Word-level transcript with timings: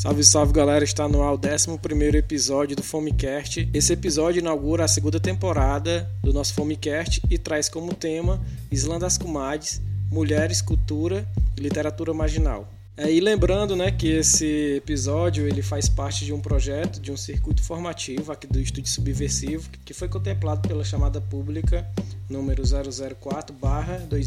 Salve, 0.00 0.24
salve 0.24 0.54
galera, 0.54 0.82
está 0.82 1.06
no 1.06 1.22
ar 1.22 1.34
o 1.34 1.38
11 1.38 2.16
episódio 2.16 2.74
do 2.74 2.82
Fomecast. 2.82 3.68
Esse 3.74 3.92
episódio 3.92 4.40
inaugura 4.40 4.82
a 4.82 4.88
segunda 4.88 5.20
temporada 5.20 6.10
do 6.22 6.32
nosso 6.32 6.54
Fomecast 6.54 7.20
e 7.28 7.36
traz 7.36 7.68
como 7.68 7.92
tema 7.92 8.40
Islã 8.72 8.98
das 8.98 9.18
Comadres, 9.18 9.78
Mulheres, 10.10 10.62
Cultura 10.62 11.28
e 11.54 11.60
Literatura 11.60 12.14
Marginal. 12.14 12.66
É, 12.96 13.12
e 13.12 13.20
lembrando 13.20 13.76
né, 13.76 13.90
que 13.90 14.08
esse 14.08 14.76
episódio 14.76 15.46
ele 15.46 15.60
faz 15.60 15.86
parte 15.86 16.24
de 16.24 16.32
um 16.32 16.40
projeto, 16.40 16.98
de 16.98 17.12
um 17.12 17.16
circuito 17.16 17.62
formativo 17.62 18.32
aqui 18.32 18.46
do 18.46 18.58
Estúdio 18.58 18.90
Subversivo, 18.90 19.68
que 19.84 19.92
foi 19.92 20.08
contemplado 20.08 20.66
pela 20.66 20.82
chamada 20.82 21.20
pública 21.20 21.86
número 22.26 22.62
004-2021 22.62 24.08
da 24.08 24.18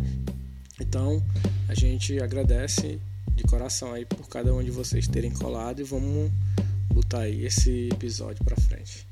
Então 0.79 1.23
a 1.67 1.73
gente 1.73 2.19
agradece 2.21 2.99
de 3.35 3.43
coração 3.43 3.93
aí 3.93 4.05
por 4.05 4.27
cada 4.27 4.53
um 4.53 4.63
de 4.63 4.71
vocês 4.71 5.07
terem 5.07 5.31
colado 5.31 5.81
e 5.81 5.83
vamos 5.83 6.31
botar 6.93 7.21
aí 7.21 7.45
esse 7.45 7.89
episódio 7.91 8.43
para 8.43 8.55
frente. 8.55 9.07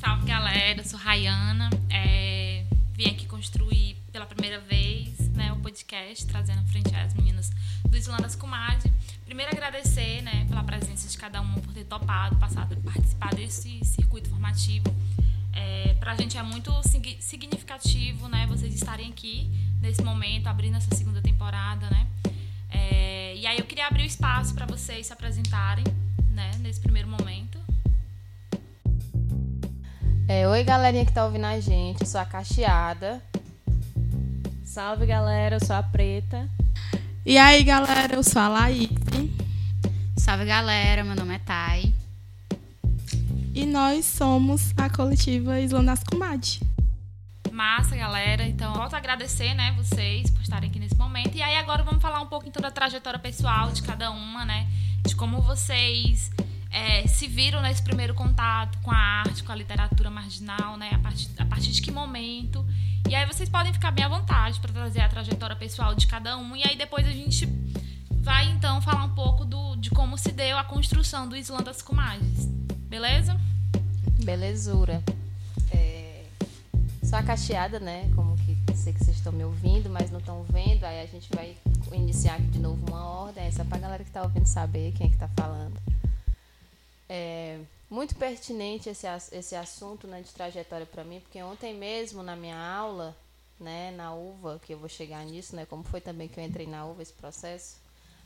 Salve 0.00 0.26
galera, 0.26 0.84
sou 0.84 0.98
Rayana, 0.98 1.70
é, 1.90 2.64
vim 2.94 3.06
aqui 3.06 3.26
construir 3.26 3.96
pela 4.12 4.26
primeira 4.26 4.60
vez 4.60 5.18
né, 5.30 5.52
o 5.52 5.56
podcast, 5.56 6.26
trazendo 6.26 6.64
frente 6.68 6.94
às 6.94 7.14
meninas 7.14 7.50
do 7.84 7.96
Islandas 7.96 8.34
Comadre. 8.34 8.92
Primeiro 9.24 9.52
agradecer 9.52 10.22
né, 10.22 10.46
pela 10.48 10.64
presença 10.64 11.08
de 11.08 11.18
cada 11.18 11.40
uma 11.40 11.60
por 11.60 11.72
ter 11.72 11.84
topado, 11.84 12.36
passado, 12.36 12.76
participar 12.78 13.34
desse 13.34 13.84
circuito 13.84 14.30
formativo 14.30 14.94
é, 15.58 15.94
para 15.94 16.12
a 16.12 16.16
gente 16.16 16.38
é 16.38 16.42
muito 16.42 16.70
significativo, 17.20 18.28
né? 18.28 18.46
Vocês 18.46 18.72
estarem 18.74 19.10
aqui 19.10 19.50
nesse 19.80 20.02
momento, 20.02 20.46
abrindo 20.46 20.76
essa 20.76 20.94
segunda 20.94 21.20
temporada, 21.20 21.88
né? 21.90 22.06
É, 22.70 23.36
e 23.36 23.46
aí 23.46 23.58
eu 23.58 23.64
queria 23.64 23.86
abrir 23.86 24.02
o 24.02 24.06
espaço 24.06 24.54
para 24.54 24.66
vocês 24.66 25.06
se 25.06 25.12
apresentarem, 25.12 25.84
né? 26.30 26.50
Nesse 26.60 26.80
primeiro 26.80 27.08
momento. 27.08 27.58
É, 30.28 30.46
oi, 30.46 30.62
galerinha 30.62 31.06
que 31.06 31.12
tá 31.12 31.24
ouvindo 31.24 31.46
a 31.46 31.58
gente. 31.58 32.02
Eu 32.02 32.06
sou 32.06 32.20
a 32.20 32.24
Cacheada. 32.24 33.22
Salve, 34.64 35.06
galera. 35.06 35.56
Eu 35.56 35.64
sou 35.64 35.74
a 35.74 35.82
Preta. 35.82 36.48
E 37.24 37.38
aí, 37.38 37.64
galera. 37.64 38.14
Eu 38.14 38.22
sou 38.22 38.42
a 38.42 38.48
Laís. 38.48 38.90
Salve, 40.16 40.44
galera. 40.44 41.02
Meu 41.02 41.16
nome 41.16 41.34
é 41.34 41.38
Thay 41.38 41.94
e 43.58 43.66
nós 43.66 44.04
somos 44.04 44.72
a 44.76 44.88
coletiva 44.88 45.58
Islandas 45.58 46.04
Comadre. 46.04 46.60
Massa, 47.58 47.96
galera. 47.96 48.46
Então, 48.46 48.72
volto 48.72 48.94
a 48.94 48.98
agradecer, 48.98 49.52
né, 49.52 49.72
vocês 49.72 50.30
por 50.30 50.40
estarem 50.40 50.70
aqui 50.70 50.78
nesse 50.78 50.94
momento. 50.94 51.36
E 51.36 51.42
aí 51.42 51.56
agora 51.56 51.82
vamos 51.82 52.00
falar 52.00 52.20
um 52.20 52.26
pouco 52.26 52.46
então 52.46 52.62
da 52.62 52.70
trajetória 52.70 53.18
pessoal 53.18 53.72
de 53.72 53.82
cada 53.82 54.12
uma, 54.12 54.44
né? 54.44 54.68
De 55.04 55.16
como 55.16 55.40
vocês 55.42 56.30
é, 56.70 57.04
se 57.08 57.26
viram 57.26 57.60
nesse 57.60 57.82
primeiro 57.82 58.14
contato 58.14 58.78
com 58.78 58.92
a 58.92 58.96
arte, 58.96 59.42
com 59.42 59.50
a 59.50 59.56
literatura 59.56 60.08
marginal, 60.08 60.76
né? 60.76 60.90
A 60.94 60.98
partir, 61.00 61.28
a 61.36 61.44
partir 61.46 61.72
de 61.72 61.82
que 61.82 61.90
momento. 61.90 62.64
E 63.08 63.16
aí 63.16 63.26
vocês 63.26 63.48
podem 63.48 63.72
ficar 63.72 63.90
bem 63.90 64.04
à 64.04 64.08
vontade 64.08 64.60
para 64.60 64.72
trazer 64.72 65.00
a 65.00 65.08
trajetória 65.08 65.56
pessoal 65.56 65.96
de 65.96 66.06
cada 66.06 66.38
um. 66.38 66.54
E 66.54 66.62
aí 66.62 66.76
depois 66.76 67.08
a 67.08 67.10
gente 67.10 67.44
vai 68.20 68.48
então 68.50 68.80
falar 68.80 69.02
um 69.02 69.14
pouco 69.16 69.44
do, 69.44 69.74
de 69.74 69.90
como 69.90 70.16
se 70.16 70.30
deu 70.30 70.56
a 70.58 70.62
construção 70.62 71.28
do 71.28 71.34
Islã 71.34 71.60
das 71.60 71.82
Comadres. 71.82 72.46
Beleza? 72.88 73.36
Belezura. 74.22 75.02
Só 77.08 77.16
a 77.16 77.22
cacheada, 77.22 77.80
né? 77.80 78.10
Como 78.14 78.36
que 78.36 78.76
sei 78.76 78.92
que 78.92 79.02
vocês 79.02 79.16
estão 79.16 79.32
me 79.32 79.42
ouvindo, 79.42 79.88
mas 79.88 80.10
não 80.10 80.18
estão 80.18 80.42
vendo. 80.42 80.84
Aí 80.84 81.00
a 81.00 81.06
gente 81.06 81.34
vai 81.34 81.56
iniciar 81.90 82.34
aqui 82.34 82.48
de 82.48 82.58
novo 82.58 82.86
uma 82.86 83.02
ordem. 83.02 83.46
Essa 83.46 83.62
é 83.62 83.64
pra 83.64 83.78
galera 83.78 84.04
que 84.04 84.10
tá 84.10 84.22
ouvindo 84.22 84.44
saber 84.44 84.92
quem 84.92 85.06
é 85.06 85.10
que 85.10 85.16
tá 85.16 85.26
falando. 85.28 85.80
É 87.08 87.60
muito 87.88 88.14
pertinente 88.14 88.90
esse, 88.90 89.06
esse 89.32 89.56
assunto 89.56 90.06
né, 90.06 90.20
de 90.20 90.30
trajetória 90.32 90.84
para 90.84 91.02
mim, 91.02 91.20
porque 91.20 91.42
ontem 91.42 91.74
mesmo 91.74 92.22
na 92.22 92.36
minha 92.36 92.58
aula, 92.58 93.16
né, 93.58 93.90
na 93.92 94.14
UVA, 94.14 94.60
que 94.62 94.74
eu 94.74 94.78
vou 94.78 94.90
chegar 94.90 95.24
nisso, 95.24 95.56
né, 95.56 95.64
como 95.64 95.82
foi 95.84 96.02
também 96.02 96.28
que 96.28 96.38
eu 96.38 96.44
entrei 96.44 96.66
na 96.66 96.84
UVA 96.84 97.02
esse 97.02 97.14
processo, 97.14 97.76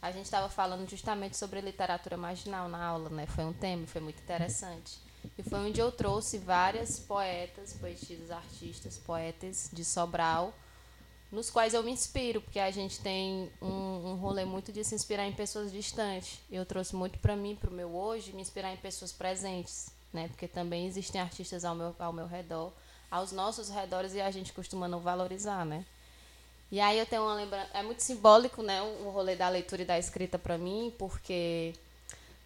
a 0.02 0.10
gente 0.10 0.24
estava 0.24 0.48
falando 0.48 0.90
justamente 0.90 1.36
sobre 1.36 1.60
literatura 1.60 2.16
marginal 2.16 2.68
na 2.68 2.84
aula, 2.84 3.08
né? 3.10 3.26
Foi 3.26 3.44
um 3.44 3.52
tema, 3.52 3.86
foi 3.86 4.00
muito 4.00 4.20
interessante. 4.20 4.98
E 5.38 5.42
foi 5.42 5.58
onde 5.60 5.80
eu 5.80 5.90
trouxe 5.90 6.38
várias 6.38 6.98
poetas, 6.98 7.72
poetisas, 7.74 8.30
artistas, 8.30 8.98
poetas 8.98 9.70
de 9.72 9.84
Sobral, 9.84 10.52
nos 11.30 11.48
quais 11.48 11.72
eu 11.72 11.82
me 11.82 11.90
inspiro, 11.90 12.42
porque 12.42 12.58
a 12.58 12.70
gente 12.70 13.00
tem 13.00 13.50
um, 13.60 14.10
um 14.10 14.14
rolê 14.16 14.44
muito 14.44 14.70
de 14.70 14.84
se 14.84 14.94
inspirar 14.94 15.26
em 15.26 15.32
pessoas 15.32 15.72
distantes. 15.72 16.40
Eu 16.50 16.66
trouxe 16.66 16.94
muito 16.94 17.18
para 17.18 17.34
mim, 17.34 17.56
para 17.56 17.70
o 17.70 17.72
meu 17.72 17.94
hoje, 17.94 18.32
me 18.32 18.42
inspirar 18.42 18.72
em 18.72 18.76
pessoas 18.76 19.12
presentes, 19.12 19.90
né? 20.12 20.28
Porque 20.28 20.46
também 20.46 20.86
existem 20.86 21.20
artistas 21.20 21.64
ao 21.64 21.74
meu, 21.74 21.96
ao 21.98 22.12
meu 22.12 22.26
redor, 22.26 22.70
aos 23.10 23.32
nossos 23.32 23.70
redores, 23.70 24.14
e 24.14 24.20
a 24.20 24.30
gente 24.30 24.52
costuma 24.52 24.86
não 24.86 25.00
valorizar, 25.00 25.64
né? 25.64 25.86
E 26.70 26.80
aí 26.80 26.98
eu 26.98 27.06
tenho 27.06 27.22
uma 27.22 27.34
lembrança. 27.34 27.68
É 27.74 27.82
muito 27.82 28.00
simbólico, 28.00 28.62
né? 28.62 28.82
O 28.82 29.10
rolê 29.10 29.34
da 29.36 29.48
leitura 29.48 29.82
e 29.82 29.84
da 29.86 29.98
escrita 29.98 30.38
para 30.38 30.58
mim, 30.58 30.92
porque 30.98 31.74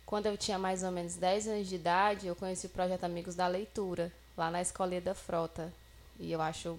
quando 0.07 0.27
eu 0.27 0.39
tinha 0.39 0.59
mais 0.59 0.85
ou 0.85 0.93
menos 0.93 1.17
10 1.17 1.49
anos 1.49 1.69
de 1.69 1.75
idade, 1.75 2.29
eu 2.29 2.37
conheci 2.37 2.67
o 2.67 2.71
projeto 2.71 3.03
Amigos 3.05 3.35
da 3.35 3.49
Leitura, 3.49 4.13
lá 4.37 4.51
na 4.51 4.63
Escolinha 4.63 5.01
da 5.01 5.15
Frota. 5.15 5.73
E 6.19 6.31
eu 6.31 6.41
acho 6.41 6.79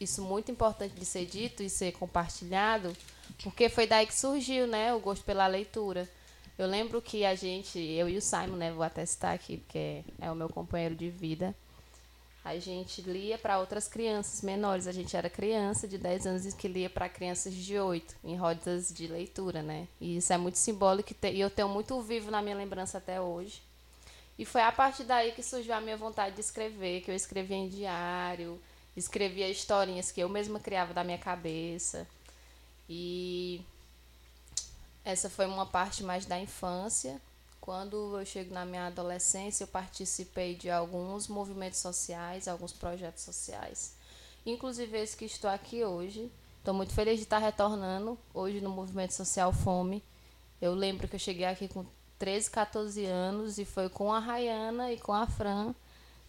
isso 0.00 0.22
muito 0.22 0.50
importante 0.50 0.94
de 0.94 1.04
ser 1.04 1.26
dito 1.26 1.62
e 1.62 1.68
ser 1.68 1.92
compartilhado, 1.92 2.96
porque 3.42 3.68
foi 3.68 3.86
daí 3.86 4.06
que 4.06 4.14
surgiu, 4.14 4.66
né, 4.66 4.94
o 4.94 4.98
gosto 4.98 5.24
pela 5.24 5.46
leitura. 5.46 6.08
Eu 6.56 6.66
lembro 6.66 7.02
que 7.02 7.24
a 7.24 7.34
gente, 7.34 7.78
eu 7.78 8.08
e 8.08 8.16
o 8.16 8.22
Simon, 8.22 8.56
né, 8.56 8.72
vou 8.72 8.82
até 8.82 9.04
citar 9.04 9.34
aqui, 9.34 9.58
porque 9.58 10.02
é 10.18 10.30
o 10.30 10.34
meu 10.34 10.48
companheiro 10.48 10.94
de 10.94 11.10
vida, 11.10 11.54
a 12.44 12.58
gente 12.58 13.02
lia 13.02 13.36
para 13.36 13.58
outras 13.58 13.88
crianças 13.88 14.42
menores. 14.42 14.86
A 14.86 14.92
gente 14.92 15.16
era 15.16 15.28
criança 15.28 15.86
de 15.86 15.98
10 15.98 16.26
anos 16.26 16.54
que 16.54 16.68
lia 16.68 16.88
para 16.88 17.08
crianças 17.08 17.54
de 17.54 17.78
8, 17.78 18.16
em 18.24 18.36
rodas 18.36 18.92
de 18.92 19.06
leitura, 19.06 19.62
né? 19.62 19.86
E 20.00 20.16
isso 20.16 20.32
é 20.32 20.38
muito 20.38 20.56
simbólico 20.56 21.14
e 21.22 21.40
eu 21.40 21.50
tenho 21.50 21.68
muito 21.68 22.00
vivo 22.00 22.30
na 22.30 22.40
minha 22.40 22.56
lembrança 22.56 22.98
até 22.98 23.20
hoje. 23.20 23.62
E 24.38 24.44
foi 24.44 24.62
a 24.62 24.70
partir 24.70 25.04
daí 25.04 25.32
que 25.32 25.42
surgiu 25.42 25.74
a 25.74 25.80
minha 25.80 25.96
vontade 25.96 26.36
de 26.36 26.40
escrever, 26.40 27.02
que 27.02 27.10
eu 27.10 27.14
escrevia 27.14 27.56
em 27.56 27.68
diário, 27.68 28.60
escrevia 28.96 29.48
historinhas 29.48 30.12
que 30.12 30.20
eu 30.20 30.28
mesma 30.28 30.60
criava 30.60 30.94
da 30.94 31.02
minha 31.02 31.18
cabeça. 31.18 32.06
E 32.88 33.60
essa 35.04 35.28
foi 35.28 35.46
uma 35.46 35.66
parte 35.66 36.04
mais 36.04 36.24
da 36.24 36.38
infância. 36.38 37.20
Quando 37.68 38.18
eu 38.18 38.24
chego 38.24 38.54
na 38.54 38.64
minha 38.64 38.86
adolescência, 38.86 39.64
eu 39.64 39.68
participei 39.68 40.54
de 40.54 40.70
alguns 40.70 41.28
movimentos 41.28 41.78
sociais, 41.78 42.48
alguns 42.48 42.72
projetos 42.72 43.22
sociais, 43.22 43.94
inclusive 44.46 44.96
esse 44.96 45.14
que 45.14 45.26
estou 45.26 45.50
aqui 45.50 45.84
hoje. 45.84 46.32
Estou 46.60 46.72
muito 46.72 46.94
feliz 46.94 47.16
de 47.16 47.24
estar 47.24 47.36
retornando 47.36 48.18
hoje 48.32 48.62
no 48.62 48.70
movimento 48.70 49.12
social 49.12 49.52
Fome. 49.52 50.02
Eu 50.62 50.72
lembro 50.72 51.06
que 51.06 51.16
eu 51.16 51.20
cheguei 51.20 51.44
aqui 51.44 51.68
com 51.68 51.84
13, 52.18 52.50
14 52.50 53.04
anos 53.04 53.58
e 53.58 53.66
foi 53.66 53.90
com 53.90 54.14
a 54.14 54.18
Rayana 54.18 54.90
e 54.90 54.96
com 54.96 55.12
a 55.12 55.26
Fran 55.26 55.74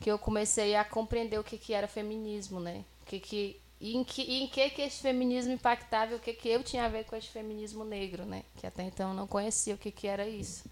que 0.02 0.12
eu 0.12 0.20
comecei 0.20 0.76
a 0.76 0.84
compreender 0.84 1.40
o 1.40 1.44
que, 1.44 1.58
que 1.58 1.74
era 1.74 1.88
feminismo, 1.88 2.60
né? 2.60 2.84
O 3.04 3.06
que 3.06 3.18
que 3.18 3.62
em 3.80 4.04
que, 4.04 4.24
em 4.24 4.46
que 4.50 4.72
que 4.72 4.82
esse 4.82 5.02
feminismo 5.02 5.54
impactava, 5.54 6.16
o 6.16 6.20
que 6.20 6.34
que 6.34 6.50
eu 6.50 6.62
tinha 6.66 6.84
a 6.84 6.90
ver 6.90 7.06
com 7.06 7.16
esse 7.16 7.30
feminismo 7.30 7.86
negro, 7.86 8.26
né? 8.26 8.44
Que 8.58 8.68
até 8.68 8.84
então 8.84 9.12
eu 9.12 9.16
não 9.16 9.26
conhecia 9.26 9.74
o 9.74 9.78
que 9.78 9.90
que 9.90 10.06
era 10.06 10.28
isso. 10.28 10.68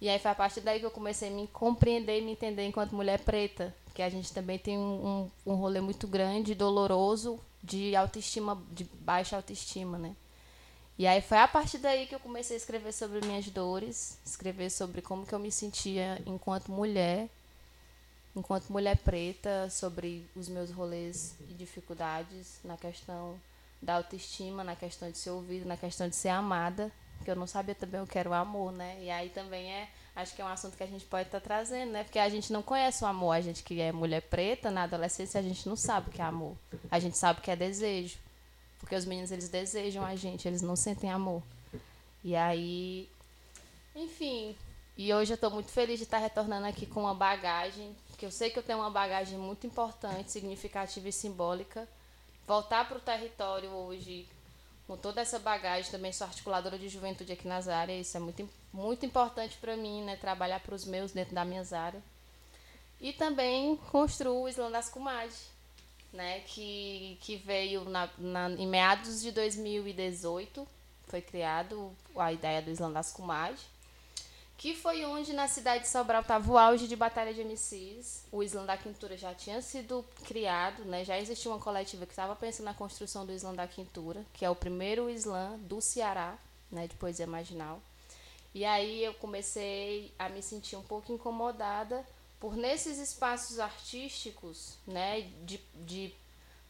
E 0.00 0.08
aí 0.08 0.18
foi 0.18 0.30
a 0.30 0.34
partir 0.34 0.60
daí 0.60 0.78
que 0.78 0.86
eu 0.86 0.90
comecei 0.90 1.28
a 1.28 1.32
me 1.32 1.46
compreender 1.48 2.20
e 2.20 2.24
me 2.24 2.32
entender 2.32 2.66
enquanto 2.66 2.94
mulher 2.94 3.20
preta. 3.20 3.74
porque 3.86 4.02
a 4.02 4.10
gente 4.10 4.32
também 4.32 4.58
tem 4.58 4.76
um, 4.78 5.30
um, 5.46 5.52
um 5.52 5.54
rolê 5.54 5.80
muito 5.80 6.06
grande, 6.06 6.54
doloroso, 6.54 7.40
de 7.62 7.96
autoestima, 7.96 8.62
de 8.70 8.84
baixa 8.84 9.36
autoestima, 9.36 9.96
né? 9.96 10.14
E 10.98 11.06
aí 11.06 11.20
foi 11.20 11.38
a 11.38 11.48
partir 11.48 11.78
daí 11.78 12.06
que 12.06 12.14
eu 12.14 12.20
comecei 12.20 12.56
a 12.56 12.58
escrever 12.58 12.92
sobre 12.92 13.26
minhas 13.26 13.46
dores, 13.48 14.18
escrever 14.24 14.70
sobre 14.70 15.02
como 15.02 15.26
que 15.26 15.34
eu 15.34 15.38
me 15.38 15.50
sentia 15.50 16.22
enquanto 16.26 16.70
mulher, 16.70 17.28
enquanto 18.34 18.70
mulher 18.70 18.96
preta, 18.98 19.68
sobre 19.70 20.26
os 20.34 20.48
meus 20.48 20.70
rolês 20.70 21.34
e 21.50 21.54
dificuldades 21.54 22.60
na 22.64 22.76
questão 22.76 23.38
da 23.80 23.94
autoestima, 23.96 24.64
na 24.64 24.74
questão 24.74 25.10
de 25.10 25.18
ser 25.18 25.30
ouvida, 25.30 25.66
na 25.66 25.76
questão 25.76 26.08
de 26.08 26.16
ser 26.16 26.30
amada, 26.30 26.90
que 27.26 27.30
eu 27.32 27.34
não 27.34 27.48
sabia 27.48 27.74
também 27.74 28.00
o 28.00 28.06
que 28.06 28.16
era 28.16 28.30
o 28.30 28.32
amor, 28.32 28.70
né? 28.70 28.98
E 29.02 29.10
aí 29.10 29.30
também 29.30 29.68
é, 29.68 29.88
acho 30.14 30.32
que 30.32 30.40
é 30.40 30.44
um 30.44 30.48
assunto 30.48 30.76
que 30.76 30.82
a 30.84 30.86
gente 30.86 31.04
pode 31.06 31.26
estar 31.26 31.40
tá 31.40 31.44
trazendo, 31.44 31.90
né? 31.90 32.04
Porque 32.04 32.20
a 32.20 32.28
gente 32.28 32.52
não 32.52 32.62
conhece 32.62 33.02
o 33.02 33.06
amor, 33.08 33.32
a 33.32 33.40
gente 33.40 33.64
que 33.64 33.80
é 33.80 33.90
mulher 33.90 34.22
preta, 34.22 34.70
na 34.70 34.84
adolescência 34.84 35.40
a 35.40 35.42
gente 35.42 35.68
não 35.68 35.74
sabe 35.74 36.08
o 36.08 36.12
que 36.12 36.22
é 36.22 36.24
amor. 36.24 36.56
A 36.88 37.00
gente 37.00 37.18
sabe 37.18 37.40
o 37.40 37.42
que 37.42 37.50
é 37.50 37.56
desejo. 37.56 38.16
Porque 38.78 38.94
os 38.94 39.04
meninos, 39.04 39.32
eles 39.32 39.48
desejam 39.48 40.04
a 40.04 40.14
gente, 40.14 40.46
eles 40.46 40.62
não 40.62 40.76
sentem 40.76 41.10
amor. 41.10 41.42
E 42.22 42.36
aí, 42.36 43.10
enfim. 43.96 44.54
E 44.96 45.12
hoje 45.12 45.32
eu 45.32 45.34
estou 45.34 45.50
muito 45.50 45.72
feliz 45.72 45.98
de 45.98 46.04
estar 46.04 46.18
retornando 46.18 46.68
aqui 46.68 46.86
com 46.86 47.00
uma 47.00 47.14
bagagem, 47.14 47.96
que 48.16 48.24
eu 48.24 48.30
sei 48.30 48.50
que 48.50 48.58
eu 48.60 48.62
tenho 48.62 48.78
uma 48.78 48.90
bagagem 48.90 49.36
muito 49.36 49.66
importante, 49.66 50.30
significativa 50.30 51.08
e 51.08 51.12
simbólica. 51.12 51.88
Voltar 52.46 52.86
para 52.86 52.98
o 52.98 53.00
território 53.00 53.68
hoje 53.70 54.28
com 54.86 54.96
toda 54.96 55.20
essa 55.20 55.38
bagagem, 55.38 55.90
também 55.90 56.12
sou 56.12 56.26
articuladora 56.26 56.78
de 56.78 56.88
juventude 56.88 57.32
aqui 57.32 57.48
nas 57.48 57.66
áreas, 57.66 58.06
isso 58.06 58.16
é 58.16 58.20
muito, 58.20 58.48
muito 58.72 59.04
importante 59.04 59.56
para 59.58 59.76
mim, 59.76 60.04
né? 60.04 60.16
Trabalhar 60.16 60.60
para 60.60 60.74
os 60.74 60.84
meus 60.84 61.12
dentro 61.12 61.34
das 61.34 61.46
minhas 61.46 61.72
áreas. 61.72 62.02
E 63.00 63.12
também 63.12 63.76
construo 63.90 64.42
o 64.42 64.48
Islã 64.48 64.70
das 64.70 64.88
Comadres, 64.88 65.50
né, 66.12 66.40
que, 66.40 67.18
que 67.20 67.36
veio 67.36 67.84
na, 67.84 68.08
na, 68.16 68.50
em 68.50 68.66
meados 68.66 69.20
de 69.20 69.30
2018, 69.32 70.66
foi 71.06 71.20
criado 71.20 71.94
a 72.16 72.32
ideia 72.32 72.62
do 72.62 72.70
Islã 72.70 72.90
das 72.90 73.12
Comadres, 73.12 73.60
que 74.56 74.74
foi 74.74 75.04
onde 75.04 75.32
na 75.32 75.46
cidade 75.48 75.84
de 75.84 75.88
Sobral 75.88 76.22
estava 76.22 76.50
o 76.50 76.56
auge 76.56 76.88
de 76.88 76.96
batalha 76.96 77.32
de 77.32 77.44
MCs. 77.44 78.24
O 78.32 78.42
Islã 78.42 78.64
da 78.64 78.76
Quintura 78.76 79.16
já 79.16 79.34
tinha 79.34 79.60
sido 79.60 80.04
criado, 80.24 80.84
né? 80.84 81.04
já 81.04 81.18
existia 81.18 81.50
uma 81.50 81.60
coletiva 81.60 82.06
que 82.06 82.12
estava 82.12 82.34
pensando 82.34 82.66
na 82.66 82.74
construção 82.74 83.26
do 83.26 83.32
Islã 83.32 83.54
da 83.54 83.66
Quintura, 83.66 84.24
que 84.32 84.44
é 84.44 84.50
o 84.50 84.56
primeiro 84.56 85.10
Islã 85.10 85.58
do 85.58 85.80
Ceará, 85.80 86.38
né? 86.70 86.86
de 86.86 86.94
poesia 86.94 87.26
marginal. 87.26 87.80
E 88.54 88.64
aí 88.64 89.04
eu 89.04 89.12
comecei 89.14 90.14
a 90.18 90.30
me 90.30 90.40
sentir 90.40 90.76
um 90.76 90.82
pouco 90.82 91.12
incomodada 91.12 92.06
por 92.40 92.56
nesses 92.56 92.98
espaços 92.98 93.58
artísticos, 93.58 94.78
né, 94.86 95.22
de, 95.44 95.60
de 95.74 96.14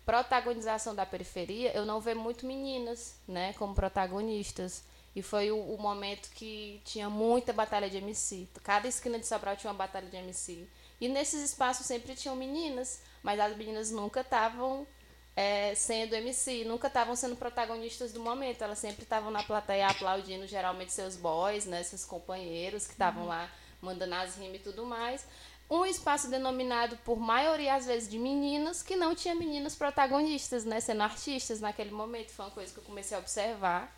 protagonização 0.04 0.94
da 0.94 1.04
periferia, 1.04 1.72
eu 1.76 1.84
não 1.84 2.00
vejo 2.00 2.20
muito 2.20 2.46
meninas, 2.46 3.16
né, 3.26 3.52
como 3.54 3.74
protagonistas. 3.74 4.82
E 5.16 5.22
foi 5.22 5.50
o, 5.50 5.58
o, 5.58 5.78
momento 5.80 6.28
que 6.30 6.78
tinha 6.84 7.08
muita 7.08 7.50
batalha 7.50 7.88
de 7.88 7.96
MC. 7.96 8.46
Cada 8.62 8.86
esquina 8.86 9.18
de 9.18 9.26
Sobral 9.26 9.56
tinha 9.56 9.70
uma 9.70 9.78
batalha 9.78 10.06
de 10.06 10.16
MC. 10.16 10.68
E 11.00 11.08
nesses 11.08 11.42
espaços 11.42 11.86
sempre 11.86 12.14
tinham 12.14 12.36
meninas, 12.36 13.00
mas 13.22 13.40
as 13.40 13.56
meninas 13.56 13.90
nunca 13.90 14.20
estavam 14.20 14.86
é, 15.34 15.74
sendo 15.74 16.14
MC, 16.14 16.64
nunca 16.64 16.88
estavam 16.88 17.16
sendo 17.16 17.34
protagonistas 17.34 18.12
do 18.12 18.20
momento. 18.20 18.62
Elas 18.62 18.78
sempre 18.78 19.04
estavam 19.04 19.30
na 19.30 19.42
plateia 19.42 19.88
aplaudindo, 19.88 20.46
geralmente 20.46 20.92
seus 20.92 21.16
boys, 21.16 21.64
né, 21.64 21.82
seus 21.82 22.04
companheiros 22.04 22.86
que 22.86 22.92
estavam 22.92 23.22
uhum. 23.22 23.28
lá 23.28 23.50
mandando 23.80 24.16
as 24.16 24.36
rimas 24.36 24.56
e 24.56 24.64
tudo 24.64 24.84
mais 24.84 25.26
um 25.68 25.84
espaço 25.84 26.30
denominado 26.30 26.96
por 26.98 27.18
maioria 27.18 27.74
às 27.74 27.86
vezes 27.86 28.08
de 28.08 28.18
meninos 28.18 28.82
que 28.82 28.94
não 28.94 29.14
tinha 29.14 29.34
meninos 29.34 29.74
protagonistas, 29.74 30.64
né, 30.64 30.78
sendo 30.80 31.02
artistas 31.02 31.60
naquele 31.60 31.90
momento, 31.90 32.30
foi 32.30 32.44
uma 32.44 32.50
coisa 32.52 32.72
que 32.72 32.78
eu 32.78 32.84
comecei 32.84 33.16
a 33.16 33.20
observar. 33.20 33.92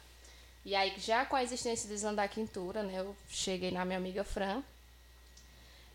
E 0.65 0.75
aí 0.75 0.95
já 0.99 1.25
com 1.25 1.37
a 1.37 1.43
existência 1.43 1.89
do 1.89 1.95
Islandar 1.95 2.29
Quintura, 2.29 2.83
né, 2.83 3.01
eu 3.01 3.17
cheguei 3.29 3.71
na 3.71 3.85
minha 3.85 3.99
amiga 3.99 4.25
Fran. 4.25 4.63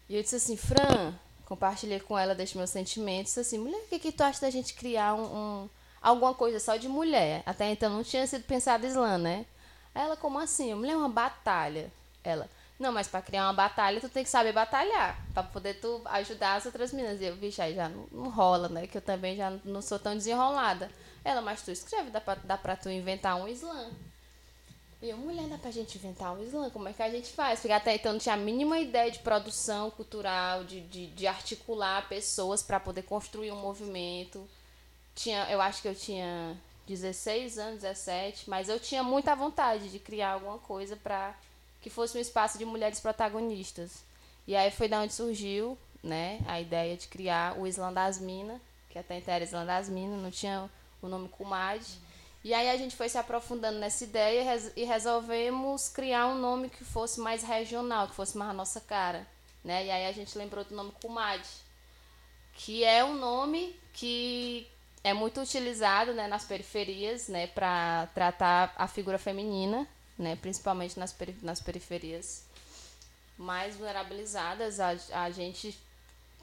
E 0.10 0.15
eu 0.15 0.24
disse 0.24 0.36
assim, 0.36 0.57
Fran, 0.57 1.13
compartilhei 1.45 2.00
com 2.00 2.18
ela 2.18 2.36
destes 2.36 2.57
meus 2.57 2.69
sentimentos, 2.69 3.38
assim, 3.38 3.57
mulher, 3.57 3.77
o 3.77 3.88
que, 3.88 4.00
que 4.00 4.12
tu 4.12 4.21
acha 4.21 4.42
da 4.42 4.50
gente 4.50 4.74
criar 4.74 5.13
um, 5.13 5.24
um, 5.24 5.69
alguma 6.01 6.33
coisa 6.33 6.60
só 6.60 6.75
de 6.75 6.88
mulher? 6.88 7.44
Até 7.45 7.71
então 7.71 7.89
não 7.89 8.04
tinha 8.04 8.25
sido 8.27 8.44
pensado 8.44 8.86
Islã, 8.86 9.18
né? 9.18 9.45
Ela, 9.94 10.18
como 10.18 10.39
assim? 10.39 10.74
Mulher, 10.74 10.95
uma 10.95 11.10
batalha. 11.10 11.92
Ela, 12.24 12.50
não, 12.80 12.92
mas 12.92 13.07
para 13.07 13.21
criar 13.21 13.45
uma 13.45 13.54
batalha, 13.54 14.01
tu 14.01 14.10
tem 14.10 14.24
que 14.24 14.30
saber 14.30 14.51
batalhar. 14.51 15.18
para 15.33 15.44
poder 15.44 15.75
tu 15.75 16.01
ajudar 16.06 16.56
as 16.56 16.65
outras 16.65 16.92
meninas. 16.92 17.21
E 17.21 17.25
eu, 17.25 17.36
vixe, 17.36 17.62
aí 17.62 17.75
já 17.75 17.88
não, 17.88 18.07
não, 18.12 18.30
rola, 18.30 18.68
né? 18.68 18.88
Que 18.88 18.98
eu 18.98 19.01
também 19.01 19.36
já 19.38 19.51
não 19.63 19.81
sou 19.81 20.00
tão 20.00 20.15
desenrolada. 20.15 20.89
Ela, 21.24 21.42
mas 21.42 21.62
tu 21.62 21.71
escreve, 21.71 22.10
dá 22.10 22.19
pra, 22.19 22.36
dá 22.36 22.57
pra 22.57 22.75
tu 22.75 22.89
inventar 22.89 23.36
um 23.38 23.48
slam. 23.48 23.92
E 25.03 25.09
eu, 25.09 25.17
mulher, 25.17 25.50
dá 25.50 25.57
pra 25.57 25.69
gente 25.69 25.97
inventar 25.97 26.31
um 26.31 26.41
slam? 26.45 26.69
Como 26.69 26.88
é 26.88 26.94
que 26.94 27.03
a 27.03 27.09
gente 27.09 27.29
faz? 27.33 27.59
Porque 27.59 27.73
até 27.73 27.94
então 27.94 28.13
não 28.13 28.19
tinha 28.19 28.35
a 28.35 28.38
mínima 28.38 28.79
ideia 28.79 29.11
de 29.11 29.19
produção 29.19 29.91
cultural, 29.91 30.63
de, 30.63 30.79
de, 30.79 31.07
de 31.07 31.27
articular 31.27 32.07
pessoas 32.07 32.63
para 32.63 32.79
poder 32.79 33.01
construir 33.01 33.51
um 33.51 33.59
movimento. 33.59 34.47
Tinha, 35.13 35.45
eu 35.51 35.59
acho 35.59 35.81
que 35.81 35.89
eu 35.89 35.94
tinha 35.94 36.57
16 36.88 37.57
anos, 37.59 37.81
17, 37.81 38.50
mas 38.50 38.69
eu 38.69 38.79
tinha 38.79 39.03
muita 39.03 39.35
vontade 39.35 39.89
de 39.89 40.00
criar 40.00 40.31
alguma 40.31 40.57
coisa 40.59 40.95
para 40.95 41.35
que 41.81 41.89
fosse 41.89 42.17
um 42.17 42.21
espaço 42.21 42.57
de 42.57 42.63
mulheres 42.63 43.01
protagonistas. 43.01 44.05
E 44.47 44.55
aí 44.55 44.71
foi 44.71 44.88
da 44.88 45.01
onde 45.01 45.11
surgiu 45.11 45.77
né, 46.01 46.39
a 46.47 46.61
ideia 46.61 46.95
de 46.95 47.09
criar 47.09 47.59
o 47.59 47.67
Islã 47.67 47.91
das 47.91 48.21
Minas, 48.21 48.61
que 48.89 48.97
até 48.97 49.17
então 49.17 49.33
era 49.33 49.44
Islã 49.44 49.65
das 49.65 49.89
Minas, 49.89 50.21
não 50.21 50.31
tinha 50.31 50.69
o 51.01 51.09
nome 51.09 51.27
Kumad. 51.27 51.83
E 52.44 52.54
aí 52.54 52.69
a 52.69 52.78
gente 52.78 52.95
foi 52.95 53.07
se 53.07 53.18
aprofundando 53.18 53.80
nessa 53.80 54.04
ideia 54.04 54.72
e 54.75 54.84
resolvemos 54.84 55.88
criar 55.88 56.28
um 56.28 56.38
nome 56.38 56.69
que 56.69 56.84
fosse 56.84 57.19
mais 57.19 57.42
regional, 57.42 58.07
que 58.07 58.16
fosse 58.16 58.38
mais 58.38 58.51
a 58.51 58.54
nossa 58.54 58.81
cara. 58.81 59.25
Né? 59.63 59.86
E 59.86 59.92
aí 59.92 60.07
a 60.07 60.12
gente 60.12 60.38
lembrou 60.38 60.66
do 60.66 60.75
nome 60.75 60.92
Kumad, 61.01 61.42
que 62.54 62.84
é 62.84 63.04
um 63.04 63.16
nome 63.16 63.80
que 63.94 64.68
é 65.04 65.13
muito 65.13 65.40
utilizado 65.40 66.13
né, 66.13 66.28
nas 66.28 66.44
periferias 66.44 67.30
né, 67.30 67.48
para 67.48 68.07
tratar 68.13 68.74
a 68.75 68.88
figura 68.88 69.18
feminina 69.18 69.88
né? 70.18 70.36
principalmente 70.36 71.00
nas, 71.00 71.12
peri 71.12 71.36
nas 71.42 71.62
periferias 71.62 72.44
mais 73.38 73.75
vulnerabilizadas. 73.75 74.80
A, 74.80 74.96
a 75.13 75.31
gente 75.31 75.77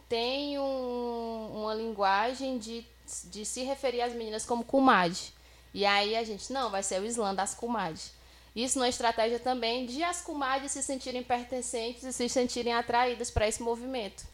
tem 0.09 0.59
um, 0.59 1.63
uma 1.63 1.75
linguagem 1.75 2.59
de, 2.59 2.85
de 3.25 3.45
se 3.45 3.63
referir 3.63 4.03
às 4.03 4.13
meninas 4.13 4.45
como 4.45 4.65
kumad. 4.65 5.33
E 5.73 5.85
aí 5.85 6.17
a 6.17 6.25
gente, 6.25 6.53
não, 6.53 6.71
vai 6.71 6.83
ser 6.83 7.01
o 7.01 7.07
Islã 7.07 7.35
das 7.35 7.55
kumad. 7.55 8.01
Isso 8.55 8.79
numa 8.79 8.89
estratégia 8.89 9.39
também 9.39 9.87
de 9.87 10.03
as 10.03 10.21
kumades 10.21 10.73
se 10.73 10.83
sentirem 10.83 11.23
pertencentes 11.23 12.03
e 12.03 12.13
se 12.13 12.29
sentirem 12.29 12.73
atraídas 12.73 13.31
para 13.31 13.47
esse 13.47 13.63
movimento. 13.63 14.25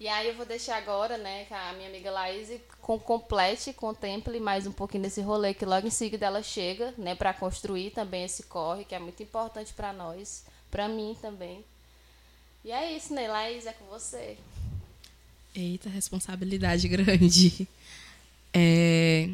E 0.00 0.06
aí 0.06 0.28
eu 0.28 0.36
vou 0.36 0.46
deixar 0.46 0.76
agora, 0.76 1.18
né, 1.18 1.44
que 1.46 1.52
a 1.52 1.72
minha 1.72 1.88
amiga 1.88 2.08
Laís 2.12 2.48
com, 2.80 2.96
complete, 3.00 3.72
contemple 3.72 4.38
mais 4.38 4.64
um 4.64 4.70
pouquinho 4.70 5.02
desse 5.02 5.20
rolê 5.20 5.52
que 5.52 5.64
logo 5.64 5.88
em 5.88 5.90
seguida 5.90 6.24
ela 6.24 6.40
chega, 6.40 6.94
né, 6.96 7.16
para 7.16 7.34
construir 7.34 7.90
também 7.90 8.24
esse 8.24 8.44
corre, 8.44 8.84
que 8.84 8.94
é 8.94 8.98
muito 9.00 9.20
importante 9.20 9.72
para 9.74 9.92
nós, 9.92 10.44
para 10.70 10.88
mim 10.88 11.16
também. 11.20 11.64
E 12.64 12.70
é 12.70 12.96
isso, 12.96 13.12
né, 13.12 13.26
Laís, 13.26 13.66
é 13.66 13.72
com 13.72 13.86
você. 13.86 14.38
Eita, 15.52 15.88
responsabilidade 15.88 16.86
grande. 16.88 17.66
É... 18.54 19.28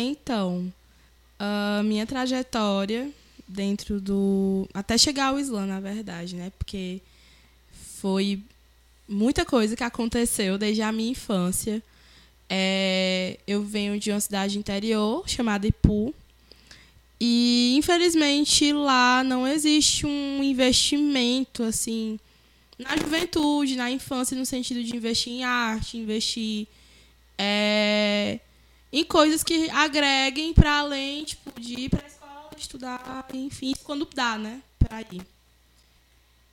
Então, 0.00 0.72
a 1.40 1.82
minha 1.84 2.06
trajetória 2.06 3.10
dentro 3.48 4.00
do. 4.00 4.68
Até 4.72 4.96
chegar 4.96 5.26
ao 5.26 5.40
Islã, 5.40 5.66
na 5.66 5.80
verdade, 5.80 6.36
né? 6.36 6.52
Porque 6.56 7.02
foi 7.96 8.40
muita 9.08 9.44
coisa 9.44 9.74
que 9.74 9.82
aconteceu 9.82 10.56
desde 10.56 10.82
a 10.82 10.92
minha 10.92 11.10
infância. 11.10 11.82
É, 12.48 13.38
eu 13.44 13.64
venho 13.64 13.98
de 13.98 14.12
uma 14.12 14.20
cidade 14.20 14.56
interior 14.56 15.28
chamada 15.28 15.66
Ipu. 15.66 16.14
E 17.20 17.74
infelizmente 17.76 18.72
lá 18.72 19.24
não 19.24 19.48
existe 19.48 20.06
um 20.06 20.40
investimento 20.40 21.64
assim 21.64 22.20
na 22.78 22.96
juventude, 22.96 23.74
na 23.74 23.90
infância, 23.90 24.36
no 24.36 24.46
sentido 24.46 24.84
de 24.84 24.94
investir 24.94 25.32
em 25.32 25.42
arte, 25.42 25.98
investir 25.98 26.68
é, 27.36 28.38
em 28.92 29.04
coisas 29.04 29.42
que 29.42 29.68
agreguem 29.70 30.52
para 30.54 30.78
além 30.78 31.24
tipo, 31.24 31.60
de 31.60 31.74
ir 31.80 31.88
para 31.90 32.04
a 32.04 32.06
escola, 32.06 32.50
estudar, 32.56 33.28
enfim, 33.34 33.74
quando 33.84 34.06
dá, 34.06 34.38
né? 34.38 34.62
Para 34.78 35.02
ir. 35.02 35.26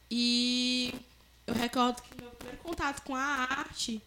E 0.10 0.94
eu 1.48 1.54
recordo 1.54 2.01
que 2.01 2.22
meu 2.22 2.30
primeiro 2.32 2.62
contato 2.62 3.01
com 3.04 3.15
a 3.15 3.22
arte 3.22 4.01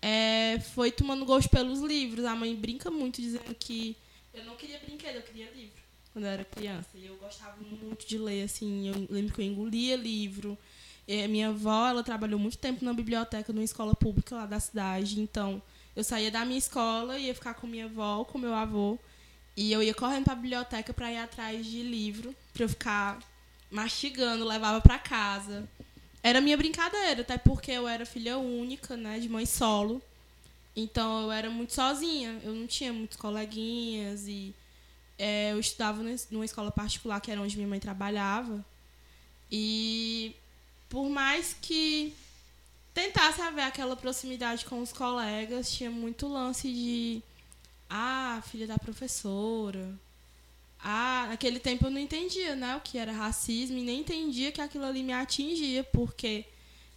é, 0.00 0.60
foi 0.74 0.90
tomando 0.90 1.24
gosto 1.24 1.50
pelos 1.50 1.80
livros. 1.80 2.24
A 2.24 2.34
mãe 2.34 2.54
brinca 2.54 2.90
muito 2.90 3.20
dizendo 3.20 3.54
que 3.54 3.96
eu 4.32 4.44
não 4.44 4.56
queria 4.56 4.78
brinquedo, 4.78 5.16
eu 5.16 5.22
queria 5.22 5.50
livro 5.50 5.78
quando 6.12 6.24
eu 6.24 6.30
era 6.30 6.44
criança. 6.44 6.88
E 6.94 7.06
eu 7.06 7.16
gostava 7.16 7.56
muito 7.60 8.06
de 8.06 8.18
ler, 8.18 8.42
assim. 8.42 8.88
Eu 8.88 9.06
lembro 9.08 9.34
que 9.34 9.40
eu 9.40 9.44
engolia 9.44 9.96
livro. 9.96 10.58
E 11.06 11.26
minha 11.28 11.48
avó, 11.48 11.88
ela 11.88 12.02
trabalhou 12.02 12.38
muito 12.38 12.58
tempo 12.58 12.84
na 12.84 12.92
biblioteca 12.92 13.52
numa 13.52 13.64
escola 13.64 13.94
pública 13.94 14.34
lá 14.34 14.46
da 14.46 14.60
cidade. 14.60 15.20
Então, 15.20 15.62
eu 15.98 16.04
saía 16.04 16.30
da 16.30 16.44
minha 16.44 16.60
escola, 16.60 17.18
ia 17.18 17.34
ficar 17.34 17.54
com 17.54 17.66
minha 17.66 17.86
avó, 17.86 18.24
com 18.24 18.38
meu 18.38 18.54
avô. 18.54 18.96
E 19.56 19.72
eu 19.72 19.82
ia 19.82 19.92
correndo 19.92 20.22
para 20.22 20.34
a 20.34 20.36
biblioteca 20.36 20.94
para 20.94 21.10
ir 21.10 21.16
atrás 21.16 21.66
de 21.66 21.82
livro, 21.82 22.32
para 22.54 22.62
eu 22.62 22.68
ficar 22.68 23.18
mastigando, 23.68 24.44
levava 24.44 24.80
para 24.80 24.96
casa. 24.96 25.68
Era 26.22 26.40
minha 26.40 26.56
brincadeira, 26.56 27.22
até 27.22 27.36
porque 27.36 27.72
eu 27.72 27.88
era 27.88 28.06
filha 28.06 28.38
única, 28.38 28.96
né, 28.96 29.18
de 29.18 29.28
mãe 29.28 29.44
solo. 29.44 30.00
Então 30.76 31.22
eu 31.22 31.32
era 31.32 31.50
muito 31.50 31.74
sozinha, 31.74 32.38
eu 32.44 32.54
não 32.54 32.68
tinha 32.68 32.92
muitos 32.92 33.16
coleguinhas 33.16 34.28
e 34.28 34.54
é, 35.18 35.50
eu 35.50 35.58
estudava 35.58 36.00
numa 36.30 36.44
escola 36.44 36.70
particular 36.70 37.20
que 37.20 37.32
era 37.32 37.40
onde 37.40 37.56
minha 37.56 37.66
mãe 37.66 37.80
trabalhava. 37.80 38.64
E 39.50 40.36
por 40.88 41.08
mais 41.08 41.56
que 41.60 42.14
tentasse 42.98 43.40
haver 43.40 43.62
aquela 43.62 43.94
proximidade 43.94 44.64
com 44.64 44.80
os 44.80 44.92
colegas, 44.92 45.70
tinha 45.70 45.88
muito 45.88 46.26
lance 46.26 46.68
de 46.68 47.22
ah, 47.88 48.42
filha 48.50 48.66
da 48.66 48.76
professora. 48.76 49.94
Ah, 50.80 51.26
naquele 51.28 51.60
tempo 51.60 51.86
eu 51.86 51.90
não 51.92 52.00
entendia, 52.00 52.56
né, 52.56 52.74
o 52.74 52.80
que 52.80 52.98
era 52.98 53.12
racismo 53.12 53.78
e 53.78 53.82
nem 53.82 54.00
entendia 54.00 54.50
que 54.50 54.60
aquilo 54.60 54.84
ali 54.84 55.04
me 55.04 55.12
atingia, 55.12 55.84
porque 55.84 56.44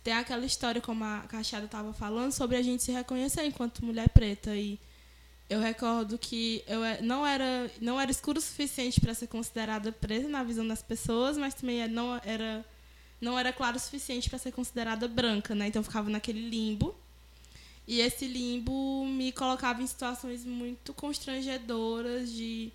tem 0.03 0.13
aquela 0.13 0.43
história 0.43 0.81
como 0.81 1.03
a 1.03 1.19
Cacheada 1.29 1.65
estava 1.65 1.93
falando 1.93 2.31
sobre 2.31 2.57
a 2.57 2.63
gente 2.63 2.81
se 2.81 2.91
reconhecer 2.91 3.45
enquanto 3.45 3.85
mulher 3.85 4.09
preta 4.09 4.55
e 4.55 4.79
eu 5.47 5.59
recordo 5.59 6.17
que 6.17 6.63
eu 6.65 6.83
é, 6.83 7.01
não 7.01 7.27
era 7.27 7.69
não 7.79 7.99
era 7.99 8.09
escuro 8.09 8.39
o 8.39 8.41
suficiente 8.41 8.99
para 8.99 9.13
ser 9.13 9.27
considerada 9.27 9.91
preta 9.91 10.27
na 10.27 10.43
visão 10.43 10.67
das 10.67 10.81
pessoas, 10.81 11.37
mas 11.37 11.53
também 11.53 11.81
é, 11.81 11.87
não 11.87 12.19
era 12.23 12.65
não 13.21 13.37
era 13.37 13.53
claro 13.53 13.77
o 13.77 13.79
suficiente 13.79 14.29
para 14.29 14.39
ser 14.39 14.51
considerada 14.51 15.07
branca, 15.07 15.53
né? 15.53 15.67
Então 15.67 15.79
eu 15.79 15.83
ficava 15.83 16.09
naquele 16.09 16.49
limbo. 16.49 16.95
E 17.87 18.01
esse 18.01 18.27
limbo 18.27 19.05
me 19.05 19.31
colocava 19.31 19.81
em 19.81 19.87
situações 19.87 20.43
muito 20.43 20.93
constrangedoras 20.93 22.31
de 22.31 22.71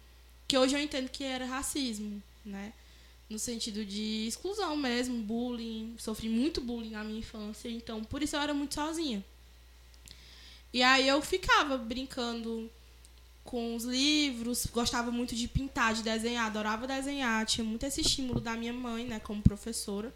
que 0.47 0.57
hoje 0.57 0.77
eu 0.77 0.81
entendo 0.81 1.09
que 1.09 1.25
era 1.25 1.45
racismo, 1.45 2.23
né? 2.45 2.73
No 3.29 3.41
sentido 3.41 3.85
de 3.85 4.27
exclusão 4.29 4.77
mesmo, 4.77 5.21
bullying, 5.21 5.97
sofri 5.99 6.29
muito 6.29 6.61
bullying 6.61 6.91
na 6.91 7.03
minha 7.03 7.19
infância, 7.19 7.69
então 7.69 8.05
por 8.05 8.23
isso 8.23 8.37
eu 8.37 8.41
era 8.41 8.55
muito 8.55 8.75
sozinha. 8.75 9.25
E 10.73 10.81
aí 10.81 11.09
eu 11.09 11.21
ficava 11.21 11.77
brincando 11.77 12.71
com 13.43 13.75
os 13.75 13.85
livros, 13.85 14.67
gostava 14.67 15.11
muito 15.11 15.35
de 15.35 15.49
pintar, 15.49 15.95
de 15.95 16.03
desenhar, 16.03 16.47
adorava 16.47 16.87
desenhar, 16.87 17.45
tinha 17.47 17.65
muito 17.65 17.85
esse 17.85 18.01
estímulo 18.01 18.41
da 18.41 18.55
minha 18.55 18.73
mãe, 18.73 19.07
né, 19.07 19.19
como 19.19 19.43
professora 19.43 20.15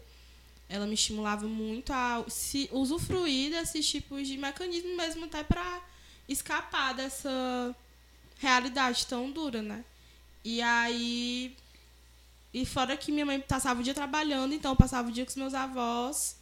ela 0.71 0.87
me 0.87 0.93
estimulava 0.93 1.45
muito 1.47 1.91
a 1.91 2.23
se 2.29 2.69
usufruir 2.71 3.51
desses 3.51 3.87
tipos 3.87 4.25
de 4.25 4.37
mecanismos 4.37 4.95
mesmo 4.95 5.25
até 5.25 5.43
para 5.43 5.81
escapar 6.29 6.93
dessa 6.93 7.75
realidade 8.39 9.05
tão 9.05 9.29
dura, 9.29 9.61
né? 9.61 9.83
E 10.45 10.61
aí 10.61 11.55
e 12.53 12.65
fora 12.65 12.95
que 12.95 13.11
minha 13.11 13.25
mãe 13.25 13.39
passava 13.41 13.81
o 13.81 13.83
dia 13.83 13.93
trabalhando, 13.93 14.53
então 14.53 14.71
eu 14.71 14.75
passava 14.75 15.09
o 15.09 15.11
dia 15.11 15.25
com 15.25 15.29
os 15.29 15.35
meus 15.35 15.53
avós 15.53 16.37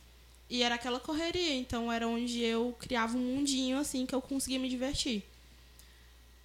e 0.48 0.62
era 0.62 0.76
aquela 0.76 1.00
correria, 1.00 1.56
então 1.56 1.92
era 1.92 2.08
onde 2.08 2.40
eu 2.40 2.76
criava 2.80 3.18
um 3.18 3.36
mundinho 3.36 3.80
assim 3.80 4.06
que 4.06 4.14
eu 4.14 4.22
conseguia 4.22 4.60
me 4.60 4.70
divertir. 4.70 5.24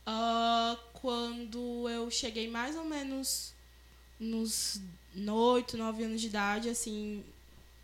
Uh, 0.07 0.79
quando 0.95 1.87
eu 1.89 2.11
cheguei 2.11 2.49
mais 2.49 2.77
ou 2.77 2.85
menos 2.85 3.53
nos 4.19 4.81
oito, 5.15 5.77
nove 5.77 6.03
anos 6.03 6.21
de 6.21 6.29
idade, 6.29 6.69
assim, 6.69 7.23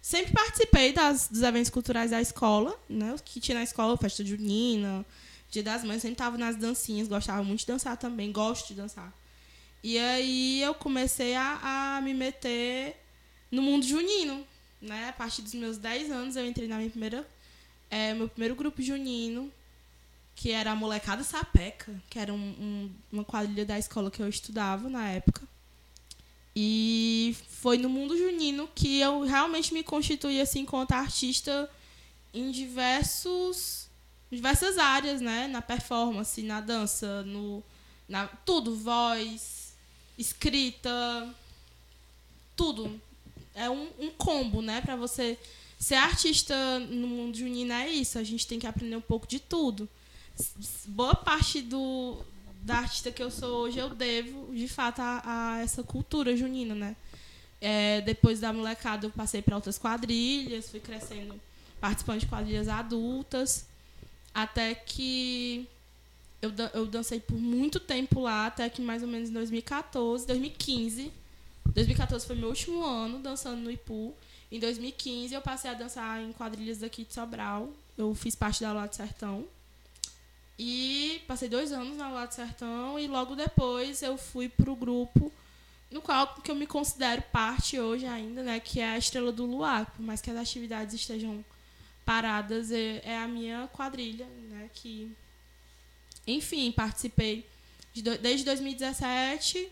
Sempre 0.00 0.32
participei 0.32 0.92
das, 0.92 1.28
dos 1.28 1.42
eventos 1.42 1.70
culturais 1.70 2.10
da 2.10 2.20
escola, 2.20 2.78
né? 2.88 3.14
O 3.14 3.22
que 3.22 3.40
tinha 3.40 3.58
na 3.58 3.64
escola, 3.64 3.96
festa 3.96 4.24
junina, 4.24 5.04
dia 5.50 5.62
das 5.62 5.84
mães, 5.84 6.00
sempre 6.00 6.16
tava 6.16 6.38
nas 6.38 6.56
dancinhas, 6.56 7.08
gostava 7.08 7.42
muito 7.42 7.60
de 7.60 7.66
dançar 7.66 7.96
também, 7.96 8.32
gosto 8.32 8.68
de 8.68 8.74
dançar. 8.74 9.12
E 9.82 9.98
aí 9.98 10.62
eu 10.62 10.74
comecei 10.74 11.34
a, 11.34 11.96
a 11.96 12.00
me 12.00 12.14
meter 12.14 12.96
no 13.50 13.62
mundo 13.62 13.84
junino, 13.84 14.46
né? 14.80 15.08
A 15.08 15.12
partir 15.12 15.42
dos 15.42 15.54
meus 15.54 15.76
10 15.76 16.10
anos 16.10 16.36
eu 16.36 16.46
entrei 16.46 16.68
na 16.68 16.76
minha 16.76 16.90
primeira 16.90 17.26
é, 17.90 18.14
meu 18.14 18.28
primeiro 18.28 18.54
grupo 18.54 18.80
junino, 18.80 19.52
que 20.36 20.52
era 20.52 20.70
a 20.70 20.76
molecada 20.76 21.24
sapeca, 21.24 21.92
que 22.08 22.18
era 22.18 22.32
um, 22.32 22.36
um, 22.38 22.90
uma 23.12 23.24
quadrilha 23.24 23.66
da 23.66 23.78
escola 23.78 24.10
que 24.10 24.22
eu 24.22 24.28
estudava 24.28 24.88
na 24.88 25.08
época. 25.08 25.42
E 26.54 27.36
foi 27.48 27.78
no 27.78 27.88
mundo 27.88 28.16
junino 28.16 28.68
que 28.74 28.98
eu 29.00 29.22
realmente 29.22 29.72
me 29.72 29.82
constituí 29.82 30.40
assim 30.40 30.60
enquanto 30.60 30.92
artista 30.92 31.70
em 32.34 32.50
diversos 32.50 33.88
diversas 34.30 34.78
áreas, 34.78 35.20
né, 35.20 35.48
na 35.48 35.60
performance, 35.60 36.40
na 36.42 36.60
dança, 36.60 37.22
no 37.24 37.62
na 38.08 38.26
tudo, 38.26 38.74
voz, 38.76 39.74
escrita, 40.16 41.34
tudo. 42.56 43.00
É 43.54 43.68
um, 43.68 43.88
um 43.98 44.10
combo, 44.10 44.62
né, 44.62 44.80
para 44.80 44.96
você 44.96 45.38
ser 45.78 45.94
artista 45.94 46.78
no 46.78 47.06
mundo 47.06 47.36
junino 47.36 47.72
é 47.72 47.88
isso, 47.88 48.18
a 48.18 48.22
gente 48.22 48.46
tem 48.46 48.58
que 48.58 48.66
aprender 48.66 48.96
um 48.96 49.00
pouco 49.00 49.26
de 49.26 49.40
tudo. 49.40 49.88
Boa 50.86 51.14
parte 51.14 51.60
do, 51.60 52.18
da 52.62 52.78
artista 52.78 53.10
que 53.10 53.22
eu 53.22 53.30
sou 53.30 53.62
hoje, 53.62 53.78
eu 53.78 53.90
devo, 53.90 54.54
de 54.54 54.68
fato, 54.68 55.00
a, 55.00 55.22
a 55.24 55.58
essa 55.60 55.82
cultura 55.82 56.36
junina, 56.36 56.74
né? 56.74 56.96
É, 57.60 58.00
depois 58.02 58.40
da 58.40 58.52
molecada, 58.52 59.06
eu 59.06 59.10
passei 59.10 59.42
para 59.42 59.56
outras 59.56 59.78
quadrilhas, 59.78 60.70
fui 60.70 60.80
crescendo, 60.80 61.38
participando 61.80 62.20
de 62.20 62.26
quadrilhas 62.26 62.68
adultas, 62.68 63.66
até 64.34 64.74
que 64.74 65.68
eu, 66.40 66.52
eu 66.72 66.86
dancei 66.86 67.20
por 67.20 67.36
muito 67.36 67.78
tempo 67.78 68.20
lá, 68.20 68.46
até 68.46 68.68
que 68.68 68.80
mais 68.80 69.02
ou 69.02 69.08
menos 69.08 69.28
em 69.28 69.32
2014, 69.32 70.26
2015. 70.26 71.12
2014 71.66 72.26
foi 72.26 72.36
meu 72.36 72.48
último 72.48 72.84
ano 72.84 73.18
dançando 73.18 73.60
no 73.60 73.70
Ipu. 73.70 74.14
Em 74.50 74.58
2015 74.58 75.34
eu 75.34 75.40
passei 75.42 75.70
a 75.70 75.74
dançar 75.74 76.20
em 76.22 76.32
quadrilhas 76.32 76.78
daqui 76.78 77.04
de 77.04 77.12
Sobral. 77.12 77.70
Eu 77.96 78.14
fiz 78.14 78.34
parte 78.34 78.62
da 78.62 78.72
Lado 78.72 78.94
Sertão. 78.94 79.46
E 80.62 81.22
passei 81.26 81.48
dois 81.48 81.72
anos 81.72 81.96
na 81.96 82.10
Lato 82.10 82.34
Sertão 82.34 82.98
e 82.98 83.06
logo 83.06 83.34
depois 83.34 84.02
eu 84.02 84.18
fui 84.18 84.46
para 84.46 84.70
o 84.70 84.76
grupo 84.76 85.32
no 85.90 86.02
qual 86.02 86.34
que 86.34 86.50
eu 86.50 86.54
me 86.54 86.66
considero 86.66 87.22
parte 87.32 87.80
hoje 87.80 88.04
ainda, 88.04 88.42
né, 88.42 88.60
que 88.60 88.78
é 88.78 88.90
a 88.90 88.98
Estrela 88.98 89.32
do 89.32 89.46
Luar, 89.46 89.90
por 89.90 90.02
mais 90.02 90.20
que 90.20 90.30
as 90.30 90.36
atividades 90.36 90.94
estejam 90.94 91.42
paradas, 92.04 92.70
é, 92.70 93.00
é 93.02 93.16
a 93.16 93.26
minha 93.26 93.70
quadrilha, 93.72 94.26
né, 94.50 94.68
que 94.74 95.10
enfim, 96.26 96.70
participei 96.70 97.46
de, 97.94 98.02
desde 98.18 98.44
2017, 98.44 99.66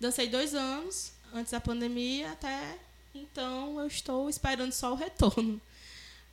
dancei 0.00 0.26
dois 0.26 0.54
anos 0.54 1.12
antes 1.34 1.52
da 1.52 1.60
pandemia 1.60 2.32
até 2.32 2.78
então 3.14 3.78
eu 3.78 3.86
estou 3.86 4.30
esperando 4.30 4.72
só 4.72 4.92
o 4.92 4.96
retorno. 4.96 5.60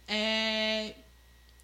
É, 0.07 0.95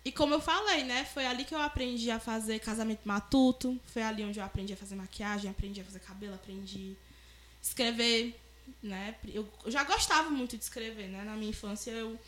e 0.05 0.11
como 0.11 0.33
eu 0.33 0.41
falei, 0.41 0.83
né? 0.83 1.05
Foi 1.05 1.25
ali 1.25 1.45
que 1.45 1.55
eu 1.55 1.61
aprendi 1.61 2.11
a 2.11 2.19
fazer 2.19 2.59
casamento 2.59 3.01
matuto. 3.05 3.79
Foi 3.85 4.01
ali 4.01 4.23
onde 4.23 4.39
eu 4.39 4.43
aprendi 4.43 4.73
a 4.73 4.77
fazer 4.77 4.95
maquiagem, 4.95 5.49
aprendi 5.49 5.79
a 5.79 5.83
fazer 5.83 5.99
cabelo, 5.99 6.35
aprendi 6.35 6.97
a 7.59 7.63
escrever, 7.63 8.37
né? 8.81 9.15
Eu 9.33 9.47
já 9.67 9.83
gostava 9.85 10.29
muito 10.29 10.57
de 10.57 10.63
escrever, 10.63 11.07
né? 11.07 11.23
Na 11.23 11.35
minha 11.35 11.51
infância 11.51 11.91
eu, 11.91 12.19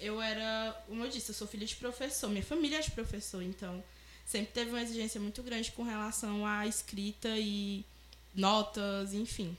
eu 0.00 0.20
era, 0.20 0.82
como 0.88 1.04
eu 1.04 1.08
disse, 1.08 1.30
eu 1.30 1.34
sou 1.34 1.46
filha 1.46 1.64
de 1.64 1.76
professor. 1.76 2.28
Minha 2.28 2.42
família 2.42 2.78
é 2.78 2.80
de 2.80 2.90
professor, 2.90 3.40
então 3.40 3.82
sempre 4.26 4.52
teve 4.52 4.70
uma 4.70 4.82
exigência 4.82 5.20
muito 5.20 5.42
grande 5.44 5.70
com 5.70 5.84
relação 5.84 6.44
à 6.44 6.66
escrita 6.66 7.28
e 7.38 7.84
notas, 8.34 9.14
enfim. 9.14 9.56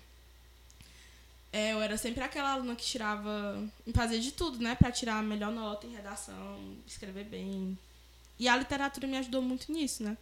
É, 1.54 1.72
eu 1.72 1.82
era 1.84 1.96
sempre 2.00 2.24
aquela 2.24 2.52
aluna 2.52 2.76
que 2.76 2.84
tirava. 2.84 3.64
fazia 3.94 4.20
de 4.20 4.32
tudo, 4.32 4.58
né? 4.58 4.74
Pra 4.74 4.92
tirar 4.92 5.20
a 5.20 5.22
melhor 5.22 5.52
nota 5.52 5.86
em 5.86 5.94
redação, 5.94 6.60
escrever 6.88 7.26
bem. 7.26 7.78
E 8.40 8.48
a 8.48 8.58
literatura 8.58 9.08
me 9.08 9.18
ajudou 9.18 9.40
muito 9.40 9.72
nisso, 9.72 10.02
né? 10.02 10.18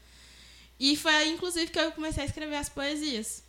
E 0.77 0.97
foi 0.97 1.29
inclusive, 1.29 1.71
que 1.71 1.79
eu 1.79 1.93
comecei 1.93 2.23
a 2.23 2.25
escrever 2.25 2.57
as 2.57 2.67
poesias. 2.67 3.43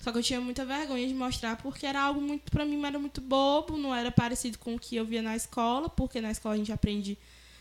Só 0.00 0.10
que 0.10 0.16
eu 0.16 0.22
tinha 0.22 0.40
muita 0.40 0.64
vergonha 0.64 1.06
de 1.06 1.12
mostrar 1.12 1.56
porque 1.56 1.84
era 1.84 2.00
algo 2.00 2.22
muito, 2.22 2.50
pra 2.50 2.64
mim, 2.64 2.82
era 2.86 2.98
muito 2.98 3.20
bobo, 3.20 3.76
não 3.76 3.94
era 3.94 4.10
parecido 4.10 4.58
com 4.58 4.74
o 4.74 4.80
que 4.80 4.96
eu 4.96 5.04
via 5.04 5.20
na 5.20 5.36
escola, 5.36 5.90
porque 5.90 6.22
na 6.22 6.30
escola 6.30 6.54
a 6.54 6.58
gente 6.58 6.72
aprende 6.72 7.18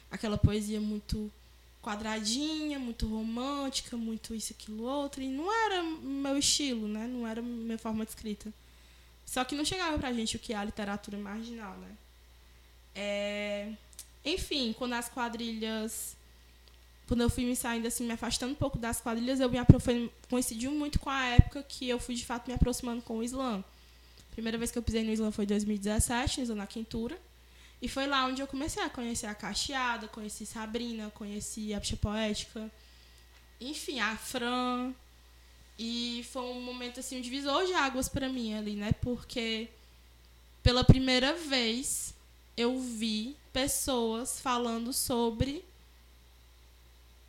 aquela 0.09 0.37
poesia 0.37 0.79
muito 0.79 1.29
quadradinha, 1.81 2.79
muito 2.79 3.07
romântica, 3.07 3.97
muito 3.97 4.33
isso, 4.33 4.53
aquilo, 4.53 4.83
outro, 4.83 5.21
e 5.21 5.27
não 5.27 5.51
era 5.65 5.83
meu 5.83 6.37
estilo, 6.37 6.87
né? 6.87 7.07
Não 7.07 7.27
era 7.27 7.41
minha 7.41 7.77
forma 7.77 8.05
de 8.05 8.11
escrita. 8.11 8.53
Só 9.29 9.45
que 9.45 9.53
não 9.53 9.63
chegava 9.63 9.99
pra 9.99 10.11
gente 10.11 10.35
o 10.35 10.39
que 10.39 10.53
é 10.53 10.55
a 10.55 10.63
literatura 10.63 11.15
marginal, 11.15 11.77
né? 11.77 11.91
É... 12.95 13.71
Enfim, 14.25 14.73
quando 14.75 14.93
as 14.93 15.07
quadrilhas. 15.07 16.17
Quando 17.07 17.21
eu 17.21 17.29
fui 17.29 17.45
me 17.45 17.55
saindo, 17.55 17.87
assim, 17.87 18.05
me 18.05 18.13
afastando 18.13 18.53
um 18.53 18.55
pouco 18.55 18.79
das 18.79 18.99
quadrilhas, 18.99 19.39
eu 19.39 19.47
me 19.47 19.59
aprofundei, 19.59 20.11
coincidiu 20.29 20.71
muito 20.71 20.99
com 20.99 21.11
a 21.11 21.25
época 21.27 21.61
que 21.61 21.87
eu 21.87 21.99
fui, 21.99 22.15
de 22.15 22.25
fato, 22.25 22.47
me 22.47 22.55
aproximando 22.55 23.03
com 23.03 23.19
o 23.19 23.23
Islã. 23.23 23.63
A 24.31 24.31
primeira 24.31 24.57
vez 24.57 24.71
que 24.71 24.79
eu 24.79 24.83
pisei 24.83 25.03
no 25.03 25.11
Islã 25.11 25.31
foi 25.31 25.45
em 25.45 25.47
2017, 25.47 26.39
no 26.39 26.43
Islã 26.45 26.55
na 26.55 26.67
Quintura. 26.67 27.19
E 27.79 27.87
foi 27.87 28.07
lá 28.07 28.25
onde 28.25 28.41
eu 28.41 28.47
comecei 28.47 28.81
a 28.81 28.89
conhecer 28.89 29.27
a 29.27 29.35
Cacheada, 29.35 30.07
conheci 30.07 30.43
Sabrina, 30.43 31.11
conheci 31.11 31.71
a 31.73 31.79
Bicha 31.79 31.95
Poética, 31.97 32.69
enfim, 33.61 33.99
a 33.99 34.17
Fran. 34.17 34.91
E 35.81 36.25
foi 36.29 36.41
um 36.41 36.61
momento 36.61 36.99
assim, 36.99 37.19
um 37.19 37.21
divisor 37.21 37.65
de 37.65 37.73
águas 37.73 38.09
para 38.09 38.27
mim 38.27 38.53
ali, 38.53 38.75
né? 38.75 38.91
Porque 39.01 39.69
pela 40.61 40.83
primeira 40.83 41.33
vez 41.33 42.13
eu 42.57 42.77
vi 42.77 43.37
pessoas 43.53 44.41
falando 44.41 44.91
sobre 44.91 45.63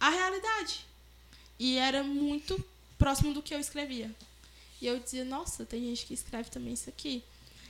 a 0.01 0.11
realidade. 0.11 0.85
E 1.61 1.77
era 1.77 2.03
muito 2.03 2.63
próximo 2.99 3.33
do 3.33 3.41
que 3.41 3.55
eu 3.55 3.61
escrevia. 3.61 4.13
E 4.81 4.87
eu 4.87 4.99
dizia, 4.99 5.25
nossa, 5.25 5.65
tem 5.65 5.85
gente 5.85 6.05
que 6.05 6.15
escreve 6.15 6.51
também 6.51 6.73
isso 6.73 6.89
aqui. 6.89 7.23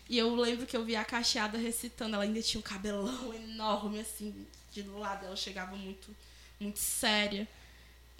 E 0.09 0.17
eu 0.17 0.35
lembro 0.35 0.67
que 0.67 0.77
eu 0.77 0.85
vi 0.85 0.97
a 0.97 1.05
Cacheada 1.05 1.59
recitando, 1.59 2.15
ela 2.15 2.25
ainda 2.25 2.41
tinha 2.41 2.59
um 2.59 2.63
cabelão 2.63 3.35
enorme, 3.37 4.01
assim, 4.01 4.47
de 4.73 4.83
lado, 4.83 5.27
ela 5.27 5.37
chegava 5.37 5.77
muito, 5.77 6.17
muito 6.59 6.79
séria. 6.79 7.47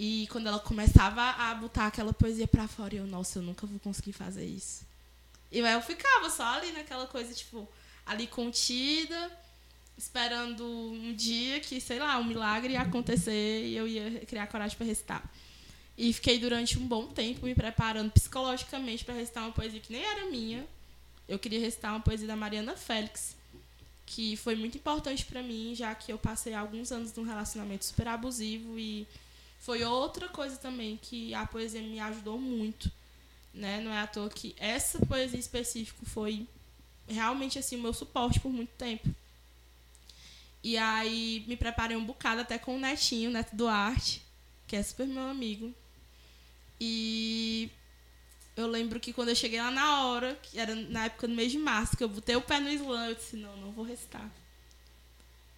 E 0.03 0.27
quando 0.29 0.47
ela 0.47 0.59
começava 0.59 1.21
a 1.23 1.55
botar 1.55 1.89
aquela 1.89 2.11
poesia 2.11 2.49
pra 2.49 2.67
fora, 2.67 2.95
eu, 2.95 3.07
nossa, 3.07 3.39
eu 3.39 3.43
nunca 3.43 3.67
vou 3.67 3.79
conseguir 3.79 4.15
fazer 4.15 4.47
isso. 4.47 4.87
E 5.53 5.59
eu 5.59 5.83
ficava 5.83 6.31
só 6.31 6.55
ali 6.55 6.73
naquela 6.73 7.07
coisa, 7.07 7.35
tipo, 7.35 7.69
ali 8.07 8.27
contida, 8.27 9.31
esperando 9.99 10.65
um 10.65 11.13
dia 11.13 11.61
que, 11.61 11.79
sei 11.83 11.99
lá, 11.99 12.17
um 12.17 12.25
milagre 12.25 12.73
ia 12.73 12.81
acontecer 12.81 13.67
e 13.67 13.77
eu 13.77 13.87
ia 13.87 14.21
criar 14.21 14.47
coragem 14.47 14.75
para 14.75 14.87
recitar. 14.87 15.23
E 15.99 16.15
fiquei 16.15 16.39
durante 16.39 16.79
um 16.79 16.87
bom 16.89 17.09
tempo 17.09 17.45
me 17.45 17.55
preparando 17.55 18.11
psicologicamente 18.11 19.05
para 19.05 19.13
recitar 19.13 19.45
uma 19.45 19.53
poesia 19.53 19.81
que 19.81 19.93
nem 19.93 20.03
era 20.03 20.31
minha, 20.31 20.67
eu 21.29 21.39
queria 21.39 21.61
recitar 21.61 21.93
uma 21.93 22.01
poesia 22.01 22.27
da 22.27 22.37
Mariana 22.37 22.75
Félix, 22.75 23.37
que 24.07 24.35
foi 24.39 24.57
muito 24.57 24.79
importante 24.79 25.27
para 25.27 25.43
mim, 25.43 25.75
já 25.75 25.95
que 25.95 26.11
eu 26.11 26.17
passei 26.17 26.55
alguns 26.55 26.91
anos 26.91 27.15
num 27.15 27.23
relacionamento 27.23 27.85
super 27.85 28.09
abusivo 28.09 28.79
e 28.79 29.07
foi 29.61 29.85
outra 29.85 30.27
coisa 30.29 30.57
também 30.57 30.97
que 30.97 31.35
a 31.35 31.47
poesia 31.47 31.83
me 31.83 32.01
ajudou 32.01 32.39
muito, 32.39 32.91
né? 33.53 33.79
Não 33.81 33.93
é 33.93 34.01
à 34.01 34.07
toa 34.07 34.31
que 34.31 34.57
essa 34.59 34.99
poesia 35.05 35.39
específica 35.39 36.01
foi 36.07 36.49
realmente 37.07 37.59
assim 37.59 37.77
o 37.77 37.83
meu 37.83 37.93
suporte 37.93 38.41
por 38.41 38.51
muito 38.51 38.71
tempo. 38.71 39.15
E 40.63 40.79
aí 40.79 41.45
me 41.47 41.57
preparei 41.57 41.97
um 41.97 42.05
bocado 42.05 42.41
até 42.41 42.59
com 42.59 42.77
o 42.77 42.81
Netinho, 42.81 43.31
Neto 43.31 43.55
Duarte, 43.55 44.23
que 44.67 44.77
é 44.77 44.83
super 44.83 45.07
meu 45.07 45.29
amigo. 45.29 45.75
E 46.81 47.71
eu 48.57 48.67
lembro 48.67 48.99
que 48.99 49.13
quando 49.13 49.29
eu 49.29 49.37
cheguei 49.37 49.61
lá 49.61 49.71
na 49.71 50.07
hora, 50.07 50.39
que 50.43 50.59
era 50.59 50.75
na 50.75 51.05
época 51.05 51.29
do 51.29 51.35
mês 51.35 51.53
de 51.53 51.59
março, 51.59 51.97
que 51.97 52.03
eu 52.03 52.09
botei 52.09 52.35
o 52.35 52.41
pé 52.41 52.61
no 52.61 52.71
slam, 52.71 53.11
eu 53.11 53.15
disse, 53.15 53.37
não, 53.37 53.55
não 53.59 53.73
vou 53.73 53.85
recitar. 53.85 54.31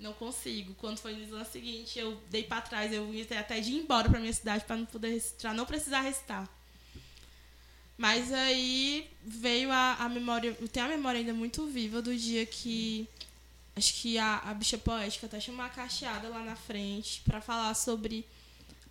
Não 0.03 0.13
consigo. 0.13 0.75
Quando 0.75 0.99
foi 0.99 1.15
no 1.15 1.23
slam 1.23 1.45
seguinte, 1.45 1.97
eu 1.99 2.21
dei 2.29 2.43
para 2.43 2.61
trás, 2.61 2.93
eu 2.93 3.15
ia 3.15 3.25
até 3.39 3.61
de 3.61 3.71
ir 3.71 3.77
embora 3.77 4.11
para 4.11 4.19
minha 4.19 4.33
cidade 4.33 4.65
para 4.65 4.77
não 4.77 4.85
poder 4.85 5.11
recitar, 5.13 5.55
não 5.55 5.65
precisar 5.65 6.01
recitar. 6.01 6.49
Mas 7.97 8.33
aí 8.33 9.09
veio 9.23 9.71
a, 9.71 9.95
a 9.95 10.09
memória, 10.09 10.57
eu 10.61 10.67
tenho 10.67 10.87
a 10.87 10.89
memória 10.89 11.21
ainda 11.21 11.33
muito 11.33 11.65
viva 11.67 12.03
do 12.03 12.17
dia 12.17 12.45
que 12.45 13.09
acho 13.77 13.95
que 13.95 14.19
a, 14.19 14.39
a 14.39 14.53
bicha 14.55 14.77
poética 14.77 15.27
até 15.27 15.39
chamou 15.39 15.65
a 15.65 15.69
cacheada 15.69 16.29
lá 16.29 16.43
na 16.43 16.57
frente 16.57 17.23
para 17.25 17.41
falar 17.41 17.73
sobre 17.75 18.27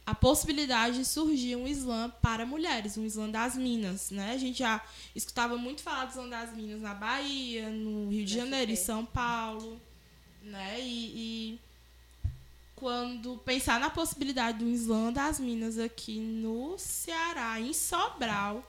a 0.06 0.15
possibilidade 0.15 0.98
de 0.98 1.06
surgir 1.06 1.58
um 1.58 1.68
Islã 1.68 2.10
para 2.22 2.46
mulheres, 2.46 2.98
um 2.98 3.06
Islã 3.06 3.30
das 3.30 3.56
Minas, 3.56 4.12
né? 4.12 4.32
A 4.32 4.38
gente 4.38 4.60
já 4.60 4.82
escutava 5.13 5.58
muito 5.58 5.82
falar 5.82 6.06
do 6.06 6.12
Islã 6.12 6.30
das 6.30 6.56
Minas 6.56 6.82
na 6.82 6.94
Bahia, 6.94 7.70
no 7.70 8.10
Rio 8.10 8.25
de 8.25 8.34
Janeiro, 8.34 8.72
em 8.72 8.75
São 8.77 9.06
Paulo, 9.06 9.80
né? 10.41 10.79
E, 10.79 11.53
e, 11.53 11.60
quando 12.75 13.38
pensar 13.45 13.79
na 13.79 13.89
possibilidade 13.89 14.60
do 14.60 14.67
Islã 14.67 15.13
das 15.13 15.39
Minas 15.39 15.77
aqui 15.77 16.19
no 16.19 16.77
Ceará, 16.77 17.60
em 17.60 17.73
Sobral, 17.73 18.67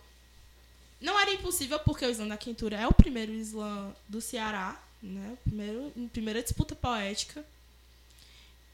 não 1.00 1.18
era 1.18 1.32
impossível 1.32 1.78
porque 1.80 2.04
o 2.04 2.11
Islã 2.11 2.28
da 2.28 2.37
Quintura 2.37 2.76
é 2.76 2.87
o 2.87 2.92
primeiro 2.92 3.32
Islã 3.32 3.94
do 4.08 4.20
Ceará, 4.20 4.80
né? 5.02 5.37
Primeiro, 5.44 5.92
primeira 6.12 6.42
disputa 6.42 6.74
poética. 6.74 7.44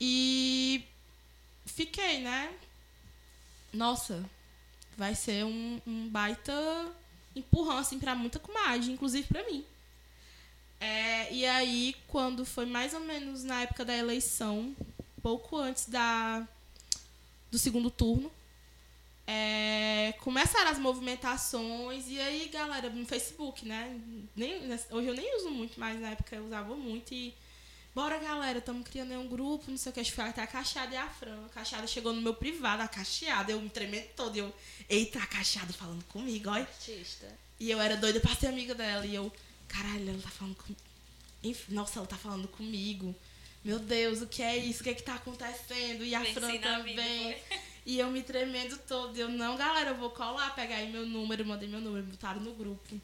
E 0.01 0.85
fiquei, 1.65 2.21
né? 2.21 2.53
Nossa, 3.73 4.29
vai 4.97 5.15
ser 5.15 5.45
um, 5.45 5.81
um 5.87 6.09
baita 6.09 6.53
empurrão, 7.35 7.79
assim, 7.79 7.99
pra 7.99 8.15
muita 8.15 8.39
comadre, 8.39 8.91
inclusive 8.91 9.27
pra 9.29 9.45
mim. 9.45 9.65
É, 10.81 11.33
e 11.33 11.45
aí, 11.45 11.95
quando 12.07 12.45
foi 12.45 12.67
mais 12.67 12.95
ou 12.95 13.01
menos 13.01 13.43
na 13.43 13.63
época 13.63 13.85
da 13.85 13.97
eleição, 13.97 14.75
pouco 15.23 15.57
antes 15.57 15.87
da, 15.87 16.47
do 17.51 17.59
segundo 17.59 17.91
turno, 17.91 18.31
é, 19.27 20.15
começaram 20.21 20.71
as 20.71 20.79
movimentações, 20.79 22.07
e 22.09 22.21
aí, 22.21 22.49
galera, 22.49 22.89
no 22.91 23.05
Facebook, 23.05 23.67
né? 23.67 24.01
Nem, 24.35 24.63
hoje 24.91 25.09
eu 25.09 25.15
nem 25.15 25.37
uso 25.37 25.51
muito, 25.51 25.79
mas 25.79 26.01
na 26.01 26.11
época 26.11 26.37
eu 26.37 26.47
usava 26.47 26.75
muito, 26.75 27.13
e 27.13 27.35
Bora, 27.99 28.17
galera, 28.19 28.59
estamos 28.59 28.87
criando 28.87 29.13
um 29.15 29.27
grupo, 29.27 29.69
não 29.69 29.77
sei 29.77 29.91
o 29.91 29.93
que. 29.93 29.99
Acho 29.99 30.11
que 30.11 30.15
foi 30.15 30.25
até 30.25 30.41
a 30.41 30.47
Cacheada 30.47 30.95
e 30.95 30.97
a 30.97 31.09
Fran. 31.09 31.47
A 31.47 31.49
Cacheada 31.49 31.85
chegou 31.85 32.13
no 32.13 32.23
meu 32.23 32.33
privado, 32.33 32.81
a 32.81 32.87
Cacheada, 32.87 33.51
eu 33.51 33.61
me 33.61 33.69
tremendo 33.69 34.07
todo. 34.15 34.37
E 34.37 34.39
eu, 34.39 34.55
eita, 34.89 35.19
a 35.19 35.27
Cacheada 35.27 35.73
falando 35.73 36.05
comigo, 36.05 36.49
olha. 36.49 36.63
Artista. 36.63 37.27
E 37.59 37.69
eu 37.69 37.81
era 37.81 37.97
doida 37.97 38.21
pra 38.21 38.37
ser 38.37 38.47
amiga 38.47 38.73
dela. 38.73 39.05
E 39.05 39.17
eu, 39.17 39.33
caralho, 39.69 40.11
ela 40.11 40.23
tá 40.23 40.31
falando 40.31 40.57
comigo. 40.57 41.59
Nossa, 41.69 41.99
ela 41.99 42.07
tá 42.07 42.17
falando 42.17 42.49
comigo. 42.49 43.15
Meu 43.65 43.79
Deus, 43.79 44.23
o 44.23 44.27
que 44.27 44.43
é 44.43 44.57
isso? 44.57 44.81
O 44.81 44.85
que 44.85 44.91
é 44.91 44.95
que 44.95 45.03
tá 45.03 45.15
acontecendo? 45.15 46.05
E 46.05 46.15
a 46.15 46.25
Fran 46.25 46.57
também. 46.59 47.35
Vida, 47.35 47.41
e 47.85 47.99
eu 47.99 48.11
me 48.11 48.23
tremendo 48.23 48.77
todo. 48.89 49.17
Eu, 49.17 49.29
não, 49.29 49.57
galera, 49.57 49.91
eu 49.91 49.97
vou 49.97 50.11
colar, 50.11 50.55
pegar 50.55 50.77
aí 50.77 50.91
meu 50.91 51.07
número, 51.07 51.45
mandei 51.45 51.69
meu 51.69 51.81
número, 51.81 52.05
botaram 52.05 52.41
no 52.41 52.55
grupo. 52.55 53.01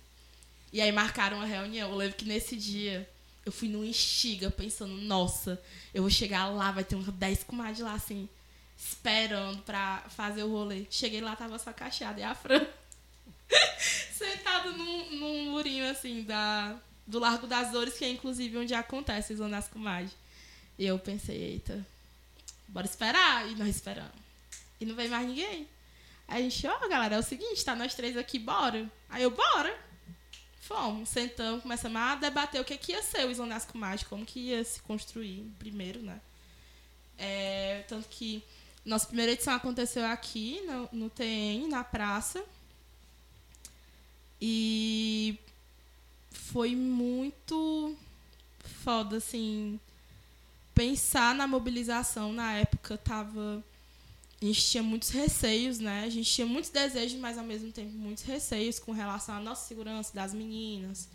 E 0.72 0.80
aí 0.80 0.90
marcaram 0.90 1.40
a 1.40 1.44
reunião. 1.44 1.90
Eu 1.90 1.96
lembro 1.96 2.16
que 2.16 2.24
nesse 2.24 2.56
dia 2.56 3.08
eu 3.44 3.52
fui 3.52 3.68
no 3.68 3.84
Instiga 3.84 4.50
pensando, 4.50 4.94
nossa, 4.94 5.62
eu 5.92 6.02
vou 6.02 6.10
chegar 6.10 6.48
lá, 6.48 6.72
vai 6.72 6.84
ter 6.84 6.96
uns 6.96 7.06
10 7.06 7.44
comadres 7.44 7.80
lá, 7.80 7.94
assim, 7.94 8.28
esperando 8.76 9.62
pra 9.62 10.04
fazer 10.08 10.42
o 10.42 10.50
rolê. 10.50 10.86
Cheguei 10.90 11.20
lá, 11.20 11.36
tava 11.36 11.58
só 11.58 11.72
cacheada 11.72 12.20
e 12.20 12.22
a 12.22 12.34
Fran 12.34 12.66
sentado 14.12 14.72
num, 14.72 15.10
num 15.16 15.50
murinho, 15.50 15.88
assim, 15.90 16.22
da, 16.22 16.76
do 17.06 17.18
Largo 17.18 17.46
das 17.46 17.70
Dores, 17.70 17.94
que 17.94 18.04
é 18.04 18.08
inclusive 18.08 18.58
onde 18.58 18.74
acontece 18.74 19.34
o 19.34 19.68
comadres. 19.72 20.16
E 20.78 20.86
eu 20.86 20.98
pensei, 20.98 21.36
eita, 21.36 21.86
bora 22.68 22.86
esperar. 22.86 23.48
E 23.48 23.54
nós 23.54 23.68
esperamos. 23.68 24.12
E 24.80 24.84
não 24.84 24.94
veio 24.94 25.10
mais 25.10 25.26
ninguém. 25.26 25.68
Aí 26.26 26.40
a 26.40 26.48
gente, 26.48 26.66
ó, 26.66 26.78
oh, 26.82 26.88
galera, 26.88 27.16
é 27.16 27.18
o 27.18 27.22
seguinte, 27.22 27.64
tá 27.64 27.76
nós 27.76 27.94
três 27.94 28.16
aqui, 28.16 28.38
bora. 28.38 28.90
Aí 29.08 29.22
eu, 29.22 29.30
bora. 29.30 29.78
Fomos, 30.60 31.10
sentamos, 31.10 31.62
começamos 31.62 32.00
a 32.00 32.14
debater 32.14 32.58
o 32.58 32.64
que, 32.64 32.76
que 32.78 32.92
ia 32.92 33.02
ser 33.02 33.26
o 33.26 33.30
Isonasco 33.30 33.76
Mágico, 33.76 34.10
como 34.10 34.24
que 34.24 34.40
ia 34.40 34.64
se 34.64 34.80
construir 34.80 35.44
primeiro, 35.58 36.00
né? 36.00 36.18
É, 37.18 37.84
tanto 37.86 38.08
que 38.08 38.42
nossa 38.84 39.06
primeira 39.06 39.32
edição 39.32 39.54
aconteceu 39.54 40.06
aqui, 40.06 40.62
no, 40.62 40.88
no 40.90 41.10
TN, 41.10 41.68
na 41.68 41.84
praça. 41.84 42.42
E 44.40 45.38
foi 46.30 46.74
muito 46.76 47.96
foda, 48.82 49.16
assim. 49.16 49.78
Pensar 50.74 51.34
na 51.34 51.46
mobilização 51.46 52.32
na 52.32 52.54
época 52.54 52.98
tava 52.98 53.62
a 54.44 54.46
gente 54.46 54.62
tinha 54.62 54.82
muitos 54.82 55.08
receios, 55.08 55.78
né? 55.78 56.04
A 56.04 56.10
gente 56.10 56.30
tinha 56.30 56.46
muitos 56.46 56.70
desejos, 56.70 57.18
mas 57.18 57.38
ao 57.38 57.44
mesmo 57.44 57.72
tempo 57.72 57.90
muitos 57.92 58.24
receios 58.24 58.78
com 58.78 58.92
relação 58.92 59.36
à 59.36 59.40
nossa 59.40 59.66
segurança 59.66 60.12
das 60.14 60.34
meninas. 60.34 61.08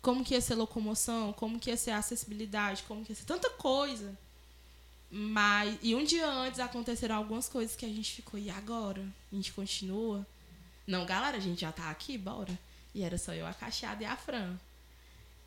Como 0.00 0.24
que 0.24 0.32
ia 0.32 0.40
ser 0.40 0.54
locomoção, 0.54 1.30
como 1.34 1.60
que 1.60 1.68
ia 1.68 1.76
ser 1.76 1.90
acessibilidade, 1.90 2.84
como 2.84 3.04
que 3.04 3.12
ia 3.12 3.16
ser 3.16 3.26
tanta 3.26 3.50
coisa. 3.50 4.16
Mas 5.10 5.78
e 5.82 5.94
um 5.94 6.04
dia 6.04 6.26
antes 6.26 6.58
aconteceram 6.58 7.16
algumas 7.16 7.48
coisas 7.50 7.76
que 7.76 7.84
a 7.84 7.88
gente 7.88 8.12
ficou 8.12 8.40
e 8.40 8.48
agora? 8.48 9.06
A 9.30 9.36
gente 9.36 9.52
continua? 9.52 10.26
Não, 10.90 11.06
galera, 11.06 11.36
a 11.36 11.40
gente 11.40 11.60
já 11.60 11.70
tá 11.70 11.88
aqui, 11.88 12.18
bora. 12.18 12.58
E 12.92 13.04
era 13.04 13.16
só 13.16 13.32
eu, 13.32 13.46
a 13.46 13.54
Cacheada 13.54 14.02
e 14.02 14.06
a 14.06 14.16
Fran. 14.16 14.58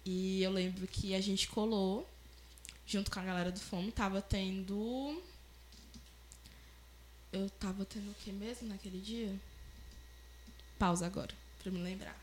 E 0.05 0.41
eu 0.41 0.49
lembro 0.49 0.87
que 0.87 1.13
a 1.13 1.19
gente 1.19 1.49
colou 1.49 2.09
junto 2.87 3.11
com 3.11 3.19
a 3.19 3.23
galera 3.23 3.51
do 3.51 3.59
Fome, 3.59 3.91
tava 3.91 4.21
tendo 4.21 5.21
eu 7.33 7.49
tava 7.59 7.83
tendo 7.83 8.09
o 8.09 8.13
que 8.13 8.31
mesmo 8.31 8.69
naquele 8.69 9.01
dia? 9.01 9.35
Pausa 10.79 11.05
agora, 11.07 11.33
pra 11.61 11.69
me 11.69 11.79
lembrar. 11.79 12.17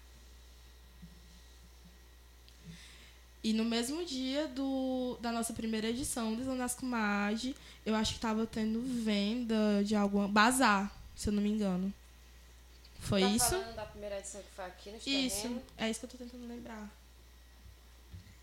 E 3.44 3.52
no 3.52 3.66
mesmo 3.66 4.02
dia 4.06 4.48
do, 4.48 5.18
da 5.20 5.30
nossa 5.30 5.52
primeira 5.52 5.90
edição 5.90 6.34
do 6.34 6.44
Zanasco 6.44 6.86
Mage, 6.86 7.54
eu 7.84 7.94
acho 7.94 8.14
que 8.14 8.20
tava 8.20 8.46
tendo 8.46 8.80
venda 9.04 9.84
de 9.84 9.94
alguma. 9.94 10.26
Bazar, 10.26 10.90
se 11.14 11.28
eu 11.28 11.34
não 11.34 11.42
me 11.42 11.50
engano. 11.50 11.92
Foi 13.00 13.20
tá 13.22 13.28
isso? 13.28 13.50
falando 13.50 13.74
da 13.74 13.86
primeira 13.86 14.18
edição 14.18 14.42
que 14.42 14.50
foi 14.50 14.64
aqui 14.66 14.90
no 14.90 14.96
Isso, 14.98 15.62
é 15.78 15.90
isso 15.90 16.00
que 16.00 16.06
eu 16.06 16.10
tô 16.10 16.18
tentando 16.18 16.46
lembrar. 16.46 16.88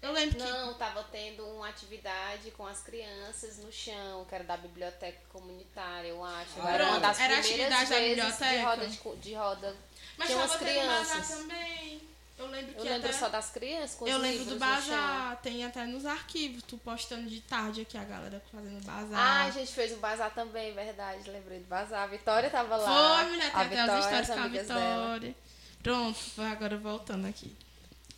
Eu 0.01 0.11
lembro 0.11 0.35
que. 0.37 0.43
Não, 0.43 0.73
tava 0.75 1.03
tendo 1.05 1.45
uma 1.45 1.69
atividade 1.69 2.51
com 2.51 2.65
as 2.65 2.81
crianças 2.81 3.57
no 3.57 3.71
chão, 3.71 4.25
que 4.25 4.35
era 4.35 4.43
da 4.43 4.57
biblioteca 4.57 5.19
comunitária, 5.29 6.09
eu 6.09 6.23
acho. 6.23 6.51
Ah, 6.61 6.71
era 6.71 6.85
uma 6.87 6.99
das 6.99 7.19
era 7.19 7.41
primeiras 7.41 7.73
atividade 7.81 7.89
da 7.89 7.97
vezes 7.97 8.15
biblioteca? 8.15 8.57
de 8.57 8.63
roda 8.63 8.87
de, 8.87 9.21
de 9.21 9.33
roda. 9.33 9.75
Mas 10.17 10.27
Tinha 10.27 10.39
umas 10.39 10.55
crianças. 10.55 11.27
também. 11.29 12.16
Eu 12.37 12.47
lembro 12.47 12.73
que 12.73 12.79
Eu 12.79 12.83
lembro 12.83 13.09
até... 13.09 13.17
só 13.17 13.29
das 13.29 13.49
crianças 13.49 13.95
com 13.95 14.07
Eu 14.07 14.19
lembro 14.19 14.45
do 14.45 14.59
bazar, 14.59 15.39
tem 15.41 15.65
até 15.65 15.85
nos 15.85 16.05
arquivos, 16.05 16.61
tu 16.63 16.77
postando 16.77 17.27
de 17.27 17.41
tarde 17.41 17.81
aqui 17.81 17.97
a 17.97 18.03
galera 18.03 18.41
fazendo 18.51 18.83
bazar. 18.85 19.19
Ah, 19.19 19.45
a 19.45 19.49
gente 19.49 19.71
fez 19.73 19.91
um 19.91 19.97
bazar 19.97 20.31
também, 20.33 20.73
verdade. 20.73 21.29
Lembrei 21.29 21.59
do 21.59 21.67
bazar. 21.67 22.03
A 22.03 22.07
Vitória 22.07 22.49
tava 22.49 22.77
lá. 22.77 23.17
Foi, 23.17 23.31
mulher, 23.31 23.51
tem 23.51 23.61
até 23.61 23.79
as 23.79 24.05
histórias 24.05 24.27
com 24.27 24.33
a 24.33 24.43
amigas 24.43 24.67
dela. 24.67 25.13
Vitória. 25.13 25.35
Pronto, 25.81 26.19
agora 26.41 26.77
voltando 26.77 27.27
aqui. 27.27 27.55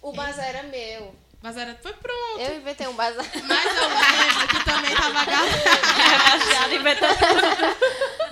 O 0.01 0.11
bazar 0.11 0.45
era 0.49 0.63
meu. 0.63 1.15
Bazar 1.41 1.63
era- 1.69 1.79
foi 1.81 1.93
pronto. 1.93 2.39
Eu 2.41 2.57
inventei 2.57 2.85
um 2.87 2.93
bazar. 2.93 3.25
Mas 3.43 3.65
eu 3.65 3.87
lembro 3.87 4.47
que 4.49 4.65
também 4.65 4.93
tava 4.95 5.19
a 5.21 5.25
galera. 5.25 6.37
Baixado 6.37 6.75
inventando. 6.75 7.17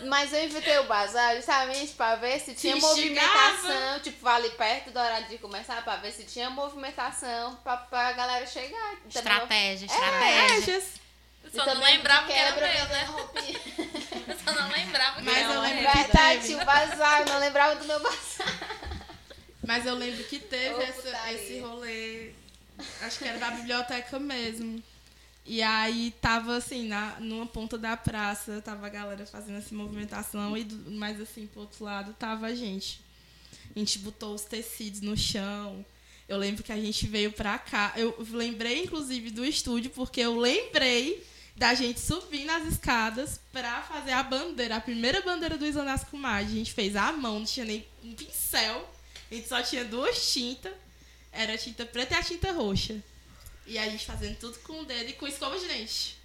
Mas 0.07 0.31
eu 0.33 0.43
inventei 0.43 0.77
o 0.79 0.83
bazar 0.83 1.35
justamente 1.37 1.93
pra 1.93 2.15
ver 2.15 2.39
se 2.39 2.53
tinha 2.53 2.75
instigava. 2.75 3.27
movimentação, 3.53 3.99
tipo, 4.01 4.27
ali 4.27 4.49
perto 4.51 4.91
do 4.91 4.99
horário 4.99 5.27
de 5.27 5.37
começar, 5.37 5.81
pra 5.83 5.95
ver 5.97 6.11
se 6.11 6.23
tinha 6.25 6.49
movimentação 6.49 7.55
pra, 7.63 7.77
pra 7.77 8.11
galera 8.13 8.45
chegar. 8.45 8.93
Estratégia, 9.07 9.85
É, 9.85 9.87
estratégia. 9.87 10.45
Estratégias. 10.45 10.85
Eu 11.43 11.49
E 11.49 11.55
só 11.55 11.65
não 11.65 11.81
lembrava 11.81 12.27
que 12.27 12.33
era 12.33 12.55
meu, 12.55 12.85
né? 12.89 13.07
Eu 14.27 14.35
só 14.43 14.51
não 14.61 14.69
lembrava 14.69 15.15
que 15.15 15.21
Mas 15.23 15.37
era 15.37 15.53
eu 15.53 15.61
que 15.61 15.97
Verdade, 15.97 16.55
o 16.55 16.65
bazar, 16.65 17.21
eu 17.21 17.25
não 17.27 17.39
lembrava 17.39 17.75
do 17.77 17.85
meu 17.85 17.99
bazar. 18.01 18.53
Mas 19.65 19.85
eu 19.85 19.95
lembro 19.95 20.21
que 20.25 20.39
teve 20.39 20.75
Ô, 20.75 20.81
essa- 20.81 21.31
esse 21.31 21.59
rolê. 21.61 22.31
Acho 23.01 23.19
que 23.19 23.25
era 23.25 23.37
da 23.39 23.51
biblioteca 23.51 24.19
mesmo. 24.19 24.83
E 25.45 25.61
aí 25.61 26.13
tava 26.19 26.57
assim, 26.57 26.87
na, 26.87 27.19
numa 27.21 27.45
ponta 27.45 27.77
da 27.77 27.95
praça, 27.95 28.61
tava 28.61 28.85
a 28.85 28.89
galera 28.89 29.25
fazendo 29.25 29.57
essa 29.57 29.73
movimentação, 29.73 30.57
e 30.57 30.65
do, 30.65 30.91
mas 30.91 31.21
assim, 31.21 31.47
pro 31.47 31.61
outro 31.61 31.85
lado 31.85 32.13
tava 32.19 32.47
a 32.47 32.55
gente. 32.55 32.99
A 33.73 33.79
gente 33.79 33.99
botou 33.99 34.33
os 34.35 34.43
tecidos 34.43 35.01
no 35.01 35.15
chão. 35.15 35.85
Eu 36.27 36.37
lembro 36.37 36.63
que 36.63 36.71
a 36.71 36.77
gente 36.77 37.07
veio 37.07 37.31
pra 37.31 37.57
cá. 37.57 37.93
Eu 37.95 38.15
lembrei, 38.31 38.83
inclusive, 38.83 39.31
do 39.31 39.45
estúdio, 39.45 39.89
porque 39.91 40.19
eu 40.19 40.37
lembrei 40.37 41.25
da 41.55 41.73
gente 41.73 41.99
subir 41.99 42.43
nas 42.43 42.67
escadas 42.67 43.39
pra 43.51 43.81
fazer 43.83 44.11
a 44.11 44.21
bandeira, 44.21 44.75
a 44.75 44.81
primeira 44.81 45.21
bandeira 45.21 45.57
do 45.57 45.65
Isonasco 45.65 46.17
Mag. 46.17 46.45
A 46.45 46.55
gente 46.55 46.73
fez 46.73 46.95
à 46.95 47.11
mão, 47.13 47.39
não 47.39 47.45
tinha 47.45 47.65
nem 47.65 47.85
um 48.03 48.13
pincel. 48.13 48.89
A 49.31 49.33
gente 49.33 49.47
só 49.47 49.61
tinha 49.61 49.85
duas 49.85 50.31
tintas. 50.31 50.73
Era 51.31 51.53
a 51.53 51.57
tinta 51.57 51.85
preta 51.85 52.15
e 52.15 52.17
a 52.17 52.23
tinta 52.23 52.51
roxa. 52.51 53.01
E 53.65 53.77
a 53.77 53.89
gente 53.89 54.05
fazendo 54.05 54.37
tudo 54.37 54.57
com 54.59 54.81
o 54.81 54.85
dedo 54.85 55.09
e 55.09 55.13
com 55.13 55.27
escova 55.27 55.57
de 55.59 55.67
dente. 55.67 56.17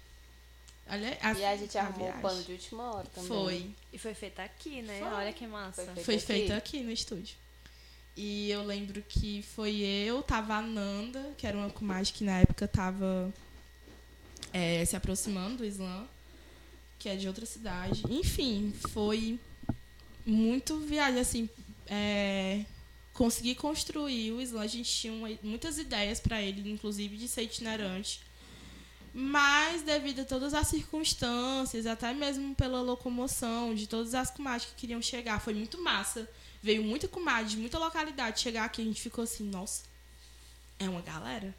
Olha, 0.87 1.17
a, 1.21 1.33
E 1.33 1.45
a 1.45 1.55
gente 1.55 1.77
arrumou 1.77 2.09
o 2.09 2.21
pano 2.21 2.43
de 2.43 2.51
última 2.51 2.93
hora 2.93 3.07
também. 3.07 3.27
Foi. 3.27 3.71
E 3.91 3.97
foi 3.97 4.13
feito 4.13 4.39
aqui, 4.39 4.81
né? 4.81 4.99
Foi. 4.99 5.07
Olha 5.09 5.33
que 5.33 5.47
massa. 5.47 5.83
Foi 5.83 5.93
feito 5.93 6.05
Foi 6.05 6.15
aqui? 6.15 6.25
feito 6.25 6.53
aqui 6.53 6.79
no 6.81 6.91
estúdio. 6.91 7.35
E 8.15 8.49
eu 8.51 8.63
lembro 8.63 9.01
que 9.01 9.41
foi 9.55 9.75
eu, 9.81 10.21
tava 10.21 10.55
a 10.55 10.61
Nanda, 10.61 11.33
que 11.37 11.47
era 11.47 11.57
uma 11.57 11.69
comadre 11.69 12.11
que 12.11 12.23
na 12.23 12.39
época 12.39 12.67
tava 12.67 13.33
é, 14.51 14.85
se 14.85 14.95
aproximando 14.95 15.57
do 15.57 15.65
Islã, 15.65 16.05
que 16.99 17.09
é 17.09 17.15
de 17.15 17.27
outra 17.27 17.45
cidade. 17.45 18.03
Enfim, 18.09 18.71
foi 18.89 19.39
muito 20.25 20.77
viagem, 20.79 21.19
assim, 21.19 21.49
é, 21.87 22.63
consegui 23.13 23.55
construir 23.55 24.31
o 24.31 24.41
Islã. 24.41 24.61
A 24.61 24.67
gente 24.67 24.91
tinha 24.91 25.13
uma- 25.13 25.29
muitas 25.43 25.77
ideias 25.77 26.19
para 26.19 26.41
ele, 26.41 26.69
inclusive 26.71 27.17
de 27.17 27.27
ser 27.27 27.43
itinerante. 27.43 28.21
Mas, 29.13 29.83
devido 29.83 30.21
a 30.21 30.25
todas 30.25 30.55
as 30.55 30.67
circunstâncias, 30.67 31.85
até 31.85 32.11
mesmo 32.13 32.55
pela 32.55 32.81
locomoção 32.81 33.75
de 33.75 33.85
todas 33.85 34.15
as 34.15 34.31
comadres 34.31 34.65
que 34.65 34.75
queriam 34.75 35.01
chegar, 35.01 35.39
foi 35.39 35.53
muito 35.53 35.79
massa. 35.79 36.27
Veio 36.63 36.83
muita 36.83 37.07
comadre 37.07 37.51
de 37.51 37.57
muita 37.57 37.77
localidade 37.77 38.41
chegar 38.41 38.65
aqui. 38.65 38.81
A 38.81 38.85
gente 38.85 39.01
ficou 39.01 39.23
assim, 39.23 39.43
nossa, 39.43 39.83
é 40.79 40.89
uma 40.89 41.01
galera. 41.01 41.53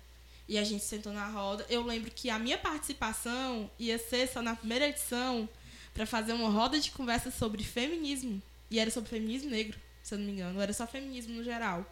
E 0.49 0.59
a 0.59 0.65
gente 0.65 0.83
sentou 0.85 1.13
na 1.13 1.29
roda. 1.29 1.65
Eu 1.71 1.83
lembro 1.83 2.11
que 2.11 2.29
a 2.29 2.39
minha 2.39 2.59
participação 2.59 3.71
ia 3.79 3.99
ser 3.99 4.27
só 4.27 4.43
na 4.43 4.57
primeira 4.57 4.89
edição 4.89 5.49
para 5.95 6.05
fazer 6.07 6.33
uma 6.33 6.51
roda 6.51 6.81
de 6.81 6.91
conversa 6.91 7.31
sobre 7.31 7.63
feminismo. 7.63 8.43
E 8.69 8.81
era 8.81 8.91
sobre 8.91 9.11
feminismo 9.11 9.51
negro, 9.51 9.79
se 10.05 10.15
eu 10.15 10.19
não 10.19 10.27
me 10.27 10.33
engano. 10.33 10.61
Era 10.61 10.73
só 10.73 10.87
feminismo 10.87 11.35
no 11.35 11.43
geral. 11.43 11.85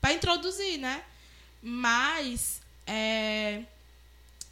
Para 0.00 0.14
introduzir, 0.14 0.78
né? 0.78 1.04
Mas 1.60 2.62
é, 2.86 3.64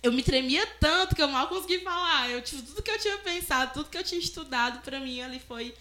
eu 0.03 0.13
me 0.13 0.23
tremia 0.23 0.67
tanto 0.81 1.15
que 1.15 1.23
eu 1.23 1.29
mal 1.29 1.47
consegui 1.47 1.79
falar. 1.79 2.29
Eu 2.29 2.43
tive 2.43 2.63
tudo 2.63 2.83
que 2.83 2.91
eu 2.91 2.99
tinha 2.99 3.17
pensado, 3.19 3.73
tudo 3.73 3.89
que 3.89 3.97
eu 3.97 4.03
tinha 4.03 4.21
estudado, 4.21 4.81
para 4.81 4.99
mim 4.99 5.21
ali 5.21 5.39
foi 5.39 5.73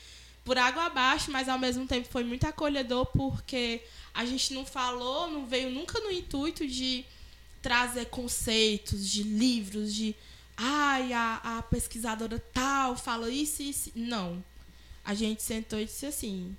por 0.45 0.57
água 0.57 0.85
abaixo, 0.85 1.31
mas 1.31 1.49
ao 1.49 1.57
mesmo 1.57 1.87
tempo 1.87 2.07
foi 2.09 2.23
muito 2.23 2.45
acolhedor 2.45 3.05
porque 3.07 3.81
a 4.13 4.25
gente 4.25 4.53
não 4.53 4.65
falou, 4.65 5.29
não 5.29 5.47
veio 5.47 5.71
nunca 5.71 5.99
no 6.01 6.11
intuito 6.11 6.67
de 6.67 7.03
trazer 7.61 8.05
conceitos 8.07 9.09
de 9.09 9.23
livros, 9.23 9.93
de 9.93 10.13
ai, 10.55 11.13
a, 11.13 11.41
a 11.43 11.61
pesquisadora 11.63 12.37
tal 12.53 12.95
fala 12.95 13.29
isso 13.29 13.63
e 13.63 13.69
isso. 13.69 13.91
Não. 13.95 14.43
A 15.03 15.13
gente 15.13 15.41
sentou 15.41 15.79
e 15.79 15.85
disse 15.85 16.05
assim: 16.05 16.55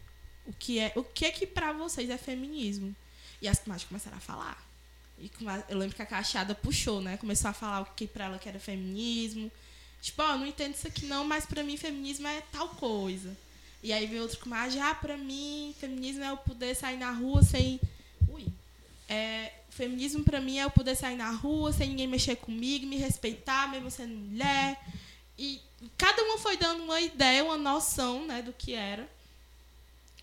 o 0.46 0.52
que 0.52 0.78
é, 0.78 0.92
o 0.94 1.02
que 1.02 1.24
é 1.24 1.30
que 1.30 1.46
pra 1.46 1.72
vocês 1.72 2.10
é 2.10 2.18
feminismo? 2.18 2.94
E 3.40 3.48
as 3.48 3.58
comadres 3.58 3.86
começaram 3.86 4.16
a 4.16 4.20
falar. 4.20 4.62
E 5.18 5.30
eu 5.68 5.78
lembro 5.78 5.94
que 5.94 6.02
a 6.02 6.06
Cacheada 6.06 6.54
puxou, 6.54 7.00
né? 7.00 7.16
Começou 7.16 7.50
a 7.50 7.54
falar 7.54 7.82
o 7.82 7.86
que 7.94 8.06
pra 8.06 8.26
ela 8.26 8.38
que 8.38 8.48
era 8.48 8.58
feminismo. 8.58 9.50
Tipo, 10.02 10.22
ó, 10.22 10.36
não 10.36 10.46
entendo 10.46 10.74
isso 10.74 10.86
aqui 10.86 11.06
não, 11.06 11.24
mas 11.24 11.46
pra 11.46 11.62
mim 11.62 11.76
feminismo 11.76 12.26
é 12.26 12.42
tal 12.52 12.68
coisa. 12.70 13.36
E 13.82 13.92
aí 13.92 14.06
veio 14.06 14.22
outro 14.22 14.38
comadre, 14.38 14.78
ah, 14.80 14.94
pra 14.94 15.16
mim 15.16 15.74
feminismo 15.78 16.24
é 16.24 16.30
eu 16.30 16.36
poder 16.36 16.74
sair 16.74 16.96
na 16.96 17.10
rua 17.10 17.42
sem. 17.42 17.80
Ui. 18.28 18.46
É, 19.08 19.52
feminismo 19.70 20.24
pra 20.24 20.40
mim 20.40 20.58
é 20.58 20.64
eu 20.64 20.70
poder 20.70 20.96
sair 20.96 21.16
na 21.16 21.30
rua 21.30 21.72
sem 21.72 21.90
ninguém 21.90 22.06
mexer 22.06 22.36
comigo, 22.36 22.86
me 22.86 22.96
respeitar, 22.96 23.70
mesmo 23.70 23.90
sendo 23.90 24.14
mulher. 24.14 24.80
E 25.38 25.60
cada 25.96 26.22
uma 26.22 26.38
foi 26.38 26.56
dando 26.56 26.84
uma 26.84 27.00
ideia, 27.00 27.44
uma 27.44 27.58
noção, 27.58 28.26
né, 28.26 28.42
do 28.42 28.52
que 28.52 28.72
era. 28.72 29.08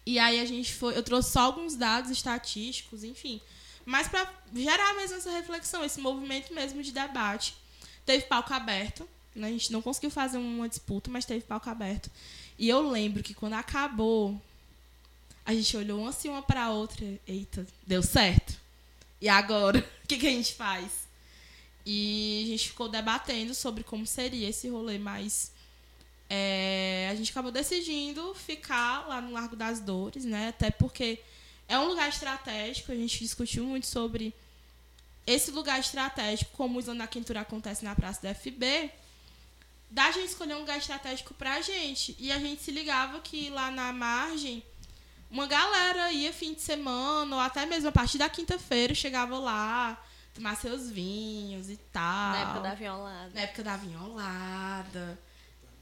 E 0.06 0.18
aí 0.18 0.40
a 0.40 0.46
gente 0.46 0.74
foi, 0.74 0.98
eu 0.98 1.04
trouxe 1.04 1.32
só 1.32 1.42
alguns 1.42 1.76
dados 1.76 2.10
estatísticos, 2.10 3.04
enfim, 3.04 3.40
mas 3.86 4.08
para 4.08 4.32
gerar 4.54 4.94
mesmo 4.96 5.18
essa 5.18 5.32
reflexão, 5.32 5.84
esse 5.84 6.00
movimento 6.00 6.54
mesmo 6.54 6.82
de 6.82 6.92
debate. 6.92 7.56
Teve 8.06 8.26
palco 8.26 8.54
aberto, 8.54 9.08
né? 9.36 9.48
A 9.48 9.52
gente 9.52 9.72
não 9.72 9.82
conseguiu 9.82 10.10
fazer 10.10 10.38
uma 10.38 10.68
disputa, 10.68 11.10
mas 11.10 11.26
teve 11.26 11.42
palco 11.46 11.70
aberto. 11.70 12.10
E 12.58 12.68
eu 12.68 12.90
lembro 12.90 13.24
que 13.24 13.34
quando 13.34 13.54
acabou, 13.54 14.42
a 15.46 15.54
gente 15.54 15.76
olhou 15.78 16.00
uma 16.00 16.10
assim 16.10 16.30
uma 16.30 16.42
para 16.42 16.70
outra, 16.70 17.06
eita, 17.28 17.66
deu 17.86 18.02
certo. 18.02 18.60
E 19.20 19.30
agora, 19.30 19.80
o 20.04 20.08
que, 20.08 20.18
que 20.18 20.28
a 20.28 20.32
gente 20.32 20.54
faz? 20.54 21.08
E 21.86 22.44
a 22.46 22.48
gente 22.50 22.70
ficou 22.70 22.88
debatendo 22.88 23.54
sobre 23.56 23.84
como 23.84 24.06
seria 24.06 24.50
esse 24.50 24.68
rolê, 24.68 24.98
mas 24.98 25.52
é, 26.34 27.10
a 27.12 27.16
gente 27.16 27.30
acabou 27.30 27.52
decidindo 27.52 28.34
ficar 28.34 29.06
lá 29.06 29.20
no 29.20 29.34
Largo 29.34 29.54
das 29.54 29.82
Dores, 29.82 30.24
né? 30.24 30.48
Até 30.48 30.72
porque 30.72 31.20
é 31.68 31.78
um 31.78 31.90
lugar 31.90 32.08
estratégico, 32.08 32.90
a 32.90 32.96
gente 32.96 33.20
discutiu 33.20 33.66
muito 33.66 33.86
sobre 33.86 34.34
esse 35.28 35.52
lugar 35.52 35.78
estratégico, 35.82 36.52
como 36.54 36.78
o 36.78 36.80
Islã 36.80 37.06
Quintura 37.06 37.42
acontece 37.42 37.84
na 37.84 37.94
Praça 37.94 38.22
da 38.22 38.34
FB, 38.34 38.90
da 39.90 40.10
gente 40.12 40.28
escolher 40.28 40.56
um 40.56 40.60
lugar 40.60 40.78
estratégico 40.78 41.34
pra 41.34 41.60
gente. 41.60 42.16
E 42.18 42.32
a 42.32 42.40
gente 42.40 42.62
se 42.62 42.72
ligava 42.72 43.20
que 43.20 43.50
lá 43.50 43.70
na 43.70 43.92
margem, 43.92 44.64
uma 45.30 45.46
galera 45.48 46.14
ia 46.14 46.32
fim 46.32 46.54
de 46.54 46.62
semana, 46.62 47.36
ou 47.36 47.42
até 47.42 47.66
mesmo 47.66 47.90
a 47.90 47.92
partir 47.92 48.18
da 48.18 48.30
quinta-feira, 48.30 48.96
chegava 48.96 49.38
lá, 49.38 50.02
tomar 50.34 50.56
seus 50.56 50.90
vinhos 50.90 51.70
e 51.70 51.76
tal. 51.92 52.32
Na 52.32 52.40
época 52.40 52.60
da 52.62 52.74
violada. 52.74 53.32
Na 53.34 53.42
época 53.42 53.64
da 53.64 53.76
vinholada 53.76 55.31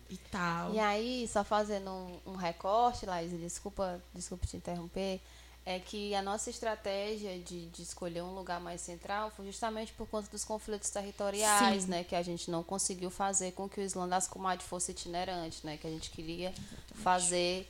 e 0.09 0.17
tal. 0.17 0.73
E 0.73 0.79
aí, 0.79 1.27
só 1.27 1.43
fazendo 1.43 1.89
um, 1.89 2.19
um 2.27 2.35
recorte, 2.35 3.05
Laís, 3.05 3.31
desculpa, 3.31 4.01
desculpa 4.13 4.45
te 4.45 4.57
interromper, 4.57 5.21
é 5.65 5.77
que 5.77 6.15
a 6.15 6.21
nossa 6.21 6.49
estratégia 6.49 7.37
de, 7.39 7.67
de 7.67 7.83
escolher 7.83 8.23
um 8.23 8.33
lugar 8.33 8.59
mais 8.59 8.81
central 8.81 9.29
foi 9.29 9.45
justamente 9.45 9.93
por 9.93 10.07
conta 10.07 10.27
dos 10.31 10.43
conflitos 10.43 10.89
territoriais, 10.89 11.83
Sim. 11.83 11.89
né? 11.89 12.03
Que 12.03 12.15
a 12.15 12.23
gente 12.23 12.49
não 12.49 12.63
conseguiu 12.63 13.11
fazer 13.11 13.51
com 13.51 13.69
que 13.69 13.79
o 13.79 13.83
Islã 13.83 14.07
das 14.07 14.27
Comadres 14.27 14.67
fosse 14.67 14.91
itinerante, 14.91 15.63
né? 15.63 15.77
Que 15.77 15.85
a 15.85 15.89
gente 15.91 16.09
queria 16.09 16.53
fazer 16.95 17.69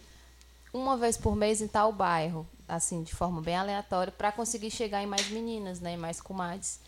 uma 0.72 0.96
vez 0.96 1.18
por 1.18 1.36
mês 1.36 1.62
em 1.62 1.68
tal 1.68 1.92
bairro, 1.92 2.48
assim, 2.68 3.04
de 3.04 3.14
forma 3.14 3.42
bem 3.42 3.58
aleatória, 3.58 4.14
para 4.14 4.32
conseguir 4.32 4.72
chegar 4.72 5.04
em 5.04 5.08
mais 5.08 5.30
meninas, 5.30 5.80
né? 5.82 5.94
Em 5.94 5.98
mais 5.98 6.22
comadres. 6.22 6.80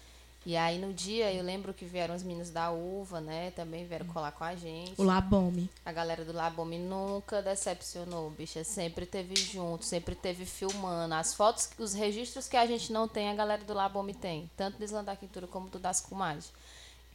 E 0.44 0.58
aí 0.58 0.80
no 0.80 0.92
dia 0.92 1.32
eu 1.32 1.44
lembro 1.44 1.74
que 1.74 1.86
vieram 1.86 2.16
os 2.16 2.24
meninos 2.24 2.50
da 2.50 2.72
uva, 2.72 3.22
né? 3.22 3.52
Também 3.52 3.86
vieram 3.86 4.08
colar 4.08 4.32
com 4.32 4.44
a 4.44 4.56
gente. 4.56 5.00
O 5.00 5.04
Labome. 5.04 5.70
A 5.86 5.92
galera 5.92 6.26
do 6.26 6.34
Labome 6.34 6.80
nunca 6.80 7.44
decepcionou, 7.44 8.30
bicha. 8.32 8.64
Sempre 8.64 9.06
teve 9.06 9.36
junto, 9.36 9.86
sempre 9.86 10.16
teve 10.16 10.46
filmando. 10.46 11.14
As 11.14 11.36
fotos, 11.36 11.70
os 11.78 11.94
registros 11.94 12.48
que 12.48 12.58
a 12.58 12.66
gente 12.66 12.92
não 12.92 13.08
tem, 13.08 13.30
a 13.30 13.36
galera 13.36 13.64
do 13.64 13.74
Labome 13.74 14.16
tem. 14.16 14.50
Tanto 14.58 14.80
do 14.80 14.84
Islã 14.84 15.04
da 15.04 15.16
Quintura 15.16 15.46
como 15.46 15.70
do 15.70 15.78
Das 15.78 16.02
Comadres. 16.02 16.52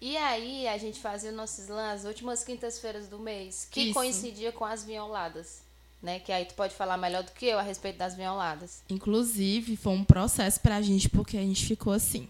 E 0.01 0.17
aí 0.17 0.69
a 0.69 0.79
gente 0.79 1.01
fazia 1.01 1.31
o 1.31 1.35
nosso 1.35 1.61
slam 1.63 1.91
as 1.91 2.05
últimas 2.05 2.45
quintas-feiras 2.45 3.09
do 3.09 3.19
mês, 3.19 3.67
que 3.71 3.81
Isso. 3.81 3.95
coincidia 3.95 4.53
com 4.53 4.65
as 4.65 4.85
violadas. 4.85 5.63
Né? 6.03 6.21
Que 6.21 6.31
aí 6.31 6.45
tu 6.45 6.55
pode 6.55 6.75
falar 6.75 6.97
melhor 6.97 7.25
do 7.25 7.33
que 7.33 7.47
eu 7.47 7.59
a 7.59 7.63
respeito 7.63 7.97
das 7.97 8.15
violadas. 8.15 8.83
Inclusive, 8.89 9.77
foi 9.77 9.95
um 9.95 10.05
processo 10.05 10.61
pra 10.61 10.81
gente, 10.83 11.09
porque 11.09 11.37
a 11.39 11.41
gente 11.41 11.67
ficou 11.67 11.93
assim. 11.93 12.29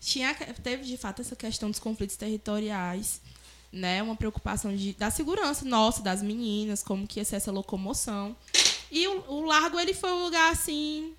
Tinha, 0.00 0.34
teve, 0.34 0.84
de 0.84 0.96
fato, 0.96 1.22
essa 1.22 1.34
questão 1.34 1.70
dos 1.70 1.80
conflitos 1.80 2.16
territoriais, 2.16 3.20
né? 3.72 4.02
Uma 4.02 4.16
preocupação 4.16 4.74
de, 4.74 4.92
da 4.94 5.10
segurança 5.10 5.64
nossa, 5.64 6.02
das 6.02 6.22
meninas, 6.22 6.82
como 6.82 7.06
que 7.06 7.18
ia 7.18 7.24
ser 7.24 7.36
essa 7.36 7.50
locomoção. 7.50 8.36
E 8.90 9.06
o, 9.08 9.24
o 9.28 9.44
largo, 9.44 9.78
ele 9.78 9.94
foi 9.94 10.12
um 10.12 10.24
lugar, 10.24 10.52
assim... 10.52 11.12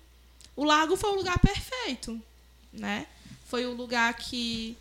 O 0.56 0.64
largo 0.64 0.96
foi 0.96 1.10
o 1.10 1.14
lugar 1.14 1.38
perfeito, 1.38 2.20
né? 2.72 3.06
Foi 3.46 3.66
o 3.66 3.72
lugar 3.72 4.12
que 4.14 4.76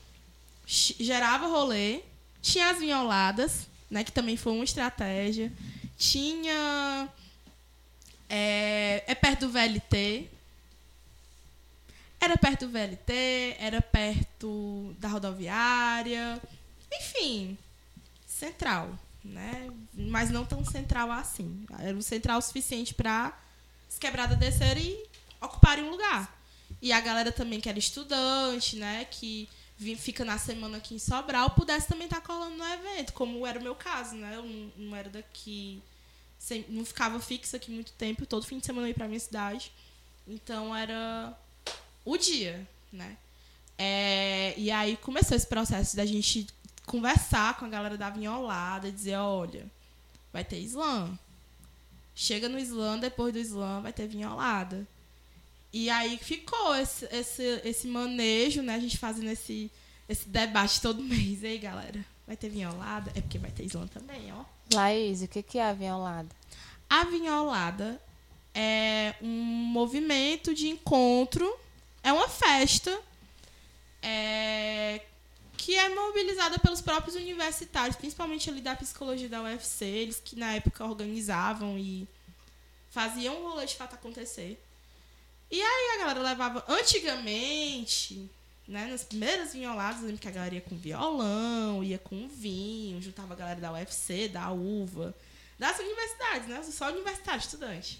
gerava 0.65 1.47
rolê. 1.47 2.01
Tinha 2.41 2.69
as 2.69 2.79
vinholadas, 2.79 3.67
né? 3.89 4.03
Que 4.03 4.11
também 4.11 4.37
foi 4.37 4.53
uma 4.53 4.63
estratégia. 4.63 5.51
Tinha... 5.97 7.09
É, 8.29 9.03
é 9.07 9.15
perto 9.15 9.47
do 9.47 9.51
VLT. 9.51 10.29
Era 12.21 12.37
perto 12.37 12.67
do 12.67 12.71
VLT, 12.71 13.55
era 13.59 13.81
perto 13.81 14.93
da 14.99 15.07
rodoviária. 15.07 16.41
Enfim, 16.91 17.57
central, 18.25 18.97
né? 19.23 19.69
Mas 19.93 20.29
não 20.29 20.45
tão 20.45 20.63
central 20.65 21.11
assim. 21.11 21.65
Era 21.79 21.95
um 21.95 22.01
central 22.01 22.41
suficiente 22.41 22.93
para 22.93 23.37
as 23.87 23.97
quebradas 23.97 24.37
descerem 24.37 24.85
e 24.85 25.09
ocuparem 25.41 25.83
um 25.83 25.91
lugar. 25.91 26.37
E 26.81 26.91
a 26.91 26.99
galera 26.99 27.31
também 27.31 27.59
que 27.59 27.69
era 27.69 27.79
estudante, 27.79 28.75
né? 28.75 29.05
Que 29.05 29.47
fica 29.97 30.25
na 30.25 30.37
semana 30.37 30.77
aqui 30.77 30.95
em 30.95 30.99
Sobral, 30.99 31.51
pudesse 31.51 31.87
também 31.87 32.05
estar 32.05 32.21
colando 32.21 32.55
no 32.55 32.65
evento, 32.65 33.13
como 33.13 33.47
era 33.47 33.59
o 33.59 33.63
meu 33.63 33.75
caso, 33.75 34.15
né? 34.15 34.35
Eu 34.35 34.43
não, 34.77 34.95
era 34.95 35.09
daqui 35.09 35.81
não 36.69 36.85
ficava 36.85 37.19
fixa 37.19 37.57
aqui 37.57 37.69
muito 37.69 37.91
tempo, 37.93 38.25
todo 38.25 38.45
fim 38.45 38.59
de 38.59 38.65
semana 38.65 38.87
eu 38.87 38.89
ia 38.89 38.95
pra 38.95 39.07
minha 39.07 39.19
cidade. 39.19 39.71
Então 40.27 40.75
era 40.75 41.37
o 42.05 42.17
dia, 42.17 42.67
né? 42.91 43.17
É, 43.77 44.53
e 44.57 44.69
aí 44.71 44.97
começou 44.97 45.37
esse 45.37 45.47
processo 45.47 45.95
da 45.95 46.05
gente 46.05 46.47
conversar 46.85 47.57
com 47.57 47.65
a 47.65 47.69
galera 47.69 47.97
da 47.97 48.09
Vinholada, 48.09 48.91
dizer, 48.91 49.15
olha, 49.15 49.65
vai 50.33 50.43
ter 50.43 50.57
slam. 50.59 51.17
Chega 52.15 52.49
no 52.49 52.59
slam, 52.59 52.99
depois 52.99 53.33
do 53.33 53.39
slam 53.39 53.81
vai 53.81 53.93
ter 53.93 54.07
vinholada. 54.07 54.85
E 55.71 55.89
aí 55.89 56.17
ficou 56.17 56.75
esse, 56.75 57.05
esse, 57.05 57.61
esse 57.63 57.87
manejo, 57.87 58.61
né? 58.61 58.75
A 58.75 58.79
gente 58.79 58.97
fazendo 58.97 59.29
esse, 59.29 59.71
esse 60.09 60.27
debate 60.27 60.81
todo 60.81 61.01
mês. 61.01 61.43
E 61.43 61.47
aí, 61.47 61.57
galera, 61.57 62.03
vai 62.27 62.35
ter 62.35 62.49
vinholada? 62.49 63.11
É 63.15 63.21
porque 63.21 63.37
vai 63.37 63.51
ter 63.51 63.63
slam 63.63 63.87
também, 63.87 64.33
ó. 64.33 64.43
Laís, 64.73 65.21
o 65.21 65.27
que, 65.27 65.57
é 65.57 65.63
a 65.63 65.73
violada? 65.73 66.29
A 66.89 67.03
Vinholada 67.05 68.01
é 68.53 69.15
um 69.21 69.27
movimento 69.27 70.53
de 70.53 70.67
encontro, 70.67 71.51
é 72.03 72.11
uma 72.11 72.29
festa 72.29 72.97
é, 74.01 75.01
que 75.57 75.75
é 75.75 75.89
mobilizada 75.89 76.57
pelos 76.59 76.81
próprios 76.81 77.15
universitários, 77.15 77.95
principalmente 77.95 78.49
ali 78.49 78.61
da 78.61 78.75
psicologia 78.75 79.27
da 79.27 79.41
UFC, 79.41 79.85
eles 79.85 80.21
que 80.23 80.35
na 80.35 80.53
época 80.53 80.85
organizavam 80.85 81.77
e 81.77 82.07
faziam 82.89 83.41
o 83.41 83.49
rolê 83.49 83.65
de 83.65 83.75
fato 83.75 83.95
acontecer. 83.95 84.61
E 85.51 85.61
aí 85.61 85.95
a 85.95 85.97
galera 85.99 86.21
levava, 86.21 86.63
antigamente, 86.67 88.29
né, 88.67 88.85
nas 88.85 89.03
primeiras 89.03 89.53
vinholadas, 89.53 90.01
lembro 90.01 90.19
que 90.19 90.27
a 90.27 90.31
galera 90.31 90.55
ia 90.55 90.61
com 90.61 90.77
violão, 90.77 91.83
ia 91.83 91.97
com 91.97 92.27
vinho, 92.27 93.01
juntava 93.01 93.33
a 93.33 93.37
galera 93.37 93.59
da 93.59 93.73
UFC, 93.73 94.27
da 94.27 94.51
UVA, 94.51 95.15
das 95.57 95.77
universidades, 95.79 96.47
né? 96.47 96.63
Só 96.63 96.89
universitário, 96.89 97.41
estudante. 97.41 97.99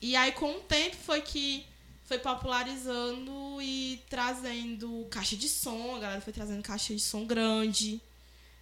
E 0.00 0.14
aí, 0.14 0.32
com 0.32 0.52
o 0.52 0.60
tempo, 0.60 0.96
foi 0.96 1.20
que 1.20 1.66
foi 2.10 2.18
popularizando 2.18 3.62
e 3.62 4.02
trazendo 4.10 5.06
caixa 5.12 5.36
de 5.36 5.48
som, 5.48 5.94
a 5.94 6.00
galera 6.00 6.20
foi 6.20 6.32
trazendo 6.32 6.60
caixa 6.60 6.92
de 6.92 6.98
som 6.98 7.24
grande, 7.24 8.02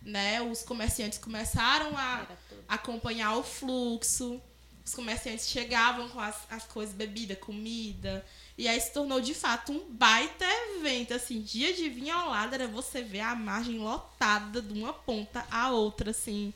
né? 0.02 0.42
Os 0.42 0.62
comerciantes 0.62 1.18
começaram 1.18 1.96
a 1.96 2.26
acompanhar 2.68 3.38
o 3.38 3.42
fluxo, 3.42 4.38
os 4.84 4.94
comerciantes 4.94 5.48
chegavam 5.48 6.10
com 6.10 6.20
as, 6.20 6.36
as 6.50 6.64
coisas, 6.64 6.94
bebida, 6.94 7.34
comida, 7.36 8.22
e 8.58 8.68
aí 8.68 8.78
se 8.78 8.92
tornou 8.92 9.18
de 9.18 9.32
fato 9.32 9.72
um 9.72 9.94
baita 9.94 10.44
evento, 10.76 11.14
assim, 11.14 11.40
dia 11.40 11.72
de 11.72 11.88
vinho 11.88 12.14
ao 12.14 12.28
lado 12.28 12.52
era 12.52 12.68
você 12.68 13.00
ver 13.00 13.20
a 13.20 13.34
margem 13.34 13.78
lotada 13.78 14.60
de 14.60 14.74
uma 14.74 14.92
ponta 14.92 15.46
à 15.50 15.70
outra, 15.70 16.10
assim, 16.10 16.52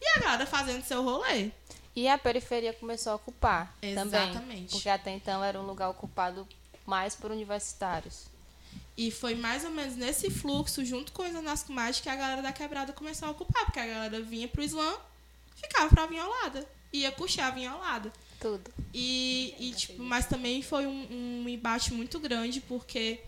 e 0.00 0.06
a 0.06 0.20
galera 0.20 0.46
fazendo 0.46 0.84
seu 0.84 1.02
rolê. 1.02 1.50
E 2.00 2.08
a 2.08 2.16
periferia 2.16 2.72
começou 2.72 3.12
a 3.12 3.16
ocupar 3.16 3.76
também. 3.78 3.92
Exatamente. 3.92 4.70
Porque 4.70 4.88
até 4.88 5.10
então 5.10 5.44
era 5.44 5.60
um 5.60 5.66
lugar 5.66 5.90
ocupado 5.90 6.48
mais 6.86 7.14
por 7.14 7.30
universitários. 7.30 8.24
E 8.96 9.10
foi 9.10 9.34
mais 9.34 9.66
ou 9.66 9.70
menos 9.70 9.96
nesse 9.96 10.30
fluxo, 10.30 10.82
junto 10.82 11.12
com 11.12 11.28
os 11.28 11.36
Anascomais, 11.36 12.00
que 12.00 12.08
a 12.08 12.16
galera 12.16 12.40
da 12.40 12.54
quebrada 12.54 12.94
começou 12.94 13.28
a 13.28 13.32
ocupar, 13.32 13.66
porque 13.66 13.80
a 13.80 13.86
galera 13.86 14.22
vinha 14.22 14.48
pro 14.48 14.62
slam, 14.62 14.98
ficava 15.54 15.90
pra 15.90 16.06
vinholada, 16.06 16.66
ia 16.90 17.12
puxar 17.12 17.48
a 17.48 17.50
vinholada. 17.50 18.10
Tudo. 18.40 18.72
E, 18.94 19.54
e, 19.58 19.72
tipo, 19.74 20.02
mas 20.02 20.24
também 20.24 20.62
foi 20.62 20.86
um, 20.86 21.06
um 21.10 21.48
embate 21.50 21.92
muito 21.92 22.18
grande, 22.18 22.62
porque 22.62 23.20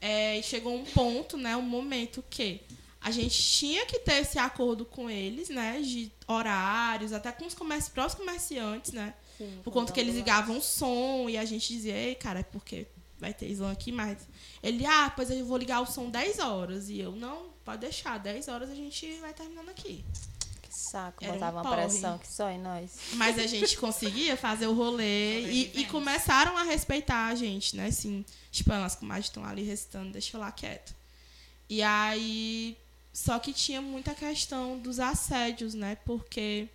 é, 0.00 0.42
chegou 0.42 0.74
um 0.74 0.84
ponto, 0.84 1.36
né, 1.36 1.56
um 1.56 1.62
momento 1.62 2.20
que 2.28 2.60
a 3.02 3.10
gente 3.10 3.42
tinha 3.42 3.84
que 3.86 3.98
ter 3.98 4.22
esse 4.22 4.38
acordo 4.38 4.84
com 4.84 5.10
eles, 5.10 5.48
né, 5.48 5.80
de 5.80 6.10
horários, 6.26 7.12
até 7.12 7.32
com 7.32 7.46
os 7.46 7.54
comerci 7.54 7.90
próprios 7.90 8.14
comerciantes, 8.14 8.92
né, 8.92 9.14
por 9.64 9.72
conta 9.72 9.92
que 9.92 9.98
eles 9.98 10.14
ligavam 10.14 10.58
o 10.58 10.62
som 10.62 11.28
e 11.28 11.36
a 11.36 11.44
gente 11.44 11.72
dizia, 11.72 11.94
ei, 11.94 12.14
cara, 12.14 12.40
é 12.40 12.44
porque 12.44 12.86
vai 13.22 13.32
ter 13.32 13.46
slam 13.46 13.70
aqui, 13.70 13.92
mas 13.92 14.18
ele, 14.62 14.84
ah, 14.84 15.12
pois 15.14 15.30
eu 15.30 15.44
vou 15.44 15.56
ligar 15.56 15.80
o 15.80 15.86
som 15.86 16.10
10 16.10 16.40
horas. 16.40 16.88
E 16.88 16.98
eu, 16.98 17.12
não, 17.12 17.50
pode 17.64 17.80
deixar, 17.80 18.18
10 18.18 18.48
horas 18.48 18.68
a 18.68 18.74
gente 18.74 19.12
vai 19.20 19.32
terminando 19.32 19.68
aqui. 19.68 20.04
Que 20.60 20.74
saco. 20.74 21.24
Era 21.24 21.32
um 21.32 21.36
Botava 21.36 21.56
uma 21.58 21.62
porre. 21.62 21.76
pressão 21.76 22.18
que 22.18 22.26
só 22.26 22.50
em 22.50 22.58
nós. 22.58 22.90
Mas 23.12 23.38
a 23.38 23.46
gente 23.46 23.76
conseguia 23.76 24.36
fazer 24.36 24.66
o 24.66 24.74
rolê 24.74 25.40
e, 25.42 25.80
e 25.80 25.84
começaram 25.86 26.56
a 26.56 26.64
respeitar 26.64 27.28
a 27.28 27.34
gente, 27.36 27.76
né? 27.76 27.86
Assim, 27.86 28.24
tipo, 28.50 28.72
elas 28.72 28.96
com 28.96 29.06
mais 29.06 29.26
estão 29.26 29.44
ali 29.44 29.62
recitando, 29.62 30.12
deixa 30.12 30.36
eu 30.36 30.40
lá 30.40 30.50
quieto. 30.50 30.92
E 31.68 31.80
aí. 31.80 32.76
Só 33.12 33.38
que 33.38 33.52
tinha 33.52 33.82
muita 33.82 34.14
questão 34.14 34.78
dos 34.78 34.98
assédios, 34.98 35.74
né? 35.74 35.96
Porque 36.04 36.68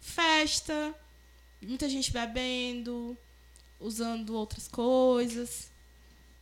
festa, 0.00 0.94
muita 1.62 1.88
gente 1.88 2.10
bebendo, 2.10 3.16
usando 3.78 4.34
outras 4.34 4.66
coisas, 4.66 5.70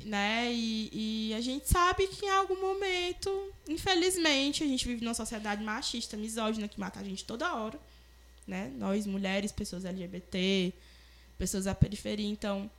né? 0.05 0.52
E, 0.52 1.31
e 1.31 1.35
a 1.35 1.40
gente 1.40 1.68
sabe 1.68 2.07
que 2.07 2.26
em 2.26 2.31
algum 2.31 2.61
momento, 2.61 3.52
infelizmente, 3.68 4.62
a 4.62 4.66
gente 4.66 4.87
vive 4.87 5.05
numa 5.05 5.14
sociedade 5.14 5.62
machista, 5.64 6.16
misógina, 6.16 6.68
que 6.68 6.78
mata 6.78 7.00
a 7.00 7.05
gente 7.05 7.24
toda 7.24 7.55
hora 7.55 7.78
né? 8.46 8.72
Nós, 8.76 9.07
mulheres, 9.07 9.52
pessoas 9.52 9.85
LGBT, 9.85 10.72
pessoas 11.38 11.64
da 11.64 11.74
periferia. 11.74 12.26
Então, 12.26 12.70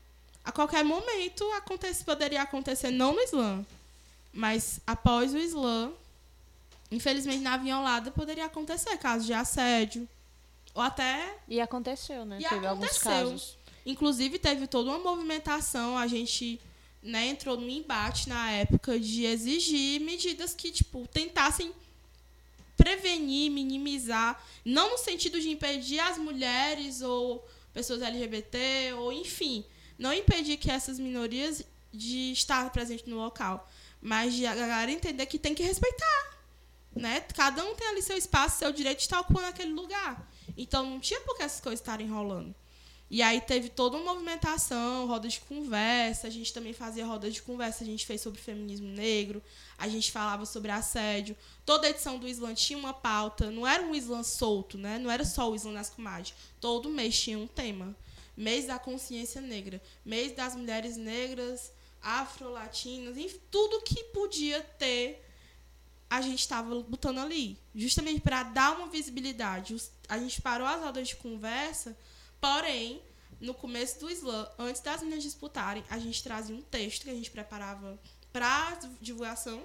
a 0.43 0.51
qualquer 0.51 0.83
momento 0.83 1.43
acontece, 1.53 2.03
poderia 2.03 2.41
acontecer, 2.41 2.91
não 2.91 3.13
no 3.13 3.21
Islã, 3.21 3.65
mas 4.31 4.79
após 4.85 5.33
o 5.33 5.37
Islã, 5.37 5.91
infelizmente 6.93 7.39
na 7.39 7.57
vinholada 7.57 8.11
poderia 8.11 8.45
acontecer 8.45 8.97
casos 8.97 9.25
de 9.25 9.33
assédio. 9.33 10.07
Ou 10.73 10.81
até. 10.81 11.37
E 11.47 11.59
aconteceu, 11.61 12.25
né? 12.25 12.39
E 12.39 12.43
Teve 12.43 12.65
alguns 12.65 12.85
aconteceu. 12.85 13.11
casos. 13.11 13.57
Inclusive, 13.85 14.39
teve 14.39 14.65
toda 14.67 14.89
uma 14.89 14.99
movimentação, 14.99 15.97
a 15.97 16.07
gente. 16.07 16.59
Né, 17.01 17.27
entrou 17.27 17.57
num 17.57 17.67
embate 17.67 18.29
na 18.29 18.49
época 18.51 18.97
de 18.97 19.25
exigir 19.25 19.99
medidas 19.99 20.53
que, 20.53 20.71
tipo, 20.71 21.05
tentassem 21.05 21.73
prevenir, 22.77 23.51
minimizar, 23.51 24.41
não 24.63 24.91
no 24.91 24.97
sentido 24.97 25.39
de 25.39 25.49
impedir 25.49 25.99
as 25.99 26.17
mulheres 26.17 27.01
ou 27.01 27.45
pessoas 27.73 28.01
LGBT, 28.01 28.93
ou 28.97 29.11
enfim, 29.11 29.65
não 29.97 30.13
impedir 30.13 30.55
que 30.55 30.71
essas 30.71 30.97
minorias 30.97 31.63
de 31.93 32.31
estar 32.31 32.69
presentes 32.71 33.05
no 33.05 33.17
local, 33.17 33.69
mas 34.01 34.33
de 34.33 34.45
a 34.45 34.55
galera 34.55 34.91
entender 34.91 35.25
que 35.25 35.37
tem 35.37 35.53
que 35.53 35.63
respeitar, 35.63 36.32
né? 36.95 37.21
Cada 37.21 37.63
um 37.63 37.75
tem 37.75 37.87
ali 37.87 38.01
seu 38.01 38.17
espaço, 38.17 38.59
seu 38.59 38.71
direito 38.71 38.99
de 38.99 39.03
estar 39.03 39.19
ocupando 39.19 39.47
aquele 39.47 39.71
lugar. 39.71 40.29
Então 40.57 40.89
não 40.89 40.99
tinha 40.99 41.21
por 41.21 41.35
que 41.35 41.43
essas 41.43 41.61
coisas 41.61 41.79
estarem 41.79 42.07
rolando. 42.07 42.53
E 43.09 43.21
aí 43.21 43.41
teve 43.41 43.69
toda 43.69 43.95
uma 43.95 44.13
movimentação, 44.13 45.05
roda 45.05 45.27
de 45.27 45.39
conversa, 45.41 46.25
a 46.25 46.29
gente 46.31 46.51
também 46.51 46.73
fazia 46.73 47.05
roda 47.05 47.29
de 47.29 47.43
conversa, 47.43 47.83
a 47.83 47.85
gente 47.85 48.07
fez 48.07 48.21
sobre 48.21 48.41
feminismo 48.41 48.87
negro, 48.87 49.39
a 49.77 49.87
gente 49.87 50.11
falava 50.11 50.47
sobre 50.47 50.71
assédio. 50.71 51.37
Toda 51.63 51.87
edição 51.87 52.17
do 52.17 52.27
Islã 52.27 52.55
tinha 52.55 52.79
uma 52.79 52.91
pauta, 52.91 53.51
não 53.51 53.67
era 53.67 53.83
um 53.83 53.93
Islã 53.93 54.23
solto, 54.23 54.79
né? 54.79 54.97
Não 54.97 55.11
era 55.11 55.23
só 55.23 55.51
o 55.51 55.55
Islã 55.55 55.71
nas 55.71 55.91
comadres. 55.91 56.33
Todo 56.59 56.89
mês 56.89 57.19
tinha 57.19 57.37
um 57.37 57.45
tema. 57.45 57.95
Mês 58.35 58.65
da 58.65 58.79
consciência 58.79 59.39
negra, 59.39 59.79
mês 60.03 60.31
das 60.31 60.55
mulheres 60.55 60.97
negras, 60.97 61.71
afro-latinas, 62.01 63.15
enfim, 63.15 63.39
tudo 63.51 63.83
que 63.83 64.05
podia 64.05 64.59
ter 64.79 65.23
a 66.17 66.21
gente 66.21 66.39
estava 66.39 66.81
botando 66.81 67.19
ali, 67.19 67.57
justamente 67.73 68.21
para 68.21 68.43
dar 68.43 68.77
uma 68.77 68.87
visibilidade. 68.87 69.75
A 70.07 70.17
gente 70.17 70.41
parou 70.41 70.67
as 70.67 70.81
rodas 70.81 71.07
de 71.07 71.15
conversa 71.15 71.95
Porém, 72.43 73.01
no 73.39 73.53
começo 73.53 74.01
do 74.01 74.11
slam, 74.11 74.45
antes 74.59 74.81
das 74.81 75.01
meninas 75.01 75.23
disputarem, 75.23 75.81
a 75.89 75.97
gente 75.97 76.21
trazia 76.21 76.53
um 76.53 76.61
texto 76.61 77.03
que 77.03 77.09
a 77.09 77.13
gente 77.13 77.31
preparava 77.31 77.97
para 78.33 78.77
divulgação 78.99 79.63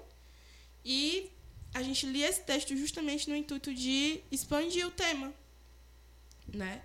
e 0.85 1.29
a 1.75 1.83
gente 1.83 2.07
lia 2.07 2.29
esse 2.29 2.45
texto 2.45 2.77
justamente 2.77 3.29
no 3.29 3.35
intuito 3.35 3.75
de 3.75 4.21
expandir 4.31 4.87
o 4.87 4.93
tema, 4.93 5.35
né? 6.55 6.83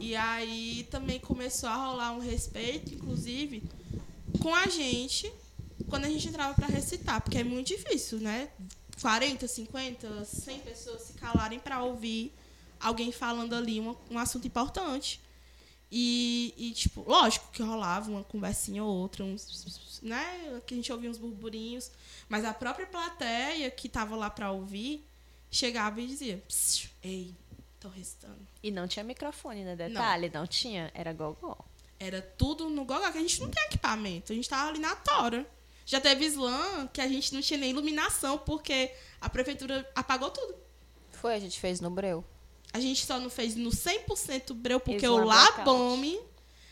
E 0.00 0.16
aí 0.16 0.88
também 0.90 1.20
começou 1.20 1.68
a 1.68 1.76
rolar 1.76 2.12
um 2.12 2.20
respeito, 2.20 2.94
inclusive, 2.94 3.62
com 4.40 4.54
a 4.54 4.68
gente 4.68 5.30
quando 5.90 6.06
a 6.06 6.08
gente 6.08 6.28
entrava 6.28 6.54
para 6.54 6.66
recitar, 6.66 7.20
porque 7.20 7.36
é 7.36 7.44
muito 7.44 7.66
difícil, 7.66 8.20
né? 8.20 8.48
40, 9.00 9.46
50, 9.46 10.24
100 10.24 10.60
pessoas 10.60 11.02
se 11.02 11.12
calarem 11.14 11.58
para 11.58 11.82
ouvir 11.82 12.32
alguém 12.80 13.12
falando 13.12 13.54
ali 13.54 13.80
um, 13.80 13.96
um 14.10 14.18
assunto 14.18 14.46
importante. 14.46 15.20
E, 15.90 16.52
e, 16.56 16.72
tipo, 16.72 17.04
lógico 17.06 17.48
que 17.52 17.62
rolava 17.62 18.10
uma 18.10 18.24
conversinha 18.24 18.82
ou 18.82 18.92
outra, 18.92 19.24
uns, 19.24 20.00
né? 20.02 20.60
Que 20.66 20.74
a 20.74 20.76
gente 20.76 20.92
ouvia 20.92 21.08
uns 21.08 21.18
burburinhos. 21.18 21.90
Mas 22.28 22.44
a 22.44 22.52
própria 22.52 22.86
plateia 22.86 23.70
que 23.70 23.88
tava 23.88 24.16
lá 24.16 24.28
pra 24.28 24.50
ouvir 24.50 25.06
chegava 25.50 26.00
e 26.00 26.06
dizia: 26.06 26.42
Ei, 27.02 27.34
tô 27.78 27.88
restando. 27.88 28.46
E 28.62 28.70
não 28.70 28.88
tinha 28.88 29.04
microfone, 29.04 29.64
né? 29.64 29.76
Detalhe, 29.76 30.28
não, 30.32 30.40
não 30.40 30.46
tinha, 30.46 30.90
era 30.92 31.12
gogó. 31.12 31.56
Era 31.98 32.20
tudo 32.20 32.68
no 32.68 32.84
gogó, 32.84 33.10
que 33.12 33.18
a 33.18 33.22
gente 33.22 33.40
não 33.40 33.50
tem 33.50 33.64
equipamento. 33.64 34.32
A 34.32 34.34
gente 34.34 34.48
tava 34.48 34.68
ali 34.68 34.80
na 34.80 34.94
tora. 34.96 35.48
Já 35.86 36.00
teve 36.00 36.26
slam 36.26 36.88
que 36.88 37.00
a 37.00 37.06
gente 37.06 37.32
não 37.32 37.40
tinha 37.40 37.58
nem 37.58 37.70
iluminação, 37.70 38.36
porque 38.36 38.92
a 39.20 39.30
prefeitura 39.30 39.88
apagou 39.94 40.30
tudo. 40.30 40.56
Foi, 41.12 41.34
a 41.34 41.38
gente 41.38 41.60
fez 41.60 41.80
no 41.80 41.88
Breu. 41.88 42.24
A 42.72 42.80
gente 42.80 43.06
só 43.06 43.20
não 43.20 43.30
fez 43.30 43.54
no 43.54 43.70
100% 43.70 44.52
Breu 44.52 44.80
porque 44.80 45.06
o 45.06 45.24
Labome. 45.24 46.18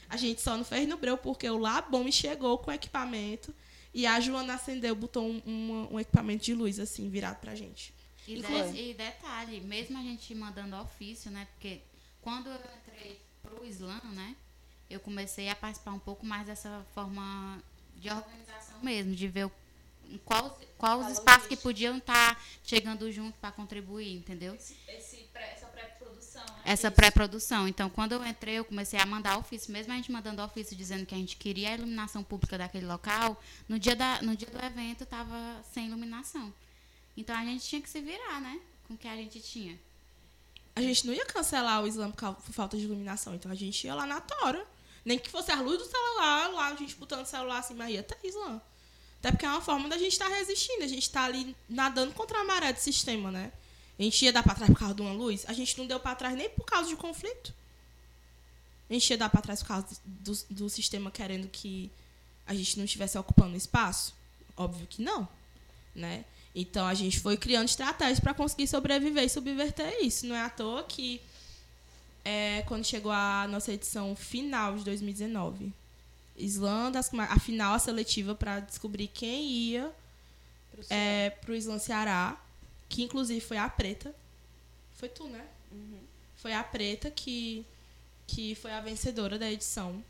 A 0.09 0.17
gente 0.17 0.43
só 0.43 0.57
não 0.57 0.65
fez 0.65 0.87
no 0.89 0.97
Breu 0.97 1.17
porque 1.17 1.49
o 1.49 1.57
Labome 1.57 2.13
chegou 2.13 2.59
com 2.59 2.71
o 2.71 2.75
equipamento. 2.75 3.55
E 3.95 4.05
a 4.05 4.19
Joana 4.19 4.55
acendeu, 4.55 4.95
botou 4.97 5.25
um, 5.25 5.41
um, 5.47 5.95
um 5.95 6.01
equipamento 6.01 6.45
de 6.45 6.53
luz, 6.53 6.81
assim, 6.81 7.09
virado 7.09 7.39
pra 7.39 7.55
gente. 7.55 7.95
E, 8.27 8.41
de, 8.41 8.81
e, 8.81 8.95
detalhe, 8.95 9.61
mesmo 9.61 9.97
a 9.97 10.03
gente 10.03 10.35
mandando 10.35 10.77
ofício, 10.77 11.31
né? 11.31 11.47
Porque 11.53 11.81
quando 12.21 12.49
eu 12.49 12.61
entrei 12.79 13.21
pro 13.41 13.65
Islã, 13.65 14.01
né? 14.13 14.35
Eu 14.91 14.99
comecei 14.99 15.49
a 15.49 15.55
participar 15.55 15.93
um 15.93 15.99
pouco 15.99 16.27
mais 16.27 16.47
dessa 16.47 16.85
forma 16.93 17.63
de 17.97 18.11
organização 18.11 18.64
mesmo, 18.85 19.15
de 19.15 19.27
ver 19.27 19.51
qual, 20.25 20.61
qual 20.77 21.01
os 21.01 21.11
espaços 21.13 21.49
que 21.49 21.57
podiam 21.57 21.97
estar 21.99 22.35
tá 22.35 22.41
chegando 22.63 23.11
junto 23.11 23.37
para 23.39 23.51
contribuir, 23.51 24.15
entendeu? 24.15 24.55
Esse, 24.55 24.77
esse 24.89 25.17
pré, 25.33 25.55
essa 26.65 26.91
pré-produção. 26.91 27.69
Então, 27.69 27.91
quando 27.91 28.13
eu 28.13 28.27
entrei, 28.27 28.59
eu 28.59 28.65
comecei 28.65 28.99
a 28.99 29.07
mandar 29.07 29.39
ofício, 29.39 29.73
mesmo 29.73 29.93
a 29.93 29.97
gente 29.97 30.11
mandando 30.11 30.43
ofício 30.43 30.77
dizendo 30.77 31.05
que 31.05 31.15
a 31.15 31.19
gente 31.19 31.37
queria 31.37 31.71
a 31.71 31.75
iluminação 31.75 32.25
pública 32.25 32.57
daquele 32.57 32.87
local, 32.87 33.41
no 33.69 33.79
dia, 33.79 33.95
da, 33.95 34.23
no 34.23 34.35
dia 34.37 34.49
do 34.49 34.65
evento 34.65 35.05
estava 35.05 35.63
sem 35.73 35.87
iluminação. 35.87 36.53
Então, 37.17 37.37
a 37.37 37.45
gente 37.45 37.65
tinha 37.65 37.83
que 37.83 37.89
se 37.89 38.01
virar, 38.01 38.41
né? 38.41 38.61
Com 38.89 38.95
o 38.95 38.99
que 38.99 39.07
a 39.07 39.17
gente 39.17 39.41
tinha. 39.41 39.79
A 40.75 40.81
gente 40.81 41.07
não 41.07 41.15
ia 41.15 41.25
cancelar 41.25 41.83
o 41.83 41.87
exame 41.87 42.13
por 42.13 42.53
falta 42.53 42.77
de 42.77 42.85
iluminação, 42.85 43.35
então 43.35 43.51
a 43.53 43.55
gente 43.55 43.87
ia 43.87 43.95
lá 43.95 44.07
na 44.07 44.21
tora. 44.21 44.67
Nem 45.05 45.19
que 45.19 45.31
fosse 45.31 45.53
a 45.53 45.61
luz 45.61 45.79
do 45.79 45.85
celular, 45.85 46.49
lá 46.49 46.69
a 46.69 46.77
gente 46.77 46.97
botando 46.97 47.25
o 47.25 47.29
celular 47.29 47.59
assim, 47.59 47.75
mas 47.75 47.91
ia 47.91 48.03
ter 48.03 48.19
Islã. 48.25 48.61
Até 49.25 49.33
porque 49.33 49.47
é 49.47 49.49
uma 49.49 49.63
forma 49.63 49.89
da 49.89 49.97
gente 49.97 50.13
estar 50.13 50.29
tá 50.29 50.37
resistindo, 50.37 50.85
a 50.85 50.87
gente 50.87 51.05
está 51.05 51.25
ali 51.25 51.57
nadando 51.67 52.13
contra 52.13 52.39
a 52.39 52.45
maré 52.45 52.75
do 52.75 52.79
sistema, 52.79 53.31
né? 53.31 53.51
A 53.99 54.03
gente 54.03 54.23
ia 54.23 54.31
dar 54.31 54.43
para 54.43 54.55
trás 54.55 54.71
por 54.71 54.79
causa 54.79 54.95
de 54.95 55.01
uma 55.01 55.15
luz? 55.15 55.47
A 55.49 55.55
gente 55.55 55.79
não 55.79 55.87
deu 55.87 55.99
para 55.99 56.15
trás 56.15 56.37
nem 56.37 56.51
por 56.51 56.67
causa 56.67 56.91
de 56.91 56.97
conflito. 56.97 57.55
A 58.91 58.93
gente 58.93 59.09
ia 59.09 59.17
dar 59.17 59.31
para 59.31 59.41
trás 59.41 59.63
por 59.63 59.69
causa 59.69 59.87
do, 60.05 60.33
do 60.51 60.69
sistema 60.69 61.11
querendo 61.11 61.49
que 61.49 61.91
a 62.47 62.55
gente 62.55 62.77
não 62.77 62.85
estivesse 62.85 63.17
ocupando 63.17 63.57
espaço? 63.57 64.15
Óbvio 64.59 64.87
que 64.87 65.01
não, 65.01 65.27
né? 65.95 66.27
Então 66.55 66.87
a 66.87 66.93
gente 66.93 67.19
foi 67.19 67.39
criando 67.39 67.67
estratégias 67.67 68.21
para 68.21 68.35
conseguir 68.35 68.67
sobreviver 68.67 69.25
e 69.25 69.31
subverter 69.31 70.05
isso. 70.05 70.27
Não 70.27 70.37
é 70.37 70.43
à 70.43 70.51
toa 70.51 70.83
que 70.83 71.19
é, 72.23 72.63
quando 72.67 72.85
chegou 72.85 73.11
a 73.11 73.49
nossa 73.49 73.73
edição 73.73 74.15
final 74.15 74.77
de 74.77 74.85
2019, 74.85 75.73
Islândia, 76.37 77.01
a 77.01 77.39
final 77.39 77.75
a 77.75 77.79
seletiva 77.79 78.35
para 78.35 78.61
descobrir 78.61 79.09
quem 79.09 79.45
ia 79.47 79.93
para 80.71 80.81
o 81.51 81.55
é, 81.55 81.59
Islã 81.59 81.79
Ceará, 81.79 82.41
que 82.89 83.03
inclusive 83.03 83.41
foi 83.41 83.57
a 83.57 83.69
Preta. 83.69 84.15
Foi 84.95 85.09
tu, 85.09 85.29
né? 85.29 85.45
Uhum. 85.71 86.01
Foi 86.37 86.53
a 86.53 86.63
Preta 86.63 87.11
que, 87.11 87.65
que 88.27 88.55
foi 88.57 88.73
a 88.73 88.81
vencedora 88.81 89.39
da 89.39 89.51
edição. 89.51 90.03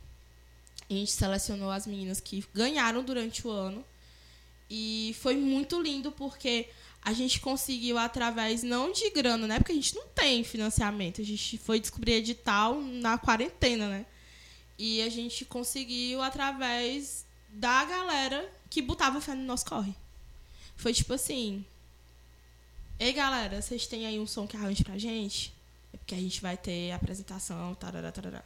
a 0.89 0.93
gente 0.93 1.11
selecionou 1.11 1.71
as 1.71 1.85
meninas 1.85 2.19
que 2.19 2.43
ganharam 2.53 3.03
durante 3.03 3.45
o 3.47 3.51
ano. 3.51 3.85
E 4.69 5.15
foi 5.19 5.35
muito 5.35 5.79
lindo 5.79 6.11
porque 6.11 6.67
a 7.01 7.13
gente 7.13 7.39
conseguiu 7.39 7.99
através 7.99 8.63
não 8.63 8.91
de 8.91 9.11
grana, 9.11 9.45
né? 9.45 9.59
Porque 9.59 9.71
a 9.71 9.75
gente 9.75 9.93
não 9.93 10.07
tem 10.07 10.43
financiamento. 10.43 11.21
A 11.21 11.23
gente 11.23 11.57
foi 11.59 11.79
descobrir 11.79 12.13
edital 12.13 12.81
na 12.81 13.15
quarentena, 13.15 13.87
né? 13.87 14.05
E 14.77 15.01
a 15.01 15.09
gente 15.09 15.45
conseguiu 15.45 16.21
através 16.21 17.25
da 17.49 17.85
galera 17.85 18.51
que 18.69 18.81
botava 18.81 19.21
fé 19.21 19.33
no 19.33 19.43
nosso 19.43 19.65
corre. 19.65 19.95
Foi 20.75 20.93
tipo 20.93 21.13
assim, 21.13 21.65
Ei, 22.97 23.11
galera, 23.11 23.61
vocês 23.61 23.85
têm 23.87 24.05
aí 24.07 24.17
um 24.19 24.25
som 24.25 24.47
que 24.47 24.55
arranje 24.55 24.83
pra 24.83 24.97
gente? 24.97 25.53
É 25.93 25.97
porque 25.97 26.15
a 26.15 26.19
gente 26.19 26.41
vai 26.41 26.55
ter 26.55 26.91
apresentação, 26.91 27.75
tarará, 27.75 28.09
tarará. 28.09 28.43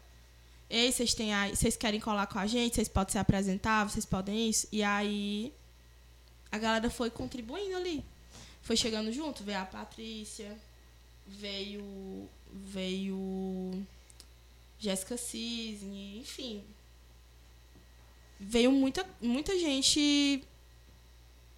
Ei, 0.68 0.92
vocês 0.92 1.13
têm 1.13 1.34
aí, 1.34 1.56
vocês 1.56 1.78
querem 1.78 2.00
colar 2.00 2.26
com 2.26 2.39
a 2.39 2.48
gente? 2.48 2.76
Vocês 2.76 2.88
podem 2.88 3.12
se 3.12 3.18
apresentar, 3.20 3.88
vocês 3.88 4.06
podem 4.06 4.50
isso? 4.50 4.68
E 4.72 4.82
aí 4.82 5.54
a 6.52 6.58
galera 6.58 6.89
foi 6.89 7.12
contribuindo 7.12 7.76
ali. 7.76 8.04
Foi 8.63 8.76
chegando 8.76 9.12
junto, 9.12 9.44
veio 9.44 9.60
a 9.60 9.65
Patrícia, 9.65 10.58
veio 11.28 12.28
veio 12.52 13.86
Jéssica 14.80 15.18
Cisne, 15.18 16.20
enfim. 16.20 16.63
Veio 18.39 18.72
muita 18.72 19.06
muita 19.22 19.58
gente 19.60 20.44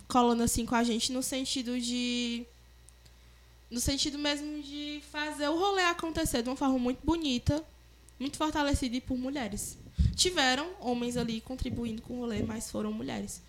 colando 0.08 0.44
assim 0.44 0.66
com 0.66 0.76
a 0.76 0.84
gente 0.84 1.12
no 1.14 1.22
sentido 1.22 1.80
de 1.80 2.46
no 3.70 3.80
sentido 3.80 4.18
mesmo 4.18 4.62
de 4.62 5.02
fazer 5.12 5.48
o 5.48 5.58
rolê 5.58 5.84
acontecer 5.84 6.42
de 6.42 6.50
uma 6.50 6.58
forma 6.58 6.78
muito 6.78 7.00
bonita, 7.06 7.64
muito 8.20 8.38
fortalecida 8.38 8.96
e 8.96 9.02
por 9.02 9.18
mulheres. 9.18 9.78
Tiveram 10.16 10.70
homens 10.80 11.16
ali 11.16 11.40
contribuindo 11.40 12.02
com 12.02 12.16
o 12.16 12.20
rolê, 12.22 12.44
mas 12.44 12.70
foram 12.70 12.92
mulheres. 12.92 13.42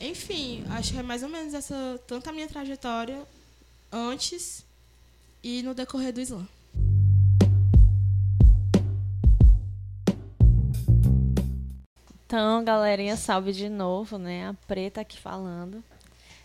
Enfim, 0.00 0.64
acho 0.70 0.92
que 0.92 0.98
é 0.98 1.02
mais 1.02 1.22
ou 1.22 1.28
menos 1.28 1.54
essa 1.54 2.00
tanto 2.06 2.28
a 2.28 2.32
minha 2.32 2.48
trajetória 2.48 3.26
antes 3.90 4.64
e 5.42 5.62
no 5.62 5.74
decorrer 5.74 6.12
do 6.12 6.20
Islã. 6.20 6.46
Então, 12.32 12.64
galerinha, 12.64 13.14
salve 13.14 13.52
de 13.52 13.68
novo, 13.68 14.16
né? 14.16 14.48
A 14.48 14.54
Preta 14.66 15.02
aqui 15.02 15.20
falando. 15.20 15.84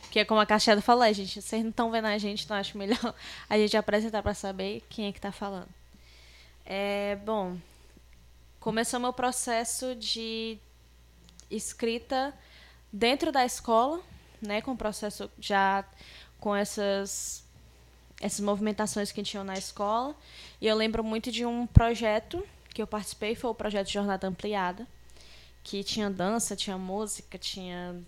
Porque, 0.01 0.25
como 0.25 0.41
a 0.41 0.45
Cacheada 0.45 0.81
falou, 0.81 1.03
a 1.03 1.13
gente, 1.13 1.41
vocês 1.41 1.63
não 1.63 1.69
estão 1.69 1.89
vendo 1.89 2.07
a 2.07 2.17
gente, 2.17 2.43
então 2.43 2.57
acho 2.57 2.77
melhor 2.77 3.15
a 3.49 3.57
gente 3.57 3.77
apresentar 3.77 4.21
para 4.21 4.33
saber 4.33 4.83
quem 4.89 5.05
é 5.07 5.13
que 5.13 5.17
está 5.17 5.31
falando. 5.31 5.69
É, 6.65 7.17
bom, 7.23 7.55
começou 8.59 8.99
meu 8.99 9.13
processo 9.13 9.95
de 9.95 10.57
escrita 11.49 12.33
dentro 12.91 13.31
da 13.31 13.45
escola, 13.45 14.01
né, 14.41 14.61
com 14.61 14.73
o 14.73 14.77
processo 14.77 15.31
já 15.39 15.85
com 16.37 16.53
essas 16.53 17.45
essas 18.19 18.41
movimentações 18.41 19.13
que 19.13 19.23
tinham 19.23 19.45
na 19.45 19.53
escola. 19.53 20.13
E 20.59 20.67
eu 20.67 20.75
lembro 20.75 21.01
muito 21.01 21.31
de 21.31 21.45
um 21.45 21.65
projeto 21.65 22.45
que 22.73 22.81
eu 22.81 22.87
participei, 22.87 23.35
foi 23.35 23.49
o 23.49 23.55
projeto 23.55 23.87
Jornada 23.87 24.27
Ampliada, 24.27 24.85
que 25.67 25.83
tinha 25.83 26.09
dança, 26.09 26.55
tinha 26.55 26.77
música, 26.77 27.37
tinha 27.37 28.01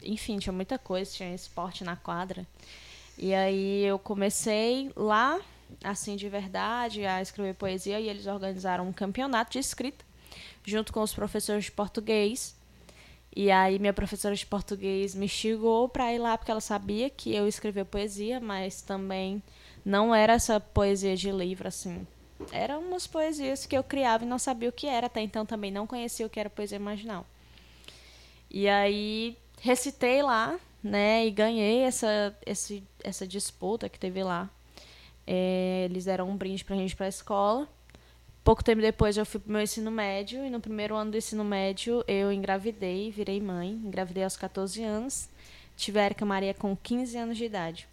enfim, 0.00 0.38
tinha 0.38 0.52
muita 0.52 0.78
coisa, 0.78 1.10
tinha 1.10 1.34
esporte 1.34 1.82
na 1.82 1.96
quadra. 1.96 2.46
E 3.18 3.34
aí 3.34 3.82
eu 3.84 3.98
comecei 3.98 4.92
lá, 4.94 5.40
assim, 5.82 6.14
de 6.14 6.28
verdade, 6.28 7.04
a 7.04 7.20
escrever 7.20 7.54
poesia 7.54 7.98
e 7.98 8.08
eles 8.08 8.28
organizaram 8.28 8.88
um 8.88 8.92
campeonato 8.92 9.50
de 9.50 9.58
escrita. 9.58 10.04
junto 10.64 10.92
com 10.92 11.02
os 11.02 11.12
professores 11.12 11.64
de 11.64 11.72
português. 11.72 12.54
E 13.34 13.50
aí 13.50 13.80
minha 13.80 13.92
professora 13.92 14.34
de 14.36 14.46
português 14.46 15.12
me 15.12 15.26
instigou 15.26 15.88
para 15.88 16.14
ir 16.14 16.18
lá 16.18 16.38
porque 16.38 16.50
ela 16.52 16.60
sabia 16.60 17.10
que 17.10 17.34
eu 17.34 17.48
escrevia 17.48 17.84
poesia, 17.84 18.38
mas 18.38 18.82
também 18.82 19.42
não 19.84 20.14
era 20.14 20.34
essa 20.34 20.60
poesia 20.60 21.16
de 21.16 21.32
livro 21.32 21.66
assim. 21.66 22.06
Eram 22.52 22.80
umas 22.80 23.06
poesias 23.06 23.66
que 23.66 23.76
eu 23.76 23.84
criava 23.84 24.24
e 24.24 24.26
não 24.26 24.38
sabia 24.38 24.68
o 24.68 24.72
que 24.72 24.86
era, 24.86 25.06
até 25.06 25.20
então 25.20 25.44
também 25.46 25.70
não 25.70 25.86
conhecia 25.86 26.26
o 26.26 26.30
que 26.30 26.40
era 26.40 26.50
poesia 26.50 26.80
marginal. 26.80 27.26
E 28.50 28.68
aí 28.68 29.36
recitei 29.60 30.22
lá, 30.22 30.58
né, 30.82 31.26
e 31.26 31.30
ganhei 31.30 31.82
essa 31.82 32.36
esse, 32.44 32.82
essa 33.04 33.26
disputa 33.26 33.88
que 33.88 33.98
teve 33.98 34.22
lá. 34.24 34.50
É, 35.26 35.86
eles 35.88 36.06
deram 36.06 36.28
um 36.28 36.36
brinde 36.36 36.64
pra 36.64 36.76
gente 36.76 36.96
pra 36.96 37.06
escola. 37.06 37.68
Pouco 38.42 38.64
tempo 38.64 38.80
depois 38.80 39.16
eu 39.16 39.26
fui 39.26 39.38
pro 39.38 39.52
meu 39.52 39.60
ensino 39.60 39.90
médio 39.90 40.44
e 40.44 40.50
no 40.50 40.60
primeiro 40.60 40.96
ano 40.96 41.12
do 41.12 41.16
ensino 41.16 41.44
médio 41.44 42.02
eu 42.08 42.32
engravidei, 42.32 43.10
virei 43.10 43.40
mãe, 43.40 43.70
engravidei 43.70 44.24
aos 44.24 44.36
14 44.36 44.82
anos. 44.82 45.28
Tive 45.76 46.00
a 46.00 46.06
Erika 46.06 46.24
Maria 46.24 46.54
com 46.54 46.76
15 46.76 47.16
anos 47.16 47.36
de 47.36 47.44
idade. 47.44 47.86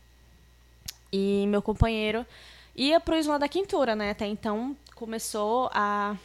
E 1.12 1.46
meu 1.48 1.62
companheiro 1.62 2.26
ia 2.78 3.00
pro 3.00 3.18
Islã 3.18 3.40
da 3.40 3.50
Quintura, 3.50 3.96
né? 3.96 4.12
Até 4.12 4.28
então 4.28 4.78
começou 4.96 5.70
a 5.74 6.16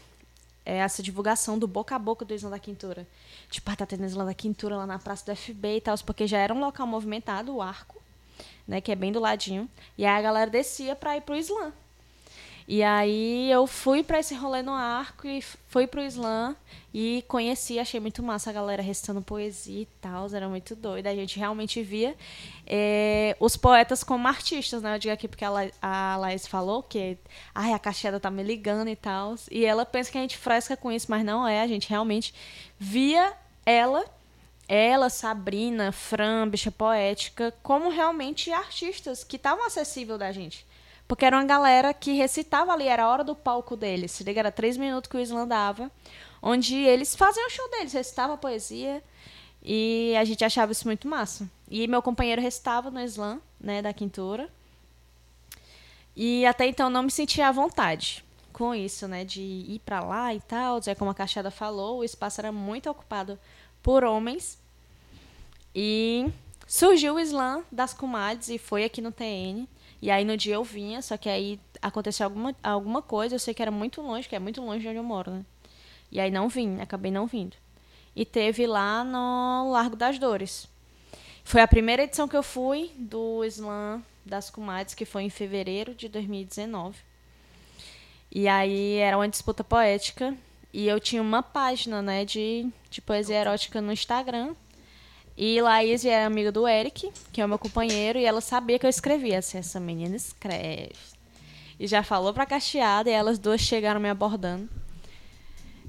é, 0.64 0.78
essa 0.78 1.03
divulgação 1.03 1.59
do 1.59 1.66
boca 1.66 1.96
a 1.96 1.98
boca 1.98 2.24
do 2.24 2.34
Islã 2.34 2.50
da 2.50 2.59
Quintura. 2.59 3.07
Tipo, 3.50 3.70
ah, 3.70 3.76
tá 3.76 3.86
tendo 3.86 4.05
Islã 4.05 4.24
da 4.24 4.34
Quintura 4.34 4.76
lá 4.76 4.86
na 4.86 4.98
Praça 4.98 5.26
do 5.26 5.36
FB 5.36 5.76
e 5.76 5.80
tal, 5.80 5.96
porque 6.05 6.26
já 6.26 6.38
era 6.38 6.55
um 6.55 6.61
local 6.61 6.86
movimentado, 6.86 7.55
o 7.55 7.62
arco, 7.62 8.00
né? 8.66 8.80
Que 8.80 8.92
é 8.92 8.94
bem 8.94 9.11
do 9.11 9.18
ladinho. 9.18 9.68
E 9.98 10.05
aí 10.05 10.18
a 10.18 10.22
galera 10.22 10.50
descia 10.50 10.94
pra 10.94 11.16
ir 11.16 11.22
pro 11.22 11.34
Islã. 11.34 11.72
E 12.75 12.83
aí 12.83 13.51
eu 13.51 13.66
fui 13.66 14.03
para 14.03 14.18
esse 14.18 14.35
rolê 14.35 14.62
no 14.62 14.73
arco 14.73 15.29
e 15.29 15.43
fui 15.43 15.87
pro 15.87 16.01
slam 16.05 16.57
e 16.95 17.23
conheci, 17.29 17.79
achei 17.79 18.01
muito 18.01 18.23
massa 18.23 18.49
a 18.49 18.53
galera 18.55 18.81
recitando 18.81 19.20
poesia 19.20 19.83
e 19.83 19.89
tal, 20.01 20.27
era 20.33 20.49
muito 20.49 20.75
doido. 20.75 21.07
A 21.07 21.14
gente 21.14 21.39
realmente 21.39 21.83
via 21.83 22.16
é, 22.66 23.37
os 23.39 23.59
poetas 23.59 24.03
como 24.03 24.27
artistas, 24.27 24.81
né? 24.81 24.95
Eu 24.95 24.99
digo 24.99 25.12
aqui 25.12 25.29
porque 25.29 25.45
a, 25.45 25.51
La 25.51 25.70
a 25.83 26.16
Laís 26.16 26.47
falou 26.47 26.83
que 26.83 27.18
ai, 27.55 27.75
a 27.75 27.79
Cacheada 27.79 28.18
tá 28.18 28.31
me 28.31 28.43
ligando 28.43 28.89
e 28.89 28.97
tal. 28.97 29.35
E 29.51 29.66
ela 29.66 29.85
pensa 29.85 30.11
que 30.11 30.16
a 30.16 30.23
gente 30.23 30.39
fresca 30.39 30.75
com 30.75 30.91
isso, 30.91 31.09
mas 31.11 31.23
não 31.27 31.47
é. 31.47 31.61
A 31.61 31.66
gente 31.66 31.91
realmente 31.91 32.33
via 32.79 33.35
ela 33.66 34.03
ela, 34.66 35.11
Sabrina, 35.11 35.93
Fran, 35.93 36.49
Bicha 36.49 36.70
Poética, 36.70 37.53
como 37.62 37.91
realmente 37.91 38.51
artistas 38.51 39.23
que 39.23 39.37
estavam 39.37 39.66
acessível 39.66 40.16
da 40.16 40.33
gente. 40.33 40.64
Porque 41.13 41.27
era 41.27 41.37
uma 41.37 41.45
galera 41.45 41.93
que 41.93 42.15
recitava 42.15 42.73
ali, 42.73 42.89
era 42.89 43.05
a 43.05 43.09
hora 43.11 43.23
do 43.23 43.37
palco 43.37 43.77
deles. 43.77 44.13
Se 44.13 44.25
liga, 44.25 44.41
era 44.41 44.51
três 44.51 44.79
minutos 44.79 45.11
que 45.11 45.17
o 45.19 45.21
Islam 45.21 45.47
dava, 45.47 45.91
onde 46.41 46.75
eles 46.75 47.15
faziam 47.15 47.47
o 47.47 47.51
show 47.51 47.71
deles, 47.71 47.93
recitavam 47.93 48.39
poesia. 48.39 49.05
E 49.63 50.15
a 50.19 50.25
gente 50.25 50.43
achava 50.43 50.73
isso 50.73 50.87
muito 50.87 51.07
massa. 51.07 51.47
E 51.71 51.87
meu 51.87 52.01
companheiro 52.01 52.41
recitava 52.41 52.91
no 52.91 52.99
Islam, 52.99 53.43
né, 53.61 53.83
da 53.83 53.93
quintura. 53.93 54.49
E 56.17 56.47
até 56.47 56.65
então 56.67 56.89
não 56.89 57.03
me 57.03 57.11
sentia 57.11 57.49
à 57.49 57.53
vontade 57.53 58.25
com 58.51 58.75
isso, 58.75 59.07
né, 59.07 59.23
de 59.23 59.43
ir 59.43 59.83
para 59.85 60.01
lá 60.01 60.35
e 60.35 60.41
tal. 60.41 60.79
Dizer 60.79 60.97
como 60.97 61.11
a 61.11 61.15
Cachada 61.15 61.51
falou, 61.51 61.99
o 61.99 62.05
espaço 62.05 62.41
era 62.41 62.51
muito 62.51 62.89
ocupado 62.89 63.39
por 63.83 64.03
homens. 64.03 64.59
E 65.75 66.33
surgiu 66.67 67.17
o 67.17 67.21
Islã 67.21 67.63
das 67.71 67.93
comadres 67.93 68.49
e 68.49 68.57
foi 68.57 68.83
aqui 68.83 69.03
no 69.03 69.13
TN. 69.13 69.69
E 70.03 70.11
aí 70.11 70.24
no 70.24 70.36
dia 70.36 70.57
eu 70.57 70.64
vinha, 70.64 71.00
só 71.00 71.16
que 71.16 71.28
aí 71.28 71.61
aconteceu 71.80 72.24
alguma, 72.24 72.57
alguma 72.61 73.00
coisa, 73.00 73.36
eu 73.36 73.38
sei 73.38 73.55
que 73.55 73.62
era 73.62 73.70
muito 73.70 74.03
longe, 74.03 74.28
que 74.28 74.34
é 74.34 74.38
muito 74.40 74.61
longe 74.61 74.80
de 74.80 74.88
onde 74.88 74.96
eu 74.98 75.05
moro, 75.05 75.30
né? 75.30 75.44
E 76.11 76.18
aí 76.18 76.28
não 76.28 76.48
vim, 76.48 76.80
acabei 76.80 77.12
não 77.12 77.24
vindo. 77.24 77.57
E 78.14 78.26
teve 78.26 78.66
lá 78.66 79.05
no 79.05 79.70
Largo 79.70 79.94
das 79.94 80.18
Dores. 80.18 80.68
Foi 81.44 81.61
a 81.61 81.68
primeira 81.68 82.03
edição 82.03 82.26
que 82.26 82.36
eu 82.36 82.42
fui 82.42 82.90
do 82.96 83.44
Slam 83.44 84.03
das 84.26 84.50
Comadres, 84.50 84.94
que 84.94 85.05
foi 85.05 85.22
em 85.22 85.30
fevereiro 85.30 85.94
de 85.94 86.09
2019. 86.09 86.98
E 88.30 88.48
aí 88.48 88.96
era 88.96 89.16
uma 89.16 89.28
disputa 89.28 89.62
poética. 89.62 90.36
E 90.72 90.88
eu 90.88 90.98
tinha 90.98 91.22
uma 91.22 91.42
página, 91.42 92.03
né, 92.03 92.24
de, 92.24 92.68
de 92.90 93.00
poesia 93.00 93.36
erótica 93.36 93.80
no 93.80 93.92
Instagram. 93.92 94.55
E 95.37 95.61
Laís 95.61 96.05
é 96.05 96.24
amiga 96.24 96.53
do 96.53 96.68
Eric, 96.68 97.11
que 97.33 97.41
é 97.41 97.45
o 97.45 97.49
meu 97.49 97.59
companheiro, 97.59 98.18
e 98.18 98.24
ela 98.24 98.41
sabia 98.41 98.78
que 98.78 98.87
eu 98.87 98.91
escrevia. 98.91 99.39
Assim, 99.39 99.59
essa 99.59 99.80
menina 99.80 100.14
escreve. 100.14 100.93
E 101.80 101.87
já 101.87 102.03
falou 102.03 102.33
pra 102.33 102.47
Cacheada, 102.47 103.09
e 103.09 103.12
elas 103.12 103.39
duas 103.39 103.61
chegaram 103.61 104.01
me 104.01 104.09
abordando. 104.09 104.68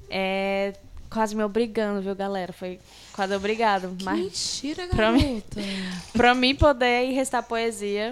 É, 0.08 0.72
quase 1.10 1.36
me 1.36 1.44
obrigando, 1.44 2.02
viu, 2.02 2.14
galera? 2.14 2.52
Foi 2.52 2.80
quase 3.12 3.34
obrigado. 3.34 3.94
Que 3.96 4.04
mas 4.04 4.18
mentira, 4.18 4.86
pra 4.88 5.12
garota. 5.12 5.24
mim, 5.24 5.42
pra 6.12 6.34
mim 6.34 6.54
poder 6.54 7.04
ir 7.04 7.12
restar 7.12 7.42
poesia. 7.42 8.10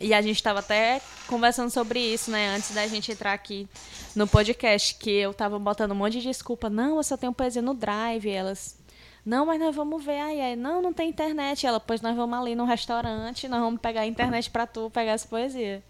E 0.00 0.14
a 0.14 0.22
gente 0.22 0.42
tava 0.42 0.60
até 0.60 0.98
conversando 1.26 1.70
sobre 1.70 2.00
isso, 2.00 2.30
né? 2.30 2.56
Antes 2.56 2.70
da 2.70 2.86
gente 2.86 3.12
entrar 3.12 3.34
aqui 3.34 3.68
no 4.16 4.26
podcast, 4.26 4.94
que 4.94 5.10
eu 5.10 5.34
tava 5.34 5.58
botando 5.58 5.92
um 5.92 5.94
monte 5.94 6.14
de 6.14 6.22
desculpa. 6.22 6.70
Não, 6.70 6.96
eu 6.96 7.02
só 7.02 7.18
tenho 7.18 7.34
poesia 7.34 7.60
no 7.60 7.74
Drive. 7.74 8.24
E 8.26 8.30
elas, 8.30 8.76
não, 9.24 9.46
mas 9.46 9.60
nós 9.60 9.74
vamos 9.74 10.04
ver. 10.04 10.20
Aí, 10.20 10.40
aí, 10.40 10.56
não, 10.56 10.80
não 10.80 10.92
tem 10.92 11.08
internet. 11.08 11.62
E 11.62 11.66
ela, 11.66 11.80
pois 11.80 12.00
nós 12.00 12.16
vamos 12.16 12.38
ali 12.38 12.54
no 12.54 12.64
restaurante, 12.64 13.48
nós 13.48 13.60
vamos 13.60 13.80
pegar 13.80 14.02
a 14.02 14.06
internet 14.06 14.50
pra 14.50 14.66
tu 14.66 14.90
pegar 14.90 15.12
essa 15.12 15.28
poesia. 15.28 15.82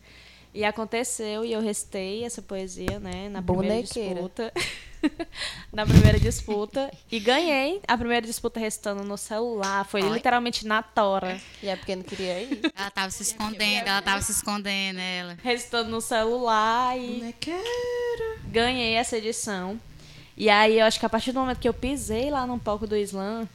E 0.53 0.65
aconteceu, 0.65 1.45
e 1.45 1.53
eu 1.53 1.61
restei 1.61 2.25
essa 2.25 2.43
poesia, 2.43 2.99
né, 2.99 3.29
na 3.29 3.41
primeira 3.41 3.75
Bonequeira. 3.77 4.15
disputa. 4.15 4.53
na 5.73 5.87
primeira 5.87 6.19
disputa. 6.19 6.93
E 7.11 7.21
ganhei 7.21 7.81
a 7.87 7.97
primeira 7.97 8.27
disputa 8.27 8.59
restando 8.59 9.05
no 9.05 9.17
celular. 9.17 9.85
Foi 9.87 10.03
Ai. 10.03 10.11
literalmente 10.11 10.67
na 10.67 10.83
tora. 10.83 11.41
E 11.63 11.69
é 11.69 11.77
porque 11.77 11.95
não 11.95 12.03
queria 12.03 12.43
ir. 12.43 12.61
Ela 12.77 12.91
tava 12.91 13.11
se 13.11 13.23
escondendo, 13.23 13.87
ela 13.87 14.03
tava 14.03 14.23
se 14.23 14.33
escondendo, 14.33 14.99
ela. 14.99 15.39
Restando 15.43 15.89
no 15.89 16.01
celular 16.01 16.99
e 16.99 17.19
Bonequeira. 17.21 18.39
ganhei 18.47 18.95
essa 18.95 19.17
edição. 19.19 19.81
E 20.41 20.49
aí, 20.49 20.79
eu 20.79 20.87
acho 20.87 20.99
que 20.99 21.05
a 21.05 21.09
partir 21.11 21.33
do 21.33 21.41
momento 21.41 21.59
que 21.61 21.69
eu 21.69 21.75
pisei 21.75 22.31
lá 22.31 22.47
no 22.47 22.59
palco 22.59 22.87
do 22.87 22.97
Slam, 22.97 23.47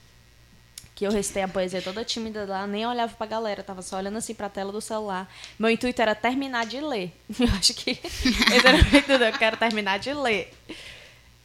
que 0.94 1.04
eu 1.06 1.12
recitei 1.12 1.42
a 1.42 1.48
poesia 1.48 1.82
toda 1.82 2.06
tímida 2.06 2.46
lá, 2.46 2.68
nem 2.68 2.86
olhava 2.86 3.12
pra 3.16 3.26
galera, 3.26 3.64
tava 3.64 3.82
só 3.82 3.98
olhando 3.98 4.20
assim 4.20 4.36
pra 4.36 4.50
tela 4.50 4.72
do 4.72 4.80
celular. 4.80 5.28
Meu 5.58 5.72
intuito 5.72 6.00
era 6.00 6.14
terminar 6.14 6.68
de 6.68 6.80
ler. 6.80 7.12
Eu 7.40 7.48
acho 7.58 7.74
que 7.74 7.90
esse 8.04 8.68
era 8.68 8.78
o 8.78 8.80
intuito, 8.80 9.12
eu 9.14 9.34
quero 9.34 9.58
terminar 9.58 9.98
de 9.98 10.14
ler. 10.14 10.54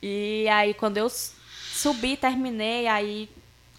E 0.02 0.46
aí, 0.50 0.74
quando 0.74 0.98
eu 0.98 1.08
subi, 1.10 2.18
terminei, 2.18 2.86
aí 2.86 3.26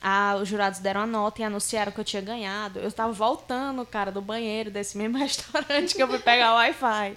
a- 0.01 0.37
os 0.41 0.49
jurados 0.49 0.79
deram 0.79 1.01
a 1.01 1.05
nota 1.05 1.41
e 1.41 1.45
anunciaram 1.45 1.91
que 1.91 1.99
eu 1.99 2.03
tinha 2.03 2.23
ganhado. 2.23 2.79
Eu 2.79 2.91
tava 2.91 3.13
voltando, 3.13 3.85
cara, 3.85 4.11
do 4.11 4.19
banheiro 4.21 4.71
desse 4.71 4.97
mesmo 4.97 5.15
restaurante 5.19 5.93
que 5.93 6.01
eu 6.01 6.07
fui 6.07 6.17
pegar 6.19 6.53
o 6.53 6.55
Wi-Fi. 6.55 7.15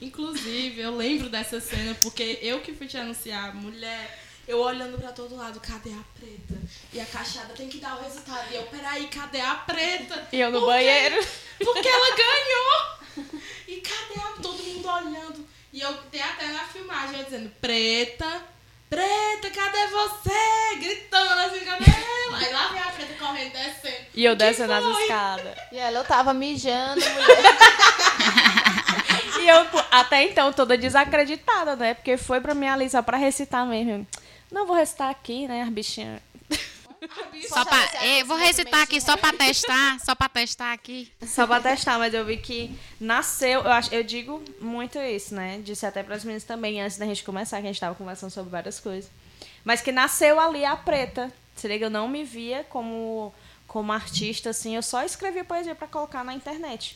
Inclusive, 0.00 0.80
eu 0.80 0.96
lembro 0.96 1.28
dessa 1.28 1.60
cena 1.60 1.94
porque 2.02 2.38
eu 2.42 2.60
que 2.60 2.72
fui 2.72 2.86
te 2.86 2.96
anunciar, 2.96 3.54
mulher, 3.54 4.22
eu 4.46 4.58
olhando 4.58 4.98
pra 4.98 5.12
todo 5.12 5.36
lado, 5.36 5.58
cadê 5.60 5.90
a 5.90 6.04
preta? 6.18 6.60
E 6.92 7.00
a 7.00 7.06
caixada 7.06 7.54
tem 7.54 7.68
que 7.68 7.78
dar 7.78 7.98
o 7.98 8.02
resultado. 8.02 8.52
E 8.52 8.56
eu, 8.56 8.64
peraí, 8.64 9.06
cadê 9.08 9.40
a 9.40 9.54
preta? 9.54 10.28
E 10.32 10.40
eu 10.40 10.50
no 10.50 10.66
banheiro. 10.66 11.16
Porque 11.58 11.88
ela 11.88 12.16
ganhou! 12.16 13.26
E 13.66 13.80
cadê 13.80 14.20
a, 14.20 14.42
todo 14.42 14.62
mundo 14.62 14.88
olhando? 14.88 15.48
E 15.72 15.80
eu 15.80 15.92
tem 16.10 16.22
até 16.22 16.46
na 16.48 16.64
filmagem 16.66 17.18
eu 17.18 17.24
dizendo, 17.24 17.50
preta, 17.60 18.44
preta, 18.94 19.50
cadê 19.50 19.86
você? 19.88 20.76
Gritando 20.78 21.32
assim, 21.40 21.64
cadê 21.64 21.84
ela? 21.90 22.38
Aí 22.38 22.52
lá 22.52 22.68
vem 22.68 22.80
a 22.80 22.86
preta 22.86 23.14
correndo, 23.18 23.52
descendo. 23.52 24.06
E 24.14 24.24
eu 24.24 24.36
descendo 24.36 24.72
as 24.72 24.98
escadas. 24.98 25.54
E 25.72 25.78
ela, 25.78 25.98
eu 25.98 26.04
tava 26.04 26.32
mijando, 26.32 27.00
mulher. 27.00 27.54
E 29.40 29.48
eu, 29.48 29.66
até 29.90 30.22
então, 30.22 30.50
toda 30.54 30.78
desacreditada, 30.78 31.76
né? 31.76 31.92
Porque 31.92 32.16
foi 32.16 32.40
pra 32.40 32.54
minha 32.54 32.72
ali 32.72 32.88
só 32.88 33.02
pra 33.02 33.18
recitar 33.18 33.66
mesmo. 33.66 34.06
Não 34.50 34.66
vou 34.66 34.74
recitar 34.74 35.10
aqui, 35.10 35.46
né, 35.46 35.60
as 35.60 35.68
bichinhas. 35.68 36.18
Só 37.48 37.64
pra, 37.64 37.90
eh, 38.02 38.24
vou 38.24 38.36
recitar 38.36 38.82
aqui 38.82 39.00
só 39.00 39.16
pra 39.16 39.32
testar, 39.32 39.98
só 40.00 40.14
pra 40.14 40.28
testar 40.28 40.72
aqui. 40.72 41.10
Só 41.26 41.46
pra 41.46 41.60
testar, 41.60 41.98
mas 41.98 42.14
eu 42.14 42.24
vi 42.24 42.36
que 42.36 42.76
nasceu. 43.00 43.62
Eu, 43.62 43.72
acho, 43.72 43.94
eu 43.94 44.02
digo 44.02 44.42
muito 44.60 44.98
isso, 44.98 45.34
né? 45.34 45.60
Disse 45.62 45.86
até 45.86 46.02
pras 46.02 46.24
meninas 46.24 46.44
também, 46.44 46.80
antes 46.80 46.98
da 46.98 47.06
gente 47.06 47.22
começar, 47.24 47.60
que 47.60 47.66
a 47.66 47.70
gente 47.70 47.80
tava 47.80 47.94
conversando 47.94 48.30
sobre 48.30 48.50
várias 48.50 48.80
coisas. 48.80 49.10
Mas 49.64 49.80
que 49.80 49.92
nasceu 49.92 50.38
ali 50.38 50.64
a 50.64 50.76
preta. 50.76 51.32
Se 51.56 51.68
liga, 51.68 51.86
eu 51.86 51.90
não 51.90 52.08
me 52.08 52.24
via 52.24 52.64
como, 52.64 53.32
como 53.66 53.92
artista, 53.92 54.50
assim. 54.50 54.76
Eu 54.76 54.82
só 54.82 55.02
escrevia 55.04 55.44
poesia 55.44 55.74
pra 55.74 55.86
colocar 55.86 56.24
na 56.24 56.34
internet. 56.34 56.94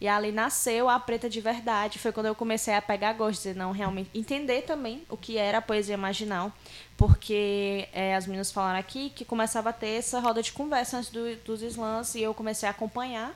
E 0.00 0.08
ali 0.08 0.32
nasceu 0.32 0.88
a 0.88 0.98
preta 0.98 1.28
de 1.28 1.40
verdade. 1.42 1.98
Foi 1.98 2.10
quando 2.10 2.26
eu 2.26 2.34
comecei 2.34 2.72
a 2.74 2.80
pegar 2.80 3.12
gosto, 3.12 3.38
dizer, 3.42 3.54
não, 3.54 3.70
realmente. 3.70 4.08
Entender 4.14 4.62
também 4.62 5.02
o 5.10 5.16
que 5.16 5.36
era 5.36 5.58
a 5.58 5.62
poesia 5.62 5.98
marginal. 5.98 6.50
Porque 6.96 7.88
é, 7.92 8.14
as 8.14 8.26
meninas 8.26 8.50
falaram 8.50 8.78
aqui 8.78 9.10
que 9.10 9.24
começava 9.24 9.70
a 9.70 9.72
ter 9.72 9.98
essa 9.98 10.18
roda 10.20 10.42
de 10.42 10.52
conversa 10.52 10.96
antes 10.98 11.10
do- 11.10 11.36
dos 11.44 11.62
slams. 11.62 12.14
E 12.14 12.22
eu 12.22 12.32
comecei 12.32 12.66
a 12.68 12.72
acompanhar 12.72 13.34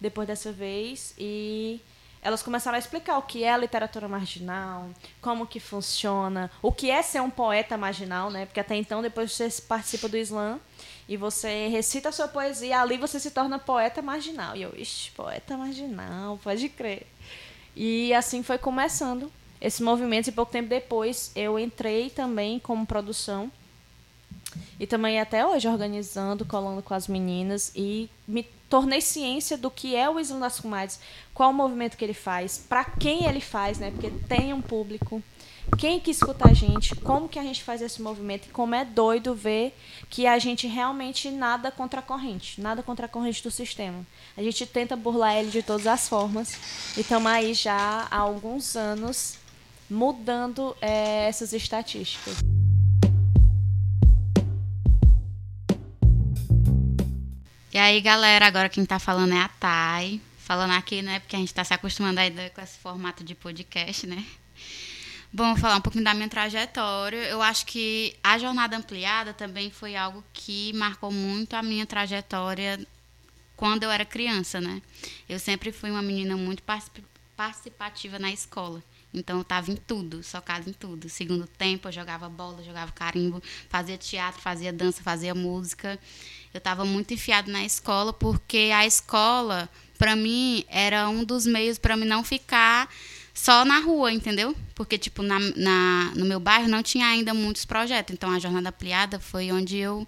depois 0.00 0.26
dessa 0.28 0.52
vez. 0.52 1.14
E 1.18 1.80
elas 2.22 2.42
começaram 2.42 2.76
a 2.76 2.78
explicar 2.78 3.18
o 3.18 3.22
que 3.22 3.44
é 3.44 3.56
literatura 3.58 4.08
marginal, 4.08 4.88
como 5.20 5.46
que 5.46 5.60
funciona, 5.60 6.50
o 6.62 6.72
que 6.72 6.90
é 6.90 7.02
ser 7.02 7.20
um 7.20 7.28
poeta 7.30 7.76
marginal, 7.76 8.30
né? 8.30 8.46
Porque 8.46 8.60
até 8.60 8.74
então, 8.76 9.02
depois 9.02 9.32
você 9.32 9.48
participa 9.62 10.08
do 10.08 10.16
slam 10.16 10.58
e 11.08 11.16
você 11.16 11.68
recita 11.68 12.08
a 12.08 12.12
sua 12.12 12.28
poesia, 12.28 12.80
ali 12.80 12.96
você 12.96 13.20
se 13.20 13.30
torna 13.30 13.58
poeta 13.58 14.00
marginal. 14.00 14.56
E 14.56 14.62
eu, 14.62 14.72
ixi, 14.76 15.10
poeta 15.10 15.56
marginal, 15.56 16.38
pode 16.42 16.68
crer. 16.68 17.06
E 17.76 18.14
assim 18.14 18.42
foi 18.42 18.58
começando 18.58 19.30
esse 19.60 19.82
movimento 19.82 20.28
e 20.28 20.32
pouco 20.32 20.52
tempo 20.52 20.68
depois 20.68 21.32
eu 21.34 21.58
entrei 21.58 22.10
também 22.10 22.58
como 22.58 22.86
produção 22.86 23.50
e 24.78 24.86
também 24.86 25.20
até 25.20 25.46
hoje 25.46 25.68
organizando, 25.68 26.44
colando 26.44 26.82
com 26.82 26.94
as 26.94 27.08
meninas 27.08 27.72
e 27.74 28.08
me 28.26 28.44
tornei 28.68 29.00
ciência 29.00 29.56
do 29.56 29.70
que 29.70 29.94
é 29.94 30.08
o 30.08 30.18
Islam 30.18 30.40
das 30.40 30.60
Comadres, 30.60 31.00
qual 31.32 31.50
o 31.50 31.54
movimento 31.54 31.96
que 31.96 32.04
ele 32.04 32.14
faz, 32.14 32.64
para 32.68 32.84
quem 32.84 33.26
ele 33.26 33.40
faz, 33.40 33.78
né? 33.78 33.90
Porque 33.90 34.10
tem 34.28 34.52
um 34.52 34.60
público, 34.60 35.22
quem 35.78 35.98
que 35.98 36.10
escuta 36.10 36.48
a 36.48 36.52
gente, 36.52 36.94
como 36.94 37.28
que 37.28 37.38
a 37.38 37.42
gente 37.42 37.62
faz 37.62 37.82
esse 37.82 38.00
movimento 38.00 38.46
e 38.46 38.50
como 38.50 38.74
é 38.74 38.84
doido 38.84 39.34
ver 39.34 39.76
que 40.08 40.26
a 40.26 40.38
gente 40.38 40.66
realmente 40.66 41.30
nada 41.30 41.70
contra 41.70 42.00
a 42.00 42.02
corrente, 42.02 42.60
nada 42.60 42.82
contra 42.82 43.06
a 43.06 43.08
corrente 43.08 43.42
do 43.42 43.50
sistema. 43.50 44.06
A 44.36 44.42
gente 44.42 44.64
tenta 44.66 44.94
burlar 44.94 45.36
ele 45.36 45.50
de 45.50 45.62
todas 45.62 45.86
as 45.86 46.08
formas 46.08 46.58
e 46.96 47.00
estamos 47.00 47.30
aí 47.30 47.54
já 47.54 48.06
há 48.10 48.18
alguns 48.18 48.76
anos 48.76 49.38
mudando 49.90 50.76
é, 50.80 51.26
essas 51.28 51.52
estatísticas. 51.52 52.36
E 57.72 57.78
aí, 57.78 58.00
galera, 58.00 58.46
agora 58.46 58.68
quem 58.68 58.84
tá 58.86 59.00
falando 59.00 59.34
é 59.34 59.40
a 59.40 59.48
Thay. 59.48 60.22
Falando 60.38 60.72
aqui, 60.72 61.00
né, 61.00 61.20
porque 61.20 61.34
a 61.34 61.38
gente 61.38 61.52
tá 61.52 61.64
se 61.64 61.72
acostumando 61.72 62.20
ainda 62.20 62.50
com 62.50 62.60
esse 62.60 62.78
formato 62.78 63.24
de 63.24 63.34
podcast, 63.34 64.06
né? 64.06 64.24
Bom, 65.36 65.56
falar 65.56 65.78
um 65.78 65.80
pouquinho 65.80 66.04
da 66.04 66.14
minha 66.14 66.28
trajetória. 66.28 67.16
Eu 67.28 67.42
acho 67.42 67.66
que 67.66 68.14
a 68.22 68.38
jornada 68.38 68.76
ampliada 68.76 69.34
também 69.34 69.68
foi 69.68 69.96
algo 69.96 70.22
que 70.32 70.72
marcou 70.74 71.10
muito 71.10 71.54
a 71.54 71.62
minha 71.62 71.84
trajetória 71.84 72.78
quando 73.56 73.82
eu 73.82 73.90
era 73.90 74.04
criança, 74.04 74.60
né? 74.60 74.80
Eu 75.28 75.40
sempre 75.40 75.72
fui 75.72 75.90
uma 75.90 76.02
menina 76.02 76.36
muito 76.36 76.62
participativa 77.36 78.16
na 78.16 78.30
escola. 78.30 78.80
Então 79.12 79.38
eu 79.38 79.42
estava 79.42 79.72
em 79.72 79.74
tudo, 79.74 80.22
socada 80.22 80.70
em 80.70 80.72
tudo. 80.72 81.08
Segundo 81.08 81.48
tempo, 81.48 81.88
eu 81.88 81.92
jogava 81.92 82.28
bola, 82.28 82.62
jogava 82.62 82.92
carimbo, 82.92 83.42
fazia 83.68 83.98
teatro, 83.98 84.40
fazia 84.40 84.72
dança, 84.72 85.02
fazia 85.02 85.34
música. 85.34 85.98
Eu 86.52 86.58
estava 86.58 86.84
muito 86.84 87.12
enfiado 87.12 87.50
na 87.50 87.64
escola 87.64 88.12
porque 88.12 88.70
a 88.72 88.86
escola, 88.86 89.68
para 89.98 90.14
mim, 90.14 90.64
era 90.68 91.08
um 91.08 91.24
dos 91.24 91.44
meios 91.44 91.76
para 91.76 91.96
mim 91.96 92.04
não 92.04 92.22
ficar 92.22 92.88
só 93.34 93.64
na 93.64 93.80
rua, 93.80 94.12
entendeu? 94.12 94.56
Porque, 94.76 94.96
tipo, 94.96 95.20
na, 95.20 95.40
na, 95.40 96.12
no 96.14 96.24
meu 96.24 96.38
bairro 96.38 96.68
não 96.68 96.84
tinha 96.84 97.08
ainda 97.08 97.34
muitos 97.34 97.64
projetos. 97.64 98.14
Então, 98.14 98.30
a 98.30 98.38
Jornada 98.38 98.68
Ampliada 98.68 99.18
foi 99.18 99.50
onde 99.50 99.76
eu 99.76 100.06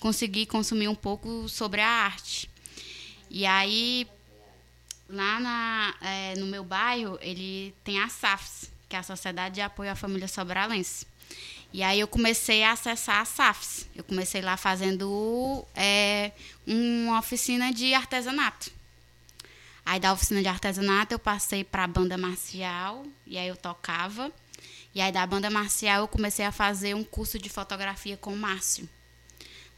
consegui 0.00 0.44
consumir 0.44 0.88
um 0.88 0.94
pouco 0.94 1.48
sobre 1.48 1.80
a 1.80 1.88
arte. 1.88 2.50
E 3.30 3.46
aí, 3.46 4.08
lá 5.08 5.38
na, 5.38 5.94
é, 6.00 6.34
no 6.36 6.46
meu 6.46 6.64
bairro, 6.64 7.16
ele 7.22 7.72
tem 7.84 8.00
a 8.02 8.08
SAFs, 8.08 8.72
que 8.88 8.96
é 8.96 8.98
a 8.98 9.04
Sociedade 9.04 9.54
de 9.54 9.60
Apoio 9.60 9.92
à 9.92 9.94
Família 9.94 10.26
Sobralense. 10.26 11.06
E 11.72 11.82
aí 11.82 12.00
eu 12.00 12.08
comecei 12.08 12.64
a 12.64 12.72
acessar 12.72 13.20
a 13.20 13.24
SAFs. 13.24 13.86
Eu 13.94 14.02
comecei 14.02 14.40
lá 14.40 14.56
fazendo 14.56 15.64
é, 15.76 16.32
uma 16.66 17.20
oficina 17.20 17.72
de 17.72 17.94
artesanato. 17.94 18.77
Aí 19.88 19.98
da 19.98 20.12
oficina 20.12 20.42
de 20.42 20.48
artesanato 20.48 21.14
eu 21.14 21.18
passei 21.18 21.64
para 21.64 21.84
a 21.84 21.86
banda 21.86 22.18
marcial 22.18 23.06
e 23.26 23.38
aí 23.38 23.48
eu 23.48 23.56
tocava. 23.56 24.30
E 24.94 25.00
aí 25.00 25.10
da 25.10 25.26
banda 25.26 25.48
marcial 25.48 26.02
eu 26.02 26.08
comecei 26.08 26.44
a 26.44 26.52
fazer 26.52 26.94
um 26.94 27.02
curso 27.02 27.38
de 27.38 27.48
fotografia 27.48 28.14
com 28.14 28.34
o 28.34 28.36
Márcio. 28.36 28.86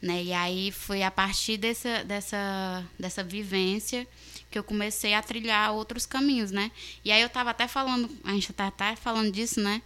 Né? 0.01 0.21
E 0.21 0.33
aí 0.33 0.69
foi 0.69 1.01
a 1.01 1.09
partir 1.09 1.55
dessa, 1.55 2.03
dessa, 2.03 2.83
dessa 2.99 3.23
vivência 3.23 4.05
que 4.49 4.59
eu 4.59 4.65
comecei 4.65 5.13
a 5.13 5.21
trilhar 5.21 5.71
outros 5.71 6.05
caminhos, 6.05 6.51
né? 6.51 6.71
E 7.05 7.11
aí 7.11 7.21
eu 7.21 7.27
estava 7.27 7.51
até 7.51 7.65
falando, 7.65 8.09
a 8.25 8.31
gente 8.31 8.51
está 8.51 8.67
até 8.67 8.97
falando 8.97 9.31
disso, 9.31 9.61
né? 9.61 9.81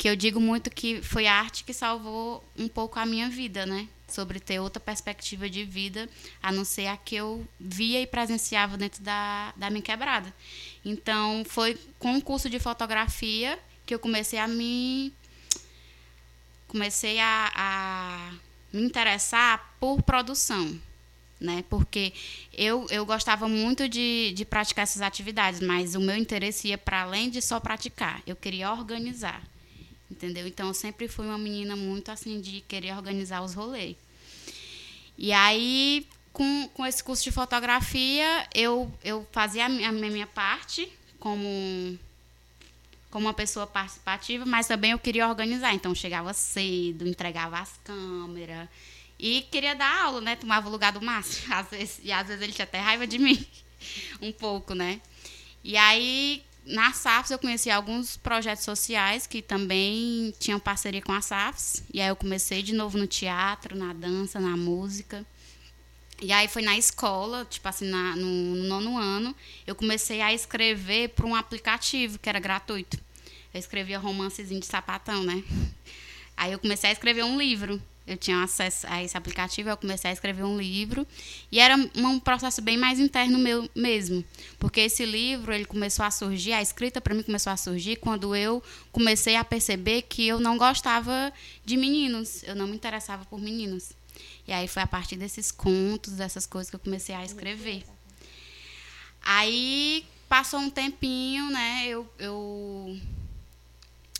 que 0.00 0.08
eu 0.08 0.16
digo 0.16 0.40
muito 0.40 0.70
que 0.70 1.02
foi 1.02 1.26
a 1.26 1.34
arte 1.34 1.62
que 1.62 1.74
salvou 1.74 2.42
um 2.56 2.66
pouco 2.66 2.98
a 2.98 3.04
minha 3.04 3.28
vida, 3.28 3.66
né? 3.66 3.86
Sobre 4.10 4.40
ter 4.40 4.58
outra 4.58 4.80
perspectiva 4.80 5.48
de 5.48 5.64
vida, 5.64 6.08
a 6.42 6.50
não 6.50 6.64
ser 6.64 6.86
a 6.86 6.96
que 6.96 7.14
eu 7.14 7.46
via 7.58 8.00
e 8.00 8.06
presenciava 8.06 8.76
dentro 8.76 9.02
da, 9.02 9.52
da 9.56 9.70
minha 9.70 9.82
quebrada. 9.82 10.34
Então, 10.84 11.44
foi 11.46 11.78
com 11.98 12.16
o 12.16 12.22
curso 12.22 12.50
de 12.50 12.58
fotografia 12.58 13.58
que 13.86 13.94
eu 13.94 13.98
comecei 13.98 14.38
a 14.38 14.46
me. 14.46 15.12
Comecei 16.68 17.18
a, 17.18 17.52
a 17.54 18.32
me 18.72 18.82
interessar 18.82 19.74
por 19.80 20.02
produção, 20.02 20.80
né? 21.40 21.64
Porque 21.68 22.12
eu, 22.52 22.86
eu 22.90 23.04
gostava 23.04 23.48
muito 23.48 23.88
de, 23.88 24.32
de 24.36 24.44
praticar 24.44 24.84
essas 24.84 25.02
atividades, 25.02 25.60
mas 25.60 25.94
o 25.96 26.00
meu 26.00 26.16
interesse 26.16 26.68
ia 26.68 26.78
para 26.78 27.02
além 27.02 27.28
de 27.28 27.42
só 27.42 27.58
praticar, 27.58 28.22
eu 28.26 28.36
queria 28.36 28.70
organizar 28.72 29.42
entendeu? 30.10 30.46
Então 30.46 30.68
eu 30.68 30.74
sempre 30.74 31.08
fui 31.08 31.26
uma 31.26 31.38
menina 31.38 31.76
muito 31.76 32.10
assim 32.10 32.40
de 32.40 32.60
querer 32.62 32.94
organizar 32.96 33.42
os 33.42 33.54
rolês. 33.54 33.96
E 35.16 35.32
aí, 35.32 36.06
com, 36.32 36.68
com 36.72 36.86
esse 36.86 37.04
curso 37.04 37.22
de 37.22 37.30
fotografia, 37.30 38.48
eu, 38.54 38.90
eu 39.04 39.26
fazia 39.30 39.66
a 39.66 39.68
minha, 39.68 40.26
parte 40.26 40.90
como, 41.18 41.98
como 43.10 43.26
uma 43.26 43.34
pessoa 43.34 43.66
participativa, 43.66 44.46
mas 44.46 44.66
também 44.66 44.92
eu 44.92 44.98
queria 44.98 45.28
organizar. 45.28 45.74
Então, 45.74 45.94
chegava 45.94 46.32
cedo, 46.32 47.06
entregava 47.06 47.58
as 47.58 47.78
câmeras 47.84 48.66
e 49.18 49.42
queria 49.50 49.74
dar 49.74 50.04
aula, 50.04 50.22
né? 50.22 50.36
Tomava 50.36 50.66
o 50.68 50.72
lugar 50.72 50.92
do 50.92 51.02
Márcio. 51.02 51.44
Às 51.52 51.68
vezes, 51.68 52.00
e 52.02 52.10
às 52.10 52.26
vezes 52.26 52.42
ele 52.42 52.52
tinha 52.52 52.64
até 52.64 52.78
raiva 52.78 53.06
de 53.06 53.18
mim, 53.18 53.44
um 54.22 54.32
pouco, 54.32 54.74
né? 54.74 55.00
E 55.62 55.76
aí, 55.76 56.42
na 56.70 56.92
SAFs 56.92 57.30
eu 57.30 57.38
conheci 57.38 57.70
alguns 57.70 58.16
projetos 58.16 58.64
sociais 58.64 59.26
que 59.26 59.42
também 59.42 60.32
tinham 60.38 60.58
parceria 60.58 61.02
com 61.02 61.12
a 61.12 61.20
SAFs. 61.20 61.82
E 61.92 62.00
aí 62.00 62.08
eu 62.08 62.16
comecei 62.16 62.62
de 62.62 62.72
novo 62.72 62.96
no 62.96 63.06
teatro, 63.06 63.76
na 63.76 63.92
dança, 63.92 64.38
na 64.38 64.56
música. 64.56 65.26
E 66.22 66.32
aí 66.32 66.48
foi 66.48 66.62
na 66.62 66.76
escola, 66.76 67.44
tipo 67.44 67.66
assim, 67.66 67.88
na, 67.88 68.14
no, 68.14 68.26
no 68.26 68.64
nono 68.64 68.98
ano, 68.98 69.34
eu 69.66 69.74
comecei 69.74 70.20
a 70.20 70.32
escrever 70.32 71.08
para 71.10 71.26
um 71.26 71.34
aplicativo 71.34 72.18
que 72.18 72.28
era 72.28 72.38
gratuito. 72.38 72.98
Eu 73.52 73.58
escrevia 73.58 73.98
romancezinho 73.98 74.60
de 74.60 74.66
sapatão, 74.66 75.24
né? 75.24 75.42
Aí 76.36 76.52
eu 76.52 76.58
comecei 76.58 76.90
a 76.90 76.92
escrever 76.92 77.24
um 77.24 77.38
livro 77.38 77.82
eu 78.10 78.16
tinha 78.16 78.42
acesso 78.42 78.86
a 78.88 79.02
esse 79.02 79.16
aplicativo, 79.16 79.68
eu 79.68 79.76
comecei 79.76 80.10
a 80.10 80.12
escrever 80.12 80.42
um 80.42 80.58
livro 80.58 81.06
e 81.50 81.60
era 81.60 81.76
um 81.94 82.18
processo 82.18 82.60
bem 82.60 82.76
mais 82.76 82.98
interno 82.98 83.38
meu 83.38 83.70
mesmo, 83.74 84.24
porque 84.58 84.80
esse 84.80 85.04
livro 85.04 85.52
ele 85.52 85.64
começou 85.64 86.04
a 86.04 86.10
surgir, 86.10 86.52
a 86.52 86.60
escrita 86.60 87.00
para 87.00 87.14
mim 87.14 87.22
começou 87.22 87.52
a 87.52 87.56
surgir 87.56 87.96
quando 87.96 88.34
eu 88.34 88.60
comecei 88.90 89.36
a 89.36 89.44
perceber 89.44 90.02
que 90.02 90.26
eu 90.26 90.40
não 90.40 90.58
gostava 90.58 91.32
de 91.64 91.76
meninos, 91.76 92.42
eu 92.42 92.56
não 92.56 92.66
me 92.66 92.74
interessava 92.74 93.24
por 93.24 93.40
meninos. 93.40 93.92
E 94.46 94.52
aí 94.52 94.66
foi 94.66 94.82
a 94.82 94.86
partir 94.86 95.16
desses 95.16 95.52
contos, 95.52 96.14
dessas 96.14 96.46
coisas 96.46 96.68
que 96.68 96.74
eu 96.74 96.80
comecei 96.80 97.14
a 97.14 97.24
escrever. 97.24 97.84
Aí 99.22 100.04
passou 100.28 100.58
um 100.58 100.68
tempinho, 100.68 101.48
né? 101.50 101.86
Eu, 101.86 102.12
eu 102.18 102.98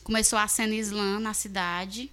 começou 0.05 0.39
a 0.39 0.47
cena 0.47 0.75
islã 0.75 1.19
na 1.19 1.35
cidade 1.35 2.09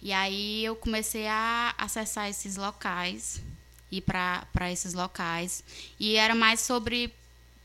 e 0.00 0.12
aí 0.12 0.64
eu 0.64 0.76
comecei 0.76 1.26
a 1.26 1.74
acessar 1.76 2.28
esses 2.28 2.56
locais, 2.56 3.42
ir 3.90 4.02
para 4.02 4.70
esses 4.70 4.94
locais. 4.94 5.64
E 5.98 6.16
era 6.16 6.34
mais 6.34 6.60
sobre 6.60 7.12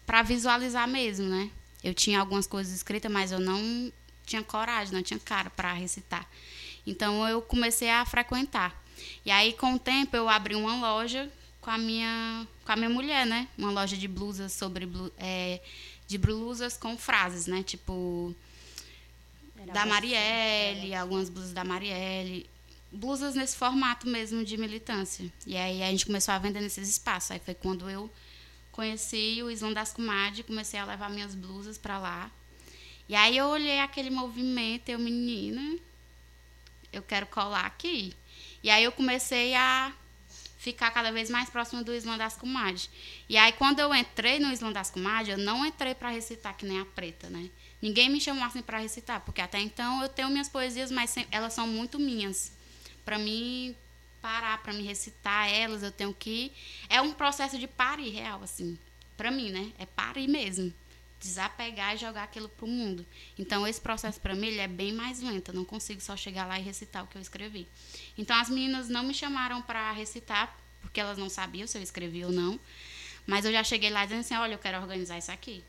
para 0.06 0.22
visualizar 0.24 0.88
mesmo, 0.88 1.28
né? 1.28 1.50
Eu 1.84 1.94
tinha 1.94 2.20
algumas 2.20 2.48
coisas 2.48 2.74
escritas, 2.74 3.12
mas 3.12 3.32
eu 3.32 3.40
não 3.40 3.92
tinha 4.26 4.42
coragem, 4.42 4.94
não 4.94 5.04
tinha 5.04 5.20
cara 5.20 5.50
para 5.50 5.74
recitar. 5.74 6.28
Então 6.88 7.28
eu 7.28 7.42
comecei 7.42 7.90
a 7.90 8.06
frequentar. 8.06 8.76
E 9.26 9.32
aí 9.32 9.54
com 9.54 9.76
o 9.76 9.80
tempo 9.80 10.16
eu 10.16 10.28
abri 10.28 10.56
uma 10.56 10.76
loja 10.80 11.32
com 11.62 11.70
a 11.70 11.78
minha 11.78 12.48
com 12.66 12.72
a 12.72 12.76
minha 12.76 12.90
mulher, 12.90 13.26
né? 13.26 13.48
Uma 13.58 13.72
loja 13.72 13.96
de 13.96 14.08
blusas 14.08 14.54
sobre 14.54 14.90
é, 15.18 15.62
de 16.08 16.18
blusas 16.18 16.78
com 16.78 16.98
frases, 16.98 17.46
né? 17.46 17.62
Tipo 17.62 18.36
da 19.72 19.86
Marielle, 19.86 20.96
algumas 20.96 21.30
blusas 21.30 21.54
da 21.54 21.64
Marielle. 21.64 22.50
Blusas 22.92 23.36
nesse 23.36 23.56
formato 23.56 24.08
mesmo 24.08 24.44
de 24.44 24.58
militância. 24.58 25.32
E 25.48 25.58
aí 25.58 25.82
a 25.82 25.90
gente 25.90 26.06
começou 26.06 26.34
a 26.34 26.38
vender 26.38 26.62
nesses 26.62 26.90
espaços. 26.90 27.32
Aí 27.32 27.40
foi 27.40 27.54
quando 27.54 27.90
eu 27.90 28.12
conheci 28.72 29.42
o 29.44 29.50
Islã 29.50 29.72
das 29.72 29.94
Comadres, 29.94 30.46
comecei 30.46 30.80
a 30.80 30.86
levar 30.86 31.10
minhas 31.10 31.34
blusas 31.36 31.78
para 31.78 31.98
lá. 31.98 32.32
E 33.08 33.16
aí 33.16 33.38
eu 33.38 33.48
olhei 33.48 33.80
aquele 33.80 34.10
movimento, 34.10 34.90
eu, 34.90 35.00
menina, 35.00 35.78
eu 36.92 37.02
quero 37.02 37.26
colar 37.28 37.66
aqui. 37.66 38.14
E 38.62 38.70
aí 38.70 38.84
eu 38.84 38.92
comecei 38.92 39.54
a 39.56 39.94
ficar 40.64 40.92
cada 40.92 41.12
vez 41.12 41.30
mais 41.30 41.50
próximo 41.50 41.84
do 41.84 41.94
Islã 41.94 42.18
das 42.18 42.38
Comadres. 42.38 42.90
E 43.28 43.36
aí, 43.38 43.52
quando 43.52 43.80
eu 43.80 43.94
entrei 43.94 44.40
no 44.40 44.52
Islã 44.52 44.72
das 44.72 44.90
Comadres, 44.90 45.38
eu 45.38 45.44
não 45.44 45.66
entrei 45.66 45.94
para 45.94 46.10
recitar 46.10 46.56
que 46.56 46.66
nem 46.66 46.80
a 46.80 46.86
preta, 46.86 47.30
né? 47.30 47.50
Ninguém 47.84 48.10
me 48.10 48.22
chamou 48.22 48.46
assim 48.46 48.62
para 48.62 48.78
recitar, 48.78 49.20
porque 49.26 49.42
até 49.42 49.60
então 49.60 50.02
eu 50.02 50.08
tenho 50.08 50.30
minhas 50.30 50.48
poesias, 50.48 50.90
mas 50.90 51.14
elas 51.30 51.52
são 51.52 51.68
muito 51.68 52.00
minhas. 52.00 52.54
Para 53.04 53.20
mim 53.20 53.76
parar, 54.22 54.64
para 54.64 54.72
me 54.72 54.84
recitar 54.84 55.52
elas, 55.52 55.84
eu 55.84 55.92
tenho 55.92 56.14
que 56.14 56.54
é 56.88 57.02
um 57.02 57.12
processo 57.12 57.60
de 57.60 57.68
parir 57.68 58.10
real 58.12 58.42
assim. 58.42 58.80
Para 59.18 59.30
mim, 59.30 59.52
né? 59.52 59.74
É 59.78 59.86
parir 59.86 60.30
mesmo 60.30 60.74
desapegar 61.20 61.96
e 61.96 61.98
jogar 61.98 62.24
aquilo 62.24 62.48
para 62.48 62.64
o 62.64 62.70
mundo. 62.70 63.06
Então, 63.38 63.68
esse 63.68 63.82
processo 63.82 64.20
para 64.20 64.34
mim 64.34 64.48
ele 64.48 64.60
é 64.60 64.68
bem 64.68 64.94
mais 64.94 65.22
lento. 65.22 65.52
Eu 65.52 65.56
não 65.56 65.66
consigo 65.66 66.00
só 66.00 66.16
chegar 66.16 66.46
lá 66.46 66.58
e 66.58 66.64
recitar 66.64 67.04
o 67.04 67.08
que 67.08 67.18
eu 67.18 67.22
escrevi. 67.22 67.68
Então, 68.18 68.38
as 68.38 68.50
meninas 68.50 68.88
não 68.88 69.04
me 69.04 69.14
chamaram 69.14 69.62
para 69.62 69.92
recitar, 69.92 70.58
porque 70.82 71.02
elas 71.02 71.18
não 71.18 71.30
sabiam 71.30 71.68
se 71.68 71.78
eu 71.78 71.82
escrevi 71.82 72.24
ou 72.24 72.32
não. 72.32 72.58
Mas 73.28 73.44
eu 73.44 73.52
já 73.52 73.64
cheguei 73.64 73.90
lá 73.90 74.04
dizendo 74.06 74.22
assim: 74.22 74.36
olha, 74.36 74.54
eu 74.54 74.60
quero 74.60 74.78
organizar 74.80 75.18
isso 75.18 75.32
aqui 75.32 75.64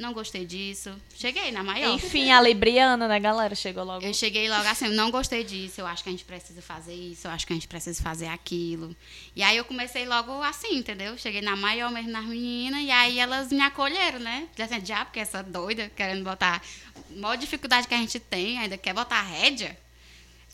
não 0.00 0.14
gostei 0.14 0.46
disso. 0.46 0.90
Cheguei 1.14 1.52
na 1.52 1.62
maior. 1.62 1.94
Enfim, 1.94 2.30
a 2.30 2.40
Libriana, 2.40 3.06
né, 3.06 3.20
galera? 3.20 3.54
Chegou 3.54 3.84
logo. 3.84 4.04
Eu 4.04 4.14
cheguei 4.14 4.48
logo 4.48 4.66
assim, 4.66 4.88
não 4.88 5.10
gostei 5.10 5.44
disso, 5.44 5.80
eu 5.82 5.86
acho 5.86 6.02
que 6.02 6.08
a 6.08 6.12
gente 6.12 6.24
precisa 6.24 6.62
fazer 6.62 6.94
isso, 6.94 7.26
eu 7.26 7.30
acho 7.30 7.46
que 7.46 7.52
a 7.52 7.56
gente 7.56 7.68
precisa 7.68 8.02
fazer 8.02 8.26
aquilo. 8.28 8.96
E 9.36 9.42
aí 9.42 9.56
eu 9.56 9.64
comecei 9.64 10.06
logo 10.06 10.42
assim, 10.42 10.78
entendeu? 10.78 11.16
Cheguei 11.18 11.42
na 11.42 11.54
maior 11.54 11.92
mesmo 11.92 12.10
nas 12.10 12.24
meninas, 12.24 12.82
e 12.82 12.90
aí 12.90 13.18
elas 13.18 13.52
me 13.52 13.60
acolheram, 13.60 14.18
né? 14.18 14.48
Dizendo, 14.56 14.86
já, 14.86 15.04
porque 15.04 15.20
essa 15.20 15.42
doida, 15.42 15.90
querendo 15.94 16.24
botar. 16.24 16.62
A 16.96 17.20
maior 17.20 17.36
dificuldade 17.36 17.86
que 17.86 17.94
a 17.94 17.98
gente 17.98 18.18
tem, 18.18 18.58
ainda 18.58 18.78
quer 18.78 18.94
botar 18.94 19.20
rédea. 19.20 19.78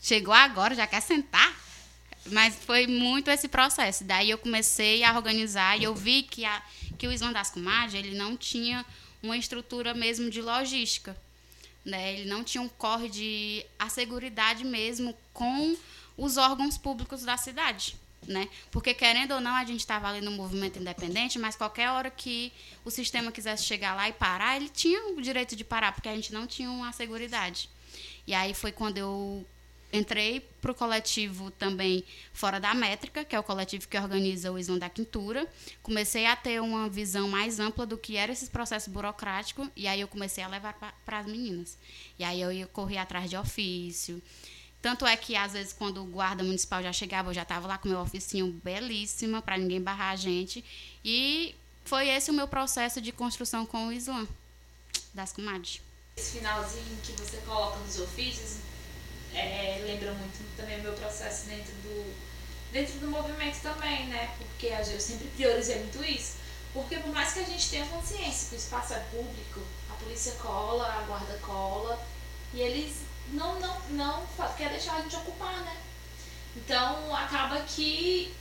Chegou 0.01 0.33
agora, 0.33 0.75
já 0.75 0.85
quer 0.85 1.01
sentar. 1.01 1.55
Mas 2.29 2.55
foi 2.55 2.87
muito 2.87 3.31
esse 3.31 3.47
processo. 3.47 4.03
Daí 4.03 4.29
eu 4.29 4.37
comecei 4.37 5.03
a 5.05 5.15
organizar 5.15 5.79
e 5.79 5.85
eu 5.85 5.95
vi 5.95 6.23
que, 6.23 6.43
a, 6.43 6.61
que 6.97 7.07
o 7.07 7.11
Islã 7.13 7.31
das 7.31 7.49
Comadres, 7.49 7.93
ele 7.93 8.17
não 8.17 8.35
tinha 8.35 8.85
uma 9.21 9.37
estrutura 9.37 9.93
mesmo 9.93 10.29
de 10.29 10.41
logística. 10.41 11.15
Né? 11.85 12.13
Ele 12.13 12.29
não 12.29 12.43
tinha 12.43 12.61
um 12.61 12.69
corre 12.69 13.09
de 13.09 13.65
asseguridade 13.79 14.63
mesmo 14.63 15.15
com 15.33 15.75
os 16.17 16.37
órgãos 16.37 16.77
públicos 16.77 17.23
da 17.23 17.37
cidade. 17.37 17.95
Né? 18.27 18.49
Porque, 18.71 18.93
querendo 18.93 19.35
ou 19.35 19.39
não, 19.39 19.55
a 19.55 19.63
gente 19.63 19.79
estava 19.79 20.09
ali 20.09 20.19
no 20.19 20.31
movimento 20.31 20.79
independente, 20.79 21.39
mas 21.39 21.55
qualquer 21.55 21.91
hora 21.91 22.09
que 22.09 22.51
o 22.83 22.91
sistema 22.91 23.31
quisesse 23.31 23.63
chegar 23.63 23.95
lá 23.95 24.09
e 24.09 24.13
parar, 24.13 24.57
ele 24.57 24.67
tinha 24.67 25.13
o 25.13 25.21
direito 25.21 25.55
de 25.55 25.63
parar, 25.63 25.93
porque 25.93 26.09
a 26.09 26.15
gente 26.15 26.33
não 26.33 26.45
tinha 26.45 26.69
uma 26.69 26.91
seguridade. 26.91 27.69
E 28.25 28.33
aí 28.33 28.53
foi 28.53 28.73
quando 28.73 28.97
eu 28.97 29.45
entrei 29.91 30.41
para 30.61 30.71
o 30.71 30.75
coletivo 30.75 31.49
também 31.51 32.03
Fora 32.33 32.59
da 32.59 32.73
Métrica, 32.73 33.23
que 33.23 33.35
é 33.35 33.39
o 33.39 33.43
coletivo 33.43 33.87
que 33.87 33.97
organiza 33.97 34.51
o 34.51 34.59
Islã 34.59 34.77
da 34.77 34.89
Quintura. 34.89 35.47
Comecei 35.81 36.25
a 36.25 36.35
ter 36.35 36.61
uma 36.61 36.89
visão 36.89 37.27
mais 37.29 37.59
ampla 37.59 37.85
do 37.85 37.97
que 37.97 38.17
era 38.17 38.31
esse 38.31 38.49
processo 38.49 38.89
burocrático, 38.89 39.69
e 39.75 39.87
aí 39.87 40.01
eu 40.01 40.07
comecei 40.07 40.43
a 40.43 40.47
levar 40.47 40.73
para 41.05 41.19
as 41.19 41.25
meninas. 41.25 41.77
E 42.19 42.23
aí 42.23 42.41
eu 42.41 42.51
ia 42.51 42.67
correr 42.67 42.97
atrás 42.97 43.29
de 43.29 43.37
ofício. 43.37 44.21
Tanto 44.81 45.05
é 45.05 45.17
que, 45.17 45.35
às 45.35 45.53
vezes, 45.53 45.73
quando 45.73 46.01
o 46.01 46.05
guarda 46.05 46.43
municipal 46.43 46.83
já 46.83 46.93
chegava, 46.93 47.29
eu 47.29 47.33
já 47.33 47.41
estava 47.41 47.67
lá 47.67 47.77
com 47.77 47.89
meu 47.89 47.99
oficinho 47.99 48.51
belíssima, 48.63 49.41
para 49.41 49.57
ninguém 49.57 49.81
barrar 49.81 50.11
a 50.11 50.15
gente. 50.15 50.63
E 51.03 51.55
foi 51.83 52.09
esse 52.09 52.29
o 52.29 52.33
meu 52.33 52.47
processo 52.47 53.01
de 53.01 53.11
construção 53.11 53.65
com 53.65 53.87
o 53.87 53.91
Islã, 53.91 54.27
das 55.13 55.33
comadres. 55.33 55.81
Esse 56.15 56.37
finalzinho 56.37 56.97
que 57.03 57.11
você 57.13 57.37
coloca 57.37 57.79
nos 57.79 57.99
ofícios, 57.99 58.57
é, 59.37 59.81
lembra 59.85 60.11
muito 60.13 60.57
também 60.57 60.79
o 60.79 60.83
meu 60.83 60.93
processo 60.93 61.45
dentro 61.45 61.73
do, 61.83 62.15
dentro 62.71 62.99
do 62.99 63.07
movimento 63.07 63.59
também, 63.61 64.07
né? 64.07 64.31
Porque 64.37 64.67
eu 64.67 64.99
sempre 64.99 65.27
priorizei 65.35 65.79
muito 65.79 66.03
isso. 66.03 66.37
Porque 66.73 66.97
por 66.97 67.13
mais 67.13 67.33
que 67.33 67.39
a 67.39 67.43
gente 67.43 67.69
tenha 67.69 67.85
consciência 67.87 68.49
que 68.49 68.55
o 68.55 68.57
espaço 68.57 68.93
é 68.93 68.99
público, 69.11 69.61
a 69.89 69.93
polícia 69.95 70.33
cola, 70.33 70.85
a 70.85 71.01
guarda 71.03 71.37
cola, 71.39 71.99
e 72.53 72.61
eles 72.61 72.97
não, 73.29 73.59
não, 73.59 73.81
não 73.91 74.27
quer 74.57 74.69
deixar 74.69 74.95
a 74.95 75.01
gente 75.01 75.15
ocupar, 75.15 75.59
né? 75.61 75.77
Então 76.55 77.15
acaba 77.15 77.59
que 77.61 78.33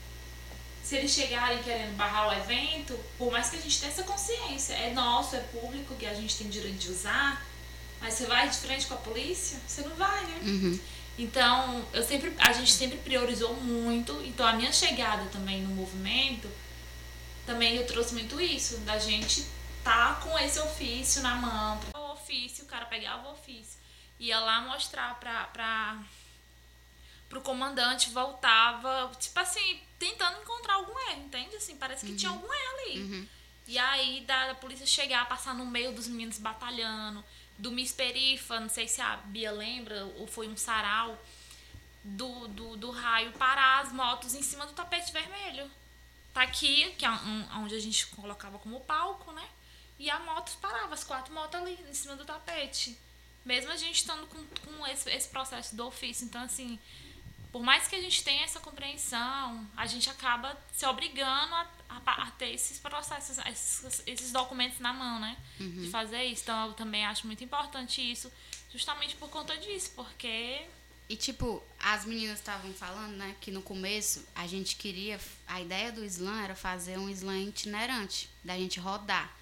se 0.82 0.96
eles 0.96 1.10
chegarem 1.10 1.62
querendo 1.62 1.96
barrar 1.96 2.28
o 2.28 2.32
evento, 2.32 2.98
por 3.18 3.32
mais 3.32 3.50
que 3.50 3.56
a 3.56 3.60
gente 3.60 3.80
tenha 3.80 3.90
essa 3.90 4.04
consciência, 4.04 4.74
é 4.74 4.92
nosso, 4.92 5.34
é 5.34 5.40
público, 5.40 5.94
que 5.96 6.06
a 6.06 6.14
gente 6.14 6.36
tem 6.36 6.48
direito 6.48 6.78
de 6.78 6.90
usar, 6.90 7.44
mas 8.00 8.14
você 8.14 8.26
vai 8.26 8.48
de 8.48 8.56
frente 8.56 8.86
com 8.86 8.94
a 8.94 8.98
polícia? 8.98 9.58
Você 9.66 9.82
não 9.82 9.94
vai, 9.96 10.24
né? 10.24 10.38
Uhum. 10.42 10.80
Então, 11.18 11.84
eu 11.92 12.02
sempre, 12.02 12.32
a 12.38 12.52
gente 12.52 12.72
sempre 12.72 12.98
priorizou 12.98 13.54
muito. 13.54 14.12
Então, 14.24 14.46
a 14.46 14.52
minha 14.52 14.72
chegada 14.72 15.24
também 15.30 15.62
no 15.62 15.74
movimento, 15.74 16.50
também 17.46 17.76
eu 17.76 17.86
trouxe 17.86 18.12
muito 18.12 18.40
isso, 18.40 18.78
da 18.78 18.98
gente 18.98 19.46
tá 19.82 20.20
com 20.22 20.38
esse 20.38 20.58
ofício 20.58 21.22
na 21.22 21.36
mão. 21.36 21.80
O 21.94 22.12
ofício, 22.12 22.64
o 22.64 22.66
cara 22.66 22.84
pegava 22.86 23.28
o 23.28 23.32
ofício, 23.32 23.78
ia 24.18 24.38
lá 24.40 24.60
mostrar 24.62 25.18
pra, 25.18 25.44
pra, 25.44 25.98
pro 27.28 27.40
comandante, 27.40 28.10
voltava, 28.10 29.10
tipo 29.18 29.38
assim, 29.38 29.80
tentando 29.98 30.40
encontrar 30.42 30.74
algum 30.74 30.98
erro, 31.10 31.22
entende? 31.24 31.56
Assim, 31.56 31.76
parece 31.76 32.04
que 32.04 32.12
uhum. 32.12 32.18
tinha 32.18 32.30
algum 32.30 32.52
erro 32.52 32.78
ali. 32.80 33.00
Uhum. 33.00 33.28
E 33.68 33.78
aí, 33.78 34.20
da 34.26 34.54
polícia 34.56 34.86
chegar, 34.86 35.28
passar 35.28 35.54
no 35.54 35.64
meio 35.64 35.92
dos 35.92 36.06
meninos 36.08 36.38
batalhando, 36.38 37.24
do 37.58 37.70
Miss 37.70 37.92
Perifa, 37.92 38.60
não 38.60 38.68
sei 38.68 38.86
se 38.86 39.00
a 39.00 39.16
Bia 39.16 39.50
lembra, 39.50 40.04
ou 40.16 40.26
foi 40.26 40.48
um 40.48 40.56
sarau, 40.56 41.18
do, 42.04 42.46
do, 42.48 42.76
do 42.76 42.90
raio 42.90 43.32
parar 43.32 43.80
as 43.80 43.92
motos 43.92 44.34
em 44.34 44.42
cima 44.42 44.66
do 44.66 44.72
tapete 44.72 45.12
vermelho. 45.12 45.68
Tá 46.32 46.42
aqui, 46.42 46.92
que 46.92 47.04
é 47.04 47.10
um, 47.10 47.62
onde 47.62 47.74
a 47.74 47.80
gente 47.80 48.06
colocava 48.08 48.58
como 48.58 48.80
palco, 48.80 49.32
né? 49.32 49.48
E 49.98 50.10
a 50.10 50.18
moto 50.20 50.56
parava, 50.60 50.94
as 50.94 51.02
quatro 51.02 51.32
motos 51.32 51.60
ali 51.60 51.78
em 51.88 51.94
cima 51.94 52.14
do 52.14 52.24
tapete. 52.24 52.98
Mesmo 53.44 53.72
a 53.72 53.76
gente 53.76 53.96
estando 53.96 54.26
com, 54.26 54.44
com 54.44 54.86
esse, 54.86 55.10
esse 55.10 55.28
processo 55.28 55.74
do 55.74 55.86
ofício. 55.86 56.26
Então, 56.26 56.42
assim, 56.42 56.78
por 57.56 57.62
mais 57.62 57.88
que 57.88 57.96
a 57.96 58.00
gente 58.02 58.22
tenha 58.22 58.44
essa 58.44 58.60
compreensão, 58.60 59.66
a 59.74 59.86
gente 59.86 60.10
acaba 60.10 60.54
se 60.74 60.84
obrigando 60.84 61.54
a, 61.54 61.66
a, 61.88 62.22
a 62.24 62.30
ter 62.32 62.52
esses 62.52 62.78
processos, 62.78 63.38
esses, 63.46 64.02
esses, 64.06 64.30
documentos 64.30 64.78
na 64.78 64.92
mão, 64.92 65.18
né? 65.18 65.34
Uhum. 65.58 65.80
De 65.80 65.88
fazer 65.88 66.22
isso. 66.24 66.42
Então, 66.42 66.66
eu 66.66 66.74
também 66.74 67.06
acho 67.06 67.26
muito 67.26 67.42
importante 67.42 68.02
isso, 68.02 68.30
justamente 68.70 69.16
por 69.16 69.30
conta 69.30 69.56
disso, 69.56 69.90
porque. 69.96 70.66
E, 71.08 71.16
tipo, 71.16 71.62
as 71.80 72.04
meninas 72.04 72.40
estavam 72.40 72.74
falando, 72.74 73.16
né, 73.16 73.34
que 73.40 73.50
no 73.50 73.62
começo 73.62 74.22
a 74.34 74.46
gente 74.46 74.76
queria. 74.76 75.18
A 75.46 75.58
ideia 75.58 75.90
do 75.90 76.04
slam 76.04 76.44
era 76.44 76.54
fazer 76.54 76.98
um 76.98 77.08
slam 77.08 77.48
itinerante, 77.48 78.28
da 78.44 78.54
gente 78.54 78.78
rodar. 78.78 79.34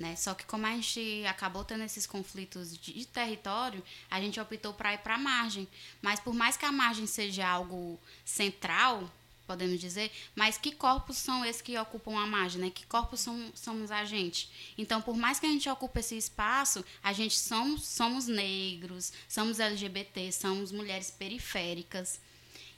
Né? 0.00 0.16
Só 0.16 0.32
que 0.32 0.46
como 0.46 0.66
a 0.66 0.70
gente 0.70 1.26
acabou 1.26 1.62
tendo 1.62 1.84
esses 1.84 2.06
conflitos 2.06 2.74
de 2.74 3.04
território, 3.04 3.84
a 4.10 4.18
gente 4.18 4.40
optou 4.40 4.72
para 4.72 4.94
ir 4.94 4.98
para 5.00 5.16
a 5.16 5.18
margem. 5.18 5.68
Mas 6.00 6.18
por 6.18 6.32
mais 6.32 6.56
que 6.56 6.64
a 6.64 6.72
margem 6.72 7.06
seja 7.06 7.46
algo 7.46 8.00
central, 8.24 9.12
podemos 9.46 9.78
dizer, 9.78 10.10
mas 10.34 10.56
que 10.56 10.72
corpos 10.72 11.18
são 11.18 11.44
esses 11.44 11.60
que 11.60 11.76
ocupam 11.76 12.18
a 12.18 12.26
margem, 12.26 12.62
né? 12.62 12.70
Que 12.70 12.86
corpos 12.86 13.20
são, 13.20 13.52
somos 13.54 13.90
a 13.90 14.02
gente? 14.06 14.50
Então, 14.78 15.02
por 15.02 15.14
mais 15.14 15.38
que 15.38 15.44
a 15.44 15.50
gente 15.50 15.68
ocupe 15.68 16.00
esse 16.00 16.16
espaço, 16.16 16.82
a 17.02 17.12
gente 17.12 17.38
somos, 17.38 17.86
somos 17.86 18.26
negros, 18.26 19.12
somos 19.28 19.60
LGBT, 19.60 20.32
somos 20.32 20.72
mulheres 20.72 21.10
periféricas. 21.10 22.18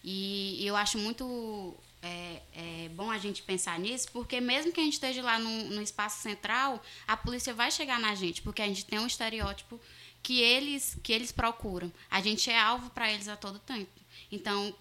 E 0.03 0.67
eu 0.67 0.75
acho 0.75 0.99
muito 0.99 1.77
é, 2.03 2.43
é, 2.53 2.89
bom 2.89 3.11
a 3.11 3.17
gente 3.17 3.43
pensar 3.43 3.79
nisso, 3.79 4.09
porque 4.13 4.41
mesmo 4.41 4.73
que 4.73 4.81
a 4.81 4.85
gente 4.85 4.95
esteja 4.95 5.23
lá 5.23 5.39
no, 5.39 5.81
espaço 5.81 6.21
central, 6.21 6.83
a 7.07 7.17
polícia 7.17 7.55
vai 7.55 7.71
chegar 7.71 8.01
na 8.01 8.15
gente, 8.17 8.43
porque 8.43 8.61
a 8.61 8.67
gente 8.67 8.85
tem 8.85 8.99
um 8.99 9.07
estereótipo 9.07 9.81
que 10.21 10.41
eles, 10.41 10.99
que 11.03 11.13
eles 11.13 11.31
procuram. 11.31 11.93
A 12.11 12.21
gente 12.21 12.51
é 12.51 12.59
alvo 12.59 12.91
para 12.91 13.11
eles 13.11 13.29
a 13.29 13.37
todo 13.37 13.59
tempo. 13.61 13.91
Então, 14.31 14.75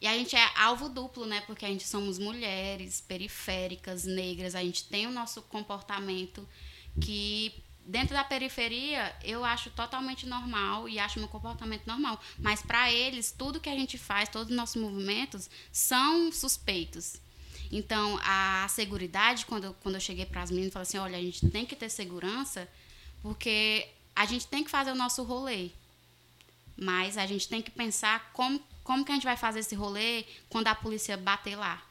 e 0.00 0.06
a 0.06 0.16
gente 0.16 0.36
é 0.36 0.50
alvo 0.56 0.88
duplo, 0.88 1.26
né? 1.26 1.40
Porque 1.40 1.64
a 1.64 1.68
gente 1.68 1.86
somos 1.86 2.18
mulheres, 2.20 3.00
periféricas, 3.00 4.04
negras, 4.04 4.54
a 4.54 4.62
gente 4.62 4.84
tem 4.84 5.08
o 5.08 5.10
nosso 5.10 5.42
comportamento 5.42 6.48
que 7.00 7.52
dentro 7.88 8.14
da 8.14 8.22
periferia, 8.22 9.16
eu 9.24 9.42
acho 9.42 9.70
totalmente 9.70 10.26
normal 10.26 10.86
e 10.88 10.98
acho 10.98 11.18
meu 11.18 11.26
comportamento 11.26 11.86
normal. 11.86 12.20
Mas 12.38 12.60
para 12.60 12.92
eles, 12.92 13.32
tudo 13.32 13.58
que 13.58 13.70
a 13.70 13.74
gente 13.74 13.96
faz, 13.96 14.28
todos 14.28 14.50
os 14.50 14.56
nossos 14.56 14.80
movimentos 14.80 15.48
são 15.72 16.30
suspeitos. 16.30 17.16
Então, 17.72 18.20
a 18.22 18.66
segurança, 18.68 19.46
quando 19.46 19.64
eu, 19.64 19.74
quando 19.82 19.94
eu 19.94 20.00
cheguei 20.00 20.26
para 20.26 20.42
as 20.42 20.50
meninas, 20.50 20.72
falei 20.72 20.82
assim: 20.82 20.98
olha, 20.98 21.16
a 21.16 21.20
gente 21.20 21.48
tem 21.48 21.64
que 21.64 21.74
ter 21.74 21.88
segurança, 21.88 22.68
porque 23.22 23.88
a 24.14 24.26
gente 24.26 24.46
tem 24.46 24.62
que 24.62 24.70
fazer 24.70 24.90
o 24.90 24.94
nosso 24.94 25.22
rolê. 25.22 25.70
Mas 26.76 27.16
a 27.16 27.26
gente 27.26 27.48
tem 27.48 27.62
que 27.62 27.70
pensar 27.70 28.30
como, 28.32 28.62
como 28.84 29.04
que 29.04 29.10
a 29.10 29.14
gente 29.14 29.24
vai 29.24 29.36
fazer 29.36 29.60
esse 29.60 29.74
rolê 29.74 30.24
quando 30.48 30.68
a 30.68 30.74
polícia 30.74 31.16
bater 31.16 31.56
lá. 31.56 31.82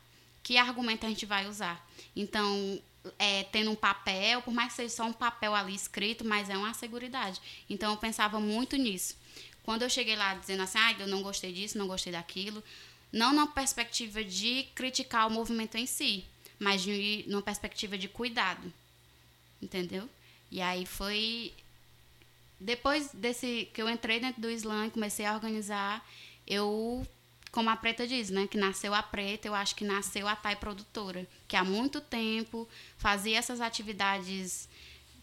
Que 0.43 0.57
argumento 0.57 1.05
a 1.05 1.09
gente 1.09 1.25
vai 1.25 1.47
usar? 1.47 1.85
Então, 2.15 2.79
é, 3.17 3.43
tendo 3.43 3.71
um 3.71 3.75
papel, 3.75 4.41
por 4.41 4.53
mais 4.53 4.69
que 4.69 4.77
seja 4.77 4.95
só 4.95 5.05
um 5.05 5.13
papel 5.13 5.53
ali 5.53 5.75
escrito, 5.75 6.25
mas 6.25 6.49
é 6.49 6.57
uma 6.57 6.73
seguridade. 6.73 7.41
Então 7.69 7.91
eu 7.91 7.97
pensava 7.97 8.39
muito 8.39 8.75
nisso. 8.75 9.15
Quando 9.63 9.81
eu 9.81 9.89
cheguei 9.89 10.15
lá 10.15 10.33
dizendo 10.35 10.63
assim, 10.63 10.77
ah, 10.77 10.95
eu 10.99 11.07
não 11.07 11.21
gostei 11.21 11.51
disso, 11.51 11.77
não 11.77 11.87
gostei 11.87 12.13
daquilo, 12.13 12.63
não 13.11 13.33
na 13.33 13.47
perspectiva 13.47 14.23
de 14.23 14.67
criticar 14.73 15.27
o 15.27 15.31
movimento 15.31 15.75
em 15.75 15.85
si, 15.85 16.25
mas 16.59 16.81
de 16.81 17.25
numa 17.27 17.41
perspectiva 17.41 17.97
de 17.97 18.07
cuidado. 18.07 18.71
Entendeu? 19.61 20.09
E 20.49 20.61
aí 20.61 20.85
foi 20.85 21.53
depois 22.59 23.11
desse 23.13 23.69
que 23.73 23.81
eu 23.81 23.89
entrei 23.89 24.19
dentro 24.19 24.41
do 24.41 24.49
slam 24.49 24.87
e 24.87 24.91
comecei 24.91 25.25
a 25.25 25.33
organizar, 25.33 26.07
eu 26.45 27.05
como 27.57 27.71
a 27.71 27.75
Preta 27.75 28.05
diz, 28.05 28.29
né, 28.29 28.45
que 28.45 28.55
nasceu 28.55 28.93
a 28.93 29.01
Preta, 29.01 29.47
eu 29.47 29.55
acho 29.55 29.73
que 29.73 29.83
nasceu 29.83 30.27
a 30.27 30.35
Tai 30.35 30.55
Produtora, 30.57 31.27
que 31.47 31.55
há 31.55 31.63
muito 31.63 31.99
tempo 31.99 32.69
fazia 32.99 33.35
essas 33.35 33.61
atividades 33.61 34.69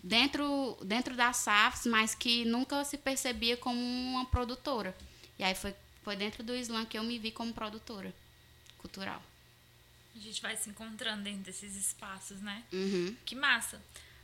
dentro 0.02 0.76
dentro 0.82 1.14
das 1.14 1.36
SAFs, 1.36 1.86
mas 1.86 2.12
que 2.12 2.44
nunca 2.44 2.82
se 2.82 2.98
percebia 2.98 3.56
como 3.56 3.80
uma 3.80 4.24
produtora. 4.24 4.96
E 5.38 5.44
aí 5.44 5.54
foi 5.54 5.76
foi 6.02 6.16
dentro 6.16 6.42
do 6.42 6.56
slam 6.56 6.84
que 6.84 6.98
eu 6.98 7.04
me 7.04 7.20
vi 7.20 7.30
como 7.30 7.54
produtora 7.54 8.12
cultural. 8.78 9.22
A 10.16 10.18
gente 10.18 10.42
vai 10.42 10.56
se 10.56 10.68
encontrando 10.68 11.22
dentro 11.22 11.42
desses 11.42 11.76
espaços, 11.76 12.40
né? 12.40 12.64
Uhum. 12.72 13.16
Que 13.24 13.36
massa. 13.36 13.80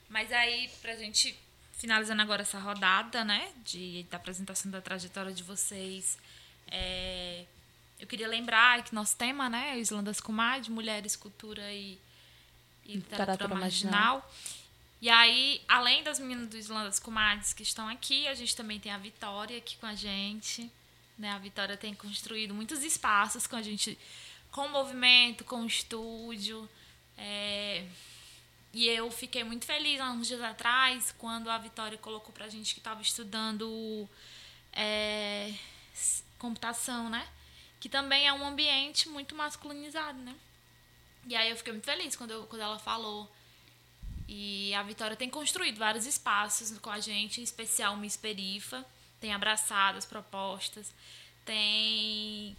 Mas 0.08 0.32
aí, 0.32 0.68
pra 0.82 0.96
gente 0.96 1.38
finalizando 1.74 2.20
agora 2.22 2.42
essa 2.42 2.58
rodada, 2.58 3.24
né, 3.24 3.52
de, 3.64 4.04
da 4.10 4.16
apresentação 4.16 4.68
da 4.68 4.80
trajetória 4.80 5.32
de 5.32 5.44
vocês, 5.44 6.18
é, 6.66 7.46
eu 8.00 8.06
queria 8.06 8.26
lembrar 8.26 8.82
que 8.82 8.94
nosso 8.94 9.16
tema, 9.16 9.48
né, 9.48 9.78
Islandas 9.78 10.20
Kumad, 10.20 10.70
Mulheres, 10.70 11.14
Cultura 11.14 11.70
e, 11.70 11.98
e 12.84 12.94
Literatura, 12.94 13.32
Literatura 13.32 13.54
marginal. 13.60 13.92
marginal. 13.92 14.30
E 15.02 15.08
aí, 15.08 15.62
além 15.68 16.02
das 16.02 16.18
meninas 16.18 16.48
do 16.48 16.56
Islandas 16.56 16.98
Kumades 16.98 17.52
que 17.52 17.62
estão 17.62 17.88
aqui, 17.88 18.26
a 18.26 18.34
gente 18.34 18.56
também 18.56 18.80
tem 18.80 18.90
a 18.90 18.98
Vitória 18.98 19.56
aqui 19.58 19.76
com 19.76 19.86
a 19.86 19.94
gente. 19.94 20.70
Né? 21.18 21.30
A 21.30 21.38
Vitória 21.38 21.76
tem 21.76 21.94
construído 21.94 22.54
muitos 22.54 22.82
espaços 22.82 23.46
com 23.46 23.56
a 23.56 23.62
gente, 23.62 23.98
com 24.50 24.66
o 24.66 24.68
movimento, 24.70 25.44
com 25.44 25.62
o 25.62 25.66
estúdio. 25.66 26.68
É, 27.18 27.86
e 28.72 28.88
eu 28.88 29.10
fiquei 29.10 29.44
muito 29.44 29.66
feliz 29.66 30.00
há 30.00 30.10
uns 30.10 30.26
dias 30.26 30.40
atrás, 30.40 31.14
quando 31.18 31.50
a 31.50 31.58
Vitória 31.58 31.98
colocou 31.98 32.32
pra 32.32 32.48
gente 32.48 32.72
que 32.72 32.80
estava 32.80 33.02
estudando 33.02 34.08
é, 34.72 35.52
computação, 36.38 37.10
né? 37.10 37.26
Que 37.80 37.88
também 37.88 38.26
é 38.28 38.32
um 38.32 38.46
ambiente 38.46 39.08
muito 39.08 39.34
masculinizado, 39.34 40.18
né? 40.18 40.34
E 41.26 41.34
aí 41.34 41.50
eu 41.50 41.56
fiquei 41.56 41.72
muito 41.72 41.84
feliz 41.84 42.14
quando, 42.14 42.30
eu, 42.30 42.46
quando 42.46 42.62
ela 42.62 42.78
falou. 42.78 43.30
E 44.28 44.72
a 44.74 44.82
Vitória 44.82 45.16
tem 45.16 45.28
construído 45.28 45.78
vários 45.78 46.06
espaços 46.06 46.76
com 46.78 46.90
a 46.90 47.00
gente, 47.00 47.40
em 47.40 47.44
especial 47.44 47.96
Miss 47.96 48.16
Perifa. 48.16 48.84
Tem 49.20 49.32
abraçado 49.34 49.98
as 49.98 50.06
propostas, 50.06 50.92
tem 51.44 52.56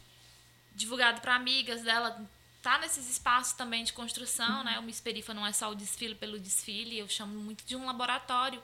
divulgado 0.75 1.21
para 1.21 1.35
amigas 1.35 1.81
dela. 1.81 2.19
Tá 2.61 2.77
nesses 2.77 3.09
espaços 3.09 3.53
também 3.53 3.83
de 3.83 3.93
construção, 3.93 4.63
né? 4.63 4.77
O 4.79 4.83
Miss 4.83 4.99
Perifa 5.01 5.33
não 5.33 5.45
é 5.47 5.51
só 5.53 5.71
o 5.71 5.75
desfile 5.75 6.13
pelo 6.13 6.39
desfile, 6.39 6.97
eu 6.99 7.09
chamo 7.09 7.33
muito 7.39 7.63
de 7.65 7.75
um 7.75 7.85
laboratório. 7.85 8.61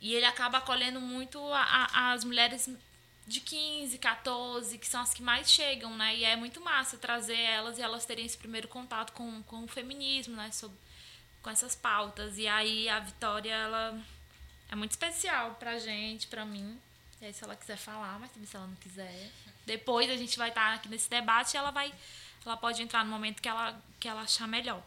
E 0.00 0.14
ele 0.14 0.24
acaba 0.26 0.58
acolhendo 0.58 1.00
muito 1.00 1.38
a- 1.52 1.88
a- 1.92 2.12
as 2.12 2.24
mulheres 2.24 2.68
de 3.30 3.40
15, 3.40 3.96
14, 3.96 4.76
que 4.76 4.86
são 4.86 5.00
as 5.00 5.14
que 5.14 5.22
mais 5.22 5.48
chegam, 5.48 5.96
né? 5.96 6.16
E 6.16 6.24
é 6.24 6.34
muito 6.34 6.60
massa 6.60 6.98
trazer 6.98 7.38
elas 7.38 7.78
e 7.78 7.82
elas 7.82 8.04
terem 8.04 8.26
esse 8.26 8.36
primeiro 8.36 8.66
contato 8.66 9.12
com, 9.12 9.40
com 9.44 9.62
o 9.62 9.68
feminismo, 9.68 10.34
né? 10.34 10.50
Sobre, 10.50 10.76
com 11.40 11.48
essas 11.48 11.76
pautas. 11.76 12.36
E 12.38 12.48
aí 12.48 12.88
a 12.88 12.98
Vitória, 12.98 13.54
ela 13.54 13.96
é 14.68 14.74
muito 14.74 14.90
especial 14.90 15.54
pra 15.54 15.78
gente, 15.78 16.26
pra 16.26 16.44
mim. 16.44 16.76
E 17.20 17.26
aí, 17.26 17.32
se 17.32 17.44
ela 17.44 17.54
quiser 17.54 17.76
falar, 17.76 18.18
mas 18.18 18.32
também 18.32 18.48
se 18.48 18.56
ela 18.56 18.66
não 18.66 18.76
quiser. 18.76 19.30
Depois 19.64 20.10
a 20.10 20.16
gente 20.16 20.36
vai 20.36 20.48
estar 20.48 20.74
aqui 20.74 20.88
nesse 20.88 21.08
debate 21.08 21.54
e 21.54 21.56
ela 21.56 21.70
vai. 21.70 21.94
Ela 22.44 22.56
pode 22.56 22.82
entrar 22.82 23.04
no 23.04 23.12
momento 23.12 23.40
que 23.40 23.48
ela, 23.48 23.80
que 24.00 24.08
ela 24.08 24.22
achar 24.22 24.48
melhor. 24.48 24.82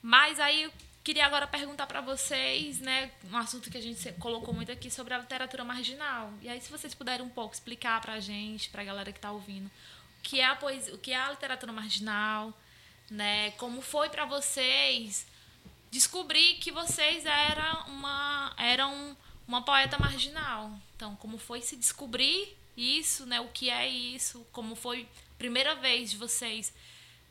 Mas 0.00 0.40
aí 0.40 0.72
queria 1.02 1.26
agora 1.26 1.46
perguntar 1.46 1.86
para 1.86 2.00
vocês, 2.00 2.78
né, 2.80 3.10
um 3.30 3.36
assunto 3.36 3.70
que 3.70 3.78
a 3.78 3.82
gente 3.82 4.12
colocou 4.14 4.52
muito 4.52 4.70
aqui 4.70 4.90
sobre 4.90 5.14
a 5.14 5.18
literatura 5.18 5.64
marginal. 5.64 6.32
E 6.42 6.48
aí 6.48 6.60
se 6.60 6.70
vocês 6.70 6.94
puderem 6.94 7.24
um 7.24 7.30
pouco 7.30 7.54
explicar 7.54 8.00
pra 8.00 8.20
gente, 8.20 8.70
pra 8.70 8.84
galera 8.84 9.12
que 9.12 9.20
tá 9.20 9.30
ouvindo, 9.30 9.66
o 9.66 10.22
que 10.22 10.40
é 10.40 10.44
a 10.44 10.56
poesia, 10.56 10.94
o 10.94 10.98
que 10.98 11.12
é 11.12 11.16
a 11.16 11.30
literatura 11.30 11.72
marginal, 11.72 12.52
né? 13.10 13.50
Como 13.52 13.80
foi 13.80 14.08
para 14.08 14.24
vocês 14.24 15.26
descobrir 15.90 16.54
que 16.54 16.70
vocês 16.70 17.26
eram 17.26 17.86
uma 17.88 18.54
eram 18.56 19.16
uma 19.48 19.62
poeta 19.62 19.98
marginal. 19.98 20.70
Então, 20.94 21.16
como 21.16 21.36
foi 21.36 21.60
se 21.60 21.74
descobrir 21.76 22.56
isso, 22.76 23.26
né? 23.26 23.40
O 23.40 23.48
que 23.48 23.68
é 23.68 23.88
isso? 23.88 24.46
Como 24.52 24.76
foi 24.76 25.08
a 25.34 25.38
primeira 25.38 25.74
vez 25.74 26.12
de 26.12 26.16
vocês 26.16 26.72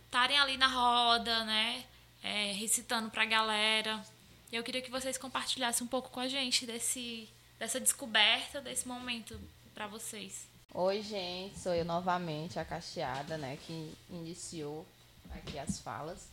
estarem 0.06 0.38
ali 0.38 0.58
na 0.58 0.68
roda, 0.68 1.46
né? 1.46 1.86
É, 2.24 2.52
recitando 2.54 3.10
pra 3.10 3.26
galera. 3.26 4.04
Eu 4.52 4.64
queria 4.64 4.82
que 4.82 4.92
vocês 4.92 5.18
compartilhassem 5.18 5.86
um 5.86 5.90
pouco 5.90 6.10
com 6.10 6.20
a 6.20 6.28
gente 6.28 6.66
desse, 6.66 7.30
dessa 7.58 7.80
descoberta, 7.80 8.60
desse 8.60 8.88
momento 8.88 9.40
pra 9.74 9.88
vocês. 9.88 10.48
Oi, 10.74 11.02
gente, 11.02 11.58
sou 11.60 11.74
eu 11.74 11.84
novamente, 11.84 12.60
a 12.60 12.66
Cacheada, 12.66 13.38
né, 13.38 13.58
que 13.66 13.94
iniciou 14.10 14.86
aqui 15.32 15.58
as 15.58 15.80
falas. 15.80 16.28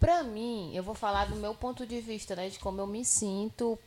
Pra 0.00 0.22
mim, 0.22 0.74
eu 0.74 0.82
vou 0.82 0.94
falar 0.94 1.26
do 1.26 1.36
meu 1.36 1.54
ponto 1.54 1.86
de 1.86 2.00
vista, 2.00 2.34
né, 2.34 2.48
de 2.48 2.58
como 2.58 2.80
eu 2.80 2.86
me 2.86 3.04
sinto 3.04 3.78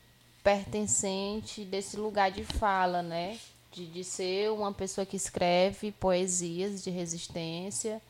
pertencente 0.43 1.65
desse 1.65 1.97
lugar 1.97 2.31
de 2.31 2.43
fala, 2.43 3.01
né, 3.01 3.39
de, 3.71 3.87
de 3.87 4.03
ser 4.03 4.51
uma 4.51 4.71
pessoa 4.71 5.05
que 5.05 5.17
escreve 5.17 5.91
poesias 5.91 6.83
de 6.83 6.89
resistência, 6.89 8.01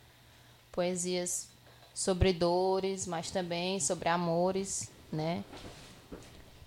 poesias 0.71 1.47
sobre 1.95 2.31
dores, 2.33 3.07
mas 3.07 3.31
também 3.31 3.79
sobre 3.79 4.09
amores, 4.09 4.91
né, 5.11 5.43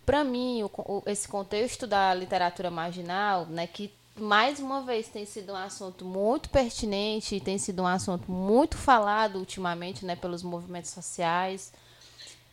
para 0.07 0.25
mim, 0.25 0.63
o, 0.63 0.71
o- 0.79 1.03
esse 1.07 1.29
contexto 1.29 1.87
da 1.87 2.15
literatura 2.15 2.71
marginal, 2.71 3.45
né, 3.47 3.67
que 3.67 3.93
mais 4.17 4.59
uma 4.59 4.81
vez 4.83 5.07
tem 5.07 5.25
sido 5.27 5.53
um 5.53 5.57
assunto 5.57 6.05
muito 6.05 6.49
pertinente 6.49 7.37
e 7.37 7.41
tem 7.41 7.59
sido 7.59 7.83
um 7.83 7.87
assunto 7.87 8.31
muito 8.33 8.77
falado 8.77 9.37
ultimamente, 9.39 10.05
né, 10.07 10.17
pelos 10.17 10.43
movimentos 10.43 10.91
sociais 10.91 11.73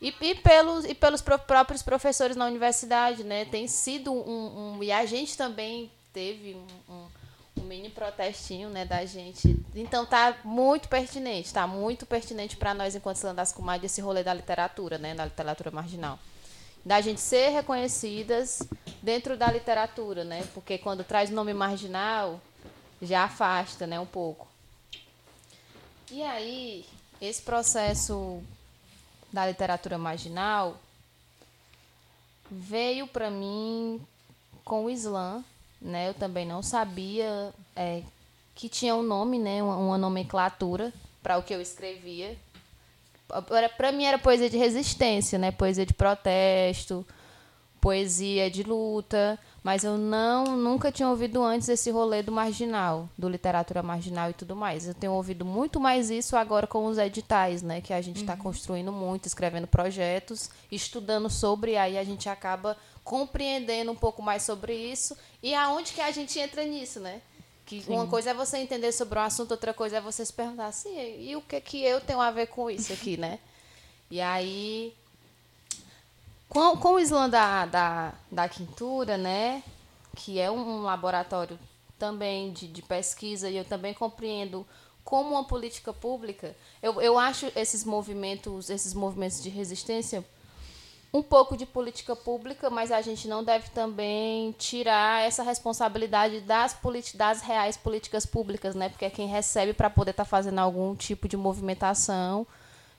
e, 0.01 0.13
e 0.21 0.35
pelos 0.35 0.83
e 0.85 0.93
pelos 0.93 1.21
pró- 1.21 1.37
próprios 1.39 1.81
professores 1.81 2.35
na 2.35 2.45
universidade, 2.45 3.23
né, 3.23 3.45
tem 3.45 3.67
sido 3.67 4.11
um, 4.11 4.75
um 4.77 4.83
e 4.83 4.91
a 4.91 5.05
gente 5.05 5.35
também 5.37 5.89
teve 6.13 6.55
um, 6.55 6.93
um, 6.93 7.05
um 7.57 7.63
mini 7.63 7.89
protestinho, 7.89 8.69
né, 8.69 8.85
da 8.85 9.05
gente. 9.05 9.57
Então 9.73 10.05
tá 10.05 10.37
muito 10.43 10.87
pertinente, 10.87 11.53
tá 11.53 11.65
muito 11.65 12.05
pertinente 12.05 12.57
para 12.57 12.73
nós 12.73 12.95
enquanto 12.95 13.23
Landas 13.23 13.51
Comadre 13.51 13.85
esse 13.85 14.01
rolê 14.01 14.23
da 14.23 14.33
literatura, 14.33 14.97
né, 14.97 15.15
da 15.15 15.25
literatura 15.25 15.71
marginal 15.71 16.19
da 16.85 17.01
gente 17.01 17.19
ser 17.19 17.49
reconhecidas 17.49 18.61
dentro 19.01 19.35
da 19.35 19.51
literatura, 19.51 20.23
né? 20.23 20.47
Porque 20.53 20.77
quando 20.77 21.03
traz 21.03 21.31
nome 21.31 21.51
marginal, 21.51 22.39
já 23.01 23.23
afasta, 23.23 23.87
né, 23.87 23.99
um 23.99 24.05
pouco. 24.05 24.47
E 26.11 26.21
aí, 26.21 26.85
esse 27.19 27.41
processo 27.41 28.43
da 29.33 29.47
literatura 29.47 29.97
marginal 29.97 30.79
veio 32.49 33.07
para 33.07 33.31
mim 33.31 33.99
com 34.63 34.85
o 34.85 34.89
Islã, 34.89 35.43
né? 35.81 36.09
Eu 36.09 36.13
também 36.13 36.45
não 36.45 36.61
sabia 36.61 37.53
é, 37.75 38.01
que 38.53 38.69
tinha 38.69 38.95
um 38.95 39.03
nome, 39.03 39.39
né? 39.39 39.61
Uma, 39.61 39.77
uma 39.77 39.97
nomenclatura 39.97 40.93
para 41.21 41.37
o 41.37 41.43
que 41.43 41.53
eu 41.53 41.61
escrevia. 41.61 42.37
Para 43.77 43.91
mim 43.91 44.05
era 44.05 44.17
poesia 44.17 44.49
de 44.49 44.57
resistência, 44.57 45.39
né? 45.39 45.51
Poesia 45.51 45.85
de 45.85 45.93
protesto, 45.93 47.05
poesia 47.85 48.49
de 48.49 48.63
luta, 48.63 49.37
mas 49.63 49.83
eu 49.83 49.97
não 49.97 50.57
nunca 50.57 50.91
tinha 50.91 51.09
ouvido 51.09 51.43
antes 51.43 51.69
esse 51.69 51.89
rolê 51.89 52.21
do 52.21 52.31
marginal, 52.31 53.09
do 53.17 53.27
literatura 53.27 53.81
marginal 53.81 54.29
e 54.29 54.33
tudo 54.33 54.55
mais. 54.55 54.87
Eu 54.87 54.93
tenho 54.93 55.13
ouvido 55.13 55.43
muito 55.43 55.79
mais 55.79 56.09
isso 56.09 56.35
agora 56.35 56.67
com 56.67 56.85
os 56.85 56.97
editais, 56.97 57.61
né, 57.61 57.81
que 57.81 57.93
a 57.93 58.01
gente 58.01 58.21
está 58.21 58.37
construindo 58.37 58.91
muito, 58.91 59.27
escrevendo 59.27 59.67
projetos, 59.67 60.49
estudando 60.71 61.29
sobre, 61.29 61.77
aí 61.77 61.97
a 61.97 62.03
gente 62.03 62.29
acaba 62.29 62.77
compreendendo 63.05 63.91
um 63.91 63.95
pouco 63.95 64.21
mais 64.21 64.41
sobre 64.41 64.73
isso 64.73 65.15
e 65.41 65.53
aonde 65.53 65.93
que 65.93 66.01
a 66.01 66.09
gente 66.09 66.37
entra 66.39 66.65
nisso, 66.65 66.99
né? 66.99 67.21
Que 67.63 67.83
uma 67.87 68.07
coisa 68.07 68.31
é 68.31 68.33
você 68.33 68.57
entender 68.57 68.91
sobre 68.91 69.17
um 69.17 69.21
assunto, 69.21 69.51
outra 69.51 69.73
coisa 69.73 69.97
é 69.97 70.01
você 70.01 70.25
se 70.25 70.33
perguntar 70.33 70.67
assim, 70.67 71.19
e 71.19 71.35
o 71.35 71.41
que 71.41 71.61
que 71.61 71.83
eu 71.83 72.01
tenho 72.01 72.19
a 72.19 72.31
ver 72.31 72.47
com 72.47 72.69
isso 72.69 72.91
aqui, 72.91 73.15
né? 73.15 73.39
E 74.09 74.19
aí 74.19 74.93
com, 76.49 76.77
com 76.77 76.93
o 76.93 76.99
Islã 76.99 77.29
da, 77.29 77.65
da, 77.65 78.13
da 78.31 78.49
Quintura, 78.49 79.17
né, 79.17 79.63
que 80.15 80.39
é 80.39 80.49
um, 80.49 80.79
um 80.79 80.81
laboratório 80.81 81.59
também 81.99 82.51
de, 82.51 82.67
de 82.67 82.81
pesquisa, 82.81 83.49
e 83.49 83.57
eu 83.57 83.65
também 83.65 83.93
compreendo 83.93 84.65
como 85.03 85.31
uma 85.31 85.43
política 85.43 85.93
pública, 85.93 86.55
eu, 86.81 86.99
eu 87.01 87.19
acho 87.19 87.51
esses 87.55 87.83
movimentos, 87.83 88.69
esses 88.71 88.93
movimentos 88.93 89.41
de 89.43 89.49
resistência 89.49 90.25
um 91.15 91.23
pouco 91.23 91.55
de 91.55 91.65
política 91.65 92.13
pública, 92.13 92.69
mas 92.69 92.91
a 92.91 93.01
gente 93.01 93.25
não 93.25 93.41
deve 93.41 93.69
também 93.69 94.51
tirar 94.59 95.25
essa 95.25 95.43
responsabilidade 95.43 96.41
das, 96.41 96.77
das 97.13 97.41
reais 97.41 97.77
políticas 97.77 98.25
públicas, 98.25 98.75
né? 98.75 98.89
Porque 98.89 99.05
é 99.05 99.09
quem 99.09 99.25
recebe 99.25 99.71
para 99.71 99.89
poder 99.89 100.11
estar 100.11 100.25
tá 100.25 100.29
fazendo 100.29 100.59
algum 100.59 100.93
tipo 100.93 101.25
de 101.29 101.37
movimentação, 101.37 102.45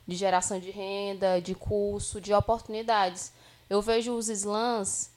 de 0.08 0.16
geração 0.16 0.58
de 0.58 0.70
renda, 0.70 1.42
de 1.42 1.54
curso, 1.54 2.18
de 2.18 2.32
oportunidades. 2.32 3.32
Eu 3.68 3.82
vejo 3.82 4.14
os 4.14 4.30
slams 4.30 5.10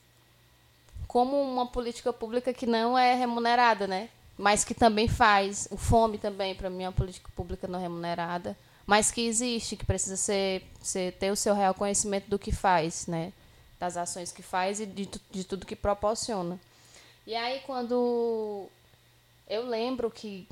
como 1.08 1.41
uma 1.41 1.68
política 1.68 2.12
pública 2.12 2.54
que 2.54 2.66
não 2.66 2.97
é 2.97 3.16
remunerada, 3.16 3.88
né? 3.88 4.10
Mas 4.38 4.66
que 4.66 4.74
também 4.74 5.08
faz. 5.08 5.70
O 5.72 5.78
fome 5.78 6.18
também, 6.18 6.54
para 6.54 6.70
mim, 6.70 6.84
é 6.84 6.88
uma 6.88 6.93
política 6.93 7.30
pública 7.34 7.66
não 7.66 7.80
remunerada 7.80 8.58
mas 8.89 9.11
que 9.11 9.21
existe, 9.21 9.77
que 9.77 9.85
precisa 9.85 10.17
ser, 10.17 10.63
ser 10.81 11.13
ter 11.13 11.29
o 11.29 11.35
seu 11.35 11.53
real 11.53 11.75
conhecimento 11.75 12.27
do 12.27 12.39
que 12.39 12.51
faz, 12.51 13.05
né? 13.05 13.31
Das 13.79 13.95
ações 13.95 14.31
que 14.31 14.41
faz 14.41 14.79
e 14.79 14.87
de, 14.87 15.07
de 15.29 15.43
tudo 15.43 15.63
que 15.63 15.75
proporciona. 15.75 16.59
E 17.27 17.35
aí 17.35 17.61
quando 17.67 18.65
eu 19.47 19.67
lembro 19.67 20.09
que 20.09 20.47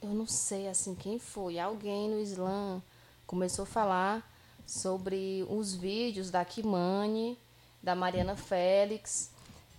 eu 0.00 0.10
não 0.10 0.24
sei 0.24 0.68
assim 0.68 0.94
quem 0.94 1.18
foi, 1.18 1.58
alguém 1.58 2.08
no 2.08 2.20
Islã 2.20 2.80
começou 3.26 3.64
a 3.64 3.66
falar 3.66 4.32
sobre 4.64 5.44
os 5.50 5.74
vídeos 5.74 6.30
da 6.30 6.44
Kimani, 6.44 7.36
da 7.82 7.96
Mariana 7.96 8.36
Félix, 8.36 9.32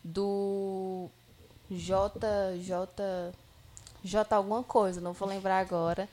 do 0.03 1.07
J 1.69 2.19
J 2.59 3.33
J 4.03 4.35
alguma 4.35 4.63
coisa, 4.63 4.99
não 4.99 5.13
vou 5.13 5.29
lembrar 5.29 5.59
agora, 5.59 6.09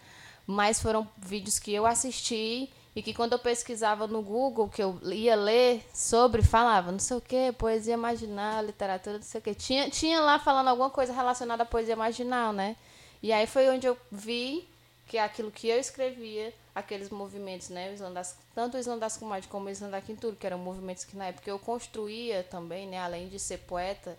mas 0.49 0.81
foram 0.81 1.07
vídeos 1.19 1.59
que 1.59 1.75
eu 1.75 1.85
assisti 1.85 2.73
e 2.97 3.03
que 3.03 3.13
quando 3.13 3.35
eu 3.35 3.39
pesquisava 3.39 4.07
no 4.07 4.23
Google, 4.23 4.67
que 4.67 4.83
eu 4.83 4.99
ia 5.13 5.37
ler 5.37 5.87
sobre, 5.93 6.43
falava 6.43 6.91
não 6.91 6.99
sei 6.99 7.19
o 7.19 7.21
que, 7.21 7.53
poesia 7.53 7.99
marginal, 7.99 8.65
literatura, 8.65 9.19
não 9.19 9.23
sei 9.23 9.41
o 9.41 9.45
que. 9.45 9.55
Tinha, 9.55 9.91
tinha 9.91 10.19
lá 10.23 10.39
falando 10.39 10.69
alguma 10.69 10.89
coisa 10.89 11.13
relacionada 11.13 11.65
à 11.65 11.67
poesia 11.67 11.95
marginal, 11.95 12.55
né? 12.55 12.77
E 13.23 13.31
aí 13.31 13.47
foi 13.47 13.69
onde 13.69 13.87
eu 13.87 13.95
vi 14.11 14.67
que 15.07 15.19
aquilo 15.19 15.51
que 15.51 15.69
eu 15.69 15.79
escrevia, 15.79 16.55
aqueles 16.75 17.11
movimentos, 17.11 17.69
né? 17.69 17.95
O 18.01 18.11
das, 18.11 18.35
tanto 18.55 18.79
o 18.79 19.19
Comadres 19.19 19.47
como 19.51 19.67
o 19.67 19.71
Islã 19.71 19.91
da 19.91 20.01
Quintura, 20.01 20.35
que 20.35 20.47
eram 20.47 20.59
movimentos 20.59 21.05
que 21.05 21.15
na 21.15 21.27
época 21.27 21.51
eu 21.51 21.59
construía 21.59 22.43
também, 22.43 22.89
né? 22.89 22.99
Além 22.99 23.29
de 23.29 23.39
ser 23.39 23.59
poeta 23.59 24.19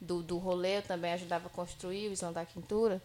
do, 0.00 0.22
do 0.22 0.38
rolê, 0.38 0.78
eu 0.78 0.82
também 0.82 1.12
ajudava 1.14 1.48
a 1.48 1.50
construir 1.50 2.08
o 2.08 2.12
Islã 2.12 2.32
da 2.32 2.46
Quintura. 2.46 3.02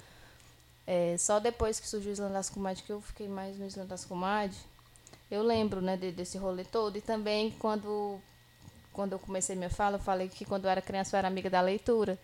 É, 0.91 1.15
só 1.19 1.39
depois 1.39 1.79
que 1.79 1.87
surgiu 1.87 2.09
o 2.09 2.13
Islã 2.13 2.31
das 2.31 2.49
Comadres 2.49 2.83
que 2.83 2.91
eu 2.91 2.99
fiquei 2.99 3.27
mais 3.27 3.55
no 3.59 3.67
Islã 3.67 3.85
das 3.85 4.03
Comadres. 4.03 4.57
Eu 5.29 5.43
lembro, 5.43 5.81
né, 5.81 5.95
de, 5.95 6.11
desse 6.11 6.35
rolê 6.35 6.63
todo. 6.63 6.97
E 6.97 7.01
também 7.01 7.51
quando, 7.59 8.19
quando 8.91 9.11
eu 9.11 9.19
comecei 9.19 9.55
minha 9.55 9.69
fala, 9.69 9.97
eu 9.97 10.01
falei 10.01 10.27
que 10.27 10.45
quando 10.45 10.65
eu 10.65 10.71
era 10.71 10.81
criança 10.81 11.15
eu 11.15 11.19
era 11.19 11.27
amiga 11.27 11.47
da 11.47 11.61
leitura. 11.61 12.17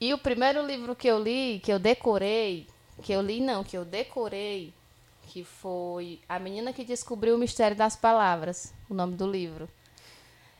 E 0.00 0.12
o 0.12 0.18
primeiro 0.18 0.66
livro 0.66 0.96
que 0.96 1.06
eu 1.06 1.22
li, 1.22 1.60
que 1.62 1.72
eu 1.72 1.78
decorei, 1.78 2.66
que 3.02 3.12
eu 3.12 3.22
li 3.22 3.40
não, 3.40 3.62
que 3.62 3.78
eu 3.78 3.84
decorei, 3.84 4.74
que 5.28 5.44
foi 5.44 6.18
A 6.28 6.40
Menina 6.40 6.72
que 6.72 6.82
Descobriu 6.84 7.36
o 7.36 7.38
Mistério 7.38 7.76
das 7.76 7.94
Palavras, 7.94 8.74
o 8.88 8.94
nome 8.94 9.14
do 9.14 9.30
livro. 9.30 9.68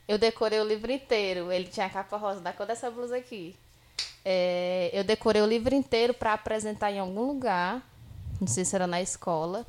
Eu 0.06 0.16
decorei 0.16 0.60
o 0.60 0.64
livro 0.64 0.92
inteiro. 0.92 1.50
Ele 1.50 1.66
tinha 1.66 1.86
a 1.86 1.90
capa 1.90 2.16
rosa 2.16 2.40
da 2.40 2.52
cor 2.52 2.66
dessa 2.66 2.88
blusa 2.88 3.16
aqui. 3.16 3.56
É, 4.24 4.90
eu 4.92 5.02
decorei 5.04 5.42
o 5.42 5.46
livro 5.46 5.74
inteiro 5.74 6.12
para 6.12 6.34
apresentar 6.34 6.92
em 6.92 6.98
algum 6.98 7.26
lugar, 7.26 7.82
não 8.40 8.46
sei 8.46 8.64
se 8.64 8.74
era 8.74 8.86
na 8.86 9.00
escola. 9.00 9.66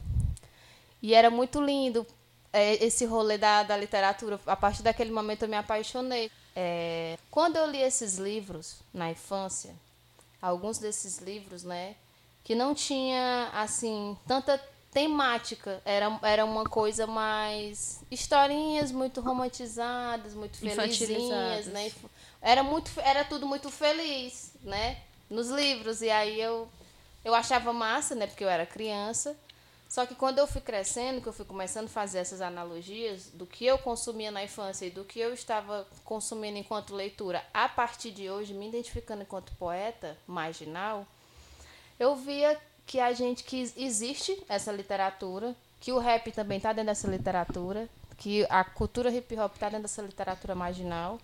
E 1.01 1.13
era 1.13 1.29
muito 1.29 1.61
lindo 1.61 2.05
é, 2.53 2.83
esse 2.83 3.05
rolê 3.05 3.37
da, 3.37 3.63
da 3.63 3.75
literatura. 3.77 4.39
A 4.45 4.55
partir 4.55 4.83
daquele 4.83 5.11
momento 5.11 5.43
eu 5.43 5.49
me 5.49 5.55
apaixonei. 5.55 6.31
É, 6.55 7.17
quando 7.29 7.55
eu 7.55 7.65
li 7.65 7.81
esses 7.81 8.17
livros 8.17 8.81
na 8.93 9.09
infância, 9.09 9.73
alguns 10.41 10.77
desses 10.77 11.19
livros, 11.19 11.63
né, 11.63 11.95
que 12.43 12.53
não 12.53 12.75
tinha 12.75 13.49
assim 13.53 14.17
tanta 14.27 14.61
temática, 14.91 15.81
era, 15.85 16.19
era 16.21 16.45
uma 16.45 16.65
coisa 16.65 17.07
mais 17.07 18.03
historinhas 18.11 18.91
muito 18.91 19.21
romantizadas, 19.21 20.33
muito 20.33 20.57
felizinhas, 20.57 21.67
né? 21.67 21.91
Era 22.41 22.63
muito 22.63 22.91
era 22.99 23.23
tudo 23.23 23.45
muito 23.45 23.69
feliz, 23.69 24.53
né? 24.61 24.97
Nos 25.29 25.49
livros 25.49 26.01
e 26.01 26.09
aí 26.09 26.39
eu 26.41 26.67
eu 27.23 27.35
achava 27.35 27.71
massa, 27.71 28.15
né, 28.15 28.25
porque 28.25 28.43
eu 28.43 28.49
era 28.49 28.65
criança. 28.65 29.37
Só 29.87 30.05
que 30.05 30.15
quando 30.15 30.39
eu 30.39 30.47
fui 30.47 30.61
crescendo, 30.61 31.21
que 31.21 31.27
eu 31.27 31.33
fui 31.33 31.45
começando 31.45 31.85
a 31.85 31.89
fazer 31.89 32.19
essas 32.19 32.39
analogias 32.39 33.27
do 33.33 33.45
que 33.45 33.65
eu 33.65 33.77
consumia 33.77 34.31
na 34.31 34.43
infância 34.43 34.85
e 34.85 34.89
do 34.89 35.03
que 35.03 35.19
eu 35.19 35.33
estava 35.33 35.85
consumindo 36.05 36.57
enquanto 36.57 36.95
leitura, 36.95 37.43
a 37.53 37.67
partir 37.67 38.11
de 38.11 38.29
hoje, 38.29 38.53
me 38.53 38.69
identificando 38.69 39.21
enquanto 39.23 39.53
poeta 39.57 40.17
marginal, 40.25 41.05
eu 41.99 42.15
via 42.15 42.57
que 42.87 43.01
a 43.01 43.11
gente 43.11 43.43
que 43.43 43.71
existe 43.75 44.41
essa 44.47 44.71
literatura, 44.71 45.53
que 45.81 45.91
o 45.91 45.99
rap 45.99 46.31
também 46.31 46.57
está 46.57 46.71
dentro 46.71 46.87
dessa 46.87 47.09
literatura, 47.09 47.89
que 48.17 48.45
a 48.49 48.63
cultura 48.63 49.11
hip 49.11 49.37
hop 49.37 49.53
está 49.55 49.67
dentro 49.67 49.83
dessa 49.83 50.01
literatura 50.01 50.55
marginal 50.55 51.19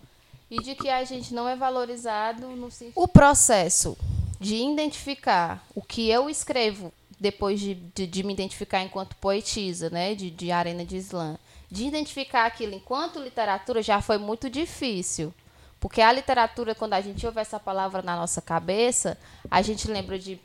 e 0.49 0.57
de 0.61 0.75
que 0.75 0.89
a 0.89 1.03
gente 1.03 1.33
não 1.33 1.47
é 1.47 1.55
valorizado 1.55 2.47
no 2.47 2.71
sentido. 2.71 2.93
O 2.95 3.07
processo 3.07 3.97
de 4.39 4.55
identificar 4.55 5.65
o 5.75 5.81
que 5.81 6.09
eu 6.09 6.29
escrevo 6.29 6.93
depois 7.19 7.59
de, 7.59 7.73
de, 7.73 8.05
de 8.05 8.23
me 8.23 8.33
identificar 8.33 8.81
enquanto 8.83 9.15
poetisa, 9.15 9.89
né, 9.89 10.13
de, 10.13 10.29
de 10.29 10.51
Arena 10.51 10.85
de 10.85 10.97
Islã, 10.97 11.37
de 11.69 11.85
identificar 11.85 12.45
aquilo 12.45 12.75
enquanto 12.75 13.19
literatura 13.19 13.81
já 13.81 14.01
foi 14.01 14.17
muito 14.17 14.49
difícil. 14.49 15.33
Porque 15.79 16.01
a 16.01 16.11
literatura, 16.11 16.73
quando 16.73 16.93
a 16.93 17.01
gente 17.01 17.25
ouve 17.25 17.39
essa 17.39 17.59
palavra 17.59 18.01
na 18.01 18.15
nossa 18.15 18.41
cabeça, 18.41 19.17
a 19.49 19.61
gente 19.61 19.87
lembra 19.87 20.17
de 20.17 20.39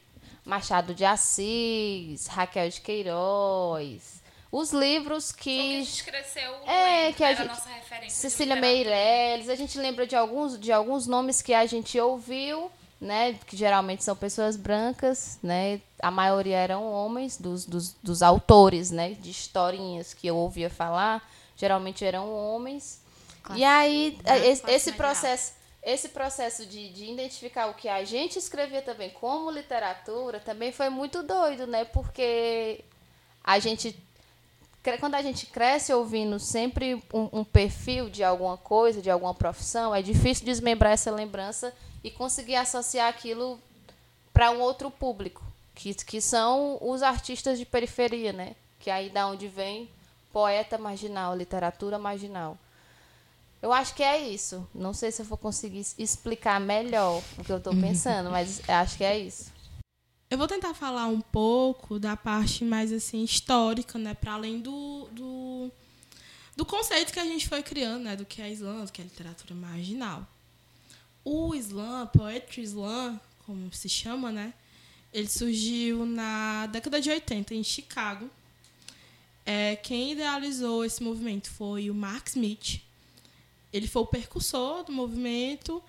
Machado 0.44 0.94
de 0.94 1.04
Assis, 1.04 2.26
Raquel 2.26 2.68
de 2.68 2.80
Queiroz, 2.80 4.21
os 4.52 4.70
livros 4.70 5.32
que. 5.32 5.56
que 5.56 5.80
a 5.80 5.84
gente 5.84 6.04
cresceu 6.04 6.54
é, 6.66 7.06
lendo, 7.06 7.16
que 7.16 7.24
a 7.24 7.34
gente, 7.34 7.48
nossa 7.48 7.70
referência. 7.70 8.10
Cecília 8.10 8.54
Meirelles, 8.54 9.48
a 9.48 9.54
gente 9.54 9.78
lembra 9.78 10.06
de 10.06 10.14
alguns, 10.14 10.60
de 10.60 10.70
alguns 10.70 11.06
nomes 11.06 11.40
que 11.40 11.54
a 11.54 11.64
gente 11.64 11.98
ouviu, 11.98 12.70
né? 13.00 13.32
Que 13.46 13.56
geralmente 13.56 14.04
são 14.04 14.14
pessoas 14.14 14.54
brancas, 14.54 15.38
né? 15.42 15.80
A 16.00 16.10
maioria 16.10 16.58
eram 16.58 16.84
homens, 16.84 17.38
dos, 17.38 17.64
dos, 17.64 17.94
dos 18.02 18.22
autores, 18.22 18.90
né? 18.90 19.14
De 19.14 19.30
historinhas 19.30 20.12
que 20.12 20.26
eu 20.26 20.36
ouvia 20.36 20.68
falar, 20.68 21.26
geralmente 21.56 22.04
eram 22.04 22.30
homens. 22.30 23.00
Classe, 23.42 23.58
e 23.58 23.64
aí, 23.64 24.18
esse, 24.44 24.70
esse 24.70 24.92
processo. 24.92 25.62
Esse 25.84 26.10
processo 26.10 26.64
de, 26.64 26.90
de 26.90 27.10
identificar 27.10 27.66
o 27.66 27.74
que 27.74 27.88
a 27.88 28.04
gente 28.04 28.38
escrevia 28.38 28.80
também 28.82 29.10
como 29.10 29.50
literatura 29.50 30.38
também 30.38 30.70
foi 30.70 30.88
muito 30.88 31.24
doido, 31.24 31.66
né? 31.66 31.84
Porque 31.84 32.84
a 33.42 33.58
gente 33.58 34.00
quando 34.98 35.14
a 35.14 35.22
gente 35.22 35.46
cresce 35.46 35.92
ouvindo 35.92 36.40
sempre 36.40 36.96
um, 37.14 37.40
um, 37.40 37.44
perfil 37.44 38.10
de 38.10 38.24
alguma 38.24 38.56
coisa, 38.56 39.00
de 39.00 39.10
alguma 39.10 39.32
profissão, 39.32 39.94
é 39.94 40.02
difícil 40.02 40.44
desmembrar 40.44 40.92
essa 40.92 41.10
lembrança 41.10 41.72
e 42.02 42.10
conseguir 42.10 42.56
associar 42.56 43.08
aquilo 43.08 43.60
para 44.32 44.50
um 44.50 44.60
outro 44.60 44.90
público, 44.90 45.44
que, 45.74 45.94
que 45.94 46.20
são 46.20 46.78
os 46.80 47.00
artistas 47.02 47.58
de 47.58 47.64
periferia, 47.64 48.32
né? 48.32 48.56
Que 48.80 48.90
aí 48.90 49.08
da 49.08 49.28
onde 49.28 49.46
vem 49.46 49.88
poeta 50.32 50.76
marginal, 50.76 51.36
literatura 51.36 51.96
marginal. 51.96 52.58
Eu 53.60 53.72
acho 53.72 53.94
que 53.94 54.02
é 54.02 54.18
isso. 54.18 54.66
Não 54.74 54.92
sei 54.92 55.12
se 55.12 55.22
eu 55.22 55.26
vou 55.26 55.38
conseguir 55.38 55.86
explicar 55.96 56.58
melhor 56.58 57.22
o 57.38 57.44
que 57.44 57.52
eu 57.52 57.58
estou 57.58 57.74
pensando, 57.80 58.30
mas 58.30 58.68
acho 58.68 58.96
que 58.96 59.04
é 59.04 59.16
isso. 59.16 59.51
Eu 60.32 60.38
vou 60.38 60.48
tentar 60.48 60.72
falar 60.72 61.08
um 61.08 61.20
pouco 61.20 61.98
da 61.98 62.16
parte 62.16 62.64
mais 62.64 62.90
assim 62.90 63.22
histórica, 63.22 63.98
né, 63.98 64.14
para 64.14 64.32
além 64.32 64.60
do, 64.60 65.06
do, 65.12 65.70
do 66.56 66.64
conceito 66.64 67.12
que 67.12 67.20
a 67.20 67.24
gente 67.26 67.46
foi 67.46 67.62
criando, 67.62 68.04
né, 68.04 68.16
do 68.16 68.24
que 68.24 68.40
é 68.40 68.50
Islã, 68.50 68.82
do 68.82 68.90
que 68.90 69.02
é 69.02 69.04
literatura 69.04 69.54
marginal. 69.54 70.26
O 71.22 71.54
Islã, 71.54 72.06
Poetry 72.06 72.62
Islã, 72.62 73.20
como 73.44 73.70
se 73.74 73.90
chama, 73.90 74.32
né, 74.32 74.54
ele 75.12 75.28
surgiu 75.28 76.06
na 76.06 76.64
década 76.64 76.98
de 76.98 77.10
80 77.10 77.54
em 77.54 77.62
Chicago. 77.62 78.30
É, 79.44 79.76
quem 79.76 80.12
idealizou 80.12 80.82
esse 80.82 81.02
movimento 81.02 81.50
foi 81.50 81.90
o 81.90 81.94
Mark 81.94 82.28
Smith. 82.28 82.80
Ele 83.70 83.86
foi 83.86 84.00
o 84.00 84.06
percussor 84.06 84.82
do 84.82 84.92
movimento 84.92 85.82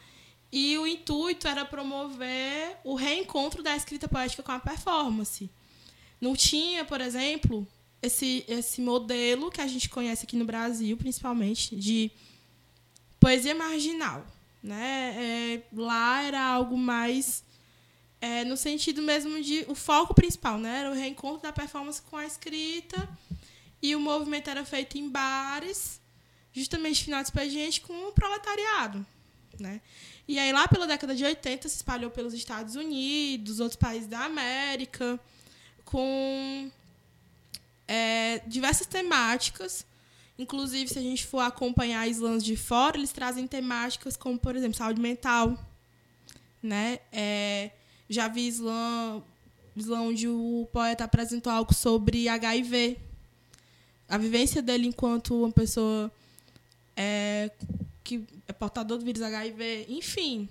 e 0.55 0.77
o 0.77 0.85
intuito 0.85 1.47
era 1.47 1.65
promover 1.65 2.77
o 2.83 2.93
reencontro 2.93 3.63
da 3.63 3.75
escrita 3.75 4.07
poética 4.07 4.43
com 4.43 4.51
a 4.51 4.59
performance. 4.59 5.49
Não 6.21 6.35
tinha, 6.35 6.85
por 6.85 7.01
exemplo, 7.01 7.67
esse, 7.99 8.45
esse 8.47 8.79
modelo 8.79 9.49
que 9.49 9.59
a 9.59 9.65
gente 9.65 9.89
conhece 9.89 10.25
aqui 10.25 10.35
no 10.35 10.45
Brasil, 10.45 10.95
principalmente, 10.95 11.75
de 11.75 12.11
poesia 13.19 13.55
marginal. 13.55 14.27
Né? 14.61 15.15
É, 15.17 15.63
lá 15.75 16.21
era 16.21 16.39
algo 16.39 16.77
mais 16.77 17.43
é, 18.21 18.45
no 18.45 18.55
sentido 18.55 19.01
mesmo 19.01 19.41
de 19.41 19.65
o 19.67 19.73
foco 19.73 20.13
principal, 20.13 20.59
né? 20.59 20.81
Era 20.81 20.91
o 20.91 20.93
reencontro 20.93 21.41
da 21.41 21.51
performance 21.51 21.99
com 22.03 22.15
a 22.15 22.27
escrita 22.27 23.09
e 23.81 23.95
o 23.95 23.99
movimento 23.99 24.51
era 24.51 24.63
feito 24.63 24.99
em 24.99 25.09
bares 25.09 25.99
justamente 26.53 27.03
final 27.03 27.21
de 27.23 27.27
expediente 27.27 27.81
com 27.81 28.07
o 28.07 28.11
proletariado, 28.11 29.03
né? 29.59 29.81
E 30.27 30.39
aí 30.39 30.51
lá 30.53 30.67
pela 30.67 30.87
década 30.87 31.13
de 31.15 31.23
80 31.23 31.67
se 31.67 31.75
espalhou 31.75 32.09
pelos 32.09 32.33
Estados 32.33 32.75
Unidos, 32.75 33.59
outros 33.59 33.77
países 33.77 34.07
da 34.07 34.25
América, 34.25 35.19
com 35.83 36.71
é, 37.87 38.39
diversas 38.47 38.87
temáticas. 38.87 39.85
Inclusive, 40.37 40.89
se 40.89 40.97
a 40.97 41.01
gente 41.01 41.25
for 41.25 41.39
acompanhar 41.39 42.07
slams 42.07 42.43
de 42.43 42.55
fora, 42.55 42.97
eles 42.97 43.11
trazem 43.11 43.45
temáticas 43.45 44.17
como, 44.17 44.39
por 44.39 44.55
exemplo, 44.55 44.77
saúde 44.77 44.99
mental. 44.99 45.57
Né? 46.61 46.99
É, 47.11 47.71
já 48.09 48.27
vi 48.27 48.47
slam, 48.47 49.21
slam 49.75 50.07
onde 50.07 50.27
o 50.27 50.67
poeta 50.71 51.03
apresentou 51.03 51.51
algo 51.51 51.73
sobre 51.73 52.29
HIV. 52.29 52.97
A 54.07 54.17
vivência 54.17 54.61
dele 54.61 54.87
enquanto 54.87 55.35
uma 55.43 55.51
pessoa 55.51 56.11
é, 56.95 57.51
que 58.03 58.25
é 58.47 58.53
portador 58.53 58.97
do 58.97 59.05
vírus 59.05 59.21
HIV. 59.21 59.85
Enfim, 59.89 60.49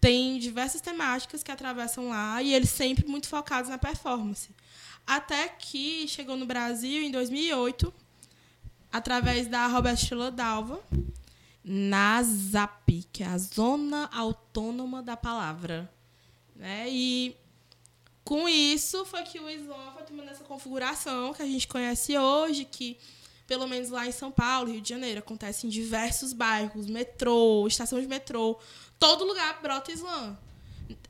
tem 0.00 0.38
diversas 0.38 0.80
temáticas 0.80 1.42
que 1.42 1.50
atravessam 1.50 2.08
lá 2.08 2.42
e 2.42 2.54
eles 2.54 2.70
sempre 2.70 3.06
muito 3.06 3.28
focados 3.28 3.70
na 3.70 3.78
performance. 3.78 4.50
Até 5.06 5.48
que 5.48 6.06
chegou 6.08 6.36
no 6.36 6.46
Brasil 6.46 7.02
em 7.02 7.10
2008, 7.10 7.92
através 8.92 9.46
da 9.46 9.66
Roberta 9.66 10.30
Dalva, 10.30 10.80
na 11.64 12.22
ZAP, 12.22 13.04
que 13.12 13.22
é 13.22 13.26
a 13.26 13.38
Zona 13.38 14.08
Autônoma 14.12 15.02
da 15.02 15.16
Palavra. 15.16 15.90
Né? 16.54 16.86
E 16.88 17.36
com 18.24 18.48
isso 18.48 19.04
foi 19.04 19.22
que 19.22 19.38
o 19.38 19.48
Islã 19.48 19.92
foi 19.94 20.02
tomando 20.04 20.30
essa 20.30 20.44
configuração 20.44 21.32
que 21.32 21.42
a 21.42 21.46
gente 21.46 21.68
conhece 21.68 22.16
hoje, 22.16 22.64
que 22.64 22.98
pelo 23.46 23.66
menos 23.66 23.90
lá 23.90 24.06
em 24.06 24.12
São 24.12 24.30
Paulo, 24.30 24.70
Rio 24.70 24.80
de 24.80 24.88
Janeiro, 24.88 25.20
acontece 25.20 25.66
em 25.66 25.70
diversos 25.70 26.32
bairros, 26.32 26.86
metrô, 26.86 27.66
estação 27.66 28.00
de 28.00 28.06
metrô, 28.06 28.58
todo 28.98 29.24
lugar 29.24 29.60
brota 29.62 29.92
Islã 29.92 30.36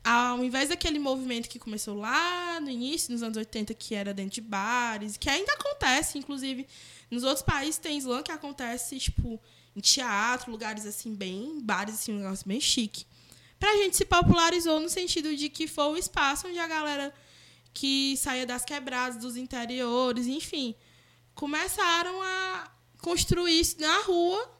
ao 0.03 0.43
invés 0.43 0.69
daquele 0.69 0.99
movimento 0.99 1.49
que 1.49 1.59
começou 1.59 1.95
lá 1.95 2.59
no 2.59 2.69
início, 2.69 3.11
nos 3.11 3.21
anos 3.21 3.37
80, 3.37 3.73
que 3.73 3.93
era 3.93 4.13
dentro 4.13 4.35
de 4.35 4.41
bares, 4.41 5.17
que 5.17 5.29
ainda 5.29 5.51
acontece, 5.53 6.17
inclusive, 6.17 6.65
nos 7.11 7.23
outros 7.23 7.43
países 7.43 7.77
tem 7.77 7.97
slam 7.97 8.23
que 8.23 8.31
acontece, 8.31 8.97
tipo, 8.97 9.39
em 9.75 9.81
teatro, 9.81 10.51
lugares 10.51 10.85
assim, 10.85 11.13
bem, 11.13 11.59
bares 11.61 11.95
assim, 11.95 12.13
um 12.13 12.19
negócio 12.19 12.47
bem 12.47 12.59
chique. 12.59 13.05
Pra 13.59 13.75
gente 13.77 13.97
se 13.97 14.05
popularizou 14.05 14.79
no 14.79 14.89
sentido 14.89 15.35
de 15.35 15.49
que 15.49 15.67
foi 15.67 15.85
o 15.85 15.97
espaço 15.97 16.47
onde 16.47 16.59
a 16.59 16.67
galera 16.67 17.13
que 17.73 18.15
saía 18.17 18.45
das 18.45 18.63
quebradas, 18.63 19.21
dos 19.21 19.35
interiores, 19.35 20.25
enfim, 20.25 20.73
começaram 21.37 22.21
a 22.21 22.69
construir 23.01 23.59
isso 23.59 23.79
na 23.79 24.01
rua 24.01 24.51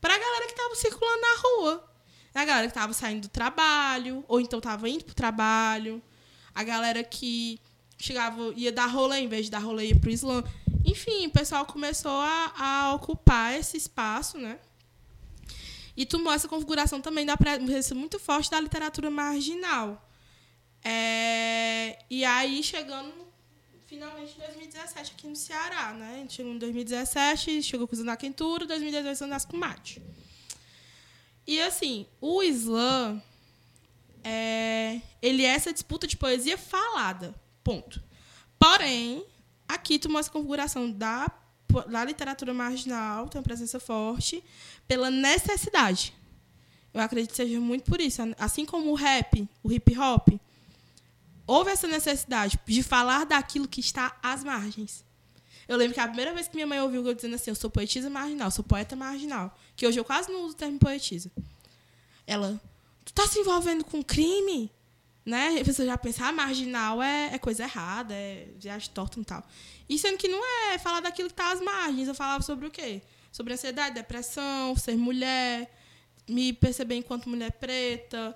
pra 0.00 0.18
galera 0.18 0.46
que 0.46 0.54
tava 0.54 0.74
circulando 0.74 1.20
na 1.20 1.42
rua. 1.42 1.88
A 2.34 2.44
galera 2.44 2.66
que 2.66 2.74
tava 2.74 2.94
saindo 2.94 3.22
do 3.22 3.28
trabalho, 3.28 4.24
ou 4.26 4.40
então 4.40 4.60
tava 4.60 4.88
indo 4.88 5.04
pro 5.04 5.14
trabalho. 5.14 6.02
A 6.54 6.64
galera 6.64 7.04
que 7.04 7.60
chegava, 7.98 8.52
ia 8.56 8.72
dar 8.72 8.86
rolê, 8.86 9.18
em 9.18 9.28
vez 9.28 9.44
de 9.44 9.50
dar 9.50 9.58
rolê, 9.58 9.88
ia 9.88 9.96
pro 9.96 10.10
Islã. 10.10 10.42
Enfim, 10.84 11.26
o 11.26 11.30
pessoal 11.30 11.66
começou 11.66 12.10
a, 12.10 12.52
a 12.56 12.94
ocupar 12.94 13.54
esse 13.54 13.76
espaço, 13.76 14.38
né? 14.38 14.58
E 15.94 16.06
tomou 16.06 16.32
essa 16.32 16.48
configuração 16.48 17.02
também 17.02 17.26
da 17.26 17.36
presença 17.36 17.94
muito 17.94 18.18
forte 18.18 18.50
da 18.50 18.58
literatura 18.58 19.10
marginal. 19.10 20.08
É, 20.82 22.02
e 22.08 22.24
aí, 22.24 22.62
chegando 22.62 23.12
finalmente 23.92 24.34
em 24.34 24.40
2017 24.40 25.12
aqui 25.12 25.26
no 25.26 25.36
Ceará, 25.36 25.92
né? 25.92 26.14
A 26.14 26.18
gente 26.20 26.32
chegou 26.32 26.50
em 26.50 26.56
2017, 26.56 27.62
chegou 27.62 27.86
com 27.86 27.94
o 27.94 27.98
Zona 27.98 28.16
Quentura, 28.16 28.64
2018 28.64 29.24
Andas 29.24 29.44
com 29.44 29.58
Mate. 29.58 30.00
E 31.46 31.60
assim, 31.60 32.06
o 32.18 32.42
slam 32.42 33.22
é, 34.24 34.98
ele 35.20 35.44
é 35.44 35.48
essa 35.48 35.74
disputa 35.74 36.06
de 36.06 36.16
poesia 36.16 36.56
falada. 36.56 37.34
Ponto. 37.62 38.02
Porém, 38.58 39.26
aqui 39.68 39.98
tomou 39.98 40.18
essa 40.18 40.30
configuração 40.30 40.90
da, 40.90 41.30
da 41.90 42.02
literatura 42.02 42.54
marginal, 42.54 43.28
tem 43.28 43.38
uma 43.38 43.44
presença 43.44 43.78
forte, 43.78 44.42
pela 44.88 45.10
necessidade. 45.10 46.14
Eu 46.94 47.00
acredito 47.02 47.32
que 47.32 47.36
seja 47.36 47.60
muito 47.60 47.84
por 47.84 48.00
isso. 48.00 48.22
Assim 48.38 48.64
como 48.64 48.90
o 48.90 48.94
rap, 48.94 49.46
o 49.62 49.70
hip 49.70 49.98
hop, 49.98 50.28
houve 51.52 51.70
essa 51.70 51.86
necessidade 51.86 52.58
de 52.64 52.82
falar 52.82 53.26
daquilo 53.26 53.68
que 53.68 53.80
está 53.80 54.16
às 54.22 54.42
margens. 54.42 55.04
Eu 55.68 55.76
lembro 55.76 55.92
que 55.92 56.00
a 56.00 56.06
primeira 56.06 56.32
vez 56.32 56.48
que 56.48 56.54
minha 56.54 56.66
mãe 56.66 56.80
ouviu 56.80 57.06
eu 57.06 57.14
dizendo 57.14 57.34
assim, 57.34 57.50
eu 57.50 57.54
sou 57.54 57.70
poetisa 57.70 58.08
marginal, 58.08 58.50
sou 58.50 58.64
poeta 58.64 58.96
marginal, 58.96 59.56
que 59.76 59.86
hoje 59.86 60.00
eu 60.00 60.04
quase 60.04 60.32
não 60.32 60.44
uso 60.44 60.54
o 60.54 60.56
termo 60.56 60.78
poetisa. 60.78 61.30
Ela, 62.26 62.58
tu 63.04 63.12
tá 63.12 63.26
se 63.26 63.38
envolvendo 63.38 63.84
com 63.84 64.02
crime? 64.02 64.70
Né? 65.26 65.60
A 65.60 65.64
pessoa 65.64 65.86
já 65.86 65.98
pensa, 65.98 66.26
ah, 66.26 66.32
marginal 66.32 67.02
é, 67.02 67.34
é 67.34 67.38
coisa 67.38 67.64
errada, 67.64 68.14
é 68.14 68.48
viagem 68.56 68.90
torta 68.92 69.20
e 69.20 69.24
tal. 69.24 69.46
E 69.88 69.98
sendo 69.98 70.16
que 70.16 70.28
não 70.28 70.42
é, 70.42 70.74
é 70.74 70.78
falar 70.78 71.00
daquilo 71.00 71.28
que 71.28 71.34
tá 71.34 71.52
às 71.52 71.60
margens. 71.60 72.08
Eu 72.08 72.14
falava 72.14 72.42
sobre 72.42 72.66
o 72.66 72.70
quê? 72.70 73.02
Sobre 73.30 73.52
ansiedade, 73.52 73.94
depressão, 73.94 74.74
ser 74.74 74.96
mulher, 74.96 75.70
me 76.26 76.52
perceber 76.52 76.96
enquanto 76.96 77.28
mulher 77.28 77.52
preta, 77.52 78.34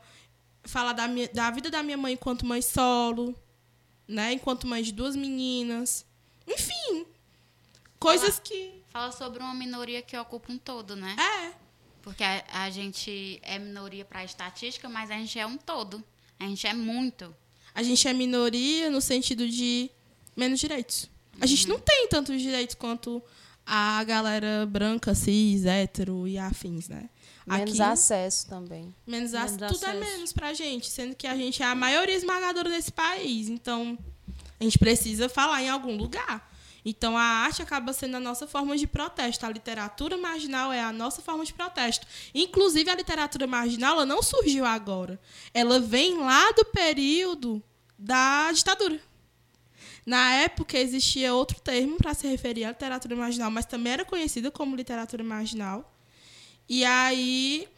falar 0.66 0.92
da, 0.92 1.08
minha, 1.08 1.28
da 1.28 1.50
vida 1.50 1.70
da 1.70 1.82
minha 1.82 1.96
mãe 1.96 2.14
enquanto 2.14 2.44
mãe 2.44 2.60
solo, 2.60 3.34
né? 4.06 4.32
Enquanto 4.32 4.66
mãe 4.66 4.82
de 4.82 4.92
duas 4.92 5.16
meninas. 5.16 6.04
Enfim, 6.46 7.06
Coisas 7.98 8.36
fala, 8.36 8.40
que. 8.42 8.82
Fala 8.88 9.12
sobre 9.12 9.42
uma 9.42 9.54
minoria 9.54 10.02
que 10.02 10.16
ocupa 10.16 10.52
um 10.52 10.58
todo, 10.58 10.94
né? 10.94 11.16
É. 11.18 11.52
Porque 12.02 12.22
a, 12.22 12.44
a 12.52 12.70
gente 12.70 13.40
é 13.42 13.58
minoria 13.58 14.04
para 14.04 14.20
a 14.20 14.24
estatística, 14.24 14.88
mas 14.88 15.10
a 15.10 15.14
gente 15.14 15.38
é 15.38 15.46
um 15.46 15.56
todo. 15.56 16.02
A 16.38 16.44
gente 16.44 16.66
é 16.66 16.74
muito. 16.74 17.34
A 17.74 17.82
gente 17.82 18.06
é 18.06 18.12
minoria 18.12 18.90
no 18.90 19.00
sentido 19.00 19.48
de 19.48 19.90
menos 20.36 20.60
direitos. 20.60 21.10
A 21.34 21.40
uhum. 21.40 21.46
gente 21.46 21.68
não 21.68 21.78
tem 21.78 22.08
tantos 22.08 22.40
direitos 22.40 22.74
quanto 22.74 23.22
a 23.64 24.02
galera 24.04 24.64
branca, 24.66 25.14
cis, 25.14 25.64
hétero 25.64 26.26
e 26.28 26.38
afins, 26.38 26.88
né? 26.88 27.10
Menos 27.46 27.80
Aqui, 27.80 27.92
acesso 27.92 28.48
também. 28.48 28.92
Menos, 29.06 29.30
menos 29.30 29.52
tudo 29.52 29.64
é 29.64 29.66
acesso. 29.66 29.86
é 29.86 29.94
menos 29.94 30.32
pra 30.32 30.52
gente, 30.52 30.90
sendo 30.90 31.14
que 31.14 31.28
a 31.28 31.36
gente 31.36 31.62
é 31.62 31.66
a 31.66 31.76
maioria 31.76 32.14
esmagadora 32.14 32.68
desse 32.68 32.90
país. 32.90 33.48
Então, 33.48 33.96
a 34.58 34.64
gente 34.64 34.78
precisa 34.78 35.28
falar 35.28 35.62
em 35.62 35.68
algum 35.68 35.96
lugar. 35.96 36.50
Então, 36.84 37.16
a 37.16 37.22
arte 37.22 37.62
acaba 37.62 37.92
sendo 37.92 38.16
a 38.16 38.20
nossa 38.20 38.46
forma 38.46 38.76
de 38.76 38.86
protesto. 38.86 39.46
A 39.46 39.50
literatura 39.50 40.16
marginal 40.16 40.72
é 40.72 40.80
a 40.80 40.92
nossa 40.92 41.22
forma 41.22 41.44
de 41.44 41.52
protesto. 41.52 42.06
Inclusive, 42.34 42.90
a 42.90 42.94
literatura 42.94 43.46
marginal 43.46 43.94
ela 43.94 44.06
não 44.06 44.22
surgiu 44.22 44.64
agora. 44.64 45.20
Ela 45.54 45.78
vem 45.78 46.18
lá 46.18 46.50
do 46.52 46.64
período 46.64 47.62
da 47.98 48.50
ditadura. 48.52 49.00
Na 50.04 50.32
época, 50.34 50.78
existia 50.78 51.34
outro 51.34 51.60
termo 51.60 51.96
para 51.96 52.14
se 52.14 52.28
referir 52.28 52.64
à 52.64 52.68
literatura 52.68 53.16
marginal, 53.16 53.50
mas 53.50 53.66
também 53.66 53.92
era 53.92 54.04
conhecida 54.04 54.50
como 54.50 54.76
literatura 54.76 55.24
marginal. 55.24 55.92
E 56.68 56.84
aí, 56.84 57.68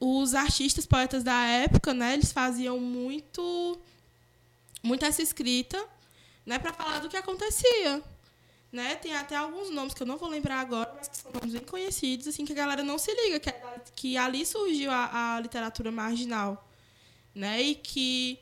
os 0.00 0.34
artistas, 0.34 0.86
poetas 0.86 1.22
da 1.22 1.44
época, 1.46 1.94
né, 1.94 2.14
eles 2.14 2.32
faziam 2.32 2.78
muito, 2.78 3.78
muito 4.82 5.04
essa 5.04 5.22
escrita 5.22 5.82
né, 6.44 6.58
para 6.58 6.72
falar 6.72 6.98
do 6.98 7.08
que 7.08 7.16
acontecia. 7.16 8.02
Né? 8.72 8.96
Tem 8.96 9.14
até 9.14 9.36
alguns 9.36 9.70
nomes 9.70 9.94
que 9.94 10.02
eu 10.02 10.06
não 10.06 10.18
vou 10.18 10.28
lembrar 10.28 10.58
agora, 10.58 10.92
mas 10.96 11.06
que 11.06 11.16
são 11.16 11.30
nomes 11.32 11.52
bem 11.52 11.62
conhecidos, 11.62 12.26
assim, 12.26 12.44
que 12.44 12.52
a 12.52 12.56
galera 12.56 12.82
não 12.82 12.98
se 12.98 13.14
liga, 13.14 13.38
que, 13.38 13.48
é, 13.48 13.82
que 13.94 14.16
ali 14.16 14.44
surgiu 14.44 14.90
a, 14.90 15.36
a 15.36 15.40
literatura 15.40 15.92
marginal. 15.92 16.68
Né? 17.32 17.62
E 17.62 17.74
que 17.76 18.38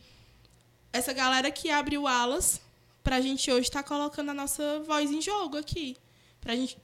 essa 0.92 1.12
galera 1.12 1.50
que 1.50 1.70
abriu 1.70 2.06
alas 2.06 2.60
para 3.02 3.16
a 3.16 3.20
gente 3.20 3.50
hoje 3.50 3.68
estar 3.68 3.82
tá 3.82 3.88
colocando 3.88 4.30
a 4.30 4.34
nossa 4.34 4.80
voz 4.80 5.10
em 5.10 5.20
jogo 5.20 5.56
aqui. 5.56 5.96
Para 6.40 6.56
gente, 6.56 6.78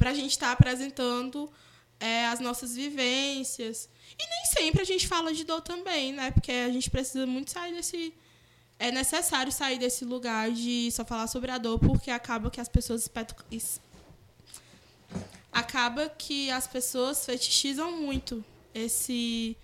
a 0.00 0.14
gente 0.14 0.30
estar 0.30 0.46
tá 0.46 0.52
apresentando 0.52 1.50
é, 1.98 2.26
as 2.26 2.40
nossas 2.40 2.74
vivências. 2.74 3.88
E 4.18 4.26
nem 4.28 4.44
sempre 4.46 4.82
a 4.82 4.84
gente 4.84 5.06
fala 5.06 5.32
de 5.32 5.44
dor 5.44 5.60
também, 5.60 6.12
né? 6.12 6.30
Porque 6.30 6.52
a 6.52 6.70
gente 6.70 6.90
precisa 6.90 7.26
muito 7.26 7.50
sair 7.50 7.74
desse 7.74 8.14
é 8.78 8.90
necessário 8.90 9.50
sair 9.50 9.78
desse 9.78 10.04
lugar 10.04 10.50
de 10.50 10.90
só 10.92 11.04
falar 11.04 11.26
sobre 11.28 11.50
a 11.50 11.58
dor, 11.58 11.78
porque 11.78 12.10
acaba 12.10 12.50
que 12.50 12.60
as 12.60 12.68
pessoas 12.68 13.10
acaba 15.50 16.08
que 16.10 16.50
as 16.50 16.66
pessoas 16.66 17.24
fetichizam 17.24 17.92
muito 17.92 18.44
esse 18.74 19.56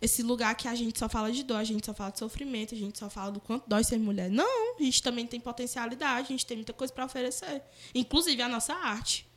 esse 0.00 0.22
lugar 0.22 0.54
que 0.54 0.66
a 0.66 0.74
gente 0.74 0.98
só 0.98 1.10
fala 1.10 1.30
de 1.30 1.42
dor, 1.42 1.58
a 1.58 1.64
gente 1.64 1.84
só 1.84 1.92
fala 1.92 2.10
de 2.10 2.18
sofrimento, 2.18 2.74
a 2.74 2.78
gente 2.78 2.98
só 2.98 3.10
fala 3.10 3.32
do 3.32 3.38
quanto 3.38 3.68
dói 3.68 3.84
ser 3.84 3.98
mulher. 3.98 4.30
Não, 4.30 4.76
a 4.78 4.82
gente 4.82 5.02
também 5.02 5.26
tem 5.26 5.38
potencialidade, 5.38 6.28
a 6.28 6.30
gente 6.30 6.46
tem 6.46 6.56
muita 6.56 6.72
coisa 6.72 6.90
para 6.90 7.04
oferecer, 7.04 7.62
inclusive 7.94 8.40
a 8.40 8.48
nossa 8.48 8.72
arte. 8.72 9.29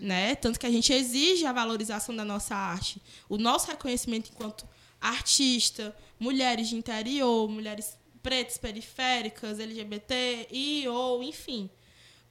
Né? 0.00 0.34
Tanto 0.34 0.60
que 0.60 0.66
a 0.66 0.70
gente 0.70 0.92
exige 0.92 1.46
a 1.46 1.52
valorização 1.52 2.14
da 2.14 2.24
nossa 2.24 2.54
arte, 2.54 3.00
o 3.28 3.38
nosso 3.38 3.68
reconhecimento 3.68 4.30
enquanto 4.32 4.66
artista, 5.00 5.96
mulheres 6.18 6.68
de 6.68 6.76
interior, 6.76 7.48
mulheres 7.48 7.96
pretas, 8.22 8.58
periféricas, 8.58 9.60
LGBT, 9.60 10.48
e 10.50 10.88
ou, 10.88 11.22
enfim. 11.22 11.70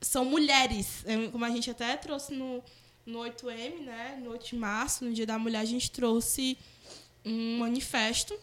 São 0.02 0.26
mulheres, 0.26 1.04
é, 1.06 1.28
como 1.30 1.46
a 1.46 1.50
gente 1.50 1.72
até 1.72 1.96
trouxe 1.96 2.34
no, 2.34 2.62
no 3.06 3.20
8M, 3.20 3.80
né, 3.80 4.20
no 4.22 4.32
8 4.32 4.48
de 4.48 4.56
março, 4.56 5.06
no 5.06 5.14
Dia 5.14 5.26
da 5.26 5.40
Mulher, 5.40 5.60
a 5.60 5.66
gente 5.66 5.90
trouxe 5.90 6.58
um 7.24 7.60
manifesto 7.60 8.38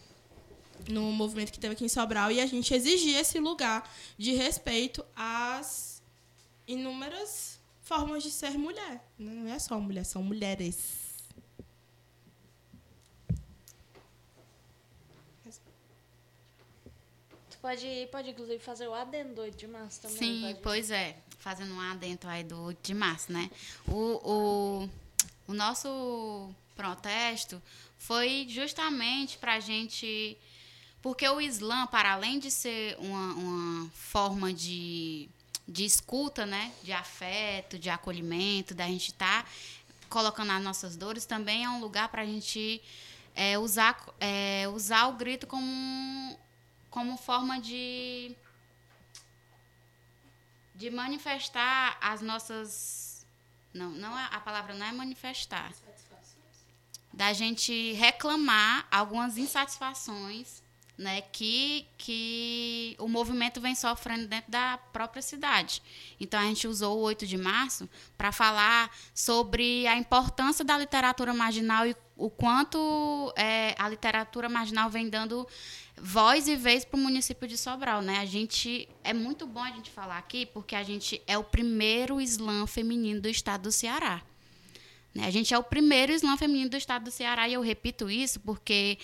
no 0.89 1.03
movimento 1.11 1.51
que 1.51 1.59
teve 1.59 1.73
aqui 1.73 1.85
em 1.85 1.89
Sobral 1.89 2.31
e 2.31 2.41
a 2.41 2.45
gente 2.45 2.73
exigia 2.73 3.19
esse 3.19 3.39
lugar 3.39 3.89
de 4.17 4.33
respeito 4.33 5.05
às 5.15 6.01
inúmeras 6.67 7.52
formas 7.83 8.23
de 8.23 8.31
ser 8.31 8.57
mulher. 8.57 9.05
Não 9.19 9.53
é 9.53 9.59
só 9.59 9.79
mulher, 9.79 10.03
são 10.05 10.23
mulheres. 10.23 11.03
Tu 17.49 17.57
pode, 17.61 18.07
pode 18.11 18.29
inclusive 18.31 18.59
fazer 18.59 18.87
o 18.87 18.93
adendo 18.93 19.35
do 19.35 19.41
8 19.41 19.57
de 19.57 19.67
março 19.67 20.01
também. 20.01 20.17
Sim, 20.17 20.41
pode? 20.41 20.59
pois 20.61 20.91
é. 20.91 21.17
Fazendo 21.37 21.73
um 21.73 21.79
adentro 21.79 22.29
aí 22.29 22.43
do 22.43 22.57
8 22.59 22.79
de 22.81 22.93
março, 22.93 23.31
né? 23.31 23.51
O, 23.87 24.19
o, 24.23 24.89
o 25.47 25.53
nosso 25.53 26.49
protesto 26.75 27.61
foi 27.97 28.47
justamente 28.49 29.37
para 29.37 29.55
a 29.55 29.59
gente. 29.59 30.37
Porque 31.01 31.27
o 31.27 31.41
Islã, 31.41 31.85
para 31.87 32.13
além 32.13 32.39
de 32.39 32.49
ser 32.49 32.97
uma, 32.97 33.33
uma 33.33 33.89
forma 33.89 34.53
de, 34.53 35.27
de 35.67 35.85
escuta, 35.85 36.45
né? 36.45 36.71
De 36.83 36.91
afeto, 36.91 37.79
de 37.79 37.89
acolhimento, 37.89 38.73
da 38.73 38.85
gente 38.87 39.11
estar 39.11 39.43
tá 39.43 39.49
colocando 40.09 40.51
as 40.51 40.61
nossas 40.61 40.95
dores, 40.95 41.25
também 41.25 41.63
é 41.63 41.69
um 41.69 41.79
lugar 41.79 42.09
para 42.09 42.21
a 42.21 42.25
gente 42.25 42.81
é, 43.35 43.57
usar, 43.57 43.99
é, 44.19 44.67
usar 44.67 45.07
o 45.07 45.13
grito 45.13 45.47
como, 45.47 46.37
como 46.89 47.17
forma 47.17 47.59
de 47.59 48.35
de 50.75 50.89
manifestar 50.89 51.97
as 52.01 52.19
nossas 52.19 53.25
não 53.73 53.91
não 53.91 54.17
é, 54.17 54.27
a 54.31 54.39
palavra 54.39 54.73
não 54.73 54.85
é 54.85 54.91
manifestar 54.91 55.71
da 57.13 57.31
gente 57.31 57.93
reclamar 57.93 58.87
algumas 58.89 59.37
insatisfações 59.37 60.62
né 60.97 61.21
que 61.21 61.85
que 61.97 62.95
o 62.99 63.07
movimento 63.07 63.59
vem 63.59 63.73
sofrendo 63.73 64.27
dentro 64.27 64.51
da 64.51 64.77
própria 64.91 65.21
cidade 65.21 65.81
então 66.19 66.39
a 66.39 66.43
gente 66.43 66.67
usou 66.67 66.97
o 66.97 67.01
8 67.01 67.25
de 67.25 67.37
março 67.37 67.89
para 68.17 68.31
falar 68.31 68.95
sobre 69.13 69.87
a 69.87 69.97
importância 69.97 70.63
da 70.63 70.77
literatura 70.77 71.33
marginal 71.33 71.87
e 71.87 71.95
o 72.15 72.29
quanto 72.29 73.33
é, 73.35 73.75
a 73.77 73.89
literatura 73.89 74.47
marginal 74.47 74.89
vem 74.89 75.09
dando 75.09 75.47
voz 75.97 76.47
e 76.47 76.55
vez 76.55 76.85
para 76.85 76.97
o 76.97 77.01
município 77.01 77.47
de 77.47 77.57
Sobral, 77.57 78.01
né? 78.01 78.19
A 78.19 78.25
gente 78.25 78.87
é 79.03 79.13
muito 79.13 79.45
bom 79.45 79.61
a 79.61 79.71
gente 79.71 79.89
falar 79.89 80.17
aqui 80.17 80.45
porque 80.45 80.75
a 80.75 80.83
gente 80.83 81.21
é 81.27 81.37
o 81.37 81.43
primeiro 81.43 82.19
slam 82.21 82.67
feminino 82.67 83.21
do 83.21 83.29
estado 83.29 83.63
do 83.63 83.71
Ceará. 83.71 84.21
Né? 85.13 85.25
A 85.25 85.31
gente 85.31 85.53
é 85.53 85.57
o 85.57 85.63
primeiro 85.63 86.11
slam 86.13 86.37
feminino 86.37 86.69
do 86.69 86.77
estado 86.77 87.05
do 87.05 87.11
Ceará 87.11 87.47
e 87.47 87.53
eu 87.53 87.61
repito 87.61 88.09
isso 88.09 88.39
porque 88.39 88.97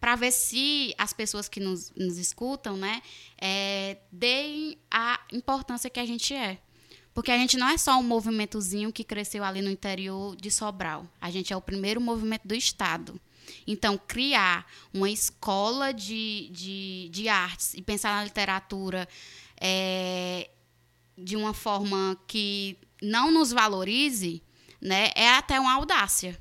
para 0.00 0.14
ver 0.16 0.32
se 0.32 0.94
as 0.96 1.12
pessoas 1.12 1.48
que 1.48 1.60
nos, 1.60 1.92
nos 1.96 2.18
escutam, 2.18 2.76
né, 2.76 3.02
é, 3.40 3.98
deem 4.12 4.78
a 4.90 5.20
importância 5.32 5.90
que 5.90 6.00
a 6.00 6.06
gente 6.06 6.34
é. 6.34 6.58
Porque 7.12 7.32
a 7.32 7.36
gente 7.36 7.56
não 7.56 7.68
é 7.68 7.76
só 7.76 7.98
um 7.98 8.02
movimentozinho 8.02 8.92
que 8.92 9.02
cresceu 9.02 9.42
ali 9.42 9.60
no 9.60 9.70
interior 9.70 10.36
de 10.36 10.50
Sobral. 10.52 11.04
A 11.20 11.30
gente 11.30 11.52
é 11.52 11.56
o 11.56 11.60
primeiro 11.60 12.00
movimento 12.00 12.46
do 12.46 12.54
Estado. 12.54 13.20
Então, 13.66 13.98
criar 14.06 14.70
uma 14.94 15.10
escola 15.10 15.92
de, 15.92 16.48
de, 16.52 17.08
de 17.10 17.28
artes 17.28 17.74
e 17.74 17.82
pensar 17.82 18.14
na 18.14 18.24
literatura 18.24 19.08
é, 19.60 20.48
de 21.16 21.34
uma 21.34 21.52
forma 21.52 22.16
que 22.26 22.76
não 23.02 23.32
nos 23.32 23.52
valorize, 23.52 24.42
né, 24.80 25.10
é 25.16 25.28
até 25.30 25.58
uma 25.58 25.74
audácia. 25.74 26.38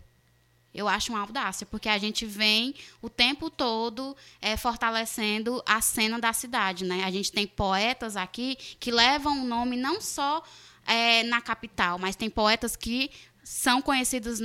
Eu 0.78 0.88
acho 0.88 1.12
uma 1.12 1.22
audácia, 1.22 1.66
porque 1.66 1.90
a 1.90 1.98
gente 1.98 2.24
vem 2.24 2.76
o 3.02 3.10
tempo 3.10 3.50
todo 3.50 4.16
é, 4.40 4.56
fortalecendo 4.56 5.62
a 5.66 5.82
cena 5.82 6.20
da 6.20 6.32
cidade. 6.32 6.86
Né? 6.86 7.04
A 7.04 7.10
gente 7.10 7.32
tem 7.32 7.48
poetas 7.48 8.16
aqui 8.16 8.56
que 8.80 8.92
levam 8.92 9.42
o 9.42 9.44
nome 9.44 9.76
não 9.76 10.00
só 10.00 10.44
é, 10.86 11.24
na 11.24 11.42
capital, 11.42 11.98
mas 11.98 12.16
tem 12.16 12.30
poetas 12.30 12.76
que 12.76 13.10
são 13.44 13.82
conhecidos 13.82 14.40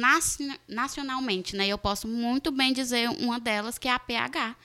nacionalmente, 0.66 1.54
né? 1.54 1.66
Eu 1.66 1.76
posso 1.76 2.06
muito 2.08 2.50
bem 2.50 2.72
dizer 2.72 3.10
uma 3.10 3.38
delas 3.38 3.76
que 3.76 3.88
é 3.88 3.92
a 3.92 3.98
PH, 3.98 4.56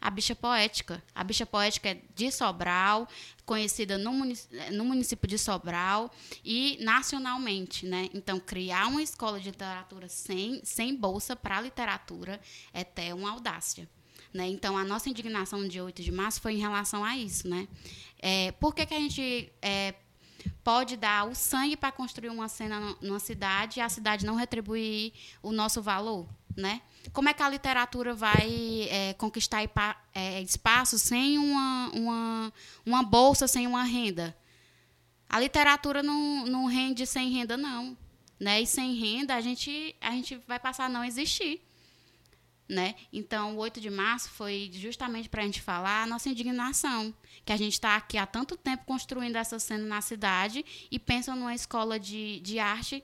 a 0.00 0.10
bicha 0.10 0.36
poética. 0.36 1.02
A 1.14 1.24
bicha 1.24 1.46
poética 1.46 1.88
é 1.88 1.98
de 2.14 2.30
Sobral, 2.30 3.08
conhecida 3.48 3.96
no, 3.96 4.12
município, 4.12 4.72
no 4.72 4.84
município 4.84 5.26
de 5.26 5.38
Sobral 5.38 6.10
e 6.44 6.76
nacionalmente, 6.82 7.86
né? 7.86 8.10
Então, 8.12 8.38
criar 8.38 8.88
uma 8.88 9.02
escola 9.02 9.40
de 9.40 9.46
literatura 9.46 10.06
sem, 10.06 10.60
sem 10.62 10.94
bolsa 10.94 11.34
para 11.34 11.58
literatura 11.58 12.38
é 12.74 12.82
até 12.82 13.14
uma 13.14 13.30
audácia. 13.30 13.88
Né? 14.34 14.48
Então, 14.48 14.76
a 14.76 14.84
nossa 14.84 15.08
indignação 15.08 15.60
no 15.60 15.68
dia 15.68 15.82
8 15.82 16.02
de 16.02 16.12
março 16.12 16.42
foi 16.42 16.52
em 16.52 16.58
relação 16.58 17.02
a 17.02 17.16
isso. 17.16 17.48
Né? 17.48 17.66
É, 18.18 18.52
por 18.52 18.74
que, 18.74 18.84
que 18.84 18.92
a 18.92 19.00
gente 19.00 19.50
é, 19.62 19.94
pode 20.62 20.98
dar 20.98 21.26
o 21.26 21.34
sangue 21.34 21.74
para 21.74 21.90
construir 21.90 22.28
uma 22.28 22.48
cena 22.48 22.94
numa 23.00 23.18
cidade 23.18 23.78
e 23.78 23.82
a 23.82 23.88
cidade 23.88 24.26
não 24.26 24.34
retribuir 24.34 25.14
o 25.42 25.52
nosso 25.52 25.80
valor, 25.80 26.28
né? 26.58 26.82
Como 27.12 27.28
é 27.28 27.32
que 27.32 27.42
a 27.42 27.48
literatura 27.48 28.14
vai 28.14 28.88
é, 28.90 29.14
conquistar 29.14 29.62
é, 30.12 30.42
espaço 30.42 30.98
sem 30.98 31.38
uma, 31.38 31.90
uma, 31.94 32.52
uma 32.84 33.02
bolsa, 33.04 33.46
sem 33.46 33.66
uma 33.66 33.84
renda? 33.84 34.36
A 35.28 35.38
literatura 35.38 36.02
não, 36.02 36.44
não 36.46 36.66
rende 36.66 37.06
sem 37.06 37.30
renda, 37.30 37.56
não. 37.56 37.96
Né? 38.40 38.60
E 38.60 38.66
sem 38.66 38.94
renda, 38.94 39.36
a 39.36 39.40
gente, 39.40 39.94
a 40.00 40.10
gente 40.10 40.36
vai 40.48 40.58
passar 40.58 40.86
a 40.86 40.88
não 40.88 41.04
existir. 41.04 41.62
Né? 42.68 42.96
Então, 43.12 43.54
o 43.54 43.58
8 43.58 43.80
de 43.80 43.88
março 43.88 44.28
foi 44.30 44.68
justamente 44.74 45.28
para 45.28 45.42
a 45.42 45.46
gente 45.46 45.62
falar 45.62 46.02
a 46.02 46.06
nossa 46.06 46.28
indignação, 46.28 47.14
que 47.44 47.52
a 47.52 47.56
gente 47.56 47.74
está 47.74 47.96
aqui 47.96 48.18
há 48.18 48.26
tanto 48.26 48.56
tempo 48.56 48.84
construindo 48.84 49.36
essa 49.36 49.58
cena 49.58 49.84
na 49.84 50.00
cidade 50.02 50.64
e 50.90 50.98
pensa 50.98 51.34
numa 51.34 51.54
escola 51.54 51.98
de, 51.98 52.40
de 52.40 52.58
arte, 52.58 53.02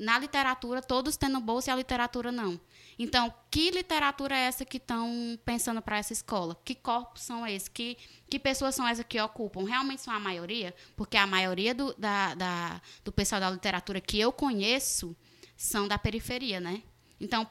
na 0.00 0.18
literatura, 0.18 0.80
todos 0.80 1.16
tendo 1.16 1.40
bolsa 1.40 1.70
e 1.70 1.72
a 1.72 1.76
literatura 1.76 2.30
não. 2.30 2.60
Então, 3.02 3.32
que 3.50 3.70
literatura 3.70 4.36
é 4.36 4.40
essa 4.40 4.62
que 4.62 4.76
estão 4.76 5.10
pensando 5.42 5.80
para 5.80 5.96
essa 5.96 6.12
escola? 6.12 6.54
Que 6.62 6.74
corpos 6.74 7.22
são 7.22 7.46
esses? 7.46 7.66
Que, 7.66 7.96
que 8.28 8.38
pessoas 8.38 8.74
são 8.74 8.86
essas 8.86 9.06
que 9.08 9.18
ocupam? 9.18 9.64
Realmente 9.64 10.02
são 10.02 10.12
a 10.12 10.20
maioria? 10.20 10.74
Porque 10.94 11.16
a 11.16 11.26
maioria 11.26 11.74
do, 11.74 11.94
da, 11.94 12.34
da, 12.34 12.82
do 13.02 13.10
pessoal 13.10 13.40
da 13.40 13.48
literatura 13.48 14.02
que 14.02 14.20
eu 14.20 14.30
conheço 14.30 15.16
são 15.56 15.88
da 15.88 15.96
periferia, 15.96 16.60
né? 16.60 16.82
Então, 17.18 17.48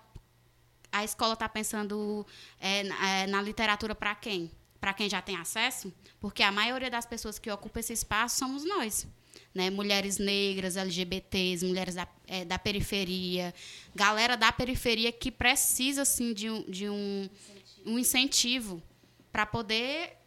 a 0.91 1.03
escola 1.03 1.33
está 1.33 1.49
pensando 1.49 2.23
é, 2.59 2.81
é, 2.81 3.25
na 3.25 3.41
literatura 3.41 3.95
para 3.95 4.13
quem? 4.13 4.51
Para 4.79 4.93
quem 4.93 5.09
já 5.09 5.19
tem 5.19 5.35
acesso? 5.35 5.91
Porque 6.19 6.43
a 6.43 6.51
maioria 6.51 6.91
das 6.91 7.07
pessoas 7.07 7.39
que 7.39 7.49
ocupam 7.49 7.79
esse 7.79 7.93
espaço 7.93 8.37
somos 8.37 8.63
nós. 8.63 9.07
Né? 9.53 9.69
Mulheres 9.69 10.17
negras, 10.17 10.77
LGBTs, 10.77 11.65
mulheres 11.65 11.95
da, 11.95 12.07
é, 12.27 12.45
da 12.45 12.59
periferia, 12.59 13.53
galera 13.95 14.37
da 14.37 14.51
periferia 14.51 15.11
que 15.11 15.31
precisa 15.31 16.03
assim, 16.03 16.33
de 16.33 16.49
um, 16.49 16.69
de 16.69 16.89
um, 16.89 17.29
um 17.85 17.97
incentivo 17.97 18.81
para 19.31 19.45
poder 19.45 20.17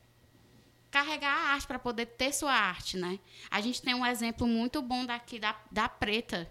carregar 0.91 1.33
a 1.33 1.55
arte, 1.55 1.67
para 1.67 1.79
poder 1.79 2.07
ter 2.07 2.33
sua 2.33 2.53
arte. 2.53 2.97
Né? 2.97 3.19
A 3.51 3.61
gente 3.61 3.81
tem 3.81 3.95
um 3.95 4.05
exemplo 4.05 4.47
muito 4.47 4.83
bom 4.83 5.07
daqui 5.07 5.39
da, 5.39 5.57
da 5.71 5.89
Preta, 5.89 6.51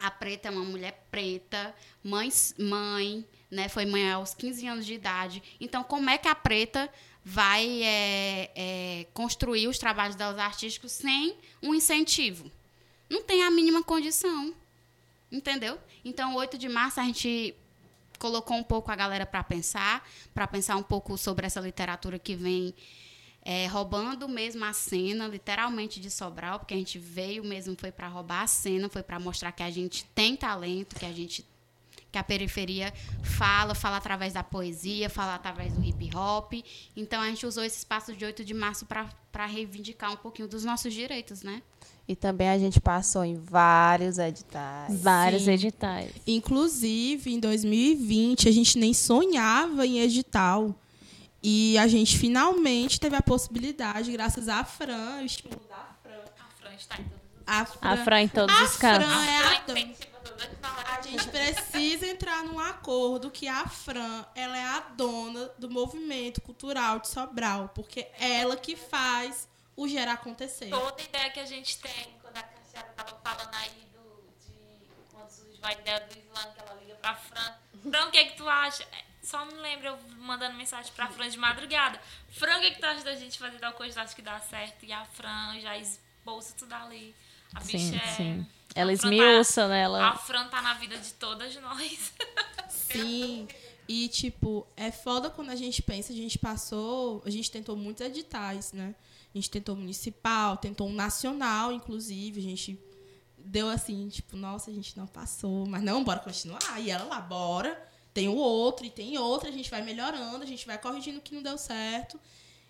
a 0.00 0.10
Preta 0.10 0.48
é 0.48 0.50
uma 0.50 0.64
mulher 0.64 1.06
preta, 1.10 1.74
mãe, 2.02 2.30
mãe, 2.58 3.24
né? 3.50 3.68
Foi 3.68 3.84
mãe 3.84 4.10
aos 4.10 4.32
15 4.32 4.66
anos 4.66 4.86
de 4.86 4.94
idade. 4.94 5.42
Então, 5.60 5.84
como 5.84 6.08
é 6.08 6.16
que 6.16 6.26
a 6.26 6.34
Preta 6.34 6.90
vai 7.24 7.82
é, 7.82 8.50
é, 8.54 9.06
construir 9.12 9.68
os 9.68 9.78
trabalhos 9.78 10.16
delas 10.16 10.38
artísticos 10.38 10.92
sem 10.92 11.36
um 11.62 11.74
incentivo? 11.74 12.50
Não 13.08 13.22
tem 13.22 13.42
a 13.42 13.50
mínima 13.50 13.82
condição. 13.82 14.54
Entendeu? 15.30 15.78
Então, 16.04 16.34
8 16.34 16.58
de 16.58 16.68
março, 16.68 17.00
a 17.00 17.04
gente 17.04 17.54
colocou 18.18 18.56
um 18.56 18.62
pouco 18.62 18.90
a 18.90 18.96
galera 18.96 19.24
para 19.24 19.42
pensar, 19.44 20.06
para 20.34 20.46
pensar 20.46 20.76
um 20.76 20.82
pouco 20.82 21.16
sobre 21.16 21.46
essa 21.46 21.60
literatura 21.60 22.18
que 22.18 22.34
vem 22.34 22.74
é, 23.42 23.66
roubando 23.66 24.28
mesmo 24.28 24.64
a 24.64 24.72
cena, 24.72 25.26
literalmente 25.26 26.00
de 26.00 26.10
Sobral, 26.10 26.58
porque 26.58 26.74
a 26.74 26.76
gente 26.76 26.98
veio 26.98 27.42
mesmo 27.42 27.74
foi 27.78 27.90
para 27.90 28.08
roubar 28.08 28.42
a 28.42 28.46
cena, 28.46 28.88
foi 28.88 29.02
para 29.02 29.18
mostrar 29.18 29.52
que 29.52 29.62
a 29.62 29.70
gente 29.70 30.04
tem 30.14 30.36
talento, 30.36 30.96
que 30.96 31.06
a 31.06 31.12
gente 31.12 31.46
que 32.10 32.18
a 32.18 32.24
periferia 32.24 32.92
fala, 33.22 33.74
fala 33.74 33.96
através 33.96 34.32
da 34.32 34.42
poesia, 34.42 35.08
fala 35.08 35.34
através 35.34 35.72
do 35.72 35.84
hip 35.84 36.10
hop. 36.14 36.54
Então 36.96 37.20
a 37.20 37.26
gente 37.28 37.46
usou 37.46 37.62
esse 37.64 37.78
espaço 37.78 38.14
de 38.14 38.24
8 38.24 38.44
de 38.44 38.54
março 38.54 38.86
para 38.86 39.46
reivindicar 39.46 40.12
um 40.12 40.16
pouquinho 40.16 40.48
dos 40.48 40.64
nossos 40.64 40.92
direitos, 40.92 41.42
né? 41.42 41.62
E 42.08 42.16
também 42.16 42.48
a 42.48 42.58
gente 42.58 42.80
passou 42.80 43.24
em 43.24 43.36
vários 43.36 44.18
editais. 44.18 45.00
Vários 45.00 45.42
Sim. 45.42 45.52
editais. 45.52 46.10
Inclusive, 46.26 47.32
em 47.32 47.38
2020, 47.38 48.48
a 48.48 48.52
gente 48.52 48.76
nem 48.78 48.92
sonhava 48.92 49.86
em 49.86 50.00
edital. 50.00 50.74
E 51.42 51.78
a 51.78 51.86
gente 51.86 52.18
finalmente 52.18 52.98
teve 52.98 53.16
a 53.16 53.22
possibilidade, 53.22 54.10
graças 54.12 54.48
à 54.48 54.64
Fran, 54.64 55.20
o 55.22 55.24
estímulo 55.24 55.62
da 55.68 55.96
Fran. 56.02 56.24
A 56.38 56.60
Fran 56.60 56.74
está 56.74 56.96
em 57.00 57.04
todas 57.04 57.19
A 57.50 57.64
Fran, 57.64 57.90
A 57.90 57.96
Fran 58.04 58.20
em 58.20 58.28
todos 58.28 58.54
a 58.54 58.62
os 58.62 58.76
cantos. 58.76 59.08
Fran 59.08 59.24
é 59.26 59.38
a 59.38 59.64
nós. 59.66 60.10
A 60.96 61.02
gente 61.02 61.28
precisa 61.28 62.06
entrar 62.06 62.44
num 62.44 62.60
acordo 62.60 63.30
que 63.30 63.48
a 63.48 63.66
Fran, 63.66 64.24
ela 64.36 64.56
é 64.56 64.64
a 64.64 64.80
dona 64.80 65.50
do 65.58 65.68
movimento 65.68 66.40
cultural 66.40 67.00
de 67.00 67.08
Sobral, 67.08 67.70
porque 67.74 68.06
é 68.18 68.40
ela 68.40 68.56
que 68.56 68.76
faz 68.76 69.48
o 69.76 69.88
gerar 69.88 70.12
acontecer. 70.12 70.70
Toda 70.70 71.02
ideia 71.02 71.30
que 71.30 71.40
a 71.40 71.46
gente 71.46 71.78
tem, 71.78 72.16
quando 72.22 72.36
a 72.36 72.42
Cassiara 72.42 72.88
tava 72.96 73.18
falando 73.24 73.54
aí 73.54 73.88
do, 73.92 74.32
de 74.46 74.88
quando 75.10 75.30
surgiu 75.30 75.58
a 75.62 75.72
ideia 75.72 76.00
do 76.00 76.18
Islã, 76.18 76.52
que 76.52 76.60
ela 76.60 76.74
liga 76.80 76.94
pra 76.96 77.16
Fran. 77.16 77.54
Fran, 77.90 78.06
o 78.06 78.10
que 78.12 78.24
que 78.26 78.36
tu 78.36 78.48
acha? 78.48 78.84
É, 78.84 79.04
Só 79.22 79.44
me 79.44 79.54
lembro 79.54 79.88
eu 79.88 79.98
mandando 80.18 80.56
mensagem 80.56 80.92
pra 80.92 81.08
Fran 81.08 81.28
de 81.28 81.38
madrugada. 81.38 82.00
Fran, 82.30 82.58
o 82.58 82.60
que 82.60 82.70
que 82.72 82.80
tu 82.80 82.86
acha 82.86 83.02
da 83.02 83.14
gente 83.16 83.38
fazer 83.38 83.58
tal 83.58 83.72
coisa? 83.72 83.94
Tu 83.94 84.04
acha 84.04 84.14
que 84.14 84.22
dá 84.22 84.38
certo? 84.38 84.84
E 84.84 84.92
a 84.92 85.04
Fran 85.04 85.58
já 85.60 85.76
esbolsa 85.76 86.54
tudo 86.56 86.72
ali. 86.74 87.14
A 87.54 87.60
bicha 87.60 87.78
Sim, 87.78 87.96
é... 87.96 88.14
sim. 88.14 88.46
a 88.74 88.80
Ela 88.80 88.92
esmiuça, 88.92 89.68
né? 89.68 89.80
A 89.80 89.84
Ela... 89.84 90.16
Fran 90.16 90.48
tá 90.48 90.62
na 90.62 90.74
vida 90.74 90.96
de 90.98 91.12
todas 91.14 91.54
nós. 91.56 92.12
Sim. 92.68 93.46
E, 93.88 94.08
tipo, 94.08 94.66
é 94.76 94.92
foda 94.92 95.30
quando 95.30 95.50
a 95.50 95.56
gente 95.56 95.82
pensa, 95.82 96.12
a 96.12 96.16
gente 96.16 96.38
passou, 96.38 97.22
a 97.26 97.30
gente 97.30 97.50
tentou 97.50 97.76
muitos 97.76 98.06
editais, 98.06 98.72
né? 98.72 98.94
A 99.34 99.38
gente 99.38 99.50
tentou 99.50 99.74
municipal, 99.74 100.56
tentou 100.56 100.88
um 100.88 100.92
nacional, 100.92 101.72
inclusive, 101.72 102.38
a 102.38 102.42
gente 102.42 102.78
deu 103.36 103.68
assim, 103.68 104.08
tipo, 104.08 104.36
nossa, 104.36 104.70
a 104.70 104.74
gente 104.74 104.96
não 104.96 105.06
passou, 105.06 105.66
mas 105.66 105.82
não, 105.82 106.04
bora 106.04 106.20
continuar. 106.20 106.60
E 106.80 106.90
ela 106.90 107.04
lá, 107.04 107.20
bora. 107.20 107.80
Tem 108.12 108.28
o 108.28 108.36
outro 108.36 108.84
e 108.84 108.90
tem 108.90 109.18
outro, 109.18 109.48
a 109.48 109.52
gente 109.52 109.70
vai 109.70 109.82
melhorando, 109.82 110.42
a 110.42 110.46
gente 110.46 110.66
vai 110.66 110.78
corrigindo 110.78 111.18
o 111.18 111.22
que 111.22 111.34
não 111.34 111.42
deu 111.42 111.56
certo. 111.56 112.18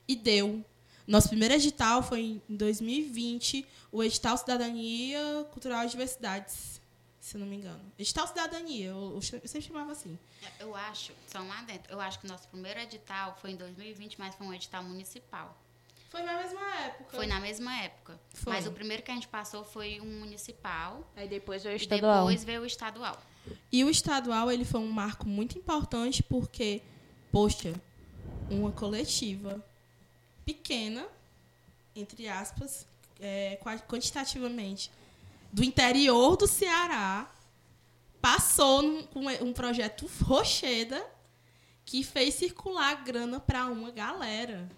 E 0.07 0.15
deu. 0.17 0.65
Nosso 1.11 1.29
primeiro 1.29 1.55
edital 1.55 2.05
foi 2.05 2.41
em 2.49 2.57
2020, 2.57 3.67
o 3.91 4.01
edital 4.01 4.37
Cidadania 4.37 5.45
Cultural 5.51 5.85
e 5.85 5.89
Diversidades, 5.89 6.81
se 7.21 7.37
eu 7.37 7.41
não 7.41 7.49
me 7.49 7.57
engano. 7.57 7.81
Edital 7.99 8.29
Cidadania, 8.29 8.87
eu, 8.91 9.15
eu 9.15 9.21
sempre 9.21 9.63
chamava 9.63 9.91
assim. 9.91 10.17
Eu 10.61 10.73
acho, 10.77 11.13
só 11.27 11.41
um 11.41 11.53
adentro, 11.53 11.93
eu 11.93 12.01
acho 12.01 12.21
que 12.21 12.29
nosso 12.29 12.47
primeiro 12.47 12.79
edital 12.79 13.37
foi 13.41 13.51
em 13.51 13.57
2020, 13.57 14.21
mas 14.21 14.37
foi 14.37 14.47
um 14.47 14.55
edital 14.55 14.85
municipal. 14.85 15.59
Foi 16.11 16.23
na 16.23 16.37
mesma 16.41 16.75
época. 16.77 17.17
Foi 17.17 17.27
na 17.27 17.41
mesma 17.41 17.77
época. 17.83 18.21
Foi. 18.33 18.53
Mas 18.53 18.69
o 18.69 18.71
primeiro 18.71 19.03
que 19.03 19.11
a 19.11 19.15
gente 19.15 19.27
passou 19.27 19.65
foi 19.65 20.01
um 20.01 20.21
municipal. 20.21 21.05
Aí 21.17 21.27
depois 21.27 21.65
veio 21.65 21.75
o 21.75 21.77
E 21.77 21.81
estadual. 21.83 22.27
depois 22.27 22.45
veio 22.45 22.63
o 22.63 22.67
estadual. 22.67 23.21
E 23.73 23.83
o 23.83 23.91
estadual, 23.91 24.49
ele 24.53 24.65
foi 24.65 24.79
um 24.79 24.93
marco 24.93 25.27
muito 25.27 25.59
importante 25.59 26.23
porque, 26.23 26.83
poxa, 27.33 27.75
uma 28.49 28.71
coletiva 28.71 29.65
pequena, 30.45 31.07
entre 31.95 32.29
aspas, 32.29 32.87
é, 33.21 33.57
qua- 33.63 33.79
quantitativamente, 33.79 34.91
do 35.53 35.63
interior 35.65 36.37
do 36.37 36.47
Ceará, 36.47 37.31
passou 38.21 38.83
num- 38.83 39.03
com 39.05 39.21
um 39.45 39.53
projeto 39.53 40.09
Rocheda 40.23 41.05
que 41.85 42.05
fez 42.05 42.35
circular 42.35 43.03
grana 43.05 43.41
para 43.41 43.67
uma 43.67 43.91
galera. 43.91 44.69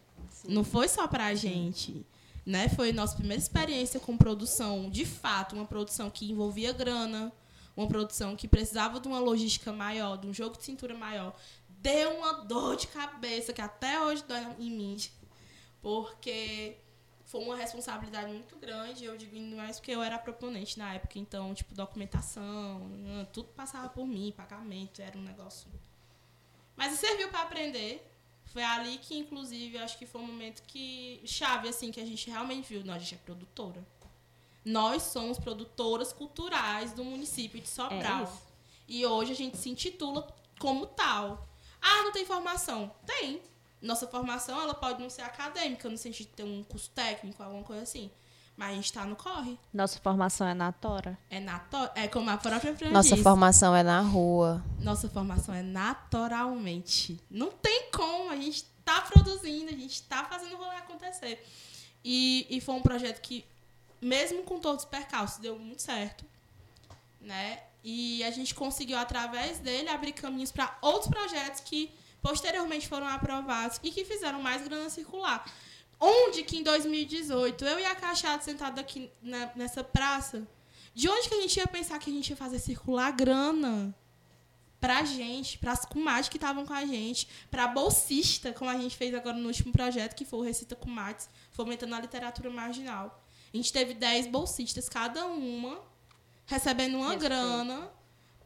Não 0.48 0.64
foi 0.64 0.89
só 0.89 1.06
pra 1.06 1.34
gente. 1.34 2.05
Né? 2.44 2.68
Foi 2.70 2.93
nossa 2.93 3.14
primeira 3.14 3.40
experiência 3.40 4.01
com 4.01 4.16
produção, 4.16 4.90
de 4.90 5.05
fato, 5.05 5.55
uma 5.55 5.64
produção 5.64 6.10
que 6.10 6.28
envolvia 6.30 6.72
grana, 6.72 7.32
uma 7.76 7.86
produção 7.86 8.34
que 8.34 8.48
precisava 8.48 8.98
de 8.98 9.06
uma 9.06 9.20
logística 9.20 9.72
maior, 9.72 10.16
de 10.18 10.26
um 10.26 10.34
jogo 10.34 10.56
de 10.56 10.64
cintura 10.64 10.94
maior. 10.94 11.36
Deu 11.68 12.10
uma 12.18 12.32
dor 12.44 12.76
de 12.76 12.86
cabeça 12.89 13.52
que 13.52 13.60
até 13.60 14.01
hoje 14.01 14.24
dói 14.26 14.40
em 14.59 14.70
mim. 14.70 14.97
Porque 15.82 16.78
foi 17.26 17.42
uma 17.42 17.56
responsabilidade 17.56 18.32
muito 18.32 18.56
grande. 18.56 19.04
Eu 19.04 19.16
digo 19.16 19.36
ainda 19.36 19.56
mais 19.56 19.78
porque 19.78 19.90
eu 19.90 20.02
era 20.02 20.18
proponente 20.18 20.78
na 20.78 20.94
época. 20.94 21.18
Então, 21.18 21.52
tipo, 21.52 21.74
documentação, 21.74 22.88
tudo 23.32 23.48
passava 23.48 23.88
por 23.88 24.06
mim, 24.06 24.32
pagamento, 24.34 25.02
era 25.02 25.18
um 25.18 25.22
negócio. 25.22 25.68
Mas 26.76 26.98
serviu 26.98 27.28
para 27.28 27.42
aprender. 27.42 28.09
Foi 28.46 28.62
ali 28.62 28.98
que, 28.98 29.16
inclusive, 29.16 29.78
acho 29.78 29.98
que 29.98 30.06
foi 30.06 30.20
um 30.20 30.26
momento 30.26 30.62
que. 30.64 31.20
chave, 31.24 31.68
assim, 31.68 31.90
que 31.90 32.00
a 32.00 32.06
gente 32.06 32.30
realmente 32.30 32.68
viu. 32.68 32.84
Nós, 32.84 32.96
a 32.96 32.98
gente 33.00 33.14
é 33.14 33.18
produtora. 33.18 33.82
Nós 34.64 35.02
somos 35.02 35.38
produtoras 35.38 36.12
culturais 36.12 36.92
do 36.92 37.04
município 37.04 37.60
de 37.60 37.68
Sobral. 37.68 38.24
isso. 38.24 38.42
e 38.86 39.04
hoje 39.04 39.32
a 39.32 39.34
gente 39.34 39.56
se 39.56 39.68
intitula 39.68 40.32
como 40.59 40.86
tal. 40.86 41.48
Ah, 41.80 42.02
não 42.04 42.12
tem 42.12 42.24
formação? 42.24 42.94
Tem. 43.04 43.42
Nossa 43.82 44.06
formação 44.06 44.60
ela 44.62 44.74
pode 44.74 45.02
não 45.02 45.10
ser 45.10 45.22
acadêmica, 45.22 45.88
no 45.88 45.98
sentido 45.98 46.28
de 46.28 46.34
ter 46.34 46.44
um 46.44 46.62
curso 46.62 46.88
técnico, 46.90 47.42
alguma 47.42 47.64
coisa 47.64 47.82
assim. 47.82 48.10
Mas 48.56 48.70
a 48.70 48.74
gente 48.74 48.84
está 48.84 49.04
no 49.04 49.16
corre. 49.16 49.59
Nossa 49.72 49.98
formação 49.98 50.46
é 50.46 50.54
na 50.54 50.70
Tora. 50.70 51.18
É, 51.28 51.40
nato... 51.40 51.76
é 51.94 52.06
como 52.06 52.30
a 52.30 52.36
própria 52.36 52.76
Fran 52.76 52.90
Nossa 52.90 53.10
disse. 53.10 53.22
formação 53.22 53.74
é 53.74 53.82
na 53.82 54.00
rua. 54.00 54.62
Nossa 54.78 55.09
formação 55.09 55.54
é 55.54 55.62
naturalmente. 55.62 57.18
Não 57.28 57.50
tem 57.50 57.90
como. 57.90 58.30
A 58.30 58.36
gente 58.36 58.64
tá 58.84 59.00
produzindo, 59.00 59.70
a 59.70 59.76
gente 59.76 60.02
tá 60.02 60.24
fazendo 60.24 60.54
o 60.54 60.59
rolê 60.59 60.76
acontecer. 60.76 61.44
E, 62.04 62.46
e 62.50 62.60
foi 62.60 62.74
um 62.74 62.82
projeto 62.82 63.20
que, 63.20 63.44
mesmo 64.00 64.42
com 64.42 64.60
todos 64.60 64.84
os 64.84 64.88
percalços, 64.88 65.38
deu 65.38 65.59
muito 65.59 65.82
certo. 65.82 66.24
Né? 67.20 67.59
E 67.82 68.22
a 68.22 68.30
gente 68.30 68.54
conseguiu, 68.54 68.98
através 68.98 69.59
dele, 69.59 69.88
abrir 69.88 70.12
caminhos 70.12 70.52
para 70.52 70.76
outros 70.82 71.10
projetos 71.10 71.60
que 71.60 71.90
posteriormente 72.22 72.88
foram 72.88 73.06
aprovados 73.08 73.78
e 73.82 73.90
que 73.90 74.04
fizeram 74.04 74.40
mais 74.40 74.62
grana 74.66 74.88
circular. 74.88 75.44
Onde 76.00 76.42
que 76.42 76.56
em 76.58 76.62
2018, 76.62 77.64
eu 77.64 77.78
e 77.80 77.84
a 77.84 77.94
Cachada 77.94 78.42
sentado 78.42 78.78
aqui 78.78 79.10
na- 79.22 79.50
nessa 79.54 79.84
praça, 79.84 80.46
de 80.94 81.08
onde 81.08 81.28
que 81.28 81.34
a 81.34 81.40
gente 81.40 81.56
ia 81.56 81.66
pensar 81.66 81.98
que 81.98 82.10
a 82.10 82.12
gente 82.12 82.30
ia 82.30 82.36
fazer 82.36 82.58
circular 82.58 83.10
grana? 83.12 83.94
pra 84.80 85.04
gente, 85.04 85.58
pras 85.58 85.84
comadres 85.84 86.28
que 86.28 86.36
estavam 86.36 86.66
com 86.66 86.72
a 86.72 86.84
gente, 86.84 87.28
pra 87.48 87.68
bolsista, 87.68 88.52
como 88.52 88.68
a 88.68 88.76
gente 88.76 88.96
fez 88.96 89.14
agora 89.14 89.36
no 89.36 89.46
último 89.46 89.70
projeto, 89.72 90.16
que 90.16 90.24
foi 90.24 90.40
o 90.40 90.42
Recita 90.42 90.74
Comadres, 90.74 91.28
fomentando 91.52 91.94
a 91.94 92.00
literatura 92.00 92.50
marginal. 92.50 93.24
A 93.54 93.56
gente 93.56 93.72
teve 93.72 93.94
10 93.94 94.26
bolsistas, 94.26 94.88
cada 94.88 95.24
uma 95.26 95.78
recebendo 96.46 96.96
uma 96.96 97.10
Respeito. 97.12 97.22
grana 97.30 97.92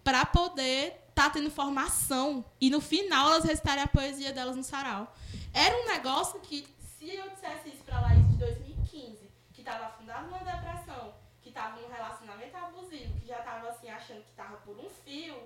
pra 0.05 0.27
poder 0.27 1.01
estar 1.17 1.31
tendo 1.31 1.51
formação 1.51 2.45
e 2.61 2.69
no 2.69 2.79
final 2.79 3.31
elas 3.31 3.45
recitarem 3.45 3.83
a 3.83 3.89
poesia 3.89 4.35
delas 4.35 4.55
no 4.55 4.63
sarau. 4.63 5.17
Era 5.51 5.75
um 5.75 5.87
negócio 5.87 6.39
que, 6.41 6.69
se 6.99 7.09
eu 7.09 7.31
dissesse 7.31 7.71
isso 7.71 7.83
pra 7.87 8.03
Laís 8.03 8.29
de 8.29 8.37
2015, 8.37 9.31
que 9.55 9.63
estava 9.63 9.87
afundada 9.87 10.27
numa 10.27 10.41
depressão, 10.41 11.15
que 11.41 11.49
estava 11.49 11.81
num 11.81 11.89
relacionamento 11.89 12.55
abusivo, 12.59 13.19
que 13.19 13.27
já 13.27 13.39
estava 13.39 13.71
assim 13.71 13.89
achando 13.89 14.23
que 14.25 14.31
estava 14.31 14.59
por 14.59 14.77
um 14.79 14.91
fio, 15.05 15.37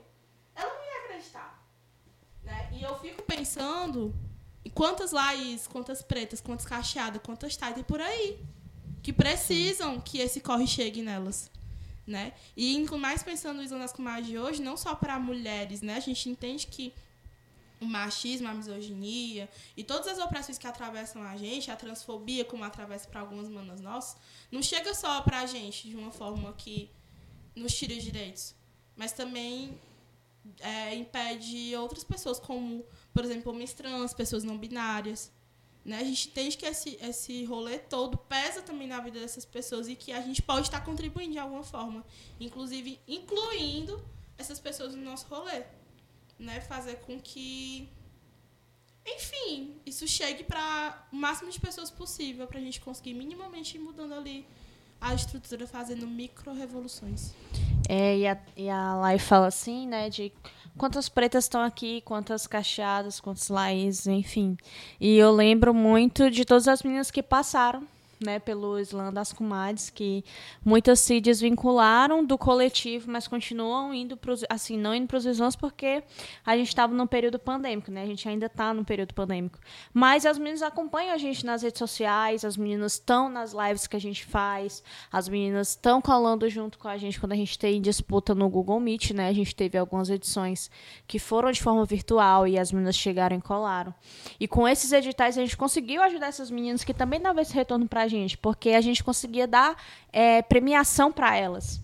ela 0.56 0.74
não 0.74 0.84
ia 0.84 1.04
acreditar. 1.04 1.64
Né? 2.42 2.68
E 2.72 2.82
eu 2.82 2.98
fico 2.98 3.22
pensando 3.22 4.12
em 4.64 4.70
quantas 4.70 5.12
Laís, 5.12 5.68
quantas 5.68 6.02
pretas, 6.02 6.40
quantas 6.40 6.66
cacheadas, 6.66 7.22
quantas 7.22 7.56
tais 7.56 7.76
tem 7.76 7.84
por 7.84 8.00
aí 8.00 8.44
que 9.02 9.12
precisam 9.12 10.00
que 10.00 10.18
esse 10.18 10.40
corre 10.40 10.66
chegue 10.66 11.00
nelas. 11.00 11.48
Né? 12.10 12.32
E 12.56 12.84
mais 12.98 13.22
pensando 13.22 13.62
no 13.62 13.78
nas 13.78 13.92
comadres 13.92 14.26
de 14.26 14.36
hoje, 14.36 14.60
não 14.60 14.76
só 14.76 14.96
para 14.96 15.16
mulheres, 15.16 15.80
né? 15.80 15.94
A 15.94 16.00
gente 16.00 16.28
entende 16.28 16.66
que 16.66 16.92
o 17.80 17.84
machismo, 17.86 18.48
a 18.48 18.52
misoginia 18.52 19.48
e 19.76 19.84
todas 19.84 20.08
as 20.08 20.18
opressões 20.18 20.58
que 20.58 20.66
atravessam 20.66 21.22
a 21.22 21.36
gente, 21.36 21.70
a 21.70 21.76
transfobia, 21.76 22.44
como 22.44 22.64
atravessa 22.64 23.08
para 23.08 23.20
algumas 23.20 23.48
manas 23.48 23.80
nossas, 23.80 24.20
não 24.50 24.60
chega 24.60 24.92
só 24.92 25.22
para 25.22 25.38
a 25.42 25.46
gente 25.46 25.88
de 25.88 25.94
uma 25.94 26.10
forma 26.10 26.52
que 26.54 26.90
nos 27.54 27.72
tira 27.76 27.94
os 27.94 28.02
direitos, 28.02 28.56
mas 28.96 29.12
também 29.12 29.80
é, 30.58 30.92
impede 30.96 31.76
outras 31.76 32.02
pessoas, 32.02 32.40
como, 32.40 32.84
por 33.14 33.24
exemplo, 33.24 33.52
homens 33.52 33.72
trans, 33.72 34.12
pessoas 34.12 34.42
não 34.42 34.58
binárias. 34.58 35.30
Né? 35.84 35.98
A 35.98 36.04
gente 36.04 36.28
entende 36.28 36.56
que 36.56 36.66
esse, 36.66 36.98
esse 37.00 37.44
rolê 37.44 37.78
todo 37.78 38.16
pesa 38.16 38.60
também 38.60 38.86
na 38.86 39.00
vida 39.00 39.18
dessas 39.18 39.44
pessoas 39.44 39.88
e 39.88 39.96
que 39.96 40.12
a 40.12 40.20
gente 40.20 40.42
pode 40.42 40.66
estar 40.66 40.80
contribuindo 40.84 41.32
de 41.32 41.38
alguma 41.38 41.62
forma, 41.62 42.04
inclusive 42.38 43.00
incluindo 43.08 44.02
essas 44.36 44.60
pessoas 44.60 44.94
no 44.94 45.02
nosso 45.02 45.26
rolê. 45.28 45.64
Né? 46.38 46.60
Fazer 46.60 46.96
com 47.00 47.18
que, 47.20 47.88
enfim, 49.06 49.76
isso 49.86 50.06
chegue 50.06 50.44
para 50.44 51.06
o 51.12 51.16
máximo 51.16 51.50
de 51.50 51.60
pessoas 51.60 51.90
possível, 51.90 52.46
para 52.46 52.58
a 52.58 52.62
gente 52.62 52.80
conseguir 52.80 53.14
minimamente 53.14 53.76
ir 53.76 53.80
mudando 53.80 54.14
ali 54.14 54.46
a 55.00 55.14
estrutura, 55.14 55.66
fazendo 55.66 56.06
micro-revoluções. 56.06 57.32
É, 57.88 58.18
e 58.18 58.26
a, 58.26 58.38
e 58.56 58.68
a 58.68 58.94
Lai 58.96 59.18
fala 59.18 59.46
assim, 59.46 59.86
né, 59.86 60.10
de 60.10 60.30
quantas 60.76 61.08
pretas 61.08 61.44
estão 61.44 61.62
aqui, 61.62 62.00
quantas 62.02 62.46
cacheadas, 62.46 63.20
quantos 63.20 63.48
Laís, 63.48 64.06
enfim. 64.06 64.56
E 65.00 65.16
eu 65.16 65.30
lembro 65.30 65.72
muito 65.74 66.30
de 66.30 66.44
todas 66.44 66.68
as 66.68 66.82
meninas 66.82 67.10
que 67.10 67.22
passaram 67.22 67.86
né, 68.20 68.38
pelo 68.38 68.78
Islã 68.78 69.12
das 69.12 69.32
Comadres, 69.32 69.90
que 69.90 70.24
muitas 70.64 71.00
se 71.00 71.20
desvincularam 71.20 72.24
do 72.24 72.36
coletivo, 72.36 73.10
mas 73.10 73.26
continuam 73.26 73.94
indo 73.94 74.16
para 74.16 74.34
assim, 74.48 74.76
não 74.76 74.94
indo 74.94 75.06
para 75.06 75.16
os 75.16 75.26
Islãs 75.26 75.56
porque 75.56 76.02
a 76.44 76.56
gente 76.56 76.68
estava 76.68 76.94
no 76.94 77.06
período 77.06 77.38
pandêmico, 77.38 77.90
né? 77.90 78.02
A 78.02 78.06
gente 78.06 78.28
ainda 78.28 78.46
está 78.46 78.74
no 78.74 78.84
período 78.84 79.14
pandêmico. 79.14 79.58
Mas 79.92 80.26
as 80.26 80.38
meninas 80.38 80.62
acompanham 80.62 81.14
a 81.14 81.18
gente 81.18 81.44
nas 81.44 81.62
redes 81.62 81.78
sociais, 81.78 82.44
as 82.44 82.56
meninas 82.56 82.94
estão 82.94 83.28
nas 83.28 83.52
lives 83.52 83.86
que 83.86 83.96
a 83.96 84.00
gente 84.00 84.24
faz, 84.24 84.82
as 85.10 85.28
meninas 85.28 85.70
estão 85.70 86.00
colando 86.00 86.48
junto 86.48 86.78
com 86.78 86.88
a 86.88 86.96
gente 86.96 87.18
quando 87.18 87.32
a 87.32 87.36
gente 87.36 87.58
tem 87.58 87.80
disputa 87.80 88.34
no 88.34 88.48
Google 88.48 88.80
Meet, 88.80 89.12
né? 89.12 89.28
A 89.28 89.32
gente 89.32 89.54
teve 89.54 89.78
algumas 89.78 90.10
edições 90.10 90.70
que 91.06 91.18
foram 91.18 91.50
de 91.50 91.62
forma 91.62 91.84
virtual 91.84 92.46
e 92.46 92.58
as 92.58 92.70
meninas 92.72 92.96
chegaram 92.96 93.36
e 93.36 93.40
colaram. 93.40 93.94
E 94.38 94.46
com 94.46 94.68
esses 94.68 94.92
editais 94.92 95.38
a 95.38 95.40
gente 95.40 95.56
conseguiu 95.56 96.02
ajudar 96.02 96.26
essas 96.26 96.50
meninas 96.50 96.84
que 96.84 96.92
também 96.92 97.20
davam 97.20 97.40
esse 97.40 97.54
retorno 97.54 97.88
para 97.88 98.02
a 98.02 98.08
gente, 98.10 98.36
porque 98.36 98.70
a 98.70 98.80
gente 98.80 99.02
conseguia 99.02 99.46
dar 99.46 99.76
é, 100.12 100.42
premiação 100.42 101.10
para 101.10 101.36
elas. 101.36 101.80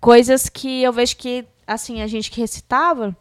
Coisas 0.00 0.48
que 0.48 0.82
eu 0.82 0.92
vejo 0.92 1.16
que, 1.16 1.44
assim, 1.66 2.00
a 2.00 2.06
gente 2.06 2.30
que 2.30 2.40
recitava 2.40 3.16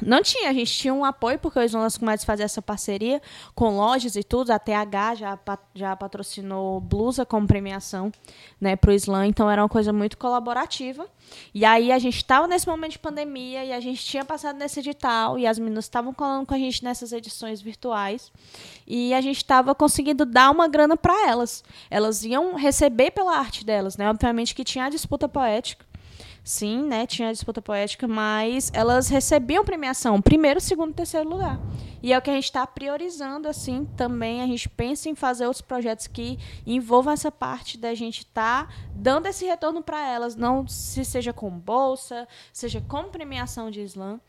não 0.00 0.22
tinha, 0.22 0.48
a 0.48 0.52
gente 0.52 0.72
tinha 0.72 0.94
um 0.94 1.04
apoio, 1.04 1.38
porque 1.38 1.58
o 1.58 1.62
Islã 1.62 1.82
das 1.82 1.98
Comadres 1.98 2.24
fazia 2.24 2.46
essa 2.46 2.62
parceria 2.62 3.20
com 3.54 3.76
lojas 3.76 4.16
e 4.16 4.22
tudo. 4.22 4.50
A 4.50 4.58
TH 4.58 5.14
já, 5.16 5.38
já 5.74 5.94
patrocinou 5.94 6.80
blusa 6.80 7.26
como 7.26 7.46
premiação 7.46 8.10
né, 8.60 8.74
para 8.74 8.90
o 8.90 8.94
Islã, 8.94 9.26
então 9.26 9.50
era 9.50 9.62
uma 9.62 9.68
coisa 9.68 9.92
muito 9.92 10.16
colaborativa. 10.16 11.06
E 11.54 11.64
aí 11.64 11.92
a 11.92 11.98
gente 11.98 12.16
estava 12.16 12.48
nesse 12.48 12.66
momento 12.66 12.92
de 12.92 12.98
pandemia 12.98 13.64
e 13.64 13.72
a 13.72 13.80
gente 13.80 14.02
tinha 14.04 14.24
passado 14.24 14.56
nesse 14.56 14.80
edital 14.80 15.38
e 15.38 15.46
as 15.46 15.58
meninas 15.58 15.84
estavam 15.84 16.14
colando 16.14 16.46
com 16.46 16.54
a 16.54 16.58
gente 16.58 16.82
nessas 16.82 17.12
edições 17.12 17.60
virtuais 17.60 18.32
e 18.86 19.12
a 19.12 19.20
gente 19.20 19.36
estava 19.36 19.74
conseguindo 19.74 20.24
dar 20.24 20.50
uma 20.50 20.68
grana 20.68 20.96
para 20.96 21.28
elas. 21.28 21.62
Elas 21.90 22.24
iam 22.24 22.54
receber 22.54 23.10
pela 23.10 23.36
arte 23.36 23.64
delas, 23.64 23.96
né? 23.96 24.08
Obviamente 24.08 24.54
que 24.54 24.64
tinha 24.64 24.86
a 24.86 24.90
disputa 24.90 25.28
poética 25.28 25.91
sim, 26.44 26.82
né, 26.82 27.06
tinha 27.06 27.28
a 27.28 27.32
disputa 27.32 27.62
poética, 27.62 28.08
mas 28.08 28.70
elas 28.74 29.08
recebiam 29.08 29.64
premiação, 29.64 30.20
primeiro, 30.20 30.60
segundo, 30.60 30.94
terceiro 30.94 31.28
lugar. 31.28 31.60
E 32.02 32.12
é 32.12 32.18
o 32.18 32.22
que 32.22 32.30
a 32.30 32.34
gente 32.34 32.44
está 32.44 32.66
priorizando, 32.66 33.46
assim, 33.46 33.84
também 33.96 34.42
a 34.42 34.46
gente 34.46 34.68
pensa 34.68 35.08
em 35.08 35.14
fazer 35.14 35.46
outros 35.46 35.62
projetos 35.62 36.08
que 36.08 36.36
envolvam 36.66 37.12
essa 37.12 37.30
parte 37.30 37.78
da 37.78 37.94
gente 37.94 38.18
estar 38.18 38.66
tá 38.66 38.74
dando 38.92 39.26
esse 39.26 39.44
retorno 39.44 39.82
para 39.82 40.04
elas, 40.08 40.34
não 40.34 40.66
se 40.66 41.04
seja 41.04 41.32
com 41.32 41.48
bolsa, 41.50 42.26
seja 42.52 42.80
com 42.80 43.04
premiação 43.04 43.70
de 43.70 43.82
slam, 43.82 44.20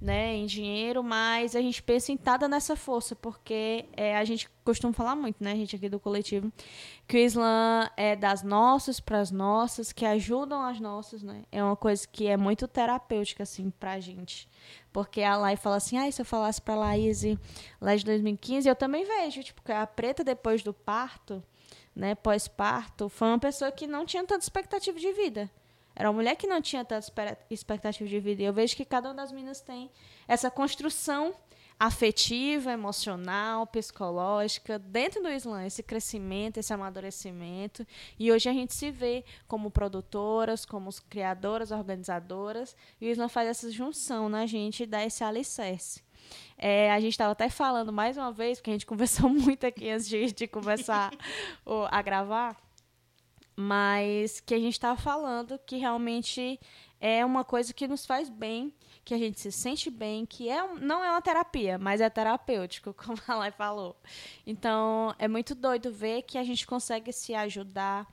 né, 0.00 0.34
em 0.34 0.46
dinheiro, 0.46 1.02
mas 1.02 1.54
a 1.54 1.60
gente 1.60 1.82
pensa 1.82 2.10
em 2.10 2.14
estar 2.14 2.32
tá 2.32 2.38
dando 2.38 2.54
essa 2.54 2.74
força, 2.74 3.14
porque 3.14 3.84
é, 3.94 4.16
a 4.16 4.24
gente 4.24 4.48
costuma 4.64 4.92
falar 4.92 5.14
muito, 5.14 5.42
né, 5.44 5.52
a 5.52 5.56
gente 5.56 5.76
aqui 5.76 5.88
do 5.88 6.00
coletivo, 6.00 6.50
que 7.06 7.18
o 7.18 7.20
Islã 7.20 7.90
é 7.96 8.16
das 8.16 8.42
nossas 8.42 8.98
para 8.98 9.20
as 9.20 9.30
nossas, 9.30 9.92
que 9.92 10.06
ajudam 10.06 10.62
as 10.62 10.80
nossas, 10.80 11.22
né? 11.22 11.44
É 11.52 11.62
uma 11.62 11.76
coisa 11.76 12.06
que 12.08 12.26
é 12.26 12.36
muito 12.36 12.66
terapêutica, 12.66 13.42
assim, 13.42 13.70
pra 13.78 14.00
gente. 14.00 14.48
Porque 14.92 15.22
a 15.22 15.36
Lai 15.36 15.56
fala 15.56 15.76
assim, 15.76 15.98
ah, 15.98 16.10
se 16.10 16.22
eu 16.22 16.26
falasse 16.26 16.62
pra 16.62 16.74
Laís 16.74 17.22
lá 17.80 17.94
de 17.94 18.04
2015, 18.04 18.68
eu 18.68 18.76
também 18.76 19.04
vejo, 19.04 19.42
tipo, 19.42 19.62
que 19.62 19.72
a 19.72 19.86
preta 19.86 20.24
depois 20.24 20.62
do 20.62 20.72
parto, 20.72 21.42
né, 21.94 22.14
pós-parto, 22.14 23.08
foi 23.08 23.28
uma 23.28 23.38
pessoa 23.38 23.70
que 23.70 23.86
não 23.86 24.06
tinha 24.06 24.24
tanta 24.24 24.42
expectativa 24.42 24.98
de 24.98 25.12
vida. 25.12 25.50
Era 25.94 26.08
uma 26.08 26.16
mulher 26.16 26.36
que 26.36 26.46
não 26.46 26.60
tinha 26.62 26.84
tanta 26.84 27.36
expectativa 27.50 28.08
de 28.08 28.20
vida. 28.20 28.42
E 28.42 28.44
eu 28.44 28.52
vejo 28.52 28.76
que 28.76 28.84
cada 28.84 29.08
uma 29.08 29.14
das 29.14 29.32
meninas 29.32 29.60
tem 29.60 29.90
essa 30.26 30.50
construção 30.50 31.34
afetiva, 31.80 32.72
emocional, 32.72 33.66
psicológica, 33.66 34.78
dentro 34.78 35.22
do 35.22 35.30
Islã, 35.30 35.64
esse 35.64 35.82
crescimento, 35.82 36.58
esse 36.58 36.74
amadurecimento. 36.74 37.86
E 38.18 38.30
hoje 38.30 38.50
a 38.50 38.52
gente 38.52 38.74
se 38.74 38.90
vê 38.90 39.24
como 39.48 39.70
produtoras, 39.70 40.66
como 40.66 40.90
criadoras, 41.08 41.70
organizadoras, 41.70 42.76
e 43.00 43.08
o 43.08 43.10
Islã 43.10 43.28
faz 43.28 43.48
essa 43.48 43.70
junção 43.70 44.28
na 44.28 44.44
gente 44.44 44.82
e 44.82 44.86
dá 44.86 45.02
esse 45.02 45.24
alicerce. 45.24 46.02
É, 46.58 46.92
a 46.92 47.00
gente 47.00 47.12
estava 47.12 47.32
até 47.32 47.48
falando 47.48 47.90
mais 47.90 48.18
uma 48.18 48.30
vez, 48.30 48.58
porque 48.58 48.68
a 48.70 48.74
gente 48.74 48.84
conversou 48.86 49.30
muito 49.30 49.64
aqui 49.64 49.88
antes 49.88 50.06
de, 50.06 50.32
de 50.32 50.46
começar 50.46 51.10
a 51.90 52.02
gravar 52.02 52.56
mas 53.60 54.40
que 54.40 54.54
a 54.54 54.58
gente 54.58 54.72
estava 54.72 54.98
falando 54.98 55.58
que 55.66 55.76
realmente 55.76 56.58
é 56.98 57.24
uma 57.24 57.44
coisa 57.44 57.74
que 57.74 57.86
nos 57.86 58.06
faz 58.06 58.30
bem, 58.30 58.72
que 59.04 59.12
a 59.12 59.18
gente 59.18 59.38
se 59.38 59.52
sente 59.52 59.90
bem, 59.90 60.24
que 60.24 60.48
é 60.48 60.66
não 60.76 61.04
é 61.04 61.10
uma 61.10 61.20
terapia, 61.20 61.78
mas 61.78 62.00
é 62.00 62.08
terapêutico, 62.08 62.92
como 62.96 63.18
a 63.28 63.34
Lai 63.34 63.50
falou. 63.50 63.96
Então, 64.46 65.14
é 65.18 65.28
muito 65.28 65.54
doido 65.54 65.92
ver 65.92 66.22
que 66.22 66.38
a 66.38 66.42
gente 66.42 66.66
consegue 66.66 67.12
se 67.12 67.34
ajudar, 67.34 68.06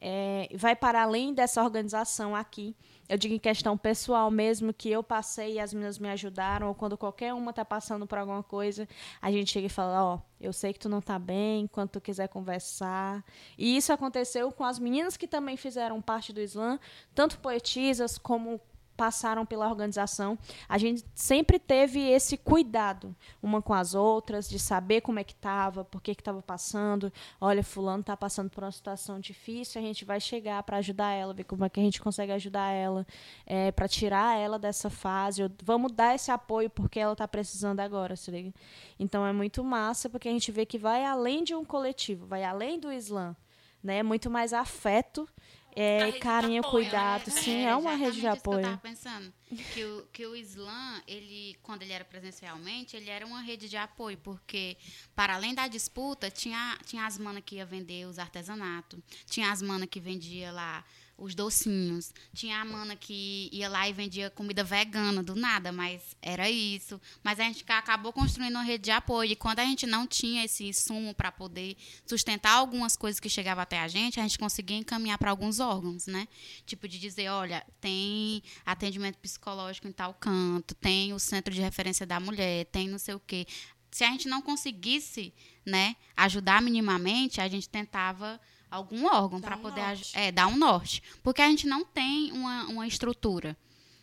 é, 0.00 0.48
vai 0.54 0.76
para 0.76 1.02
além 1.02 1.32
dessa 1.32 1.62
organização 1.62 2.36
aqui, 2.36 2.76
eu 3.10 3.18
digo 3.18 3.34
em 3.34 3.40
questão 3.40 3.76
pessoal 3.76 4.30
mesmo, 4.30 4.72
que 4.72 4.88
eu 4.88 5.02
passei 5.02 5.54
e 5.54 5.58
as 5.58 5.74
meninas 5.74 5.98
me 5.98 6.08
ajudaram, 6.08 6.68
ou 6.68 6.74
quando 6.76 6.96
qualquer 6.96 7.34
uma 7.34 7.50
está 7.50 7.64
passando 7.64 8.06
por 8.06 8.16
alguma 8.16 8.40
coisa, 8.40 8.88
a 9.20 9.32
gente 9.32 9.50
chega 9.50 9.66
e 9.66 9.68
fala, 9.68 10.04
ó, 10.04 10.14
oh, 10.14 10.20
eu 10.40 10.52
sei 10.52 10.72
que 10.72 10.78
tu 10.78 10.88
não 10.88 11.00
está 11.00 11.18
bem, 11.18 11.66
quando 11.66 11.88
tu 11.88 12.00
quiser 12.00 12.28
conversar. 12.28 13.24
E 13.58 13.76
isso 13.76 13.92
aconteceu 13.92 14.52
com 14.52 14.62
as 14.62 14.78
meninas 14.78 15.16
que 15.16 15.26
também 15.26 15.56
fizeram 15.56 16.00
parte 16.00 16.32
do 16.32 16.40
Islã, 16.40 16.78
tanto 17.12 17.40
poetisas 17.40 18.16
como 18.16 18.60
passaram 19.00 19.46
pela 19.46 19.66
organização, 19.66 20.38
a 20.68 20.76
gente 20.76 21.02
sempre 21.14 21.58
teve 21.58 22.06
esse 22.06 22.36
cuidado 22.36 23.16
uma 23.42 23.62
com 23.62 23.72
as 23.72 23.94
outras, 23.94 24.46
de 24.46 24.58
saber 24.58 25.00
como 25.00 25.18
é 25.18 25.24
que 25.24 25.32
estava, 25.32 25.82
por 25.82 26.02
que 26.02 26.10
estava 26.10 26.42
passando. 26.42 27.10
Olha, 27.40 27.64
fulano 27.64 28.02
está 28.02 28.14
passando 28.14 28.50
por 28.50 28.62
uma 28.62 28.70
situação 28.70 29.18
difícil, 29.18 29.80
a 29.80 29.84
gente 29.84 30.04
vai 30.04 30.20
chegar 30.20 30.62
para 30.64 30.76
ajudar 30.76 31.12
ela, 31.12 31.32
ver 31.32 31.44
como 31.44 31.64
é 31.64 31.70
que 31.70 31.80
a 31.80 31.82
gente 31.82 31.98
consegue 31.98 32.30
ajudar 32.32 32.72
ela, 32.72 33.06
é, 33.46 33.72
para 33.72 33.88
tirar 33.88 34.38
ela 34.38 34.58
dessa 34.58 34.90
fase. 34.90 35.50
Vamos 35.64 35.92
dar 35.92 36.14
esse 36.14 36.30
apoio 36.30 36.68
porque 36.68 37.00
ela 37.00 37.14
está 37.14 37.26
precisando 37.26 37.80
agora, 37.80 38.14
se 38.16 38.30
liga? 38.30 38.52
Então 38.98 39.26
é 39.26 39.32
muito 39.32 39.64
massa, 39.64 40.10
porque 40.10 40.28
a 40.28 40.32
gente 40.32 40.52
vê 40.52 40.66
que 40.66 40.76
vai 40.76 41.06
além 41.06 41.42
de 41.42 41.54
um 41.54 41.64
coletivo, 41.64 42.26
vai 42.26 42.44
além 42.44 42.78
do 42.78 42.92
Islã. 42.92 43.34
Né? 43.82 44.00
É 44.00 44.02
muito 44.02 44.28
mais 44.28 44.52
afeto 44.52 45.26
é, 45.74 46.12
carinho, 46.12 46.60
apoio, 46.60 46.84
cuidado, 46.84 47.28
né? 47.28 47.40
sim, 47.40 47.64
é, 47.64 47.70
é 47.70 47.76
uma 47.76 47.94
rede 47.94 48.20
de 48.20 48.26
apoio. 48.26 48.60
eu 48.60 48.64
tava 48.64 48.78
pensando 48.78 49.32
que 49.72 49.84
o, 49.84 50.06
que 50.12 50.26
o 50.26 50.36
Islã, 50.36 51.02
ele, 51.06 51.56
quando 51.62 51.82
ele 51.82 51.92
era 51.92 52.04
presencialmente, 52.04 52.96
ele 52.96 53.10
era 53.10 53.26
uma 53.26 53.40
rede 53.40 53.68
de 53.68 53.76
apoio, 53.76 54.18
porque 54.18 54.76
para 55.14 55.34
além 55.34 55.54
da 55.54 55.68
disputa, 55.68 56.30
tinha, 56.30 56.78
tinha 56.84 57.06
as 57.06 57.18
manas 57.18 57.42
que 57.44 57.56
ia 57.56 57.66
vender 57.66 58.06
os 58.06 58.18
artesanatos, 58.18 59.00
tinha 59.26 59.50
as 59.50 59.62
manas 59.62 59.88
que 59.90 60.00
vendia 60.00 60.52
lá 60.52 60.84
os 61.20 61.34
docinhos. 61.34 62.12
Tinha 62.34 62.60
a 62.60 62.64
mana 62.64 62.96
que 62.96 63.48
ia 63.52 63.68
lá 63.68 63.88
e 63.88 63.92
vendia 63.92 64.30
comida 64.30 64.64
vegana 64.64 65.22
do 65.22 65.36
nada, 65.36 65.70
mas 65.70 66.16
era 66.20 66.50
isso. 66.50 67.00
Mas 67.22 67.38
a 67.38 67.44
gente 67.44 67.64
acabou 67.68 68.12
construindo 68.12 68.54
uma 68.56 68.62
rede 68.62 68.84
de 68.84 68.90
apoio. 68.90 69.30
E 69.30 69.36
quando 69.36 69.60
a 69.60 69.64
gente 69.64 69.86
não 69.86 70.06
tinha 70.06 70.44
esse 70.44 70.64
insumo 70.64 71.14
para 71.14 71.30
poder 71.30 71.76
sustentar 72.06 72.52
algumas 72.52 72.96
coisas 72.96 73.20
que 73.20 73.28
chegavam 73.28 73.62
até 73.62 73.78
a 73.78 73.86
gente, 73.86 74.18
a 74.18 74.22
gente 74.22 74.38
conseguia 74.38 74.78
encaminhar 74.78 75.18
para 75.18 75.30
alguns 75.30 75.60
órgãos, 75.60 76.06
né? 76.06 76.26
Tipo 76.64 76.88
de 76.88 76.98
dizer, 76.98 77.28
olha, 77.28 77.64
tem 77.80 78.42
atendimento 78.64 79.18
psicológico 79.18 79.86
em 79.86 79.92
tal 79.92 80.14
canto, 80.14 80.74
tem 80.74 81.12
o 81.12 81.18
centro 81.18 81.52
de 81.52 81.60
referência 81.60 82.06
da 82.06 82.18
mulher, 82.18 82.64
tem 82.66 82.88
não 82.88 82.98
sei 82.98 83.14
o 83.14 83.20
quê. 83.20 83.46
Se 83.90 84.04
a 84.04 84.08
gente 84.08 84.28
não 84.28 84.40
conseguisse, 84.40 85.34
né, 85.66 85.96
ajudar 86.16 86.62
minimamente, 86.62 87.40
a 87.40 87.48
gente 87.48 87.68
tentava 87.68 88.40
algum 88.70 89.06
órgão 89.06 89.40
para 89.40 89.56
um 89.56 89.60
poder 89.60 89.82
é, 90.14 90.30
dar 90.30 90.46
um 90.46 90.56
norte. 90.56 91.02
Porque 91.22 91.42
a 91.42 91.48
gente 91.48 91.66
não 91.66 91.84
tem 91.84 92.30
uma, 92.32 92.66
uma 92.66 92.86
estrutura. 92.86 93.56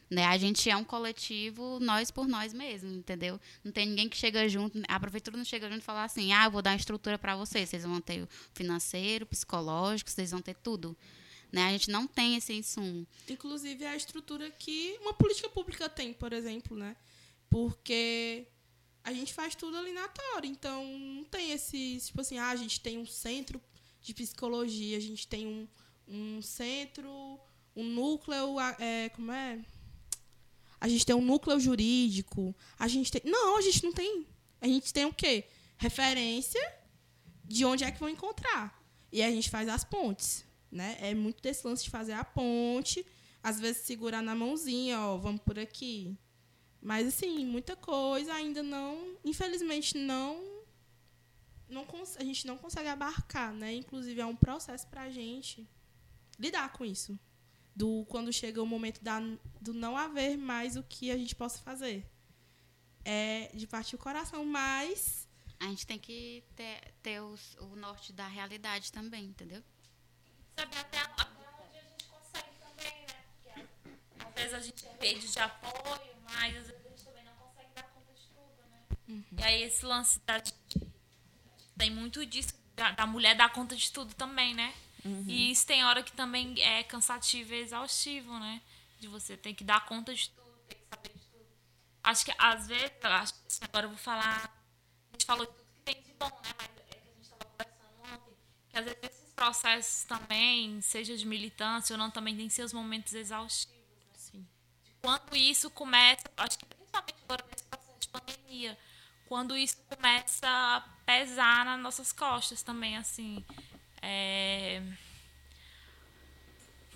Né? 0.10 0.26
A 0.26 0.38
gente 0.38 0.70
é 0.70 0.76
um 0.76 0.86
coletivo, 0.86 1.80
nós 1.82 2.10
por 2.10 2.28
nós 2.28 2.54
mesmos, 2.54 2.94
entendeu? 2.94 3.40
Não 3.64 3.72
tem 3.72 3.86
ninguém 3.86 4.08
que 4.08 4.16
chega 4.16 4.48
junto, 4.48 4.82
a 4.88 5.00
prefeitura 5.00 5.36
não 5.36 5.44
chega 5.44 5.68
junto 5.68 5.82
e 5.82 5.84
fala 5.84 6.04
assim: 6.04 6.32
ah, 6.32 6.46
eu 6.46 6.52
vou 6.52 6.62
dar 6.62 6.72
uma 6.72 6.78
estrutura 6.78 7.18
para 7.18 7.36
vocês. 7.36 7.70
Vocês 7.70 7.84
vão 7.84 8.00
ter 8.00 8.28
financeiro, 8.54 9.26
psicológico, 9.26 10.10
vocês 10.10 10.32
vão 10.32 10.42
ter 10.42 10.56
tudo. 10.56 10.96
Né? 11.52 11.64
A 11.66 11.72
gente 11.72 11.90
não 11.90 12.08
tem 12.08 12.36
esse 12.36 12.54
insumo. 12.54 13.06
Inclusive, 13.30 13.84
é 13.84 13.90
a 13.90 13.96
estrutura 13.96 14.50
que 14.52 14.98
uma 15.02 15.14
política 15.14 15.50
pública 15.50 15.90
tem, 15.90 16.14
por 16.14 16.32
exemplo, 16.32 16.78
né? 16.78 16.96
Porque 17.50 18.48
a 19.04 19.14
gente 19.14 19.34
faz 19.34 19.56
tudo 19.56 19.78
ali 19.78 19.92
na 19.92 20.08
Tora. 20.08 20.46
Então, 20.46 20.86
não 20.98 21.24
tem 21.26 21.52
esse, 21.52 21.98
tipo 22.06 22.22
assim, 22.22 22.38
ah, 22.38 22.50
a 22.50 22.56
gente 22.56 22.80
tem 22.80 22.98
um 22.98 23.06
centro 23.06 23.62
de 24.08 24.14
psicologia. 24.14 24.98
A 24.98 25.02
gente 25.02 25.28
tem 25.28 25.46
um, 25.46 25.68
um 26.08 26.42
centro, 26.42 27.40
um 27.76 27.84
núcleo, 27.84 28.60
é, 28.80 29.10
como 29.10 29.32
é? 29.32 29.60
A 30.80 30.88
gente 30.88 31.06
tem 31.06 31.16
um 31.16 31.22
núcleo 31.22 31.60
jurídico. 31.60 32.56
A 32.80 32.88
gente 32.88 33.12
tem. 33.12 33.22
Não, 33.26 33.58
a 33.58 33.62
gente 33.62 33.84
não 33.84 33.92
tem. 33.92 34.26
A 34.62 34.68
gente 34.68 34.94
tem 34.94 35.06
o 35.06 35.14
quê? 35.14 35.46
Referência 35.78 36.62
de 37.44 37.66
onde 37.66 37.84
é 37.84 37.92
que 37.92 38.00
vão 38.00 38.10
encontrar. 38.10 38.82
E 39.12 39.22
a 39.22 39.30
gente 39.30 39.50
faz 39.50 39.68
as 39.68 39.84
pontes. 39.84 40.46
Né? 40.72 40.98
É 41.02 41.14
muito 41.14 41.42
desse 41.42 41.66
lance 41.66 41.84
de 41.84 41.90
fazer 41.90 42.14
a 42.14 42.24
ponte, 42.24 43.06
às 43.42 43.60
vezes 43.60 43.84
segurar 43.84 44.22
na 44.22 44.36
mãozinha, 44.36 45.00
ó, 45.00 45.18
vamos 45.18 45.42
por 45.42 45.58
aqui. 45.58 46.18
Mas 46.82 47.08
assim, 47.08 47.46
muita 47.46 47.76
coisa 47.76 48.34
ainda 48.34 48.62
não, 48.62 49.18
infelizmente 49.24 49.98
não 49.98 50.57
não 51.70 51.86
a 52.18 52.24
gente 52.24 52.48
não 52.48 52.58
consegue 52.58 52.90
abarcar, 52.90 53.54
né? 53.54 53.74
Inclusive 53.74 54.20
é 54.20 54.26
um 54.26 54.36
processo 54.36 54.88
para 54.88 55.04
a 55.04 55.10
gente 55.10 55.68
lidar 56.40 56.72
com 56.72 56.86
isso. 56.86 57.20
Do 57.76 58.06
quando 58.10 58.34
chega 58.34 58.62
o 58.62 58.66
momento 58.66 59.04
da, 59.04 59.20
do 59.62 59.74
não 59.74 59.96
haver 59.96 60.38
mais 60.38 60.76
o 60.76 60.84
que 60.84 61.12
a 61.12 61.18
gente 61.18 61.36
possa 61.36 61.60
fazer. 61.60 62.10
É 63.06 63.52
de 63.54 63.68
partir 63.68 63.96
o 63.96 64.00
coração, 64.00 64.44
mas 64.44 65.28
a 65.60 65.66
gente 65.66 65.86
tem 65.86 66.00
que 66.00 66.44
ter, 66.56 66.94
ter 67.02 67.22
os, 67.22 67.56
o 67.60 67.76
norte 67.76 68.12
da 68.14 68.28
realidade 68.28 68.92
também, 68.92 69.26
entendeu? 69.26 69.64
Saber 70.56 70.78
até, 70.78 71.00
até 71.00 71.50
onde 71.64 71.78
a 71.78 71.84
gente 71.84 72.06
consegue 72.06 72.56
também, 72.60 73.06
né? 73.08 73.68
Porque 74.18 74.24
às 74.26 74.34
vezes 74.34 74.54
a 74.54 74.60
gente 74.60 74.86
pede 75.00 75.32
de 75.32 75.40
apoio, 75.40 76.16
mas 76.24 76.58
às 76.58 76.68
vezes 76.68 76.86
a 76.86 76.90
gente 76.90 77.04
também 77.06 77.24
não 77.24 77.34
consegue 77.34 77.70
dar 77.76 77.84
conta 77.84 78.14
de 78.14 78.28
tudo, 78.28 78.70
né? 78.70 78.86
Uhum. 79.08 79.24
E 79.38 79.44
aí 79.44 79.62
esse 79.64 79.86
lance 79.86 80.20
da, 80.26 80.42
tem 81.78 81.92
muito 81.92 82.26
disso 82.26 82.54
da, 82.76 82.92
da, 82.92 83.08
mulher 83.08 83.36
dar 83.36 83.50
conta 83.50 83.76
de 83.76 83.92
tudo 83.92 84.14
também, 84.14 84.54
né? 84.54 84.74
Uhum. 85.06 85.26
E 85.28 85.52
isso 85.52 85.66
tem 85.66 85.84
hora 85.84 86.04
que 86.04 86.12
também 86.12 86.60
é 86.62 86.84
cansativo 86.84 87.54
e 87.54 87.62
exaustivo, 87.62 88.38
né? 88.40 88.62
De 89.00 89.08
você 89.08 89.38
ter 89.38 89.54
que 89.54 89.64
dar 89.64 89.86
conta 89.86 90.14
de 90.14 90.30
tudo, 90.30 90.52
ter 90.68 90.76
que 90.76 90.86
saber 90.90 91.10
de 91.10 91.26
tudo. 91.26 91.46
Acho 92.04 92.26
que 92.26 92.34
às 92.38 92.68
vezes, 92.68 92.92
acho 93.02 93.34
que 93.34 93.40
agora 93.64 93.86
eu 93.86 93.90
vou 93.90 93.98
falar, 93.98 94.46
a 95.10 95.12
gente 95.14 95.26
falou 95.26 95.46
de 95.46 95.52
tudo 95.52 95.66
que 95.74 95.82
tem 95.82 96.02
de 96.02 96.14
bom, 96.14 96.30
né? 96.44 96.54
Mas 96.58 96.70
é 96.70 96.84
que 96.84 96.98
a 96.98 97.14
gente 97.14 97.22
estava 97.22 97.46
conversando 97.46 98.14
ontem, 98.14 98.34
que 98.70 98.78
às 98.78 98.86
vezes 98.86 99.00
esses 99.04 99.34
processos 99.34 100.04
também, 100.04 100.82
seja 100.82 101.16
de 101.16 101.26
militância 101.26 101.94
ou 101.94 101.98
não, 101.98 102.12
também 102.12 102.36
tem 102.36 102.50
seus 102.50 102.74
momentos 102.74 103.14
exaustivos. 103.14 103.78
Né? 103.78 104.14
Sim. 104.18 104.48
Quando 105.02 105.36
isso 105.36 105.70
começa, 105.70 106.24
acho 106.38 106.58
que 106.60 106.66
principalmente 106.66 107.16
agora 107.24 107.46
nesse 107.50 107.64
processo 107.64 108.00
de 108.00 108.08
pandemia, 108.10 108.78
quando 109.28 109.56
isso 109.56 109.78
começa 109.90 110.48
a 110.48 110.82
pesar 111.06 111.66
nas 111.66 111.80
nossas 111.80 112.12
costas 112.12 112.62
também, 112.62 112.98
assim. 112.98 113.44
É... 114.02 114.82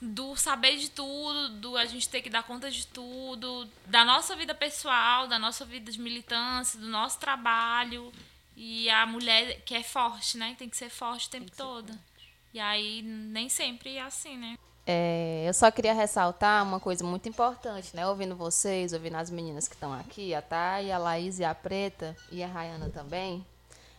Do 0.01 0.35
saber 0.35 0.77
de 0.77 0.89
tudo, 0.89 1.49
do 1.59 1.77
a 1.77 1.85
gente 1.85 2.09
ter 2.09 2.21
que 2.21 2.29
dar 2.29 2.43
conta 2.43 2.71
de 2.71 2.87
tudo, 2.87 3.69
da 3.85 4.03
nossa 4.03 4.35
vida 4.35 4.55
pessoal, 4.55 5.27
da 5.27 5.37
nossa 5.37 5.63
vida 5.63 5.91
de 5.91 5.99
militância, 5.99 6.79
do 6.79 6.87
nosso 6.87 7.19
trabalho. 7.19 8.11
E 8.55 8.89
a 8.89 9.05
mulher 9.05 9.61
que 9.61 9.75
é 9.75 9.83
forte, 9.83 10.37
né? 10.37 10.55
Tem 10.57 10.69
que 10.69 10.77
ser 10.77 10.89
forte 10.89 11.27
o 11.27 11.29
tempo 11.29 11.51
todo. 11.51 11.87
Forte. 11.87 12.33
E 12.53 12.59
aí 12.59 13.01
nem 13.03 13.47
sempre 13.47 13.95
é 13.95 14.01
assim, 14.01 14.37
né? 14.37 14.57
É, 14.85 15.43
eu 15.47 15.53
só 15.53 15.69
queria 15.69 15.93
ressaltar 15.93 16.63
uma 16.63 16.79
coisa 16.79 17.03
muito 17.05 17.29
importante, 17.29 17.95
né? 17.95 18.07
Ouvindo 18.07 18.35
vocês, 18.35 18.93
ouvindo 18.93 19.15
as 19.15 19.29
meninas 19.29 19.67
que 19.67 19.75
estão 19.75 19.93
aqui, 19.93 20.33
a 20.33 20.41
Thay, 20.41 20.91
a 20.91 20.97
Laís 20.97 21.39
e 21.39 21.43
a 21.43 21.53
Preta, 21.53 22.15
e 22.31 22.43
a 22.43 22.47
Rayana 22.47 22.89
também, 22.89 23.45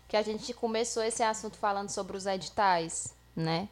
que 0.08 0.16
a 0.16 0.22
gente 0.22 0.52
começou 0.52 1.02
esse 1.02 1.22
assunto 1.22 1.56
falando 1.56 1.88
sobre 1.88 2.16
os 2.16 2.26
editais, 2.26 3.14
né? 3.34 3.68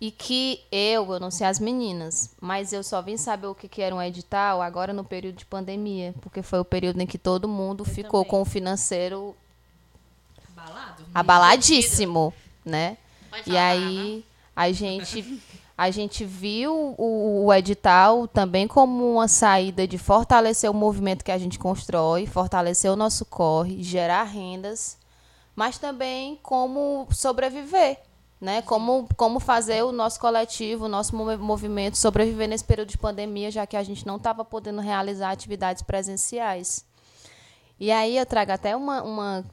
E 0.00 0.10
que 0.10 0.64
eu, 0.72 1.12
eu 1.12 1.20
não 1.20 1.30
sei 1.30 1.46
as 1.46 1.58
meninas, 1.58 2.34
mas 2.40 2.72
eu 2.72 2.82
só 2.82 3.02
vim 3.02 3.18
saber 3.18 3.48
o 3.48 3.54
que, 3.54 3.68
que 3.68 3.82
era 3.82 3.94
um 3.94 4.00
edital 4.00 4.62
agora 4.62 4.94
no 4.94 5.04
período 5.04 5.36
de 5.36 5.44
pandemia, 5.44 6.14
porque 6.22 6.42
foi 6.42 6.58
o 6.58 6.64
período 6.64 7.02
em 7.02 7.06
que 7.06 7.18
todo 7.18 7.46
mundo 7.46 7.82
eu 7.82 7.84
ficou 7.84 8.24
também. 8.24 8.30
com 8.30 8.40
o 8.40 8.44
financeiro 8.46 9.36
Abalado, 10.56 11.04
abaladíssimo, 11.14 12.32
né? 12.64 12.96
e 13.46 13.56
aí 13.56 14.24
a 14.56 14.72
gente 14.72 15.40
a 15.80 15.90
gente 15.90 16.26
viu 16.26 16.94
o, 16.98 17.46
o, 17.46 17.54
edital 17.54 18.28
também 18.28 18.68
como 18.68 19.12
uma 19.14 19.26
saída 19.26 19.88
de 19.88 19.96
fortalecer 19.96 20.70
o 20.70 20.74
movimento 20.74 21.24
que 21.24 21.32
a 21.32 21.38
gente 21.38 21.58
constrói, 21.58 22.26
fortalecer 22.26 22.92
o 22.92 22.96
nosso 22.96 23.24
corre, 23.24 23.82
gerar 23.82 24.24
rendas, 24.24 24.98
mas 25.56 25.78
também 25.78 26.38
como 26.42 27.08
sobreviver, 27.10 27.98
né? 28.38 28.60
Como, 28.60 29.08
como 29.16 29.40
fazer 29.40 29.82
o 29.82 29.90
nosso 29.90 30.20
coletivo, 30.20 30.84
o 30.84 30.88
nosso 30.88 31.16
movimento 31.16 31.96
sobreviver 31.96 32.46
nesse 32.46 32.64
período 32.64 32.90
de 32.90 32.98
pandemia, 32.98 33.50
já 33.50 33.66
que 33.66 33.74
a 33.74 33.82
gente 33.82 34.06
não 34.06 34.16
estava 34.16 34.44
podendo 34.44 34.82
realizar 34.82 35.30
atividades 35.30 35.82
presenciais. 35.82 36.84
E 37.78 37.90
aí 37.90 38.18
eu 38.18 38.26
trago 38.26 38.52
até 38.52 38.76
uma, 38.76 39.02
uma 39.02 39.44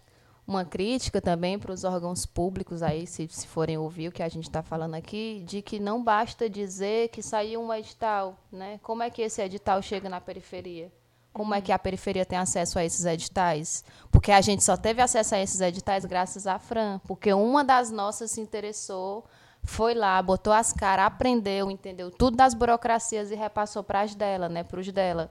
uma 0.48 0.64
crítica 0.64 1.22
também 1.22 1.60
para 1.60 1.74
os 1.74 1.84
órgãos 1.84 2.26
públicos 2.26 2.82
aí, 2.82 3.06
se, 3.06 3.28
se 3.30 3.46
forem 3.46 3.78
ouvir 3.78 4.08
o 4.08 4.12
que 4.12 4.24
a 4.24 4.30
gente 4.30 4.46
está 4.46 4.64
falando 4.64 4.96
aqui, 4.96 5.44
de 5.46 5.62
que 5.62 5.78
não 5.78 6.02
basta 6.02 6.50
dizer 6.50 7.10
que 7.10 7.22
saiu 7.22 7.62
um 7.62 7.74
edital, 7.74 8.38
né? 8.50 8.80
Como 8.82 9.04
é 9.04 9.10
que 9.10 9.22
esse 9.22 9.42
edital 9.42 9.82
chega 9.82 10.08
na 10.08 10.22
periferia? 10.22 10.90
Como 11.34 11.54
é 11.54 11.62
que 11.62 11.72
a 11.72 11.78
periferia 11.78 12.26
tem 12.26 12.40
acesso 12.40 12.80
a 12.80 12.86
esses 12.86 13.06
editais? 13.06 13.84
Porque 14.10 14.32
a 14.32 14.40
gente 14.40 14.64
só 14.64 14.78
teve 14.78 15.02
acesso 15.02 15.36
a 15.36 15.40
esses 15.40 15.60
editais 15.60 16.06
graças 16.06 16.48
à 16.48 16.58
Fran, 16.58 17.00
porque 17.06 17.34
uma 17.34 17.64
das 17.64 17.92
nossas 17.92 18.32
se 18.32 18.40
interessou, 18.40 19.26
foi 19.62 19.94
lá, 19.94 20.20
botou 20.22 20.54
as 20.54 20.72
caras, 20.72 21.06
aprendeu, 21.06 21.70
entendeu 21.70 22.10
tudo 22.10 22.38
das 22.38 22.54
burocracias 22.54 23.32
e 23.32 23.36
repassou 23.36 23.84
para 23.84 24.02
as 24.02 24.16
dela, 24.16 24.48
né, 24.48 24.64
para 24.64 24.80
os 24.80 24.90
dela. 24.92 25.30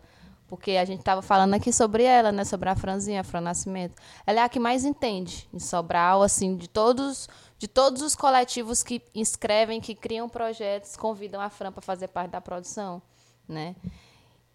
Porque 0.48 0.72
a 0.72 0.84
gente 0.84 1.00
estava 1.00 1.22
falando 1.22 1.54
aqui 1.54 1.72
sobre 1.72 2.04
ela, 2.04 2.30
né? 2.30 2.44
Sobre 2.44 2.68
a 2.68 2.76
Franzinha, 2.76 3.20
a 3.20 3.24
Fran 3.24 3.40
Nascimento. 3.40 3.94
Ela 4.26 4.40
é 4.40 4.42
a 4.44 4.48
que 4.48 4.60
mais 4.60 4.84
entende 4.84 5.48
em 5.52 5.58
Sobral, 5.58 6.22
assim, 6.22 6.56
de 6.56 6.68
todos, 6.68 7.28
de 7.58 7.66
todos 7.66 8.00
os 8.00 8.14
coletivos 8.14 8.82
que 8.82 9.02
inscrevem, 9.14 9.80
que 9.80 9.94
criam 9.94 10.28
projetos, 10.28 10.96
convidam 10.96 11.40
a 11.40 11.50
Fran 11.50 11.72
para 11.72 11.82
fazer 11.82 12.08
parte 12.08 12.30
da 12.30 12.40
produção, 12.40 13.02
né? 13.48 13.74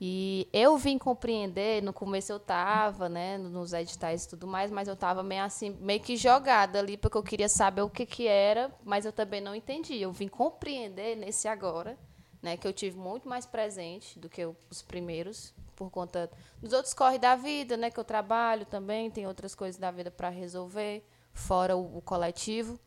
E 0.04 0.48
eu 0.52 0.78
vim 0.80 0.98
compreender, 0.98 1.84
no 1.84 1.94
começo 1.94 2.32
eu 2.32 2.38
estava, 2.38 3.08
né, 3.08 3.38
nos 3.38 3.72
editais 3.72 4.24
e 4.24 4.30
tudo 4.30 4.48
mais, 4.48 4.72
mas 4.72 4.88
eu 4.88 4.96
estava 4.96 5.22
meio 5.22 5.44
assim, 5.44 5.78
meio 5.80 6.00
que 6.00 6.18
jogada 6.18 6.80
ali, 6.80 6.98
porque 6.98 7.16
eu 7.16 7.22
queria 7.22 7.48
saber 7.48 7.84
o 7.84 7.90
que 7.90 8.04
que 8.04 8.26
era, 8.26 8.72
mas 8.84 9.06
eu 9.06 9.12
também 9.12 9.40
não 9.40 9.54
entendi. 9.54 10.02
Eu 10.02 10.12
vim 10.12 10.28
compreender 10.28 11.16
nesse 11.16 11.48
agora, 11.48 11.96
né, 12.42 12.58
que 12.58 12.68
eu 12.68 12.74
tive 12.74 12.98
muito 12.98 13.30
mais 13.30 13.46
presente 13.46 14.18
do 14.18 14.28
que 14.28 14.44
os 14.72 14.82
primeiros, 14.82 15.54
por 15.82 15.90
conta 15.90 16.30
dos 16.62 16.74
outros 16.74 16.94
corre 16.94 17.18
da 17.18 17.36
vida, 17.36 17.76
né? 17.76 17.90
Que 17.90 18.00
eu 18.00 18.04
trabalho 18.04 18.68
também, 18.68 19.10
tem 19.10 19.26
outras 19.26 19.56
coisas 19.56 19.80
da 19.80 19.90
vida 19.90 20.12
para 20.12 20.30
resolver, 20.30 21.04
fora 21.34 21.76
o, 21.76 21.98
o, 21.98 22.02
coletivo. 22.04 22.80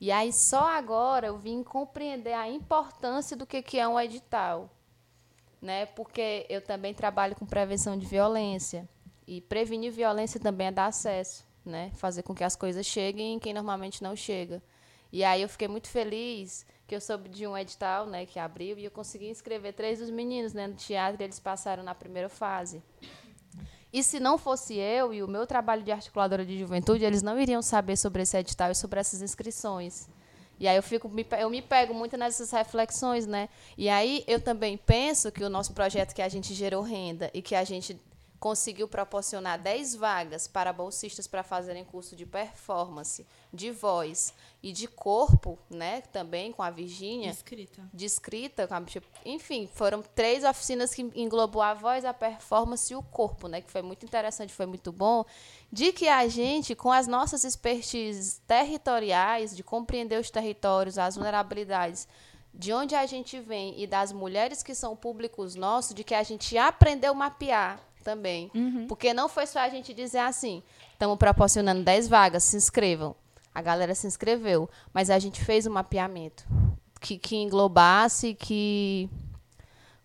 E 0.00 0.10
aí 0.10 0.32
só 0.32 0.72
agora 0.72 1.28
eu 1.28 1.38
vim 1.38 1.62
compreender 1.62 2.32
a 2.32 2.50
importância 2.50 3.36
do 3.36 3.46
que, 3.46 3.62
que 3.62 3.78
é 3.78 3.86
um 3.86 3.98
edital, 4.00 4.68
né? 5.62 5.86
Porque 5.86 6.44
eu 6.48 6.60
também 6.60 6.92
trabalho 6.92 7.36
com 7.36 7.46
prevenção 7.46 7.96
de 7.96 8.04
violência 8.06 8.88
e 9.24 9.40
prevenir 9.40 9.92
violência 9.92 10.40
também 10.40 10.66
é 10.66 10.72
dar 10.72 10.86
acesso, 10.86 11.46
né? 11.64 11.92
Fazer 11.94 12.24
com 12.24 12.34
que 12.34 12.42
as 12.42 12.56
coisas 12.56 12.84
cheguem 12.84 13.34
em 13.34 13.38
quem 13.38 13.54
normalmente 13.54 14.02
não 14.02 14.16
chega. 14.16 14.60
E 15.12 15.24
aí 15.24 15.42
eu 15.42 15.48
fiquei 15.48 15.68
muito 15.68 15.88
feliz 15.88 16.66
que 16.86 16.94
eu 16.94 17.00
soube 17.00 17.28
de 17.28 17.46
um 17.46 17.56
edital, 17.56 18.06
né, 18.06 18.26
que 18.26 18.38
abriu, 18.38 18.78
e 18.78 18.84
eu 18.84 18.90
consegui 18.90 19.28
inscrever 19.28 19.72
três 19.72 19.98
dos 19.98 20.10
meninos, 20.10 20.52
né, 20.52 20.66
no 20.66 20.74
teatro, 20.74 21.20
e 21.20 21.24
eles 21.24 21.40
passaram 21.40 21.82
na 21.82 21.94
primeira 21.94 22.28
fase. 22.28 22.80
E 23.92 24.02
se 24.02 24.20
não 24.20 24.36
fosse 24.36 24.74
eu 24.74 25.12
e 25.12 25.22
o 25.22 25.28
meu 25.28 25.46
trabalho 25.46 25.82
de 25.82 25.90
articuladora 25.90 26.44
de 26.44 26.58
juventude, 26.58 27.04
eles 27.04 27.22
não 27.22 27.40
iriam 27.40 27.62
saber 27.62 27.96
sobre 27.96 28.22
esse 28.22 28.36
edital 28.36 28.70
e 28.70 28.74
sobre 28.74 29.00
essas 29.00 29.22
inscrições. 29.22 30.08
E 30.58 30.66
aí 30.66 30.76
eu 30.76 30.82
fico, 30.82 31.10
eu 31.38 31.50
me 31.50 31.62
pego 31.62 31.92
muito 31.92 32.16
nessas 32.16 32.50
reflexões, 32.50 33.26
né? 33.26 33.48
E 33.76 33.88
aí 33.88 34.24
eu 34.26 34.40
também 34.40 34.76
penso 34.76 35.30
que 35.30 35.44
o 35.44 35.50
nosso 35.50 35.72
projeto 35.72 36.14
que 36.14 36.22
a 36.22 36.28
gente 36.28 36.54
gerou 36.54 36.82
renda 36.82 37.30
e 37.34 37.42
que 37.42 37.54
a 37.54 37.64
gente 37.64 38.00
conseguiu 38.38 38.86
proporcionar 38.86 39.58
10 39.58 39.94
vagas 39.94 40.46
para 40.46 40.72
bolsistas 40.72 41.26
para 41.26 41.42
fazerem 41.42 41.84
curso 41.84 42.14
de 42.14 42.26
performance, 42.26 43.26
de 43.52 43.70
voz 43.70 44.34
e 44.62 44.72
de 44.72 44.86
corpo, 44.86 45.58
né, 45.70 46.02
também 46.12 46.52
com 46.52 46.62
a 46.62 46.70
Virgínia. 46.70 47.30
De 47.30 47.36
escrita. 47.36 47.90
De 47.92 48.04
escrita, 48.04 48.68
enfim, 49.24 49.68
foram 49.72 50.02
três 50.02 50.44
oficinas 50.44 50.94
que 50.94 51.02
englobou 51.14 51.62
a 51.62 51.74
voz, 51.74 52.04
a 52.04 52.12
performance 52.12 52.92
e 52.92 52.96
o 52.96 53.02
corpo, 53.02 53.48
né, 53.48 53.60
que 53.60 53.70
foi 53.70 53.82
muito 53.82 54.04
interessante, 54.04 54.52
foi 54.52 54.66
muito 54.66 54.92
bom, 54.92 55.24
de 55.72 55.92
que 55.92 56.08
a 56.08 56.28
gente, 56.28 56.74
com 56.74 56.92
as 56.92 57.06
nossas 57.06 57.44
expertises 57.44 58.40
territoriais, 58.46 59.56
de 59.56 59.62
compreender 59.62 60.20
os 60.20 60.30
territórios, 60.30 60.98
as 60.98 61.16
vulnerabilidades, 61.16 62.06
de 62.52 62.72
onde 62.72 62.94
a 62.94 63.04
gente 63.04 63.38
vem 63.38 63.78
e 63.80 63.86
das 63.86 64.12
mulheres 64.12 64.62
que 64.62 64.74
são 64.74 64.96
públicos 64.96 65.54
nossos, 65.54 65.94
de 65.94 66.02
que 66.02 66.14
a 66.14 66.22
gente 66.22 66.56
aprendeu 66.56 67.12
a 67.12 67.14
mapear 67.14 67.85
também. 68.06 68.52
Uhum. 68.54 68.86
Porque 68.86 69.12
não 69.12 69.28
foi 69.28 69.46
só 69.46 69.58
a 69.58 69.68
gente 69.68 69.92
dizer 69.92 70.20
assim, 70.20 70.62
estamos 70.92 71.18
proporcionando 71.18 71.82
10 71.82 72.06
vagas, 72.06 72.44
se 72.44 72.56
inscrevam. 72.56 73.16
A 73.52 73.60
galera 73.60 73.94
se 73.96 74.06
inscreveu, 74.06 74.70
mas 74.92 75.10
a 75.10 75.18
gente 75.18 75.44
fez 75.44 75.66
um 75.66 75.72
mapeamento 75.72 76.46
que, 77.00 77.18
que 77.18 77.36
englobasse, 77.36 78.34
que. 78.34 79.10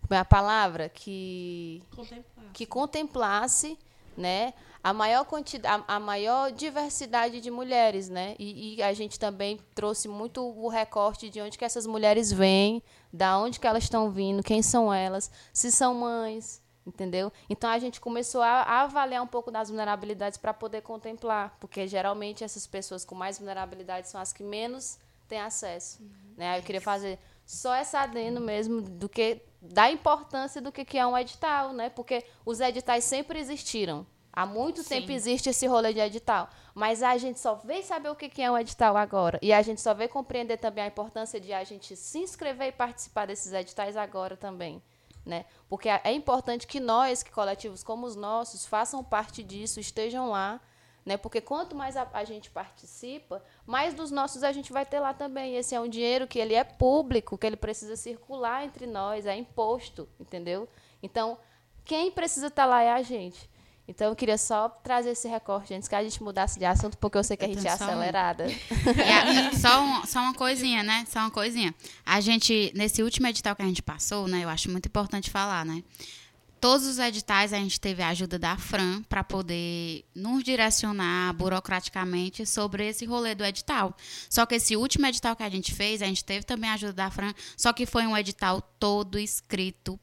Como 0.00 0.14
é 0.14 0.18
a 0.18 0.24
palavra? 0.24 0.88
Que. 0.88 1.82
Contemplasse. 1.94 2.50
Que 2.52 2.66
contemplasse 2.66 3.78
né, 4.16 4.52
a 4.82 4.92
maior 4.92 5.24
quantidade, 5.24 5.84
a, 5.86 6.00
maior 6.00 6.50
diversidade 6.50 7.40
de 7.40 7.50
mulheres, 7.50 8.08
né? 8.08 8.34
E, 8.38 8.76
e, 8.76 8.82
a 8.82 8.92
gente 8.92 9.18
também 9.18 9.60
trouxe 9.74 10.08
muito 10.08 10.42
o 10.42 10.68
recorte 10.68 11.30
de 11.30 11.40
onde 11.40 11.56
que 11.56 11.64
essas 11.64 11.86
mulheres 11.86 12.32
vêm, 12.32 12.82
da 13.12 13.38
onde 13.38 13.60
que 13.60 13.66
elas 13.66 13.84
estão 13.84 14.10
vindo, 14.10 14.42
quem 14.42 14.60
são 14.60 14.92
elas, 14.92 15.30
se 15.52 15.70
são 15.70 15.94
mães, 15.94 16.61
entendeu? 16.86 17.32
Então 17.48 17.70
a 17.70 17.78
gente 17.78 18.00
começou 18.00 18.42
a, 18.42 18.62
a 18.62 18.80
avaliar 18.82 19.22
um 19.22 19.26
pouco 19.26 19.50
das 19.50 19.68
vulnerabilidades 19.68 20.38
para 20.38 20.52
poder 20.52 20.82
contemplar, 20.82 21.56
porque 21.60 21.86
geralmente 21.86 22.44
essas 22.44 22.66
pessoas 22.66 23.04
com 23.04 23.14
mais 23.14 23.38
vulnerabilidade 23.38 24.08
são 24.08 24.20
as 24.20 24.32
que 24.32 24.42
menos 24.42 24.98
têm 25.28 25.40
acesso, 25.40 26.02
uhum. 26.02 26.34
né? 26.36 26.58
Eu 26.58 26.62
queria 26.62 26.80
fazer 26.80 27.18
só 27.46 27.74
essa 27.74 28.00
adendo 28.00 28.40
mesmo 28.40 28.80
do 28.80 29.08
que 29.08 29.40
da 29.60 29.90
importância 29.90 30.60
do 30.60 30.72
que 30.72 30.84
que 30.84 30.98
é 30.98 31.06
um 31.06 31.16
edital, 31.16 31.72
né? 31.72 31.88
Porque 31.88 32.24
os 32.44 32.60
editais 32.60 33.04
sempre 33.04 33.38
existiram. 33.38 34.06
Há 34.32 34.46
muito 34.46 34.82
Sim. 34.82 34.88
tempo 34.88 35.12
existe 35.12 35.50
esse 35.50 35.66
rolê 35.66 35.92
de 35.92 36.00
edital, 36.00 36.48
mas 36.74 37.02
a 37.02 37.18
gente 37.18 37.38
só 37.38 37.54
veio 37.56 37.84
saber 37.84 38.08
o 38.08 38.16
que 38.16 38.40
é 38.40 38.50
um 38.50 38.56
edital 38.56 38.96
agora. 38.96 39.38
E 39.42 39.52
a 39.52 39.60
gente 39.60 39.80
só 39.80 39.92
veio 39.92 40.08
compreender 40.08 40.56
também 40.56 40.84
a 40.84 40.86
importância 40.86 41.38
de 41.38 41.52
a 41.52 41.62
gente 41.64 41.94
se 41.94 42.18
inscrever 42.18 42.68
e 42.68 42.72
participar 42.72 43.26
desses 43.26 43.52
editais 43.52 43.94
agora 43.94 44.34
também. 44.34 44.82
Né? 45.24 45.44
Porque 45.68 45.88
é 45.88 46.12
importante 46.12 46.66
que 46.66 46.80
nós, 46.80 47.22
que 47.22 47.30
coletivos 47.30 47.84
como 47.84 48.06
os 48.06 48.16
nossos, 48.16 48.66
façam 48.66 49.04
parte 49.04 49.42
disso, 49.42 49.78
estejam 49.78 50.30
lá, 50.30 50.60
né? 51.04 51.16
Porque 51.16 51.40
quanto 51.40 51.74
mais 51.74 51.96
a, 51.96 52.08
a, 52.12 52.24
gente 52.24 52.50
participa, 52.50 53.42
mais 53.66 53.94
dos 53.94 54.10
nossos 54.10 54.42
a 54.42 54.52
gente 54.52 54.72
vai 54.72 54.86
ter 54.86 55.00
lá 55.00 55.12
também. 55.12 55.56
Esse 55.56 55.74
é 55.74 55.80
um 55.80 55.88
dinheiro 55.88 56.26
que 56.26 56.38
ele 56.38 56.54
é 56.54 56.64
público, 56.64 57.36
que 57.36 57.46
ele 57.46 57.56
precisa 57.56 57.96
circular 57.96 58.64
entre 58.64 58.86
nós, 58.86 59.26
é 59.26 59.36
imposto, 59.36 60.08
entendeu? 60.18 60.68
Então, 61.02 61.38
quem 61.84 62.10
precisa 62.10 62.46
estar 62.46 62.66
lá 62.66 62.82
é 62.82 62.92
a 62.92 63.02
gente. 63.02 63.50
Então 63.86 64.08
eu 64.08 64.16
queria 64.16 64.38
só 64.38 64.68
trazer 64.68 65.10
esse 65.10 65.26
recorte 65.28 65.74
antes 65.74 65.88
que 65.88 65.94
a 65.94 66.02
gente 66.02 66.22
mudasse 66.22 66.58
de 66.58 66.64
assunto, 66.64 66.96
porque 66.98 67.18
eu 67.18 67.24
sei 67.24 67.36
que 67.36 67.44
a 67.44 67.48
gente 67.48 67.66
é 67.66 67.70
acelerada. 67.70 68.46
Um... 69.52 69.58
só, 69.58 69.82
um, 69.82 70.06
só 70.06 70.20
uma 70.20 70.34
coisinha, 70.34 70.82
né? 70.82 71.04
Só 71.08 71.20
uma 71.20 71.30
coisinha. 71.30 71.74
A 72.04 72.20
gente, 72.20 72.72
nesse 72.74 73.02
último 73.02 73.26
edital 73.26 73.54
que 73.54 73.62
a 73.62 73.66
gente 73.66 73.82
passou, 73.82 74.26
né? 74.28 74.44
Eu 74.44 74.48
acho 74.48 74.70
muito 74.70 74.86
importante 74.86 75.30
falar, 75.30 75.64
né? 75.64 75.82
Todos 76.60 76.86
os 76.86 76.98
editais 77.00 77.52
a 77.52 77.56
gente 77.56 77.80
teve 77.80 78.02
a 78.02 78.08
ajuda 78.10 78.38
da 78.38 78.56
Fran 78.56 79.02
para 79.08 79.24
poder 79.24 80.04
nos 80.14 80.44
direcionar 80.44 81.32
burocraticamente 81.34 82.46
sobre 82.46 82.86
esse 82.86 83.04
rolê 83.04 83.34
do 83.34 83.44
edital. 83.44 83.96
Só 84.30 84.46
que 84.46 84.54
esse 84.54 84.76
último 84.76 85.06
edital 85.06 85.34
que 85.34 85.42
a 85.42 85.50
gente 85.50 85.74
fez, 85.74 86.00
a 86.02 86.06
gente 86.06 86.24
teve 86.24 86.44
também 86.46 86.70
a 86.70 86.74
ajuda 86.74 86.92
da 86.92 87.10
Fran, 87.10 87.34
só 87.56 87.72
que 87.72 87.84
foi 87.84 88.06
um 88.06 88.16
edital 88.16 88.62
todo 88.78 89.18
escrito 89.18 89.98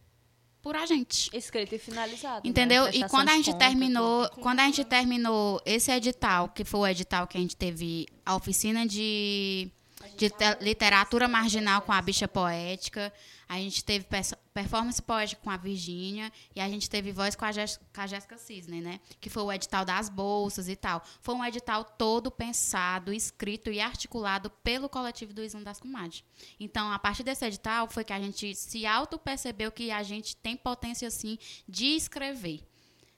por 0.62 0.76
a 0.76 0.86
gente. 0.86 1.30
Escrito 1.36 1.76
e 1.76 1.80
finalizado. 1.80 2.42
Né? 2.44 2.50
Entendeu? 2.50 2.86
Né? 2.86 2.92
E 2.94 3.10
quando 3.10 3.30
a 3.30 3.34
gente 3.34 3.54
terminou, 3.56 4.28
tudo. 4.30 4.42
quando 4.42 4.60
a 4.60 4.66
gente 4.66 4.84
terminou 4.84 5.62
esse 5.66 5.92
edital, 5.92 6.50
que 6.50 6.64
foi 6.64 6.80
o 6.82 6.88
edital 6.88 7.28
que 7.28 7.38
a 7.38 7.42
gente 7.42 7.56
teve 7.56 8.08
a 8.26 8.36
oficina 8.36 8.86
de, 8.86 9.70
de 10.18 10.32
literatura 10.62 11.28
marginal 11.28 11.82
com 11.82 11.92
a 11.92 12.02
bicha 12.02 12.28
poética, 12.28 13.12
a 13.50 13.58
gente 13.58 13.84
teve 13.84 14.06
performance 14.54 15.02
poética 15.02 15.42
com 15.44 15.50
a 15.50 15.58
Virgínia 15.58 16.32
e 16.56 16.62
a 16.62 16.70
gente 16.70 16.88
teve 16.88 17.12
voz 17.12 17.36
com 17.36 17.44
a, 17.44 17.50
com 17.50 18.02
a 18.02 18.06
Jéssica 18.06 18.38
Cisne, 18.38 18.80
né? 18.80 19.00
Que 19.20 19.28
foi 19.28 19.42
o 19.42 19.52
edital 19.52 19.84
das 19.84 20.08
bolsas 20.08 20.70
e 20.70 20.76
tal. 20.76 21.04
Foi 21.20 21.34
um 21.34 21.44
edital 21.44 21.84
todo 21.84 22.30
pensado, 22.30 23.12
escrito 23.12 23.72
e 23.72 23.82
articulado 23.82 24.52
pelo 24.64 24.88
coletivo 24.88 25.34
do 25.34 25.44
Islã 25.44 25.64
das 25.64 25.80
Comadres. 25.80 26.24
Então, 26.60 26.92
a 26.92 27.00
partir 27.00 27.24
desse 27.24 27.44
edital 27.44 27.90
foi 27.90 28.04
que 28.04 28.14
a 28.14 28.20
gente 28.20 28.54
se 28.54 28.86
auto-percebeu 28.86 29.72
que 29.72 29.90
a 29.90 30.04
gente 30.04 30.36
tem 30.36 30.56
potência, 30.56 31.10
sim, 31.10 31.40
de 31.68 31.96
escrever 31.96 32.64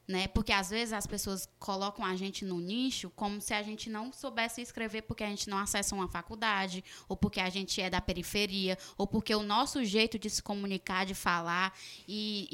né? 0.08 0.28
Porque 0.28 0.52
às 0.52 0.70
vezes 0.70 0.94
as 0.94 1.08
pessoas 1.08 1.48
colocam 1.60 2.04
a 2.04 2.16
gente 2.16 2.44
no 2.44 2.60
nicho 2.60 3.10
como 3.12 3.40
se 3.40 3.54
a 3.54 3.64
gente 3.64 3.90
não 3.90 4.12
soubesse 4.12 4.62
escrever 4.62 5.04
porque 5.04 5.24
a 5.24 5.28
gente 5.28 5.50
não 5.50 5.58
acessa 5.58 5.96
uma 5.96 6.08
faculdade, 6.08 6.84
ou 7.08 7.16
porque 7.16 7.40
a 7.40 7.50
gente 7.50 7.82
é 7.82 7.90
da 7.90 8.02
periferia, 8.02 8.78
ou 8.98 9.08
porque 9.08 9.34
o 9.34 9.44
nosso 9.44 9.84
jeito 9.84 10.20
de 10.20 10.30
se 10.30 10.42
comunicar, 10.42 11.06
de 11.06 11.16
falar 11.16 11.74
e, 12.08 12.48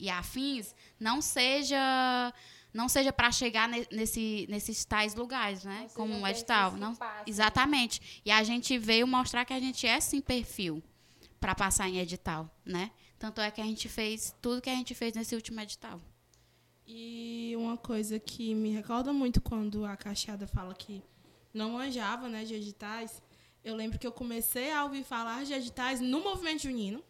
e, 0.00 0.04
e 0.06 0.10
afins 0.10 0.74
não 0.98 1.20
seja 1.20 2.32
não 2.72 2.88
seja 2.88 3.12
para 3.12 3.32
chegar 3.32 3.68
nesse, 3.68 4.46
nesses 4.48 4.84
tais 4.84 5.14
lugares, 5.14 5.64
né? 5.64 5.80
Não 5.82 5.88
como 5.88 6.14
um 6.14 6.26
edital, 6.26 6.72
não 6.72 6.94
passa, 6.94 7.16
né? 7.16 7.24
exatamente. 7.26 8.00
Né? 8.00 8.06
E 8.26 8.30
a 8.30 8.42
gente 8.42 8.76
veio 8.78 9.06
mostrar 9.06 9.44
que 9.44 9.54
a 9.54 9.60
gente 9.60 9.86
é 9.86 9.98
sim 10.00 10.20
perfil 10.20 10.82
para 11.40 11.54
passar 11.54 11.88
em 11.88 11.98
edital, 11.98 12.48
né? 12.64 12.90
Tanto 13.18 13.40
é 13.40 13.50
que 13.50 13.60
a 13.60 13.64
gente 13.64 13.88
fez 13.88 14.34
tudo 14.40 14.60
que 14.60 14.70
a 14.70 14.74
gente 14.74 14.94
fez 14.94 15.14
nesse 15.14 15.34
último 15.34 15.60
edital. 15.60 16.00
E 16.90 17.54
uma 17.54 17.76
coisa 17.76 18.18
que 18.18 18.54
me 18.54 18.70
recorda 18.70 19.12
muito 19.12 19.42
quando 19.42 19.84
a 19.84 19.94
Cacheada 19.94 20.46
fala 20.46 20.74
que 20.74 21.02
não 21.52 21.72
manjava 21.72 22.30
né, 22.30 22.46
de 22.46 22.54
editais, 22.54 23.22
eu 23.62 23.76
lembro 23.76 23.98
que 23.98 24.06
eu 24.06 24.12
comecei 24.12 24.72
a 24.72 24.84
ouvir 24.84 25.04
falar 25.04 25.44
de 25.44 25.52
editais 25.52 26.00
no 26.00 26.20
movimento 26.22 26.62
junino. 26.62 27.04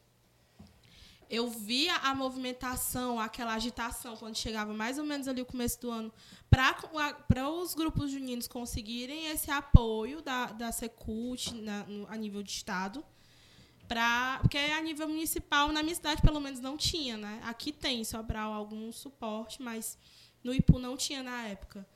Eu 1.31 1.49
via 1.49 1.95
a 1.95 2.13
movimentação, 2.13 3.21
aquela 3.21 3.55
agitação, 3.55 4.17
quando 4.17 4.35
chegava 4.35 4.75
mais 4.75 4.99
ou 4.99 5.05
menos 5.05 5.29
ali 5.29 5.43
o 5.43 5.47
começo 5.47 5.81
do 5.81 5.93
ano, 5.93 6.13
para 6.51 7.49
os 7.49 7.73
grupos 7.73 8.11
juninos 8.11 8.49
conseguirem 8.49 9.27
esse 9.27 9.49
apoio 9.49 10.21
da, 10.23 10.47
da 10.47 10.73
Secult 10.73 11.53
na, 11.55 11.85
no, 11.85 12.05
a 12.09 12.17
nível 12.17 12.43
de 12.43 12.51
Estado 12.51 13.05
Pra, 13.89 14.39
porque 14.43 14.59
a 14.59 14.83
nível 14.83 15.09
municipal, 15.09 15.73
na 15.73 15.83
minha 15.83 15.95
cidade, 15.95 16.21
pelo 16.21 16.41
menos, 16.41 16.61
não 16.61 16.77
tinha, 16.77 17.17
né? 17.17 17.41
Aqui 17.43 17.73
tem, 17.73 18.05
Sobral, 18.05 18.53
algum 18.53 18.93
suporte, 18.93 19.63
mas 19.63 19.97
no 20.45 20.55
Ipu 20.55 20.79
não 20.79 20.97
tinha 20.97 21.23
na 21.23 21.47
época. 21.47 21.87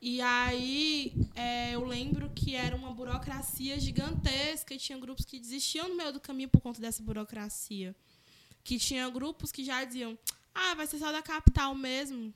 E 0.00 0.20
aí 0.20 1.12
é, 1.36 1.72
eu 1.76 1.84
lembro 1.84 2.28
que 2.34 2.56
era 2.56 2.74
uma 2.74 2.92
burocracia 2.92 3.78
gigantesca 3.78 4.74
e 4.74 4.78
tinha 4.78 4.98
grupos 4.98 5.24
que 5.24 5.38
desistiam 5.38 5.88
no 5.88 5.94
meio 5.94 6.12
do 6.12 6.18
caminho 6.18 6.48
por 6.48 6.60
conta 6.60 6.80
dessa 6.80 7.02
burocracia. 7.02 7.94
Que 8.64 8.78
tinha 8.78 9.08
grupos 9.10 9.52
que 9.52 9.62
já 9.62 9.84
diziam, 9.84 10.18
ah, 10.54 10.74
vai 10.74 10.86
ser 10.86 10.98
só 10.98 11.12
da 11.12 11.22
capital 11.22 11.74
mesmo. 11.74 12.34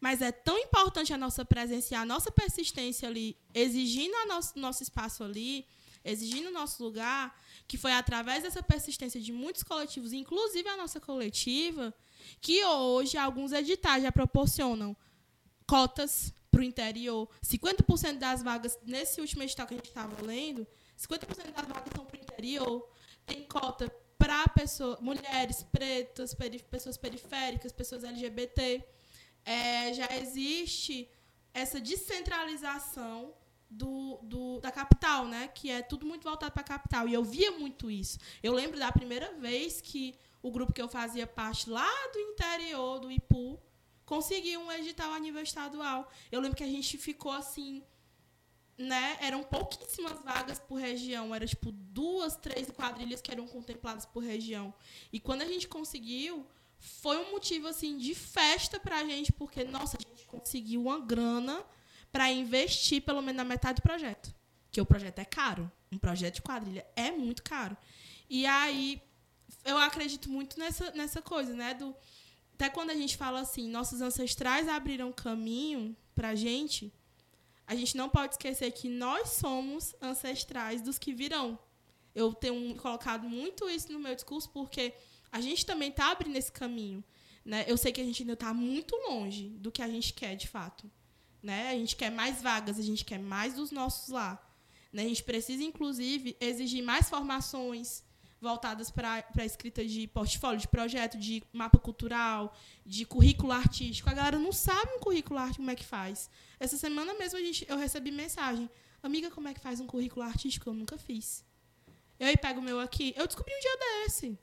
Mas 0.00 0.22
é 0.22 0.30
tão 0.30 0.58
importante 0.58 1.12
a 1.12 1.18
nossa 1.18 1.44
presença 1.44 1.94
e 1.94 1.96
a 1.96 2.04
nossa 2.04 2.30
persistência 2.30 3.08
ali, 3.08 3.36
exigindo 3.52 4.14
o 4.14 4.26
nosso, 4.26 4.58
nosso 4.58 4.82
espaço 4.82 5.24
ali, 5.24 5.66
exigindo 6.04 6.48
o 6.48 6.52
nosso 6.52 6.82
lugar, 6.84 7.36
que 7.66 7.76
foi 7.76 7.92
através 7.92 8.42
dessa 8.42 8.62
persistência 8.62 9.20
de 9.20 9.32
muitos 9.32 9.62
coletivos, 9.62 10.12
inclusive 10.12 10.68
a 10.68 10.76
nossa 10.76 11.00
coletiva, 11.00 11.94
que 12.40 12.64
hoje 12.64 13.16
alguns 13.16 13.52
editais 13.52 14.02
já 14.02 14.12
proporcionam 14.12 14.96
cotas 15.66 16.32
para 16.50 16.60
o 16.60 16.64
interior. 16.64 17.28
50% 17.42 18.18
das 18.18 18.42
vagas, 18.42 18.78
nesse 18.84 19.20
último 19.20 19.42
edital 19.42 19.66
que 19.66 19.74
a 19.74 19.76
gente 19.76 19.88
estava 19.88 20.22
lendo, 20.22 20.66
50% 20.98 21.52
das 21.52 21.66
vagas 21.66 21.92
são 21.94 22.04
para 22.04 22.18
o 22.18 22.20
interior. 22.20 22.88
Tem 23.26 23.42
cota 23.44 23.90
para 24.18 24.46
pessoas, 24.48 25.00
mulheres 25.00 25.62
pretas, 25.62 26.34
pessoas 26.70 26.96
periféricas, 26.96 27.72
pessoas 27.72 28.04
LGBT. 28.04 28.84
É, 29.44 29.92
já 29.94 30.08
existe 30.16 31.08
essa 31.52 31.80
descentralização 31.80 33.34
do, 33.74 34.18
do, 34.22 34.60
da 34.60 34.70
capital, 34.70 35.26
né? 35.26 35.48
Que 35.48 35.70
é 35.70 35.82
tudo 35.82 36.06
muito 36.06 36.24
voltado 36.24 36.52
para 36.52 36.62
a 36.62 36.64
capital. 36.64 37.08
E 37.08 37.14
eu 37.14 37.24
via 37.24 37.50
muito 37.52 37.90
isso. 37.90 38.18
Eu 38.42 38.52
lembro 38.52 38.78
da 38.78 38.90
primeira 38.92 39.32
vez 39.34 39.80
que 39.80 40.14
o 40.42 40.50
grupo 40.50 40.72
que 40.72 40.80
eu 40.80 40.88
fazia 40.88 41.26
parte 41.26 41.68
lá 41.68 41.88
do 42.12 42.18
interior 42.18 43.00
do 43.00 43.10
Ipu 43.10 43.58
conseguiu 44.04 44.60
um 44.60 44.70
edital 44.70 45.12
a 45.12 45.18
nível 45.18 45.42
estadual. 45.42 46.10
Eu 46.30 46.40
lembro 46.40 46.56
que 46.56 46.64
a 46.64 46.68
gente 46.68 46.96
ficou 46.98 47.32
assim, 47.32 47.82
né? 48.78 49.16
Eram 49.20 49.42
pouquíssimas 49.42 50.22
vagas 50.22 50.58
por 50.58 50.76
região, 50.76 51.34
era 51.34 51.46
tipo 51.46 51.72
duas, 51.72 52.36
três 52.36 52.70
quadrilhas 52.70 53.20
que 53.20 53.32
eram 53.32 53.46
contempladas 53.48 54.06
por 54.06 54.22
região. 54.22 54.72
E 55.12 55.18
quando 55.18 55.42
a 55.42 55.46
gente 55.46 55.66
conseguiu, 55.66 56.46
foi 56.78 57.16
um 57.16 57.32
motivo 57.32 57.66
assim 57.66 57.96
de 57.96 58.14
festa 58.14 58.78
pra 58.78 59.04
gente, 59.04 59.32
porque 59.32 59.64
nossa, 59.64 59.96
a 59.96 60.00
gente 60.00 60.26
conseguiu 60.26 60.82
uma 60.82 61.00
grana 61.00 61.64
para 62.14 62.30
investir 62.30 63.02
pelo 63.02 63.20
menos 63.20 63.38
na 63.38 63.44
metade 63.44 63.80
do 63.80 63.82
projeto. 63.82 64.32
Que 64.70 64.80
o 64.80 64.86
projeto 64.86 65.18
é 65.18 65.24
caro. 65.24 65.68
Um 65.90 65.98
projeto 65.98 66.36
de 66.36 66.42
quadrilha 66.42 66.86
é 66.94 67.10
muito 67.10 67.42
caro. 67.42 67.76
E 68.30 68.46
aí, 68.46 69.02
eu 69.64 69.76
acredito 69.78 70.30
muito 70.30 70.56
nessa, 70.56 70.92
nessa 70.92 71.20
coisa, 71.20 71.52
né? 71.52 71.74
Do, 71.74 71.92
até 72.52 72.70
quando 72.70 72.90
a 72.90 72.94
gente 72.94 73.16
fala 73.16 73.40
assim, 73.40 73.68
nossos 73.68 74.00
ancestrais 74.00 74.68
abriram 74.68 75.10
caminho 75.10 75.96
para 76.14 76.36
gente, 76.36 76.92
a 77.66 77.74
gente 77.74 77.96
não 77.96 78.08
pode 78.08 78.34
esquecer 78.34 78.70
que 78.70 78.88
nós 78.88 79.30
somos 79.30 79.92
ancestrais 80.00 80.80
dos 80.80 81.00
que 81.00 81.12
virão. 81.12 81.58
Eu 82.14 82.32
tenho 82.32 82.76
colocado 82.76 83.28
muito 83.28 83.68
isso 83.68 83.90
no 83.90 83.98
meu 83.98 84.14
discurso 84.14 84.48
porque 84.50 84.94
a 85.32 85.40
gente 85.40 85.66
também 85.66 85.88
está 85.88 86.12
abrindo 86.12 86.36
esse 86.36 86.52
caminho. 86.52 87.02
Né? 87.44 87.64
Eu 87.66 87.76
sei 87.76 87.90
que 87.90 88.00
a 88.00 88.04
gente 88.04 88.22
ainda 88.22 88.34
está 88.34 88.54
muito 88.54 88.94
longe 89.08 89.48
do 89.58 89.72
que 89.72 89.82
a 89.82 89.88
gente 89.88 90.12
quer 90.12 90.36
de 90.36 90.46
fato. 90.46 90.88
Né? 91.44 91.68
A 91.68 91.74
gente 91.74 91.94
quer 91.94 92.10
mais 92.10 92.40
vagas, 92.40 92.78
a 92.78 92.82
gente 92.82 93.04
quer 93.04 93.18
mais 93.18 93.52
dos 93.52 93.70
nossos 93.70 94.08
lá. 94.08 94.42
Né? 94.90 95.02
A 95.02 95.08
gente 95.08 95.22
precisa, 95.22 95.62
inclusive, 95.62 96.34
exigir 96.40 96.82
mais 96.82 97.10
formações 97.10 98.02
voltadas 98.40 98.90
para 98.90 99.22
a 99.36 99.44
escrita 99.44 99.84
de 99.84 100.06
portfólio, 100.06 100.58
de 100.58 100.68
projeto, 100.68 101.18
de 101.18 101.42
mapa 101.52 101.78
cultural, 101.78 102.56
de 102.84 103.04
currículo 103.04 103.52
artístico. 103.52 104.08
A 104.08 104.14
galera 104.14 104.38
não 104.38 104.52
sabe 104.52 104.92
um 104.94 105.00
currículo 105.00 105.38
artístico 105.38 105.64
como 105.64 105.70
é 105.70 105.76
que 105.76 105.84
faz. 105.84 106.30
Essa 106.58 106.78
semana 106.78 107.12
mesmo 107.12 107.38
a 107.38 107.42
gente, 107.42 107.66
eu 107.68 107.76
recebi 107.76 108.10
mensagem. 108.10 108.70
Amiga, 109.02 109.30
como 109.30 109.46
é 109.46 109.52
que 109.52 109.60
faz 109.60 109.80
um 109.80 109.86
currículo 109.86 110.24
artístico? 110.24 110.70
Eu 110.70 110.74
nunca 110.74 110.96
fiz. 110.96 111.44
Eu 112.18 112.26
aí 112.26 112.38
pego 112.38 112.60
o 112.60 112.62
meu 112.62 112.80
aqui. 112.80 113.12
Eu 113.18 113.26
descobri 113.26 113.52
um 113.54 113.60
dia 113.60 113.76
desse. 113.76 114.38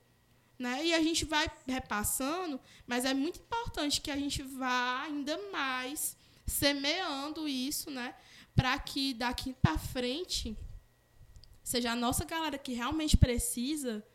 né? 0.60 0.86
E 0.86 0.94
a 0.94 1.02
gente 1.02 1.26
vai 1.26 1.52
repassando, 1.68 2.60
mas 2.86 3.06
é 3.06 3.14
muito 3.14 3.40
importante 3.40 4.00
que 4.02 4.12
a 4.12 4.18
gente 4.18 4.44
vá 4.44 5.02
ainda 5.02 5.36
mais 5.52 6.16
semeando 6.52 7.48
isso, 7.48 7.90
né? 7.90 8.14
Para 8.56 8.78
que 8.80 9.14
daqui 9.14 9.54
para 9.54 9.78
frente 9.78 10.58
seja 11.64 11.92
a 11.92 11.96
nossa 11.96 12.26
galera 12.26 12.58
que 12.58 12.74
realmente 12.74 13.16
precisa 13.16 14.06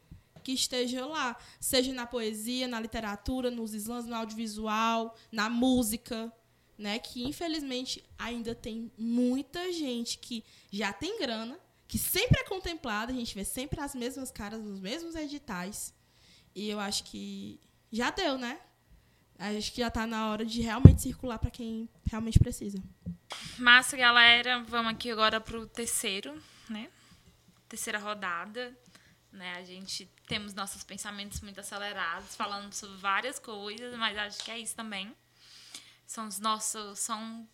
que 0.45 0.53
esteja 0.53 1.05
lá, 1.05 1.37
seja 1.59 1.93
na 1.93 2.07
poesia, 2.07 2.69
na 2.69 2.79
literatura, 2.79 3.51
nos 3.51 3.75
slams, 3.75 4.07
no 4.07 4.15
audiovisual, 4.15 5.17
na 5.33 5.51
música, 5.51 6.33
né? 6.79 7.01
Que 7.01 7.25
infelizmente 7.25 8.05
ainda 8.17 8.55
tem 8.55 8.93
muita 8.97 9.73
gente 9.73 10.19
que 10.19 10.45
já 10.71 10.93
tem 10.93 11.19
grana, 11.19 11.59
que 11.89 11.99
sempre 11.99 12.41
é 12.41 12.45
contemplada, 12.45 13.13
a 13.13 13.15
gente 13.15 13.35
vê 13.35 13.45
sempre 13.45 13.81
as 13.81 13.95
mesmas 13.95 14.31
caras 14.31 14.63
nos 14.63 14.79
mesmos 14.79 15.17
editais. 15.17 15.93
E 16.55 16.69
eu 16.69 16.79
acho 16.79 17.03
que 17.05 17.59
já 17.91 18.11
deu, 18.11 18.39
né? 18.39 18.61
Acho 19.39 19.73
que 19.73 19.81
já 19.81 19.89
está 19.89 20.07
na 20.07 20.31
hora 20.31 20.45
de 20.45 20.63
realmente 20.63 21.03
circular 21.03 21.39
para 21.39 21.51
quem 21.51 21.89
realmente 22.05 22.39
precisa. 22.39 22.83
Massa, 23.59 23.97
galera. 23.97 24.63
Vamos 24.65 24.93
aqui 24.93 25.11
agora 25.11 25.41
para 25.41 25.59
o 25.59 25.67
terceiro, 25.67 26.41
né? 26.69 26.89
Terceira 27.69 27.99
rodada. 27.99 28.77
Né? 29.31 29.55
A 29.57 29.65
gente 29.65 30.11
temos 30.27 30.55
nossos 30.55 30.83
pensamentos 30.83 31.41
muito 31.43 31.61
acelerados, 31.61 32.35
falando 32.35 32.73
sobre 32.73 32.97
várias 32.97 33.39
coisas, 33.39 33.95
mas 33.99 34.17
acho 34.17 34.43
que 34.43 34.51
é 34.51 34.59
isso 34.59 34.75
também. 34.75 35.15
São 36.07 36.27
os 36.27 36.39
nossos. 36.39 36.99
São, 36.99 37.47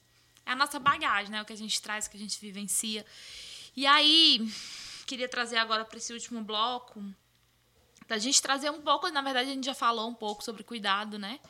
é 0.46 0.52
a 0.52 0.56
nossa 0.56 0.78
bagagem, 0.78 1.32
né? 1.32 1.42
O 1.42 1.44
que 1.44 1.52
a 1.52 1.56
gente 1.56 1.82
traz, 1.82 2.06
o 2.06 2.10
que 2.10 2.16
a 2.16 2.20
gente 2.20 2.38
vivencia. 2.40 3.04
E 3.74 3.86
aí, 3.86 4.46
queria 5.06 5.28
trazer 5.28 5.56
agora 5.56 5.84
para 5.84 5.98
esse 5.98 6.12
último 6.12 6.42
bloco, 6.42 7.02
a 8.08 8.18
gente 8.18 8.42
trazer 8.42 8.70
um 8.70 8.82
pouco, 8.82 9.08
na 9.08 9.22
verdade, 9.22 9.50
a 9.50 9.54
gente 9.54 9.64
já 9.64 9.74
falou 9.74 10.08
um 10.08 10.14
pouco 10.14 10.44
sobre 10.44 10.62
cuidado, 10.62 11.18
né? 11.18 11.40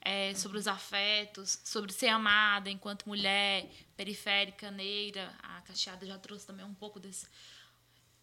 É, 0.00 0.32
sobre 0.34 0.58
os 0.58 0.66
afetos, 0.66 1.60
sobre 1.64 1.92
ser 1.92 2.08
amada 2.08 2.70
enquanto 2.70 3.08
mulher 3.08 3.68
periférica, 3.96 4.70
negra. 4.70 5.34
A 5.42 5.60
Cacheada 5.62 6.06
já 6.06 6.16
trouxe 6.18 6.46
também 6.46 6.64
um 6.64 6.72
pouco 6.72 7.00
desse, 7.00 7.26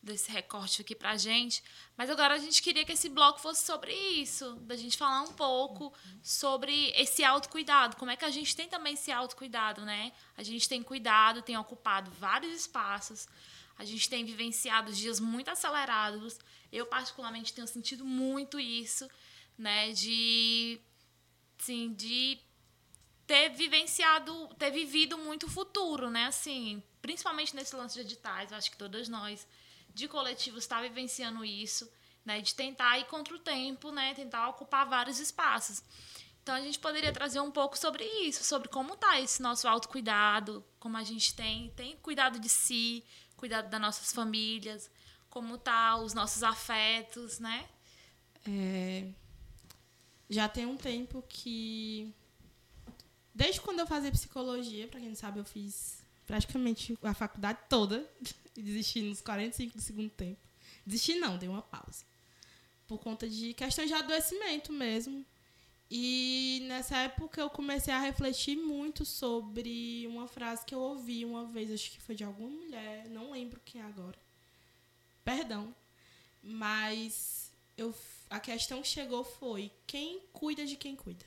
desse 0.06 0.32
recorte 0.32 0.82
aqui 0.82 0.96
pra 0.96 1.18
gente. 1.18 1.64
Mas 1.98 2.10
agora 2.10 2.36
a 2.36 2.38
gente 2.38 2.62
queria 2.62 2.86
que 2.86 2.94
esse 2.94 3.10
bloco 3.10 3.40
fosse 3.40 3.66
sobre 3.66 3.92
isso, 3.94 4.56
da 4.62 4.76
gente 4.76 4.98
falar 4.98 5.22
um 5.24 5.34
pouco 5.34 5.92
sobre 6.22 6.92
esse 6.96 7.24
autocuidado. 7.24 7.98
Como 7.98 8.12
é 8.12 8.16
que 8.16 8.24
a 8.24 8.30
gente 8.30 8.56
tem 8.56 8.70
também 8.70 8.94
esse 8.94 9.12
autocuidado, 9.12 9.82
né? 9.84 10.12
A 10.38 10.44
gente 10.44 10.70
tem 10.70 10.84
cuidado, 10.84 11.42
tem 11.42 11.58
ocupado 11.58 12.12
vários 12.12 12.54
espaços, 12.54 13.28
a 13.78 13.84
gente 13.84 14.08
tem 14.08 14.24
vivenciado 14.24 14.94
dias 14.94 15.20
muito 15.20 15.50
acelerados. 15.50 16.40
Eu, 16.72 16.86
particularmente, 16.86 17.54
tenho 17.54 17.68
sentido 17.68 18.06
muito 18.06 18.60
isso, 18.60 19.10
né? 19.58 19.92
De. 19.92 20.80
Sim, 21.66 21.96
de 21.96 22.40
ter 23.26 23.50
vivenciado, 23.50 24.48
ter 24.54 24.70
vivido 24.70 25.18
muito 25.18 25.48
o 25.48 25.50
futuro, 25.50 26.12
né? 26.12 26.28
Assim, 26.28 26.84
principalmente 27.02 27.56
nesse 27.56 27.76
lance 27.76 27.96
de 27.96 28.02
editais, 28.02 28.54
acho 28.54 28.70
que 28.70 28.78
todas 28.78 29.10
nós 29.10 29.48
de 29.92 30.08
coletivos 30.08 30.64
está 30.64 30.80
vivenciando 30.80 31.44
isso, 31.44 31.92
né, 32.24 32.40
de 32.40 32.54
tentar 32.54 33.00
ir 33.00 33.06
contra 33.06 33.34
o 33.34 33.40
tempo, 33.40 33.92
né, 33.92 34.14
tentar 34.14 34.48
ocupar 34.50 34.86
vários 34.88 35.20
espaços. 35.20 35.82
Então 36.44 36.54
a 36.54 36.62
gente 36.62 36.78
poderia 36.78 37.12
trazer 37.12 37.40
um 37.40 37.50
pouco 37.50 37.76
sobre 37.76 38.04
isso, 38.28 38.44
sobre 38.44 38.68
como 38.68 38.96
tá 38.96 39.20
esse 39.20 39.42
nosso 39.42 39.68
autocuidado, 39.68 40.64
como 40.80 40.98
a 40.98 41.04
gente 41.04 41.34
tem 41.34 41.72
tem 41.72 41.98
cuidado 41.98 42.38
de 42.38 42.48
si, 42.48 43.04
cuidado 43.36 43.72
das 43.72 43.82
nossas 43.82 44.14
famílias, 44.14 44.88
como 45.32 45.58
tá 45.58 45.96
os 45.96 46.14
nossos 46.14 46.44
afetos, 46.44 47.40
né? 47.40 47.68
É, 48.48 49.10
já 50.30 50.48
tem 50.50 50.66
um 50.66 50.78
tempo 50.78 51.24
que 51.28 52.14
desde 53.34 53.62
quando 53.62 53.80
eu 53.80 53.88
fazia 53.88 54.12
psicologia, 54.12 54.88
para 54.88 55.00
quem 55.00 55.10
não 55.10 55.16
sabe, 55.16 55.40
eu 55.40 55.46
fiz 55.46 56.04
praticamente 56.26 56.98
a 57.04 57.14
faculdade 57.14 57.60
toda 57.70 58.10
e 58.56 58.62
desisti 58.62 59.02
nos 59.02 59.22
45 59.22 59.78
do 59.78 59.82
segundo 59.82 60.10
tempo. 60.10 60.40
Desisti 60.86 61.16
não, 61.16 61.38
dei 61.38 61.50
uma 61.50 61.62
pausa. 61.62 62.06
Por 62.88 63.00
conta 63.00 63.28
de 63.28 63.54
questões 63.54 63.88
de 63.88 63.94
adoecimento 63.94 64.72
mesmo. 64.72 65.26
E 65.90 66.66
nessa 66.68 66.98
época 66.98 67.40
eu 67.40 67.50
comecei 67.50 67.94
a 67.94 68.00
refletir 68.00 68.56
muito 68.56 69.06
sobre 69.06 70.06
uma 70.08 70.28
frase 70.28 70.66
que 70.66 70.74
eu 70.74 70.80
ouvi 70.80 71.24
uma 71.24 71.46
vez, 71.46 71.72
acho 71.72 71.92
que 71.92 72.02
foi 72.02 72.16
de 72.16 72.24
alguma 72.24 72.50
mulher, 72.50 73.08
não 73.10 73.32
lembro 73.32 73.62
quem 73.64 73.82
agora. 73.82 74.18
Perdão. 75.24 75.76
Mas 76.42 77.52
eu, 77.78 77.94
a 78.30 78.40
questão 78.40 78.82
que 78.82 78.88
chegou 78.88 79.24
foi: 79.24 79.72
quem 79.86 80.22
cuida 80.34 80.66
de 80.66 80.76
quem 80.76 80.96
cuida? 80.96 81.26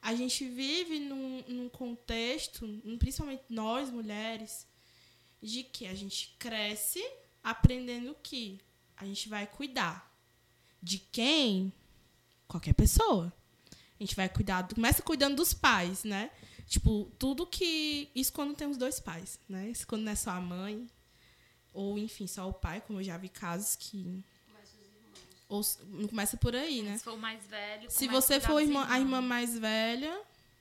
A 0.00 0.14
gente 0.14 0.44
vive 0.44 0.98
num, 0.98 1.44
num 1.46 1.68
contexto, 1.68 2.66
principalmente 2.98 3.44
nós 3.48 3.88
mulheres, 3.90 4.66
de 5.40 5.62
que 5.62 5.86
a 5.86 5.94
gente 5.94 6.34
cresce 6.38 7.02
aprendendo 7.42 8.16
que 8.22 8.60
a 8.96 9.04
gente 9.04 9.28
vai 9.28 9.46
cuidar 9.46 10.12
de 10.82 10.98
quem? 10.98 11.72
Qualquer 12.48 12.74
pessoa. 12.74 13.32
A 13.70 14.02
gente 14.02 14.16
vai 14.16 14.28
cuidar, 14.28 14.66
começa 14.66 15.02
cuidando 15.02 15.36
dos 15.36 15.54
pais, 15.54 16.02
né? 16.02 16.30
Tipo, 16.66 17.10
tudo 17.18 17.46
que. 17.46 18.10
Isso 18.14 18.32
quando 18.32 18.54
tem 18.54 18.66
os 18.66 18.76
dois 18.76 18.98
pais, 18.98 19.38
né? 19.48 19.70
Isso 19.70 19.86
quando 19.86 20.02
não 20.02 20.12
é 20.12 20.16
só 20.16 20.30
a 20.30 20.40
mãe, 20.40 20.88
ou 21.72 21.98
enfim, 21.98 22.26
só 22.26 22.48
o 22.48 22.52
pai, 22.52 22.80
como 22.80 22.98
eu 22.98 23.04
já 23.04 23.16
vi 23.16 23.28
casos 23.28 23.76
que. 23.76 24.24
Ou 25.52 25.60
não 25.88 26.08
começa 26.08 26.36
por 26.36 26.56
aí, 26.56 26.82
né? 26.82 26.96
Se 26.98 27.04
for 27.04 27.14
o 27.14 27.18
mais 27.18 27.46
velho. 27.46 27.90
Se 27.90 28.08
você 28.08 28.40
for 28.40 28.60
irmã, 28.60 28.86
a 28.88 28.98
irmã 28.98 29.20
mais 29.20 29.58
velha, 29.58 30.20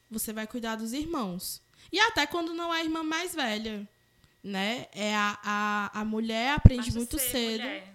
você 0.09 0.33
vai 0.33 0.45
cuidar 0.45 0.75
dos 0.75 0.91
irmãos. 0.93 1.61
E 1.91 1.99
até 1.99 2.27
quando 2.27 2.53
não 2.53 2.73
é 2.73 2.81
a 2.81 2.83
irmã 2.83 3.03
mais 3.03 3.33
velha 3.33 3.87
né? 4.43 4.87
É 4.93 5.15
a, 5.15 5.37
a, 5.43 6.01
a 6.01 6.05
mulher 6.05 6.53
aprende 6.53 6.91
Basta 6.91 6.97
muito 6.97 7.19
cedo. 7.19 7.61
Mulher. 7.61 7.93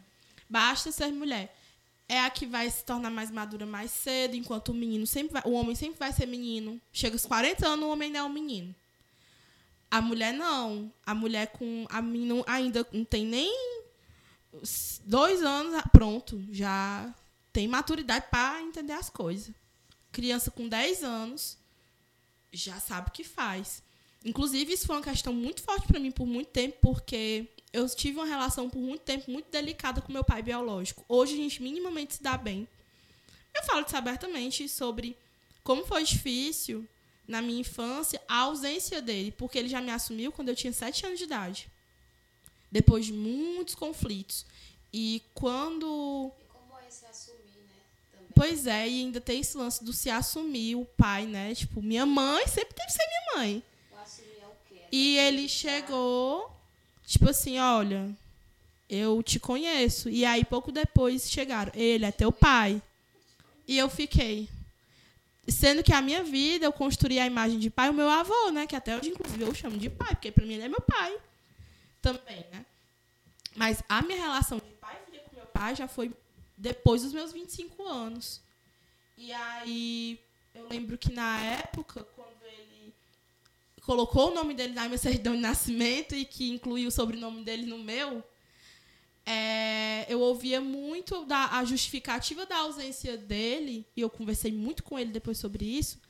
Basta 0.49 0.93
ser 0.93 1.13
mulher. 1.13 1.57
É 2.09 2.21
a 2.21 2.31
que 2.31 2.47
vai 2.47 2.71
se 2.71 2.85
tornar 2.85 3.11
mais 3.11 3.33
madura 3.33 3.67
mais 3.67 3.91
cedo, 3.91 4.37
enquanto 4.37 4.69
o 4.69 4.75
menino 4.75 5.07
sempre 5.07 5.33
vai, 5.33 5.43
o 5.45 5.53
homem 5.53 5.75
sempre 5.75 5.99
vai 5.99 6.13
ser 6.13 6.27
menino. 6.27 6.81
Chega 6.93 7.17
aos 7.17 7.27
40 7.27 7.67
anos, 7.67 7.85
o 7.85 7.91
homem 7.91 8.11
não 8.11 8.21
é 8.21 8.23
um 8.23 8.29
menino. 8.29 8.75
A 9.91 10.01
mulher 10.01 10.33
não. 10.33 10.93
A 11.05 11.15
mulher 11.15 11.49
com 11.49 11.85
a 11.91 12.01
menina 12.01 12.45
ainda 12.47 12.87
não 12.93 13.05
tem 13.05 13.27
nem 13.27 13.53
dois 15.05 15.43
anos, 15.43 15.75
ah, 15.75 15.89
pronto, 15.89 16.43
já 16.51 17.15
tem 17.53 17.67
maturidade 17.67 18.27
para 18.31 18.63
entender 18.63 18.93
as 18.93 19.09
coisas. 19.09 19.55
Criança 20.13 20.51
com 20.51 20.69
10 20.69 21.03
anos 21.03 21.57
já 22.53 22.79
sabe 22.81 23.09
o 23.09 23.13
que 23.13 23.25
faz. 23.25 23.83
Inclusive, 24.25 24.73
isso 24.73 24.87
foi 24.87 24.97
uma 24.97 25.03
questão 25.03 25.33
muito 25.33 25.63
forte 25.63 25.87
para 25.87 26.01
mim 26.01 26.11
por 26.11 26.27
muito 26.27 26.49
tempo, 26.49 26.77
porque 26.83 27.49
eu 27.73 27.89
tive 27.89 28.19
uma 28.19 28.27
relação 28.27 28.69
por 28.69 28.81
muito 28.81 29.03
tempo 29.03 29.31
muito 29.31 29.51
delicada 29.51 30.01
com 30.01 30.13
meu 30.13 30.25
pai 30.25 30.43
biológico. 30.43 31.05
Hoje 31.09 31.35
a 31.35 31.37
gente 31.37 31.63
minimamente 31.63 32.15
se 32.15 32.23
dá 32.23 32.37
bem. 32.37 32.67
Eu 33.55 33.63
falo 33.65 33.85
disso 33.85 33.97
abertamente 33.97 34.69
sobre 34.69 35.17
como 35.63 35.87
foi 35.87 36.05
difícil 36.05 36.87
na 37.27 37.41
minha 37.41 37.61
infância 37.61 38.21
a 38.29 38.41
ausência 38.41 39.01
dele, 39.01 39.33
porque 39.33 39.59
ele 39.59 39.69
já 39.69 39.81
me 39.81 39.91
assumiu 39.91 40.31
quando 40.31 40.49
eu 40.49 40.57
tinha 40.57 40.73
sete 40.73 41.07
anos 41.07 41.19
de 41.19 41.25
idade. 41.25 41.71
Depois 42.77 43.07
de 43.07 43.13
muitos 43.15 43.75
conflitos. 43.75 44.45
E 44.93 45.23
quando. 45.33 46.31
E 46.39 46.45
como 46.45 46.79
é 46.79 46.91
se 46.91 47.07
assumir, 47.07 47.39
né? 47.39 47.81
Também. 48.13 48.29
Pois 48.35 48.67
é, 48.67 48.87
e 48.87 49.01
ainda 49.01 49.19
tem 49.19 49.41
esse 49.41 49.57
lance 49.57 49.83
do 49.83 49.95
se 49.95 50.11
assumir, 50.11 50.77
o 50.77 50.85
pai, 50.85 51.25
né? 51.25 51.55
Tipo, 51.55 51.81
minha 51.81 52.05
mãe 52.05 52.47
sempre 52.47 52.75
teve 52.75 52.89
que 52.89 52.93
ser 52.93 53.07
minha 53.07 53.37
mãe. 53.39 53.63
E 54.93 55.17
ele 55.17 55.49
chegou, 55.49 56.55
tipo 57.07 57.31
assim, 57.31 57.59
olha, 57.59 58.15
eu 58.91 59.23
te 59.23 59.41
conheço. 59.41 60.11
E 60.11 60.27
aí, 60.27 60.45
pouco 60.45 60.71
depois, 60.71 61.31
chegaram, 61.31 61.73
ele 61.75 62.05
é 62.05 62.13
teu 62.13 62.31
pai. 62.31 62.83
E 63.67 63.79
eu 63.79 63.89
fiquei. 63.89 64.51
Sendo 65.49 65.83
que 65.83 65.95
a 65.95 66.03
minha 66.03 66.23
vida, 66.23 66.67
eu 66.67 66.73
construí 66.73 67.19
a 67.19 67.27
imagem 67.27 67.59
de 67.59 67.71
pai, 67.71 67.89
o 67.89 67.95
meu 67.95 68.11
avô, 68.11 68.51
né? 68.51 68.67
Que 68.67 68.77
até 68.77 68.99
hoje, 68.99 69.09
inclusive, 69.09 69.43
eu 69.43 69.55
chamo 69.55 69.79
de 69.79 69.89
pai, 69.89 70.15
porque 70.15 70.31
pra 70.31 70.45
mim 70.45 70.55
ele 70.55 70.65
é 70.65 70.69
meu 70.69 70.83
pai. 70.83 71.17
Também, 72.13 72.47
né? 72.53 72.65
Mas 73.55 73.83
a 73.89 74.03
minha 74.03 74.19
relação 74.19 74.59
de 74.59 74.71
pai 74.81 74.97
e 75.03 75.11
filha 75.11 75.23
com 75.25 75.37
meu 75.37 75.47
pai 75.47 75.75
já 75.75 75.89
foi 75.89 76.13
depois 76.57 77.03
dos 77.03 77.13
meus 77.13 77.33
25 77.33 77.83
anos. 77.85 78.41
E 79.17 79.33
aí, 79.33 80.21
eu 80.55 80.69
lembro 80.69 80.97
que 80.97 81.13
na 81.13 81.41
época, 81.41 82.07
colocou 83.83 84.31
o 84.31 84.35
nome 84.35 84.53
dele 84.53 84.75
na 84.75 84.87
minha 84.87 84.99
certidão 84.99 85.35
de 85.35 85.41
nascimento 85.41 86.15
e 86.15 86.25
que 86.25 86.51
incluiu 86.51 86.89
o 86.89 86.93
sobrenome 86.93 87.45
dele 87.45 87.67
no 87.67 87.79
meu, 87.79 88.23
é, 89.25 90.07
eu 90.09 90.21
ouvia 90.21 90.61
muito 90.61 91.25
da, 91.25 91.59
a 91.59 91.65
justificativa 91.65 92.47
da 92.47 92.59
ausência 92.59 93.17
dele, 93.17 93.87
e 93.97 94.01
eu 94.01 94.11
conversei 94.11 94.53
muito 94.53 94.85
com 94.85 94.99
ele 94.99 95.11
depois 95.11 95.39
sobre 95.39 95.65
isso, 95.65 96.01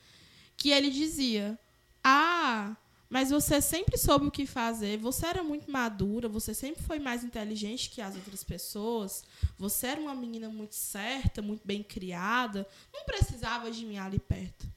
que 0.55 0.69
ele 0.69 0.89
dizia: 0.89 1.57
Ah, 2.03 2.75
Mas 3.09 3.29
você 3.29 3.61
sempre 3.61 3.97
soube 3.97 4.27
o 4.27 4.31
que 4.31 4.45
fazer, 4.45 4.97
você 4.97 5.25
era 5.25 5.41
muito 5.41 5.71
madura, 5.71 6.27
você 6.27 6.53
sempre 6.53 6.83
foi 6.83 6.99
mais 6.99 7.23
inteligente 7.23 7.89
que 7.89 8.01
as 8.01 8.15
outras 8.15 8.43
pessoas, 8.43 9.23
você 9.57 9.87
era 9.87 10.01
uma 10.01 10.13
menina 10.13 10.49
muito 10.49 10.75
certa, 10.75 11.41
muito 11.41 11.65
bem 11.65 11.81
criada, 11.81 12.67
não 12.93 13.05
precisava 13.05 13.71
de 13.71 13.85
mim 13.85 13.97
ali 13.97 14.19
perto. 14.19 14.67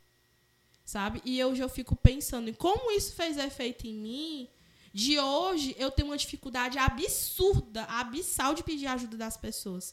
Sabe? 0.84 1.20
E 1.24 1.38
eu 1.38 1.54
já 1.54 1.68
fico 1.68 1.96
pensando 1.96 2.48
em 2.48 2.54
como 2.54 2.92
isso 2.92 3.14
fez 3.14 3.36
efeito 3.36 3.86
em 3.86 3.94
mim. 3.94 4.48
De 4.92 5.18
hoje 5.20 5.74
eu 5.78 5.90
tenho 5.90 6.08
uma 6.08 6.16
dificuldade 6.16 6.78
absurda, 6.78 7.84
abissal 7.84 8.54
de 8.54 8.62
pedir 8.62 8.86
ajuda 8.86 9.16
das 9.16 9.36
pessoas. 9.36 9.92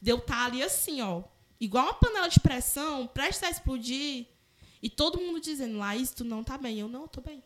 De 0.00 0.10
eu 0.10 0.18
estar 0.18 0.46
ali 0.46 0.62
assim, 0.62 1.00
ó, 1.02 1.22
igual 1.60 1.84
uma 1.84 1.94
panela 1.94 2.28
de 2.28 2.40
pressão, 2.40 3.06
prestes 3.06 3.42
a 3.42 3.50
explodir, 3.50 4.26
e 4.82 4.88
todo 4.88 5.20
mundo 5.20 5.40
dizendo, 5.40 5.78
Laís, 5.78 6.10
tu 6.10 6.24
não 6.24 6.44
tá 6.44 6.56
bem. 6.56 6.78
Eu, 6.78 6.88
não, 6.88 7.08
tô 7.08 7.20
bem. 7.20 7.42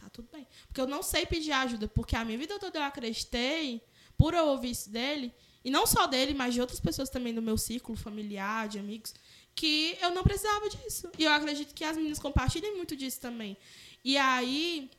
Tá 0.00 0.08
tudo 0.08 0.28
bem. 0.32 0.46
Porque 0.66 0.80
eu 0.80 0.86
não 0.86 1.02
sei 1.02 1.26
pedir 1.26 1.52
ajuda, 1.52 1.86
porque 1.86 2.16
a 2.16 2.24
minha 2.24 2.38
vida 2.38 2.58
toda 2.58 2.78
eu 2.78 2.82
acreditei, 2.82 3.82
por 4.16 4.32
eu 4.32 4.46
ouvir 4.46 4.70
isso 4.70 4.88
dele, 4.88 5.34
e 5.62 5.70
não 5.70 5.86
só 5.86 6.06
dele, 6.06 6.32
mas 6.32 6.54
de 6.54 6.60
outras 6.60 6.80
pessoas 6.80 7.10
também 7.10 7.34
do 7.34 7.42
meu 7.42 7.58
círculo 7.58 7.98
familiar, 7.98 8.66
de 8.66 8.78
amigos, 8.78 9.14
que 9.54 9.98
eu 10.00 10.10
não 10.12 10.22
precisava 10.22 10.70
disso. 10.70 11.10
E 11.18 11.24
eu 11.24 11.32
acredito 11.32 11.74
que 11.74 11.84
as 11.84 11.98
meninas 11.98 12.18
compartilhem 12.18 12.76
muito 12.76 12.96
disso 12.96 13.20
também. 13.20 13.58
E 14.02 14.16
aí. 14.16 14.90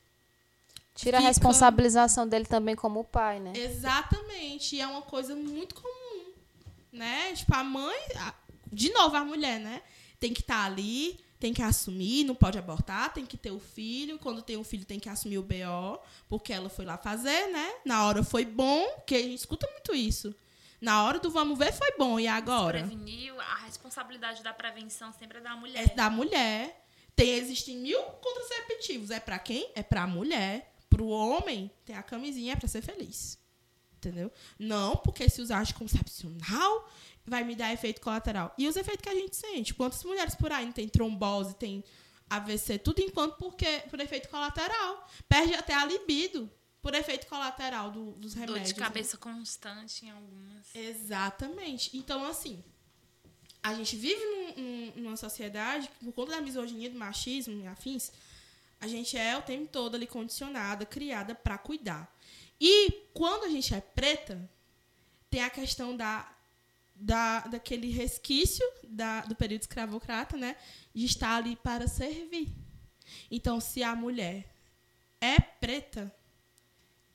Tira 0.94 1.18
fica... 1.18 1.28
a 1.28 1.28
responsabilização 1.28 2.28
dele 2.28 2.46
também 2.46 2.76
como 2.76 3.04
pai, 3.04 3.40
né? 3.40 3.54
Exatamente. 3.56 4.76
E 4.76 4.82
é 4.82 4.86
uma 4.86 5.02
coisa 5.02 5.36
muito 5.36 5.74
comum. 5.74 6.32
Né? 6.94 7.34
Tipo, 7.34 7.56
a 7.56 7.64
mãe. 7.64 8.00
De 8.72 8.94
novo, 8.94 9.16
a 9.16 9.26
mulher, 9.26 9.60
né? 9.60 9.82
Tem 10.20 10.32
que 10.32 10.42
estar 10.42 10.60
tá 10.60 10.66
ali 10.66 11.20
tem 11.42 11.56
que 11.56 11.64
assumir, 11.64 12.24
não 12.24 12.36
pode 12.36 12.60
abortar, 12.60 13.12
tem 13.12 13.26
que 13.26 13.36
ter 13.36 13.50
o 13.50 13.60
filho. 13.60 14.20
Quando 14.20 14.44
tem 14.44 14.58
um 14.58 14.64
filho, 14.64 14.86
tem 14.86 15.00
que 15.00 15.10
assumir 15.10 15.40
o 15.40 15.42
BO, 15.42 16.00
porque 16.30 16.54
ela 16.54 16.70
foi 16.70 16.86
lá 16.86 17.00
fazer, 17.00 17.48
né? 17.48 17.74
Na 17.84 18.06
hora 18.06 18.24
foi 18.24 18.46
bom, 18.46 18.88
que 19.08 19.16
a 19.16 19.22
gente 19.22 19.40
escuta 19.40 19.68
muito 19.72 19.96
isso. 19.96 20.36
Na 20.80 21.04
hora 21.04 21.20
do 21.20 21.32
vamos 21.32 21.58
ver 21.58 21.74
foi 21.74 21.98
bom, 21.98 22.20
e 22.20 22.28
agora? 22.28 22.84
Preveniu, 22.84 23.42
a 23.42 23.56
responsabilidade 23.66 24.44
da 24.44 24.54
prevenção 24.54 25.12
sempre 25.12 25.40
é 25.40 25.42
da 25.42 25.56
mulher. 25.56 25.84
É 25.84 25.96
da 25.96 26.12
mulher. 26.12 26.86
Tem, 27.16 27.32
existem 27.32 27.76
mil 27.76 28.00
contraceptivos. 28.00 29.10
É 29.10 29.20
para 29.20 29.40
quem? 29.40 29.72
É 29.74 29.82
pra 29.82 30.06
mulher. 30.06 30.72
Pro 30.92 31.08
homem, 31.08 31.72
tem 31.84 31.96
a 31.96 32.04
camisinha, 32.04 32.54
é 32.54 32.56
pra 32.56 32.68
ser 32.68 32.84
feliz. 32.84 33.40
Entendeu? 33.98 34.32
Não, 34.60 34.96
porque 34.96 35.28
se 35.28 35.42
usar 35.42 35.62
anticoncepcional, 35.62 36.90
vai 37.26 37.44
me 37.44 37.56
dar 37.56 37.72
efeito 37.72 38.02
colateral. 38.02 38.54
E 38.58 38.68
os 38.68 38.76
efeitos 38.76 39.02
que 39.02 39.10
a 39.10 39.16
gente 39.16 39.36
sente. 39.36 39.74
Quantas 39.74 40.04
mulheres 40.04 40.36
por 40.36 40.52
aí 40.52 40.66
não 40.66 40.74
tem 40.74 40.88
trombose, 40.88 41.56
tem 41.56 41.84
AVC, 42.30 42.80
tudo 42.80 43.02
enquanto 43.02 43.38
porque 43.38 43.84
por 43.90 44.00
efeito 44.00 44.30
colateral. 44.30 45.08
Perde 45.28 45.54
até 45.54 45.74
a 45.74 45.86
libido 45.86 46.50
por 46.82 46.96
efeito 46.96 47.28
colateral 47.28 47.92
do, 47.92 48.12
dos 48.14 48.34
remédios. 48.34 48.60
Dor 48.60 48.74
de 48.74 48.80
né? 48.80 48.86
cabeça 48.86 49.18
né? 49.18 49.20
constante 49.22 50.06
em 50.06 50.10
algumas. 50.10 50.76
Exatamente. 50.76 51.96
Então, 51.96 52.26
assim, 52.26 52.64
a 53.62 53.74
gente 53.74 53.96
vive 53.96 54.20
num, 54.24 54.64
num, 54.64 54.94
numa 55.04 55.18
sociedade 55.18 55.88
que, 55.88 56.06
por 56.06 56.14
conta 56.14 56.32
da 56.32 56.42
misoginia, 56.42 56.90
do 56.90 56.98
machismo 56.98 57.62
e 57.62 57.68
afins, 57.68 58.12
a 58.80 58.88
gente 58.88 59.16
é 59.16 59.38
o 59.38 59.44
tempo 59.44 59.68
todo 59.68 59.96
ali 59.96 60.08
condicionada, 60.08 60.86
criada 60.86 61.36
para 61.36 61.58
cuidar. 61.58 62.12
E 62.60 63.08
quando 63.14 63.44
a 63.44 63.50
gente 63.50 63.74
é 63.76 63.82
preta, 63.82 64.50
tem 65.30 65.44
a 65.44 65.50
questão 65.50 65.96
da 65.96 66.28
da, 67.02 67.40
daquele 67.42 67.90
resquício 67.90 68.66
da, 68.88 69.22
do 69.22 69.36
período 69.36 69.62
escravocrata, 69.62 70.38
né, 70.38 70.56
de 70.94 71.06
estar 71.06 71.36
ali 71.36 71.56
para 71.56 71.88
servir. 71.88 72.54
Então, 73.30 73.60
se 73.60 73.82
a 73.82 73.96
mulher 73.96 74.54
é 75.20 75.40
preta, 75.40 76.14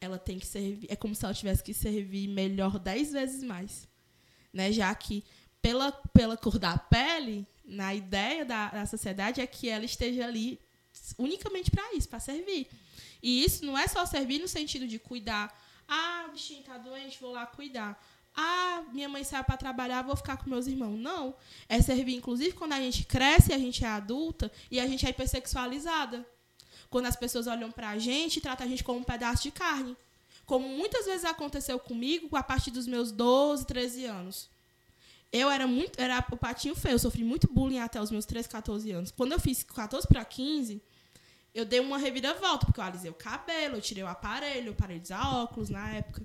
ela 0.00 0.18
tem 0.18 0.38
que 0.38 0.46
servir. 0.46 0.88
É 0.90 0.96
como 0.96 1.14
se 1.14 1.24
ela 1.24 1.32
tivesse 1.32 1.62
que 1.62 1.72
servir 1.72 2.28
melhor 2.28 2.78
dez 2.78 3.12
vezes 3.12 3.42
mais. 3.42 3.88
Né? 4.52 4.72
Já 4.72 4.94
que, 4.94 5.24
pela, 5.62 5.92
pela 5.92 6.36
cor 6.36 6.58
da 6.58 6.76
pele, 6.76 7.46
na 7.64 7.94
ideia 7.94 8.44
da, 8.44 8.68
da 8.70 8.86
sociedade, 8.86 9.40
é 9.40 9.46
que 9.46 9.68
ela 9.68 9.84
esteja 9.84 10.26
ali 10.26 10.60
unicamente 11.16 11.70
para 11.70 11.94
isso, 11.94 12.08
para 12.08 12.20
servir. 12.20 12.68
E 13.22 13.44
isso 13.44 13.64
não 13.64 13.78
é 13.78 13.86
só 13.86 14.04
servir 14.04 14.40
no 14.40 14.48
sentido 14.48 14.86
de 14.86 14.98
cuidar. 14.98 15.56
Ah, 15.88 16.28
bichinho 16.32 16.60
está 16.60 16.76
doente, 16.76 17.20
vou 17.20 17.32
lá 17.32 17.46
cuidar 17.46 17.98
ah, 18.36 18.84
minha 18.92 19.08
mãe 19.08 19.24
saiu 19.24 19.42
para 19.44 19.56
trabalhar, 19.56 20.02
vou 20.02 20.14
ficar 20.14 20.36
com 20.36 20.50
meus 20.50 20.66
irmãos. 20.66 20.98
Não. 20.98 21.34
É 21.68 21.80
servir, 21.80 22.14
inclusive, 22.14 22.52
quando 22.52 22.74
a 22.74 22.80
gente 22.80 23.04
cresce, 23.04 23.52
a 23.52 23.58
gente 23.58 23.82
é 23.84 23.88
adulta 23.88 24.52
e 24.70 24.78
a 24.78 24.86
gente 24.86 25.06
é 25.06 25.10
hipersexualizada. 25.10 26.26
Quando 26.90 27.06
as 27.06 27.16
pessoas 27.16 27.46
olham 27.46 27.70
para 27.70 27.90
a 27.90 27.98
gente 27.98 28.36
e 28.36 28.40
tratam 28.40 28.66
a 28.66 28.68
gente 28.68 28.84
como 28.84 29.00
um 29.00 29.04
pedaço 29.04 29.42
de 29.42 29.50
carne. 29.50 29.96
Como 30.44 30.68
muitas 30.68 31.06
vezes 31.06 31.24
aconteceu 31.24 31.78
comigo 31.78 32.36
a 32.36 32.42
partir 32.42 32.70
dos 32.70 32.86
meus 32.86 33.10
12, 33.10 33.66
13 33.66 34.04
anos. 34.04 34.50
Eu 35.32 35.50
era 35.50 35.66
muito. 35.66 35.98
Era 36.00 36.24
o 36.30 36.36
patinho 36.36 36.76
feio, 36.76 36.94
eu 36.94 36.98
sofri 36.98 37.24
muito 37.24 37.48
bullying 37.52 37.80
até 37.80 38.00
os 38.00 38.10
meus 38.10 38.26
13, 38.26 38.48
14 38.48 38.90
anos. 38.92 39.10
Quando 39.10 39.32
eu 39.32 39.40
fiz 39.40 39.62
14 39.64 40.06
para 40.06 40.24
15, 40.24 40.80
eu 41.54 41.64
dei 41.64 41.80
uma 41.80 41.96
reviravolta, 41.98 42.66
porque 42.66 42.78
eu 42.78 42.84
alisei 42.84 43.10
o 43.10 43.14
cabelo, 43.14 43.76
eu 43.76 43.80
tirei 43.80 44.04
o 44.04 44.06
aparelho, 44.06 44.68
eu 44.68 44.74
parei 44.74 44.98
de 44.98 45.04
usar 45.04 45.42
óculos 45.42 45.70
na 45.70 45.90
época. 45.90 46.22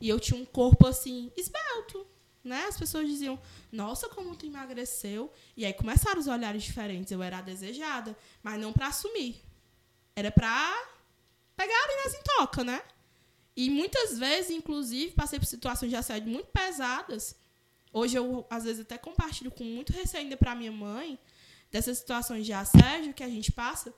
E 0.00 0.08
eu 0.08 0.18
tinha 0.18 0.40
um 0.40 0.44
corpo 0.44 0.86
assim, 0.86 1.30
esbelto. 1.36 2.06
Né? 2.42 2.64
As 2.64 2.78
pessoas 2.78 3.06
diziam, 3.06 3.38
nossa, 3.70 4.08
como 4.08 4.34
tu 4.34 4.46
emagreceu. 4.46 5.32
E 5.56 5.66
aí 5.66 5.74
começaram 5.74 6.18
os 6.18 6.26
olhares 6.26 6.62
diferentes. 6.62 7.12
Eu 7.12 7.22
era 7.22 7.38
a 7.38 7.42
desejada, 7.42 8.16
mas 8.42 8.58
não 8.58 8.72
para 8.72 8.88
assumir. 8.88 9.42
Era 10.16 10.30
para 10.30 10.88
pegarem 11.56 12.04
nas 12.04 12.14
em 12.14 12.22
toca, 12.22 12.64
né? 12.64 12.82
E 13.54 13.68
muitas 13.68 14.18
vezes, 14.18 14.50
inclusive, 14.50 15.12
passei 15.12 15.38
por 15.38 15.44
situações 15.44 15.90
de 15.90 15.96
assédio 15.96 16.30
muito 16.30 16.46
pesadas. 16.46 17.36
Hoje 17.92 18.16
eu, 18.16 18.46
às 18.48 18.64
vezes, 18.64 18.80
até 18.80 18.96
compartilho 18.96 19.50
com 19.50 19.64
muito 19.64 19.92
receio 19.92 20.22
ainda 20.22 20.36
para 20.36 20.54
minha 20.54 20.72
mãe 20.72 21.18
dessas 21.70 21.98
situações 21.98 22.46
de 22.46 22.52
assédio 22.52 23.12
que 23.12 23.22
a 23.22 23.28
gente 23.28 23.52
passa. 23.52 23.92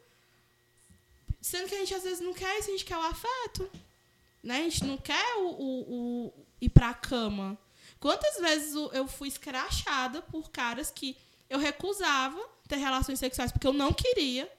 Sendo 1.41 1.69
que 1.69 1.75
a 1.75 1.79
gente, 1.79 1.95
às 1.95 2.03
vezes, 2.03 2.21
não 2.21 2.33
quer 2.33 2.59
isso, 2.59 2.69
a 2.69 2.73
gente 2.73 2.85
quer 2.85 2.97
o 2.97 3.03
afeto. 3.03 3.71
Né? 4.43 4.57
A 4.57 4.63
gente 4.63 4.85
não 4.85 4.97
quer 4.97 5.37
o, 5.37 5.47
o, 5.49 6.27
o 6.27 6.47
ir 6.61 6.69
pra 6.69 6.93
cama. 6.95 7.59
Quantas 8.01 8.41
vezes 8.41 8.75
eu 8.93 9.07
fui 9.07 9.29
escrachada 9.29 10.23
por 10.23 10.51
caras 10.51 10.91
que 10.91 11.17
eu 11.49 11.59
recusava 11.59 12.41
ter 12.67 12.77
relações 12.77 13.19
sexuais 13.19 13.53
porque 13.53 13.67
eu 13.67 13.73
não 13.73 13.93
queria. 13.93 14.51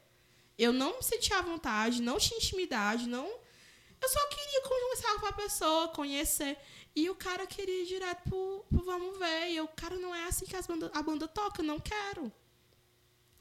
Eu 0.58 0.72
não 0.72 0.98
me 0.98 1.04
sentia 1.04 1.40
à 1.40 1.42
vontade, 1.42 2.02
não 2.02 2.18
tinha 2.20 2.38
intimidade, 2.38 3.08
não. 3.08 3.26
Eu 3.26 4.10
só 4.10 4.28
queria 4.28 4.62
conversar 4.62 5.20
com 5.20 5.26
a 5.26 5.34
pessoa, 5.34 5.88
conhecer. 5.90 6.58
E 6.96 7.10
o 7.10 7.16
cara 7.16 7.48
queria 7.48 7.84
ir 7.84 7.88
direto 7.88 8.30
pro, 8.30 8.66
pro 8.70 8.84
vamos 8.84 9.18
ver. 9.18 9.52
E 9.52 9.62
o 9.62 9.68
cara 9.68 9.96
não 9.96 10.14
é 10.14 10.26
assim 10.26 10.46
que 10.46 10.56
as 10.56 10.68
banda, 10.68 10.92
a 10.94 11.02
banda 11.02 11.28
toca, 11.28 11.64
não 11.64 11.80
quero. 11.80 12.32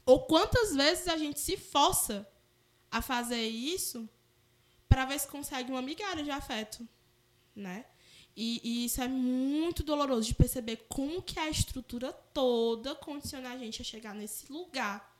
Ou 0.05 0.25
quantas 0.25 0.75
vezes 0.75 1.07
a 1.07 1.17
gente 1.17 1.39
se 1.39 1.55
força 1.55 2.27
a 2.89 3.01
fazer 3.01 3.47
isso 3.47 4.09
para 4.93 5.05
ver 5.05 5.19
se 5.19 5.27
consegue 5.27 5.71
uma 5.71 5.81
migalha 5.81 6.23
de 6.23 6.29
afeto, 6.29 6.87
né? 7.55 7.83
E, 8.35 8.61
e, 8.63 8.85
isso 8.85 9.01
é 9.01 9.07
muito 9.07 9.81
doloroso 9.81 10.27
de 10.27 10.35
perceber 10.35 10.85
como 10.87 11.19
que 11.19 11.39
a 11.39 11.49
estrutura 11.49 12.13
toda 12.13 12.93
condiciona 12.93 13.49
a 13.49 13.57
gente 13.57 13.81
a 13.81 13.85
chegar 13.85 14.13
nesse 14.13 14.51
lugar. 14.51 15.11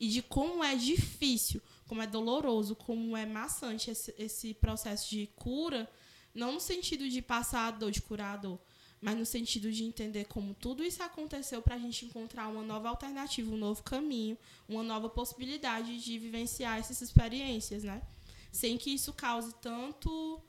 E 0.00 0.08
de 0.08 0.20
como 0.20 0.64
é 0.64 0.74
difícil, 0.74 1.62
como 1.86 2.02
é 2.02 2.08
doloroso, 2.08 2.74
como 2.74 3.16
é 3.16 3.24
maçante 3.24 3.88
esse, 3.88 4.12
esse 4.18 4.52
processo 4.52 5.08
de 5.08 5.28
cura, 5.36 5.88
não 6.34 6.54
no 6.54 6.60
sentido 6.60 7.08
de 7.08 7.22
passar 7.22 7.68
a 7.68 7.70
dor, 7.70 7.92
de 7.92 8.02
curar 8.02 8.34
a 8.34 8.38
dor, 8.38 8.60
mas 9.00 9.16
no 9.16 9.24
sentido 9.24 9.70
de 9.70 9.84
entender 9.84 10.24
como 10.24 10.54
tudo 10.54 10.82
isso 10.82 11.04
aconteceu 11.04 11.62
para 11.62 11.76
a 11.76 11.78
gente 11.78 12.04
encontrar 12.04 12.48
uma 12.48 12.64
nova 12.64 12.88
alternativa, 12.88 13.54
um 13.54 13.56
novo 13.56 13.80
caminho, 13.84 14.36
uma 14.68 14.82
nova 14.82 15.08
possibilidade 15.08 16.00
de 16.00 16.18
vivenciar 16.18 16.80
essas 16.80 17.00
experiências, 17.00 17.84
né? 17.84 18.02
Sem 18.54 18.78
que 18.78 18.90
isso 18.90 19.12
cause 19.12 19.52
tanto 19.56 20.40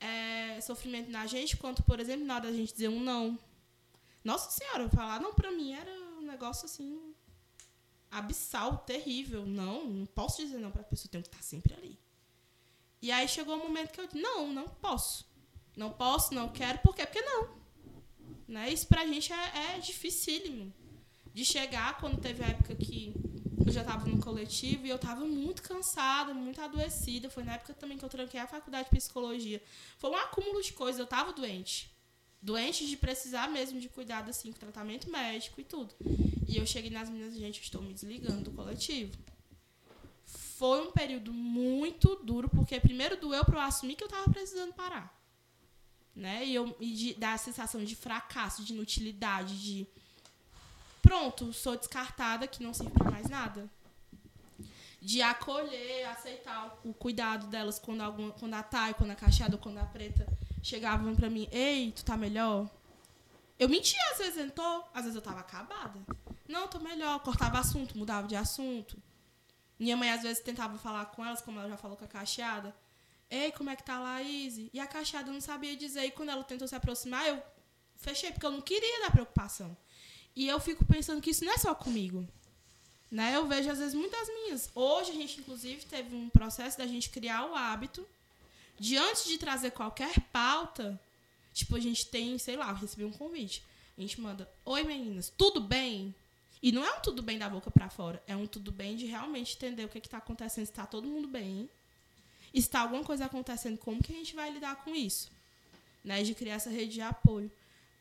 é, 0.00 0.60
sofrimento 0.60 1.08
na 1.10 1.26
gente, 1.26 1.56
quanto, 1.56 1.80
por 1.84 2.00
exemplo, 2.00 2.26
na 2.26 2.34
hora 2.34 2.50
da 2.50 2.52
gente 2.52 2.72
dizer 2.72 2.88
um 2.88 3.00
não. 3.00 3.38
Nossa 4.24 4.50
Senhora, 4.50 4.88
falar 4.90 5.20
não 5.20 5.32
para 5.32 5.52
mim 5.52 5.72
era 5.72 5.90
um 6.18 6.22
negócio 6.22 6.66
assim 6.66 7.14
abissal, 8.10 8.78
terrível. 8.78 9.46
Não, 9.46 9.86
não 9.86 10.06
posso 10.06 10.44
dizer 10.44 10.58
não 10.58 10.72
para 10.72 10.80
a 10.80 10.84
pessoa, 10.84 11.08
tenho 11.08 11.22
que 11.22 11.28
estar 11.28 11.42
sempre 11.42 11.72
ali. 11.74 11.96
E 13.00 13.12
aí 13.12 13.28
chegou 13.28 13.54
o 13.54 13.60
um 13.60 13.68
momento 13.68 13.92
que 13.92 14.00
eu 14.00 14.06
disse, 14.06 14.20
não, 14.20 14.52
não 14.52 14.68
posso. 14.68 15.24
Não 15.76 15.92
posso, 15.92 16.34
não 16.34 16.48
quero, 16.48 16.78
por 16.78 16.96
quê? 16.96 17.06
Porque 17.06 17.20
não. 17.20 17.56
Né? 18.48 18.72
Isso 18.72 18.88
pra 18.88 19.06
gente 19.06 19.32
é, 19.32 19.76
é 19.76 19.78
dificílimo. 19.78 20.74
De 21.32 21.44
chegar, 21.44 21.98
quando 21.98 22.20
teve 22.20 22.42
a 22.42 22.48
época 22.48 22.74
que 22.74 23.14
eu 23.64 23.72
já 23.72 23.80
estava 23.80 24.06
no 24.06 24.18
coletivo 24.18 24.86
e 24.86 24.90
eu 24.90 24.96
estava 24.96 25.24
muito 25.24 25.62
cansada, 25.62 26.34
muito 26.34 26.60
adoecida. 26.60 27.30
Foi 27.30 27.42
na 27.42 27.54
época 27.54 27.72
também 27.74 27.96
que 27.96 28.04
eu 28.04 28.08
tranquei 28.08 28.38
a 28.38 28.46
faculdade 28.46 28.88
de 28.90 28.96
psicologia. 28.96 29.62
Foi 29.98 30.10
um 30.10 30.16
acúmulo 30.16 30.62
de 30.62 30.72
coisas, 30.72 30.98
eu 30.98 31.04
estava 31.04 31.32
doente. 31.32 31.90
Doente 32.42 32.86
de 32.86 32.96
precisar 32.96 33.48
mesmo 33.48 33.80
de 33.80 33.88
cuidado, 33.88 34.28
assim, 34.28 34.52
com 34.52 34.58
tratamento 34.58 35.10
médico 35.10 35.60
e 35.60 35.64
tudo. 35.64 35.94
E 36.46 36.56
eu 36.56 36.66
cheguei 36.66 36.90
nas 36.90 37.08
meninas, 37.08 37.34
gente, 37.34 37.62
estou 37.62 37.82
me 37.82 37.92
desligando 37.92 38.42
do 38.42 38.50
coletivo. 38.52 39.16
foi 40.24 40.86
um 40.86 40.92
período 40.92 41.32
muito 41.32 42.16
duro, 42.16 42.48
porque 42.48 42.80
primeiro 42.80 43.16
doeu 43.16 43.44
para 43.44 43.56
eu 43.56 43.62
assumir 43.62 43.94
que 43.94 44.04
eu 44.04 44.08
estava 44.08 44.30
precisando 44.30 44.72
parar. 44.74 45.14
Né? 46.14 46.46
E, 46.46 46.54
eu, 46.54 46.74
e 46.80 46.92
de, 46.92 47.14
dar 47.14 47.34
a 47.34 47.38
sensação 47.38 47.84
de 47.84 47.94
fracasso, 47.94 48.64
de 48.64 48.72
inutilidade, 48.72 49.60
de 49.60 49.86
pronto, 51.06 51.52
sou 51.52 51.76
descartada, 51.76 52.48
que 52.48 52.62
não 52.62 52.72
para 52.72 53.10
mais 53.10 53.28
nada. 53.28 53.70
De 55.00 55.22
acolher, 55.22 56.04
aceitar 56.08 56.76
o 56.84 56.92
cuidado 56.92 57.46
delas 57.46 57.78
quando, 57.78 58.00
alguma, 58.00 58.32
quando 58.32 58.54
a 58.54 58.62
Thay, 58.62 58.94
quando 58.94 59.12
a 59.12 59.14
Cacheada, 59.14 59.56
quando 59.56 59.78
a 59.78 59.84
Preta 59.84 60.26
chegavam 60.62 61.14
para 61.14 61.30
mim, 61.30 61.48
ei, 61.52 61.92
tu 61.92 62.04
tá 62.04 62.16
melhor? 62.16 62.68
Eu 63.56 63.68
mentia, 63.68 64.00
às 64.12 64.18
vezes 64.18 64.36
eu 64.36 64.84
às 64.92 65.02
vezes 65.02 65.14
eu 65.14 65.22
tava 65.22 65.40
acabada. 65.40 65.98
Não, 66.48 66.66
tô 66.66 66.80
melhor, 66.80 67.20
cortava 67.20 67.60
assunto, 67.60 67.96
mudava 67.96 68.26
de 68.26 68.34
assunto. 68.34 69.00
Minha 69.78 69.96
mãe 69.96 70.10
às 70.10 70.22
vezes 70.22 70.42
tentava 70.42 70.76
falar 70.76 71.06
com 71.06 71.24
elas, 71.24 71.40
como 71.40 71.60
ela 71.60 71.68
já 71.68 71.76
falou 71.76 71.96
com 71.96 72.04
a 72.04 72.08
Cacheada. 72.08 72.74
Ei, 73.30 73.52
como 73.52 73.70
é 73.70 73.76
que 73.76 73.84
tá 73.84 73.94
a 73.94 74.00
Laís? 74.00 74.68
E 74.72 74.80
a 74.80 74.86
Cacheada 74.86 75.30
não 75.30 75.40
sabia 75.40 75.76
dizer. 75.76 76.04
E 76.04 76.10
quando 76.10 76.30
ela 76.30 76.42
tentou 76.42 76.66
se 76.66 76.74
aproximar, 76.74 77.26
eu 77.26 77.40
fechei, 77.94 78.32
porque 78.32 78.46
eu 78.46 78.50
não 78.50 78.60
queria 78.60 79.02
dar 79.02 79.12
preocupação. 79.12 79.76
E 80.36 80.46
eu 80.46 80.60
fico 80.60 80.84
pensando 80.84 81.22
que 81.22 81.30
isso 81.30 81.44
não 81.44 81.54
é 81.54 81.58
só 81.58 81.74
comigo. 81.74 82.28
Né? 83.10 83.34
Eu 83.34 83.46
vejo, 83.48 83.70
às 83.70 83.78
vezes, 83.78 83.94
muitas 83.94 84.28
minhas. 84.28 84.70
Hoje, 84.74 85.12
a 85.12 85.14
gente, 85.14 85.40
inclusive, 85.40 85.86
teve 85.86 86.14
um 86.14 86.28
processo 86.28 86.76
da 86.76 86.86
gente 86.86 87.08
criar 87.08 87.46
o 87.46 87.54
hábito 87.54 88.06
de, 88.78 88.98
antes 88.98 89.24
de 89.24 89.38
trazer 89.38 89.70
qualquer 89.70 90.20
pauta, 90.32 91.00
tipo, 91.54 91.74
a 91.74 91.80
gente 91.80 92.06
tem, 92.06 92.36
sei 92.36 92.56
lá, 92.56 92.70
recebi 92.72 93.04
um 93.04 93.12
convite. 93.12 93.64
A 93.96 94.00
gente 94.02 94.20
manda, 94.20 94.48
oi 94.64 94.82
meninas, 94.84 95.32
tudo 95.38 95.60
bem? 95.60 96.14
E 96.62 96.70
não 96.70 96.84
é 96.84 96.92
um 96.92 97.00
tudo 97.00 97.22
bem 97.22 97.38
da 97.38 97.48
boca 97.48 97.70
para 97.70 97.88
fora, 97.88 98.22
é 98.26 98.36
um 98.36 98.46
tudo 98.46 98.70
bem 98.70 98.96
de 98.96 99.06
realmente 99.06 99.56
entender 99.56 99.84
o 99.84 99.88
que 99.88 99.98
está 99.98 100.18
acontecendo, 100.18 100.66
se 100.66 100.72
está 100.72 100.84
todo 100.84 101.06
mundo 101.06 101.28
bem, 101.28 101.70
está 102.52 102.80
alguma 102.80 103.04
coisa 103.04 103.26
acontecendo, 103.26 103.78
como 103.78 104.02
que 104.02 104.12
a 104.12 104.16
gente 104.16 104.34
vai 104.34 104.50
lidar 104.50 104.76
com 104.84 104.94
isso? 104.94 105.30
Né? 106.04 106.22
De 106.22 106.34
criar 106.34 106.56
essa 106.56 106.70
rede 106.70 106.94
de 106.94 107.00
apoio. 107.00 107.50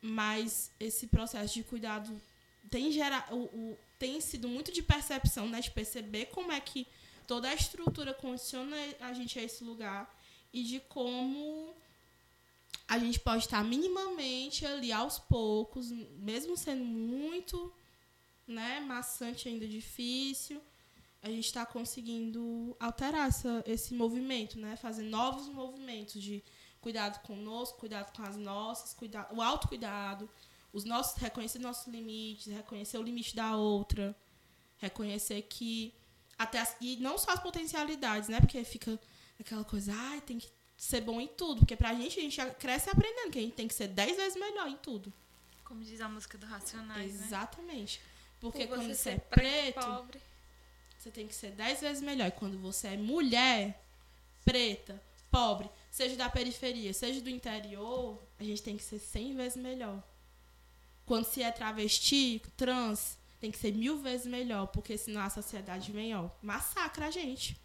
Mas 0.08 0.70
esse 0.80 1.08
processo 1.08 1.56
de 1.56 1.64
cuidado 1.64 2.22
tem, 2.70 2.92
gera, 2.92 3.26
o, 3.32 3.46
o, 3.46 3.78
tem 3.98 4.22
sido 4.22 4.48
muito 4.48 4.72
de 4.72 4.84
percepção, 4.84 5.50
né? 5.50 5.60
de 5.60 5.72
perceber 5.72 6.28
como 6.28 6.52
é 6.52 6.60
que 6.60 6.86
toda 7.26 7.50
a 7.50 7.54
estrutura 7.56 8.14
condiciona 8.14 8.76
a 9.00 9.14
gente 9.14 9.40
a 9.40 9.44
esse 9.44 9.64
lugar 9.64 10.16
e 10.54 10.64
de 10.64 10.80
como 10.82 11.74
a 12.88 13.00
gente 13.00 13.20
pode 13.20 13.46
estar 13.46 13.64
minimamente 13.64 14.64
ali 14.64 14.92
aos 14.92 15.18
poucos, 15.18 15.90
mesmo 15.90 16.56
sendo 16.56 16.86
muito 16.86 17.74
né, 18.48 18.80
maçante 18.82 19.50
ainda 19.50 19.68
difícil, 19.68 20.62
a 21.24 21.30
gente 21.30 21.46
está 21.46 21.66
conseguindo 21.66 22.78
alterar 22.80 23.28
essa, 23.28 23.64
esse 23.66 23.96
movimento, 23.96 24.60
né, 24.60 24.76
fazer 24.76 25.02
novos 25.02 25.48
movimentos 25.48 26.22
de 26.22 26.44
cuidado 26.86 27.20
conosco, 27.24 27.80
cuidado 27.80 28.16
com 28.16 28.22
as 28.22 28.38
nossas, 28.38 28.94
cuidado, 28.94 29.36
o 29.36 29.42
autocuidado, 29.42 30.30
os 30.72 30.84
nossos, 30.84 31.20
reconhecer 31.20 31.58
nossos 31.58 31.88
limites, 31.88 32.46
reconhecer 32.46 33.00
o 33.00 33.02
limite 33.02 33.36
da 33.36 33.56
outra, 33.56 34.16
reconhecer 34.78 35.42
que 35.42 35.92
até 36.38 36.60
as, 36.60 36.78
e 36.80 36.98
não 36.98 37.18
só 37.18 37.32
as 37.32 37.40
potencialidades, 37.40 38.30
né, 38.30 38.40
porque 38.40 38.64
fica 38.64 39.00
aquela 39.40 39.64
coisa, 39.64 39.92
ai, 39.96 40.22
tem 40.22 40.38
que 40.38 40.48
ser 40.78 41.02
bom 41.02 41.20
em 41.20 41.28
tudo, 41.28 41.62
porque 41.62 41.76
pra 41.76 41.92
gente 41.96 42.20
a 42.20 42.22
gente 42.22 42.40
cresce 42.60 42.88
aprendendo 42.88 43.32
que 43.32 43.40
a 43.40 43.42
gente 43.42 43.56
tem 43.56 43.68
que 43.68 43.74
ser 43.74 43.88
dez 43.88 44.16
vezes 44.16 44.40
melhor 44.40 44.68
em 44.68 44.78
tudo. 44.78 45.12
Como 45.64 45.84
diz 45.84 46.00
a 46.00 46.08
música 46.08 46.38
do 46.38 46.46
Racionais, 46.46 47.20
né? 47.20 47.26
Exatamente. 47.26 47.98
Né? 47.98 48.06
Porque 48.40 48.68
Por 48.68 48.78
quando 48.78 48.94
você 48.94 49.10
é 49.10 49.18
preto, 49.18 49.84
pobre. 49.84 50.22
você 51.00 51.10
tem 51.10 51.26
que 51.26 51.34
ser 51.34 51.50
dez 51.54 51.82
vezes 51.82 52.04
melhor. 52.04 52.28
E 52.28 52.32
quando 52.32 52.60
você 52.60 52.90
é 52.90 52.98
mulher, 52.98 53.84
preta, 54.44 55.02
pobre, 55.32 55.68
seja 55.96 56.18
da 56.18 56.30
periferia, 56.30 56.94
seja 56.94 57.22
do 57.22 57.30
interior, 57.30 58.22
a 58.38 58.44
gente 58.44 58.62
tem 58.62 58.76
que 58.76 58.84
ser 58.84 59.00
cem 59.00 59.34
vezes 59.34 59.56
melhor. 59.56 60.04
Quando 61.06 61.24
se 61.24 61.42
é 61.42 61.50
travesti, 61.50 62.42
trans, 62.58 63.18
tem 63.40 63.50
que 63.50 63.58
ser 63.58 63.72
mil 63.72 63.98
vezes 64.00 64.26
melhor, 64.26 64.68
porque 64.68 64.98
senão 64.98 65.22
a 65.22 65.30
sociedade 65.30 65.94
vem, 65.94 66.14
ó, 66.14 66.30
massacra 66.42 67.08
a 67.08 67.12
gente. 67.12 67.58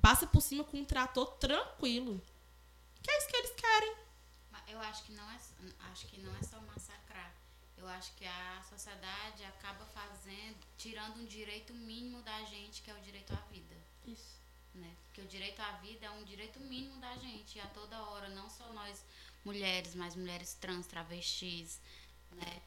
Passa 0.00 0.26
por 0.26 0.40
cima 0.40 0.64
com 0.64 0.78
um 0.78 0.84
trator 0.84 1.26
tranquilo. 1.32 2.22
Que 3.02 3.10
é 3.10 3.18
isso 3.18 3.28
que 3.28 3.36
eles 3.36 3.52
querem. 3.52 3.96
Eu 4.66 4.80
acho 4.80 5.04
que 5.04 5.12
não 5.12 5.30
é, 5.30 5.38
acho 5.92 6.06
que 6.06 6.22
não 6.22 6.34
é 6.36 6.42
só 6.42 6.58
massacrar. 6.62 7.34
Eu 7.76 7.86
acho 7.86 8.14
que 8.14 8.24
a 8.24 8.62
sociedade 8.66 9.44
acaba 9.44 9.84
fazendo, 9.84 10.56
tirando 10.78 11.18
um 11.18 11.26
direito 11.26 11.74
mínimo 11.74 12.22
da 12.22 12.44
gente, 12.44 12.80
que 12.80 12.90
é 12.90 12.94
o 12.94 13.00
direito 13.02 13.34
à 13.34 13.40
vida. 13.52 13.76
Isso. 14.06 14.43
Né? 14.74 14.90
Porque 15.06 15.20
o 15.20 15.26
direito 15.26 15.60
à 15.60 15.72
vida 15.72 16.06
é 16.06 16.10
um 16.10 16.24
direito 16.24 16.58
mínimo 16.60 17.00
da 17.00 17.16
gente, 17.16 17.60
a 17.60 17.66
toda 17.66 18.02
hora, 18.02 18.28
não 18.30 18.50
só 18.50 18.72
nós 18.72 19.04
mulheres, 19.44 19.94
mas 19.94 20.16
mulheres 20.16 20.54
trans, 20.54 20.86
travestis, 20.86 21.80
né? 22.32 22.62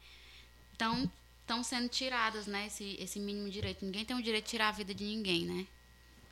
Então, 0.74 1.10
estão 1.40 1.62
sendo 1.62 1.88
tiradas, 1.88 2.46
né, 2.46 2.66
esse, 2.66 2.96
esse 3.00 3.18
mínimo 3.18 3.50
direito. 3.50 3.84
Ninguém 3.84 4.04
tem 4.04 4.16
o 4.16 4.22
direito 4.22 4.44
de 4.44 4.50
tirar 4.50 4.68
a 4.68 4.72
vida 4.72 4.94
de 4.94 5.04
ninguém, 5.04 5.44
né? 5.44 5.66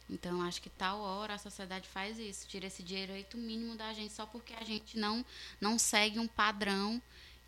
Então, 0.09 0.41
acho 0.43 0.63
que 0.63 0.71
tal 0.71 1.01
hora 1.01 1.35
a 1.35 1.39
sociedade 1.39 1.89
faz 1.89 2.19
isso, 2.19 2.47
tira 2.47 2.67
esse 2.67 2.83
direito 2.83 3.37
mínimo 3.37 3.75
da 3.75 3.93
gente 3.93 4.13
só 4.13 4.25
porque 4.25 4.55
a 4.55 4.63
gente 4.63 4.97
não, 4.97 5.25
não 5.61 5.79
segue 5.79 6.19
um 6.21 6.29
padrão 6.29 7.03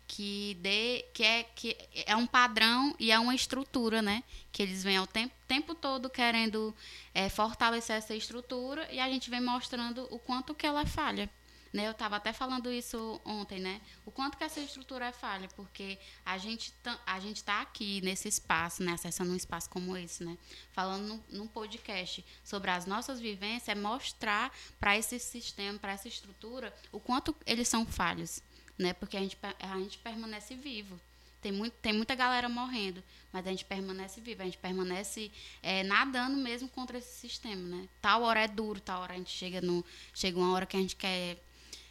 que 0.09 0.57
dê 0.59 1.05
que 1.13 1.23
é 1.23 1.43
que 1.43 1.77
é 2.07 2.15
um 2.15 2.25
padrão 2.25 2.95
e 2.99 3.11
é 3.11 3.19
uma 3.19 3.35
estrutura, 3.35 4.01
né? 4.01 4.23
Que 4.51 4.63
eles 4.63 4.83
vêm 4.83 4.97
ao 4.97 5.05
tempo, 5.05 5.35
tempo 5.47 5.75
todo 5.75 6.09
querendo 6.09 6.75
é, 7.13 7.29
fortalecer 7.29 7.95
essa 7.95 8.15
estrutura 8.15 8.91
e 8.91 8.99
a 8.99 9.07
gente 9.07 9.29
vem 9.29 9.39
mostrando 9.39 10.07
o 10.09 10.17
quanto 10.17 10.55
que 10.55 10.65
ela 10.65 10.81
é 10.81 10.85
falha. 10.85 11.29
Né? 11.71 11.85
Eu 11.85 11.91
estava 11.91 12.15
até 12.15 12.33
falando 12.33 12.71
isso 12.71 13.21
ontem, 13.23 13.59
né? 13.59 13.79
O 14.03 14.09
quanto 14.09 14.35
que 14.35 14.43
essa 14.43 14.59
estrutura 14.59 15.05
é 15.05 15.11
falha, 15.11 15.47
porque 15.49 15.99
a 16.25 16.39
gente 16.39 16.73
a 17.05 17.19
gente 17.19 17.37
está 17.37 17.61
aqui 17.61 18.01
nesse 18.01 18.27
espaço, 18.27 18.81
né? 18.81 18.93
Acessando 18.93 19.31
um 19.31 19.35
espaço 19.35 19.69
como 19.69 19.95
esse, 19.95 20.23
né? 20.23 20.35
Falando 20.71 21.23
num 21.29 21.47
podcast 21.47 22.25
sobre 22.43 22.71
as 22.71 22.87
nossas 22.87 23.19
vivências, 23.19 23.69
é 23.69 23.75
mostrar 23.75 24.51
para 24.79 24.97
esse 24.97 25.19
sistema, 25.19 25.77
para 25.77 25.91
essa 25.91 26.07
estrutura, 26.07 26.75
o 26.91 26.99
quanto 26.99 27.35
eles 27.45 27.67
são 27.67 27.85
falhos, 27.85 28.41
né? 28.79 28.93
Porque 28.93 29.17
a 29.17 29.19
gente 29.19 29.37
a 29.59 29.77
gente 29.77 29.97
permanece 29.97 30.55
vivo. 30.55 30.99
Tem, 31.41 31.51
muito, 31.53 31.73
tem 31.81 31.93
muita 31.93 32.15
galera 32.15 32.49
morrendo, 32.49 33.01
mas 33.31 33.47
a 33.47 33.49
gente 33.49 33.63
permanece 33.63 34.19
vivo, 34.19 34.41
a 34.41 34.45
gente 34.45 34.57
permanece 34.57 35.31
é, 35.63 35.83
nadando 35.83 36.35
mesmo 36.35 36.67
contra 36.67 36.97
esse 36.97 37.17
sistema, 37.17 37.61
né? 37.61 37.87
Tal 38.01 38.23
hora 38.23 38.41
é 38.41 38.47
duro, 38.47 38.81
tal 38.81 39.01
hora 39.01 39.13
a 39.13 39.15
gente 39.15 39.31
chega 39.31 39.61
no 39.61 39.85
chega 40.13 40.37
uma 40.37 40.51
hora 40.53 40.65
que 40.65 40.75
a 40.75 40.79
gente 40.79 40.97
quer 40.97 41.37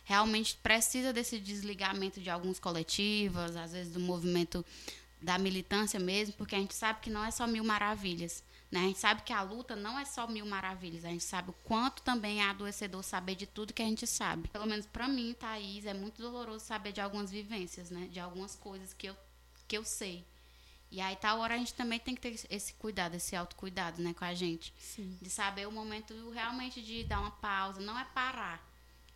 realmente 0.05 0.57
precisa 0.63 1.13
desse 1.13 1.39
desligamento 1.39 2.21
de 2.21 2.29
alguns 2.31 2.59
coletivos, 2.59 3.57
às 3.57 3.73
vezes 3.73 3.93
do 3.93 4.01
movimento 4.01 4.65
da 5.21 5.39
militância 5.39 5.99
mesmo, 5.99 6.35
porque 6.35 6.55
a 6.55 6.59
gente 6.59 6.75
sabe 6.75 7.01
que 7.01 7.11
não 7.11 7.25
é 7.25 7.31
só 7.31 7.47
mil 7.47 7.65
maravilhas. 7.65 8.43
Né? 8.71 8.81
A 8.81 8.83
gente 8.83 8.99
sabe 8.99 9.23
que 9.23 9.33
a 9.33 9.41
luta 9.41 9.75
não 9.75 9.99
é 9.99 10.05
só 10.05 10.27
mil 10.27 10.45
maravilhas, 10.45 11.05
a 11.05 11.09
gente 11.09 11.25
sabe 11.25 11.51
o 11.51 11.55
quanto 11.65 12.03
também 12.03 12.43
é 12.43 12.45
adoecedor 12.45 13.03
saber 13.03 13.35
de 13.35 13.47
tudo 13.47 13.73
que 13.73 13.83
a 13.83 13.87
gente 13.87 14.07
sabe. 14.07 14.49
Pelo 14.49 14.67
menos 14.67 14.87
para 14.87 15.09
mim, 15.09 15.35
Thaís, 15.39 15.87
é 15.87 15.95
muito 15.95 16.21
doloroso 16.21 16.65
saber 16.65 16.93
de 16.93 17.01
algumas 17.01 17.31
vivências, 17.31 17.91
né? 17.91 18.09
de 18.11 18.21
algumas 18.21 18.55
coisas 18.55 18.93
que 18.93 19.07
eu, 19.07 19.17
que 19.67 19.77
eu 19.79 19.85
sei. 19.85 20.27
E 20.91 21.01
aí, 21.01 21.17
tal 21.17 21.39
hora, 21.41 21.55
a 21.55 21.59
gente 21.59 21.75
também 21.75 21.99
tem 21.99 22.15
que 22.15 22.21
ter 22.21 22.47
esse 22.49 22.73
cuidado, 22.75 23.15
esse 23.15 23.37
autocuidado 23.37 24.03
né, 24.03 24.15
com 24.15 24.25
a 24.25 24.33
gente. 24.33 24.73
Sim. 24.79 25.19
De 25.21 25.29
saber 25.29 25.69
o 25.69 25.73
momento 25.73 26.31
realmente 26.31 26.83
de 26.83 27.05
dar 27.05 27.21
uma 27.21 27.31
pausa, 27.31 27.81
não 27.81 27.99
é 27.99 28.05
parar 28.05 28.67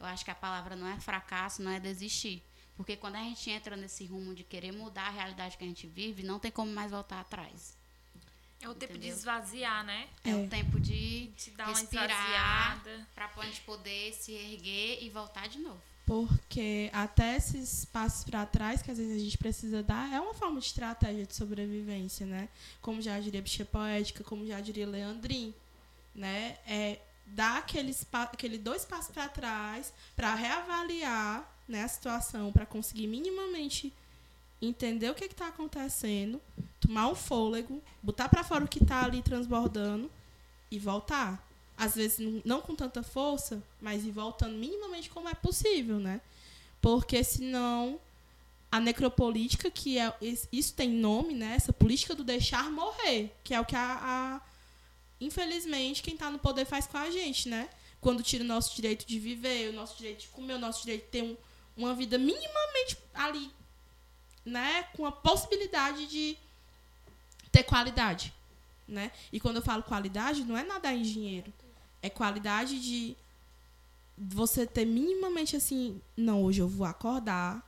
eu 0.02 0.06
acho 0.06 0.24
que 0.24 0.32
a 0.32 0.34
palavra 0.34 0.74
não 0.74 0.88
é 0.88 0.98
fracasso, 0.98 1.62
não 1.62 1.70
é 1.70 1.78
desistir. 1.78 2.42
Porque 2.74 2.96
quando 2.96 3.14
a 3.14 3.22
gente 3.22 3.48
entra 3.48 3.76
nesse 3.76 4.04
rumo 4.04 4.34
de 4.34 4.42
querer 4.42 4.72
mudar 4.72 5.06
a 5.06 5.10
realidade 5.10 5.56
que 5.56 5.62
a 5.62 5.66
gente 5.66 5.86
vive, 5.86 6.24
não 6.24 6.40
tem 6.40 6.50
como 6.50 6.72
mais 6.72 6.90
voltar 6.90 7.20
atrás. 7.20 7.76
É 8.62 8.68
o 8.68 8.74
tempo 8.74 8.92
Entendeu? 8.92 9.12
de 9.12 9.18
esvaziar, 9.18 9.84
né? 9.84 10.08
É, 10.24 10.30
é 10.30 10.36
o 10.36 10.48
tempo 10.48 10.78
de, 10.78 11.26
de 11.36 11.50
dar 11.50 11.68
uma 11.68 11.78
respirar 11.78 12.80
para 13.12 13.28
a 13.36 13.44
gente 13.44 13.60
poder 13.62 14.12
se 14.14 14.32
erguer 14.32 15.02
e 15.02 15.10
voltar 15.10 15.48
de 15.48 15.58
novo. 15.58 15.82
Porque 16.06 16.88
até 16.92 17.36
esses 17.36 17.84
passos 17.84 18.24
para 18.24 18.46
trás 18.46 18.80
que 18.80 18.90
às 18.90 18.98
vezes 18.98 19.16
a 19.16 19.24
gente 19.24 19.36
precisa 19.38 19.82
dar 19.82 20.12
é 20.12 20.20
uma 20.20 20.34
forma 20.34 20.60
de 20.60 20.66
estratégia 20.66 21.26
de 21.26 21.34
sobrevivência, 21.34 22.24
né? 22.24 22.48
Como 22.80 23.02
já 23.02 23.18
diria 23.18 23.42
Bicha 23.42 23.64
Poética, 23.64 24.22
como 24.22 24.46
já 24.46 24.60
diria 24.60 24.86
Leandrin, 24.86 25.52
né? 26.14 26.56
É 26.66 27.00
dar 27.26 27.58
aqueles, 27.58 28.06
aquele 28.12 28.58
dois 28.58 28.84
passos 28.84 29.12
para 29.12 29.28
trás 29.28 29.92
para 30.14 30.34
reavaliar 30.34 31.50
né, 31.68 31.82
a 31.82 31.88
situação, 31.88 32.52
para 32.52 32.66
conseguir 32.66 33.06
minimamente 33.06 33.92
entender 34.62 35.10
o 35.10 35.14
que 35.14 35.24
está 35.24 35.48
acontecendo, 35.48 36.40
tomar 36.80 37.08
um 37.08 37.14
fôlego, 37.14 37.82
botar 38.02 38.28
para 38.28 38.44
fora 38.44 38.64
o 38.64 38.68
que 38.68 38.82
está 38.82 39.04
ali 39.04 39.20
transbordando 39.20 40.10
e 40.70 40.78
voltar. 40.78 41.46
Às 41.76 41.96
vezes 41.96 42.42
não 42.44 42.60
com 42.60 42.74
tanta 42.74 43.02
força, 43.02 43.62
mas 43.80 44.04
ir 44.04 44.12
voltando 44.12 44.56
minimamente 44.56 45.10
como 45.10 45.28
é 45.28 45.34
possível, 45.34 45.98
né? 45.98 46.20
Porque 46.80 47.24
senão 47.24 47.98
a 48.70 48.80
necropolítica, 48.80 49.70
que 49.70 49.98
é 49.98 50.14
isso 50.50 50.74
tem 50.74 50.88
nome, 50.88 51.34
né? 51.34 51.54
Essa 51.56 51.72
política 51.72 52.14
do 52.14 52.24
deixar 52.24 52.70
morrer, 52.70 53.30
que 53.42 53.52
é 53.52 53.60
o 53.60 53.64
que 53.64 53.76
a, 53.76 53.98
a 54.02 54.40
infelizmente, 55.20 56.02
quem 56.02 56.14
está 56.14 56.30
no 56.30 56.38
poder 56.38 56.64
faz 56.64 56.86
com 56.86 56.98
a 56.98 57.10
gente, 57.10 57.48
né? 57.48 57.68
Quando 58.00 58.22
tira 58.22 58.42
o 58.42 58.46
nosso 58.46 58.74
direito 58.74 59.06
de 59.06 59.18
viver, 59.18 59.70
o 59.70 59.72
nosso 59.72 59.96
direito 59.96 60.22
de 60.22 60.28
comer, 60.28 60.54
o 60.54 60.58
nosso 60.58 60.82
direito 60.82 61.04
de 61.04 61.10
ter 61.10 61.22
um, 61.22 61.36
uma 61.76 61.94
vida 61.94 62.18
minimamente 62.18 62.96
ali, 63.14 63.50
né? 64.44 64.84
Com 64.94 65.06
a 65.06 65.12
possibilidade 65.12 66.06
de 66.06 66.36
ter 67.50 67.62
qualidade, 67.62 68.32
né? 68.88 69.12
E 69.32 69.38
quando 69.38 69.56
eu 69.56 69.62
falo 69.62 69.82
qualidade, 69.82 70.44
não 70.44 70.56
é 70.56 70.64
nada 70.64 70.92
em 70.92 71.02
dinheiro. 71.02 71.52
É 72.00 72.08
qualidade 72.08 72.80
de 72.80 73.16
você 74.16 74.66
ter 74.66 74.84
minimamente 74.84 75.56
assim, 75.56 76.00
não, 76.16 76.42
hoje 76.42 76.60
eu 76.60 76.68
vou 76.68 76.86
acordar, 76.86 77.66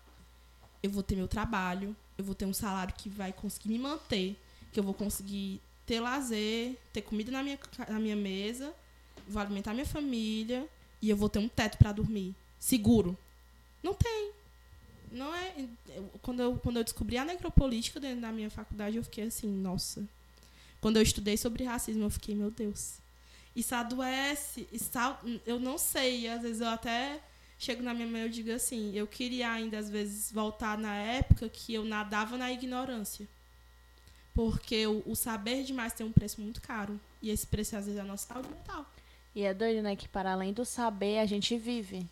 eu 0.83 0.91
vou 0.91 1.03
ter 1.03 1.17
meu 1.17 1.29
trabalho, 1.29 1.97
eu 2.17 2.25
vou 2.25 2.35
ter 2.35 2.47
um 2.47 2.53
salário 2.53 2.95
que 2.95 3.09
vai 3.09 3.33
conseguir 3.33 3.69
me 3.69 3.79
manter, 3.79 4.39
que 4.73 4.79
eu 4.79 4.85
vou 4.85 4.95
conseguir 4.95 5.61
ter 5.87 6.01
lazer, 6.01 6.77
ter 6.93 7.03
comida 7.03 7.31
na 7.31 7.43
minha, 7.43 7.59
na 7.89 7.99
minha 7.99 8.17
mesa, 8.17 8.75
vou 9.29 9.41
alimentar 9.41 9.73
minha 9.73 9.87
família 9.87 10.69
e 11.01 11.11
eu 11.11 11.17
vou 11.17 11.29
ter 11.29 11.39
um 11.39 11.49
teto 11.49 11.79
para 11.79 11.93
dormir. 11.93 12.35
Seguro. 12.59 13.17
Não 13.83 13.95
tem. 13.95 14.33
Não 15.11 15.35
é. 15.35 15.55
Quando 16.23 16.41
eu, 16.41 16.57
quando 16.57 16.77
eu 16.79 16.85
descobri 16.85 17.17
a 17.17 17.25
necropolítica 17.25 18.01
dentro 18.01 18.21
da 18.21 18.33
minha 18.33 18.51
faculdade, 18.51 18.97
eu 18.97 19.05
fiquei 19.05 19.25
assim, 19.25 19.49
nossa. 19.49 20.07
Quando 20.81 20.97
eu 20.97 21.03
estudei 21.03 21.37
sobre 21.37 21.65
racismo, 21.65 22.05
eu 22.05 22.11
fiquei, 22.11 22.35
meu 22.35 22.51
Deus. 22.51 22.99
Isso 23.55 23.75
adoece. 23.75 24.69
Isso, 24.73 24.91
eu 25.47 25.59
não 25.61 25.79
sei. 25.79 26.29
Às 26.29 26.43
vezes 26.43 26.61
eu 26.61 26.69
até 26.69 27.21
chego 27.59 27.83
na 27.83 27.95
minha 27.95 28.07
mãe 28.07 28.27
e 28.27 28.29
digo 28.29 28.53
assim, 28.53 28.93
eu 28.95 29.07
queria 29.07 29.51
ainda 29.51 29.79
às 29.79 29.89
vezes 29.89 30.31
voltar 30.31 30.77
na 30.77 30.95
época 30.95 31.49
que 31.49 31.73
eu 31.73 31.85
nadava 31.85 32.37
na 32.37 32.53
ignorância. 32.53 33.27
Porque 34.35 34.87
o, 34.87 35.03
o 35.07 35.15
saber 35.15 35.63
demais 35.63 35.93
tem 35.93 36.05
um 36.05 36.13
preço 36.13 36.41
muito 36.41 36.61
caro. 36.61 37.01
E 37.23 37.31
esse 37.31 37.47
preço 37.47 37.77
às 37.77 37.87
vezes 37.87 37.99
é 37.99 38.03
a 38.03 38.05
nossa 38.05 38.27
saúde 38.27 38.49
mental. 38.49 38.85
E 39.35 39.43
é 39.43 39.55
doido, 39.55 39.83
né? 39.83 39.97
Que 39.97 40.09
para 40.09 40.33
além 40.33 40.53
do 40.53 40.65
saber, 40.65 41.19
a 41.19 41.27
gente 41.27 41.57
vive. 41.57 42.07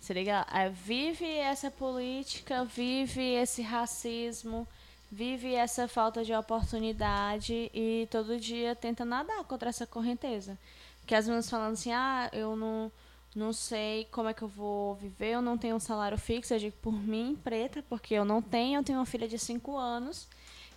Se 0.00 0.12
liga? 0.12 0.46
É, 0.52 0.68
vive 0.68 1.26
essa 1.26 1.70
política, 1.70 2.64
vive 2.64 3.34
esse 3.34 3.62
racismo, 3.62 4.66
vive 5.10 5.54
essa 5.54 5.88
falta 5.88 6.24
de 6.24 6.32
oportunidade 6.32 7.70
e 7.74 8.06
todo 8.10 8.38
dia 8.38 8.74
tenta 8.74 9.04
nadar 9.04 9.44
contra 9.44 9.68
essa 9.68 9.86
correnteza. 9.86 10.58
Porque 11.00 11.14
as 11.14 11.26
meninas 11.26 11.50
falando 11.50 11.72
assim, 11.72 11.92
ah, 11.92 12.28
eu 12.32 12.56
não 12.56 12.92
não 13.34 13.52
sei 13.52 14.06
como 14.10 14.28
é 14.28 14.34
que 14.34 14.42
eu 14.42 14.48
vou 14.48 14.96
viver, 14.96 15.34
eu 15.34 15.42
não 15.42 15.56
tenho 15.56 15.76
um 15.76 15.80
salário 15.80 16.18
fixo, 16.18 16.54
eu 16.54 16.58
digo 16.58 16.76
por 16.82 16.92
mim, 16.92 17.38
preta, 17.44 17.84
porque 17.88 18.14
eu 18.14 18.24
não 18.24 18.42
tenho, 18.42 18.80
eu 18.80 18.82
tenho 18.82 18.98
uma 18.98 19.06
filha 19.06 19.28
de 19.28 19.38
5 19.38 19.76
anos 19.76 20.26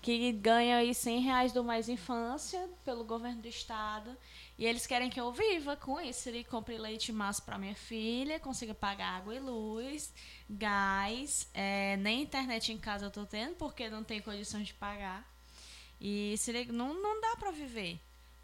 que 0.01 0.31
ganha 0.31 0.77
aí 0.77 0.93
100 0.93 1.21
reais 1.21 1.51
do 1.53 1.63
Mais 1.63 1.87
Infância 1.87 2.69
pelo 2.83 3.03
governo 3.03 3.41
do 3.41 3.47
estado 3.47 4.15
e 4.61 4.65
eles 4.67 4.85
querem 4.85 5.09
que 5.09 5.19
eu 5.19 5.31
viva 5.31 5.75
com 5.75 5.99
isso, 5.99 6.29
ele 6.29 6.43
compre 6.43 6.77
leite 6.77 7.11
massa 7.11 7.41
para 7.41 7.57
minha 7.57 7.73
filha, 7.73 8.39
consiga 8.39 8.75
pagar 8.75 9.17
água 9.17 9.33
e 9.33 9.39
luz, 9.39 10.13
gás, 10.47 11.49
é, 11.51 11.97
nem 11.97 12.21
internet 12.21 12.71
em 12.71 12.77
casa 12.77 13.07
eu 13.07 13.09
tô 13.09 13.25
tendo 13.25 13.55
porque 13.55 13.89
não 13.89 14.03
tenho 14.03 14.21
condições 14.21 14.67
de 14.67 14.75
pagar 14.75 15.27
e 15.99 16.35
ele, 16.47 16.71
não, 16.71 16.93
não 16.93 17.19
dá 17.19 17.35
para 17.37 17.49
viver. 17.49 17.99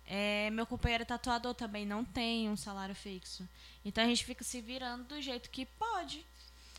É, 0.07 0.49
meu 0.49 0.65
companheiro 0.65 1.05
tatuador 1.05 1.53
também 1.53 1.85
não 1.85 2.03
tem 2.03 2.49
um 2.49 2.57
salário 2.57 2.95
fixo. 2.95 3.47
Então 3.85 4.03
a 4.03 4.07
gente 4.07 4.25
fica 4.25 4.43
se 4.43 4.59
virando 4.59 5.03
do 5.03 5.21
jeito 5.21 5.51
que 5.51 5.67
pode. 5.67 6.25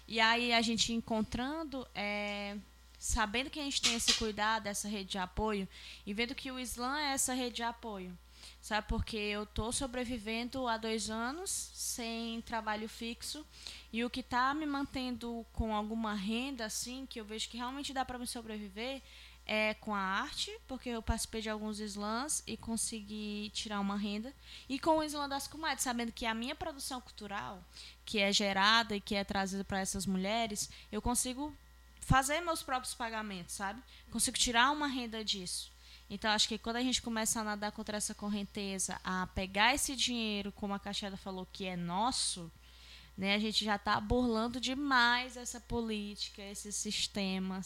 E 0.08 0.18
aí 0.18 0.52
a 0.52 0.60
gente 0.62 0.92
encontrando, 0.92 1.86
é, 1.94 2.56
sabendo 2.98 3.50
que 3.50 3.60
a 3.60 3.62
gente 3.62 3.80
tem 3.80 3.94
esse 3.94 4.14
cuidado, 4.14 4.66
essa 4.66 4.88
rede 4.88 5.10
de 5.10 5.18
apoio, 5.18 5.68
e 6.04 6.12
vendo 6.12 6.34
que 6.34 6.50
o 6.50 6.58
Islã 6.58 6.98
é 6.98 7.12
essa 7.12 7.34
rede 7.34 7.54
de 7.54 7.62
apoio. 7.62 8.18
Sabe, 8.60 8.86
porque 8.88 9.16
eu 9.16 9.44
estou 9.44 9.72
sobrevivendo 9.72 10.66
há 10.66 10.76
dois 10.76 11.08
anos 11.08 11.50
sem 11.72 12.42
trabalho 12.42 12.88
fixo 12.88 13.46
e 13.92 14.04
o 14.04 14.10
que 14.10 14.20
está 14.20 14.52
me 14.52 14.66
mantendo 14.66 15.46
com 15.52 15.74
alguma 15.74 16.12
renda, 16.14 16.66
assim, 16.66 17.06
que 17.06 17.20
eu 17.20 17.24
vejo 17.24 17.48
que 17.48 17.56
realmente 17.56 17.94
dá 17.94 18.04
para 18.04 18.18
me 18.18 18.26
sobreviver, 18.26 19.00
é 19.48 19.72
com 19.74 19.94
a 19.94 19.98
arte, 19.98 20.52
porque 20.68 20.90
eu 20.90 21.02
participei 21.02 21.40
de 21.40 21.48
alguns 21.48 21.80
slams 21.80 22.42
e 22.46 22.54
consegui 22.54 23.50
tirar 23.54 23.80
uma 23.80 23.96
renda. 23.96 24.34
E 24.68 24.78
com 24.78 24.98
o 24.98 25.02
slam 25.02 25.26
das 25.26 25.48
comadres, 25.48 25.82
sabendo 25.82 26.12
que 26.12 26.26
a 26.26 26.34
minha 26.34 26.54
produção 26.54 27.00
cultural, 27.00 27.64
que 28.04 28.18
é 28.18 28.30
gerada 28.30 28.94
e 28.94 29.00
que 29.00 29.14
é 29.14 29.24
trazida 29.24 29.64
para 29.64 29.80
essas 29.80 30.04
mulheres, 30.04 30.68
eu 30.92 31.00
consigo 31.00 31.56
fazer 32.00 32.40
meus 32.42 32.62
próprios 32.62 32.94
pagamentos, 32.94 33.54
sabe? 33.54 33.82
Consigo 34.10 34.36
tirar 34.36 34.70
uma 34.70 34.86
renda 34.86 35.24
disso. 35.24 35.72
Então, 36.10 36.30
acho 36.30 36.48
que 36.48 36.58
quando 36.58 36.76
a 36.76 36.82
gente 36.82 37.02
começa 37.02 37.40
a 37.40 37.44
nadar 37.44 37.72
contra 37.72 37.96
essa 37.96 38.14
correnteza, 38.14 38.98
a 39.04 39.26
pegar 39.28 39.74
esse 39.74 39.94
dinheiro, 39.94 40.50
como 40.52 40.72
a 40.72 40.78
Caixada 40.78 41.16
falou, 41.16 41.46
que 41.52 41.66
é 41.66 41.76
nosso, 41.76 42.50
né? 43.16 43.34
A 43.34 43.38
gente 43.38 43.64
já 43.64 43.76
está 43.76 44.00
burlando 44.00 44.60
demais 44.60 45.36
essa 45.36 45.60
política, 45.60 46.40
esse 46.40 46.72
sistema, 46.72 47.60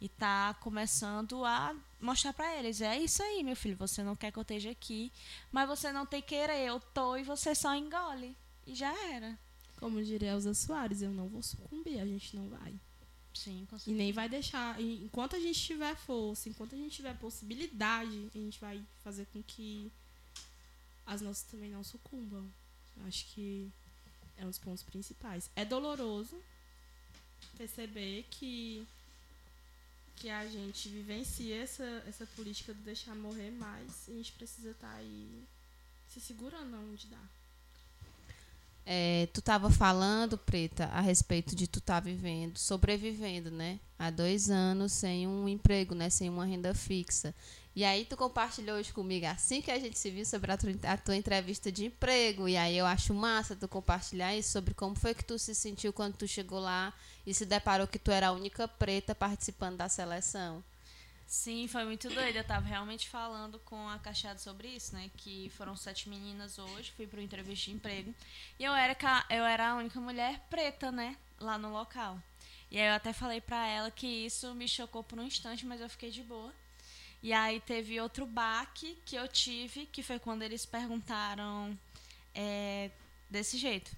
e 0.00 0.06
está 0.06 0.54
começando 0.54 1.44
a 1.44 1.74
mostrar 2.00 2.32
para 2.32 2.56
eles, 2.56 2.80
é 2.80 2.96
isso 2.96 3.22
aí, 3.22 3.42
meu 3.42 3.56
filho, 3.56 3.76
você 3.76 4.02
não 4.02 4.16
quer 4.16 4.30
que 4.30 4.38
eu 4.38 4.42
esteja 4.42 4.70
aqui, 4.70 5.12
mas 5.52 5.68
você 5.68 5.92
não 5.92 6.06
tem 6.06 6.22
querer, 6.22 6.66
eu 6.66 6.80
tô 6.80 7.16
e 7.16 7.24
você 7.24 7.54
só 7.54 7.74
engole. 7.74 8.36
E 8.66 8.74
já 8.74 8.92
era. 9.10 9.36
Como 9.78 10.02
diria 10.02 10.30
Elza 10.30 10.54
Soares, 10.54 11.02
eu 11.02 11.10
não 11.10 11.28
vou 11.28 11.42
sucumbir, 11.42 12.00
a 12.00 12.06
gente 12.06 12.36
não 12.36 12.48
vai. 12.48 12.74
Sim, 13.34 13.66
com 13.70 13.78
certeza. 13.78 13.90
E 13.90 13.94
nem 13.94 14.12
vai 14.12 14.28
deixar. 14.28 14.80
Enquanto 14.80 15.36
a 15.36 15.40
gente 15.40 15.60
tiver 15.60 15.94
força, 15.96 16.48
enquanto 16.48 16.74
a 16.74 16.78
gente 16.78 16.96
tiver 16.96 17.16
possibilidade, 17.18 18.30
a 18.34 18.38
gente 18.38 18.60
vai 18.60 18.82
fazer 19.02 19.26
com 19.26 19.42
que 19.42 19.90
as 21.06 21.20
nossas 21.20 21.44
também 21.44 21.70
não 21.70 21.84
sucumbam. 21.84 22.50
Acho 23.06 23.24
que 23.26 23.70
é 24.36 24.44
um 24.44 24.48
dos 24.48 24.58
pontos 24.58 24.82
principais. 24.82 25.50
É 25.54 25.64
doloroso 25.64 26.40
perceber 27.56 28.26
que 28.30 28.86
que 30.16 30.28
a 30.28 30.46
gente 30.46 30.86
vivencia 30.90 31.62
essa, 31.62 32.04
essa 32.06 32.26
política 32.36 32.74
de 32.74 32.80
deixar 32.80 33.14
morrer, 33.14 33.50
mas 33.52 34.06
a 34.06 34.12
gente 34.12 34.32
precisa 34.32 34.72
estar 34.72 34.90
tá 34.90 34.96
aí 34.96 35.42
se 36.10 36.20
segurando 36.20 36.76
onde 36.76 37.06
dá. 37.06 37.22
É, 38.84 39.28
tu 39.32 39.40
estava 39.40 39.70
falando, 39.70 40.36
Preta, 40.36 40.86
a 40.86 41.00
respeito 41.00 41.54
de 41.54 41.68
tu 41.68 41.78
estar 41.78 41.94
tá 41.94 42.00
vivendo, 42.00 42.58
sobrevivendo, 42.58 43.50
né? 43.50 43.78
Há 43.98 44.10
dois 44.10 44.50
anos 44.50 44.92
sem 44.92 45.28
um 45.28 45.48
emprego, 45.48 45.94
né? 45.94 46.10
Sem 46.10 46.28
uma 46.28 46.44
renda 46.44 46.74
fixa. 46.74 47.34
E 47.74 47.84
aí 47.84 48.04
tu 48.04 48.16
compartilhou 48.16 48.78
hoje 48.78 48.92
comigo 48.92 49.26
assim 49.26 49.62
que 49.62 49.70
a 49.70 49.78
gente 49.78 49.98
se 49.98 50.10
viu 50.10 50.26
sobre 50.26 50.50
a 50.50 50.56
tua, 50.56 50.70
a 50.82 50.96
tua, 50.96 51.16
entrevista 51.16 51.70
de 51.70 51.86
emprego. 51.86 52.48
E 52.48 52.56
aí 52.56 52.76
eu 52.76 52.84
acho 52.84 53.14
massa 53.14 53.54
tu 53.54 53.68
compartilhar 53.68 54.34
isso 54.36 54.50
sobre 54.50 54.74
como 54.74 54.96
foi 54.96 55.14
que 55.14 55.24
tu 55.24 55.38
se 55.38 55.54
sentiu 55.54 55.92
quando 55.92 56.16
tu 56.16 56.26
chegou 56.26 56.58
lá 56.58 56.92
e 57.24 57.32
se 57.32 57.46
deparou 57.46 57.86
que 57.86 57.98
tu 57.98 58.10
era 58.10 58.28
a 58.28 58.32
única 58.32 58.66
preta 58.66 59.14
participando 59.14 59.76
da 59.76 59.88
seleção. 59.88 60.64
Sim, 61.30 61.68
foi 61.68 61.84
muito 61.84 62.08
doido. 62.10 62.34
Eu 62.34 62.44
tava 62.44 62.66
realmente 62.66 63.08
falando 63.08 63.60
com 63.60 63.88
a 63.88 64.00
Cacheada 64.00 64.40
sobre 64.40 64.66
isso, 64.66 64.92
né? 64.96 65.08
Que 65.16 65.48
foram 65.56 65.76
sete 65.76 66.08
meninas 66.08 66.58
hoje, 66.58 66.90
fui 66.90 67.06
para 67.06 67.22
entrevista 67.22 67.66
de 67.66 67.76
emprego. 67.76 68.12
E 68.58 68.64
eu 68.64 68.74
era, 68.74 68.96
eu 69.30 69.44
era 69.44 69.70
a 69.70 69.76
única 69.76 70.00
mulher 70.00 70.40
preta, 70.50 70.90
né? 70.90 71.16
Lá 71.38 71.56
no 71.56 71.72
local. 71.72 72.20
E 72.68 72.80
aí 72.80 72.88
eu 72.88 72.94
até 72.94 73.12
falei 73.12 73.40
para 73.40 73.64
ela 73.64 73.92
que 73.92 74.08
isso 74.08 74.52
me 74.56 74.66
chocou 74.66 75.04
por 75.04 75.20
um 75.20 75.22
instante, 75.22 75.64
mas 75.64 75.80
eu 75.80 75.88
fiquei 75.88 76.10
de 76.10 76.20
boa. 76.24 76.52
E 77.22 77.32
aí 77.32 77.60
teve 77.60 78.00
outro 78.00 78.26
baque 78.26 78.98
que 79.06 79.14
eu 79.14 79.28
tive, 79.28 79.86
que 79.86 80.02
foi 80.02 80.18
quando 80.18 80.42
eles 80.42 80.66
perguntaram 80.66 81.78
é, 82.34 82.90
desse 83.30 83.56
jeito: 83.56 83.92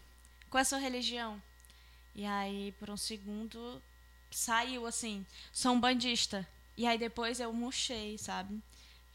qual 0.51 0.59
é 0.59 0.63
a 0.63 0.67
sua 0.67 0.79
religião? 0.79 1.43
E 2.15 2.27
aí, 2.27 2.73
por 2.79 2.91
um 2.91 2.97
segundo, 2.99 3.83
saiu 4.31 4.87
assim: 4.87 5.25
sou 5.51 5.73
um 5.73 5.81
bandista. 5.81 6.47
E 6.77 6.87
aí 6.87 6.99
depois 6.99 7.41
eu 7.41 7.53
murchei, 7.53 8.17
sabe? 8.19 8.61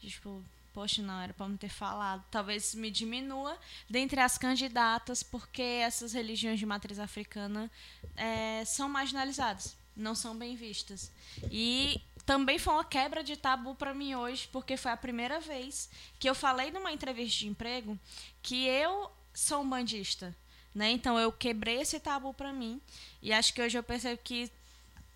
Tipo, 0.00 0.42
poxa, 0.72 1.02
não, 1.02 1.20
era 1.20 1.34
para 1.34 1.48
me 1.48 1.58
ter 1.58 1.68
falado. 1.68 2.24
Talvez 2.30 2.74
me 2.74 2.90
diminua 2.90 3.58
dentre 3.88 4.20
as 4.20 4.38
candidatas, 4.38 5.22
porque 5.22 5.62
essas 5.62 6.12
religiões 6.12 6.58
de 6.58 6.66
matriz 6.66 6.98
africana 6.98 7.70
é, 8.16 8.64
são 8.64 8.88
marginalizadas, 8.88 9.76
não 9.96 10.14
são 10.14 10.36
bem 10.36 10.54
vistas. 10.54 11.10
E 11.50 12.00
também 12.24 12.58
foi 12.58 12.74
uma 12.74 12.84
quebra 12.84 13.24
de 13.24 13.36
tabu 13.36 13.74
para 13.74 13.94
mim 13.94 14.14
hoje, 14.14 14.48
porque 14.52 14.76
foi 14.76 14.92
a 14.92 14.96
primeira 14.96 15.40
vez 15.40 15.88
que 16.18 16.28
eu 16.28 16.34
falei 16.34 16.70
numa 16.70 16.92
entrevista 16.92 17.40
de 17.40 17.48
emprego 17.48 17.98
que 18.42 18.66
eu 18.66 19.10
sou 19.34 19.62
um 19.62 19.68
bandista. 19.68 20.36
Né? 20.74 20.90
Então 20.90 21.18
eu 21.18 21.32
quebrei 21.32 21.80
esse 21.80 21.98
tabu 21.98 22.32
para 22.32 22.52
mim 22.52 22.80
e 23.20 23.32
acho 23.32 23.52
que 23.52 23.60
hoje 23.60 23.76
eu 23.76 23.82
percebo 23.82 24.20
que 24.22 24.48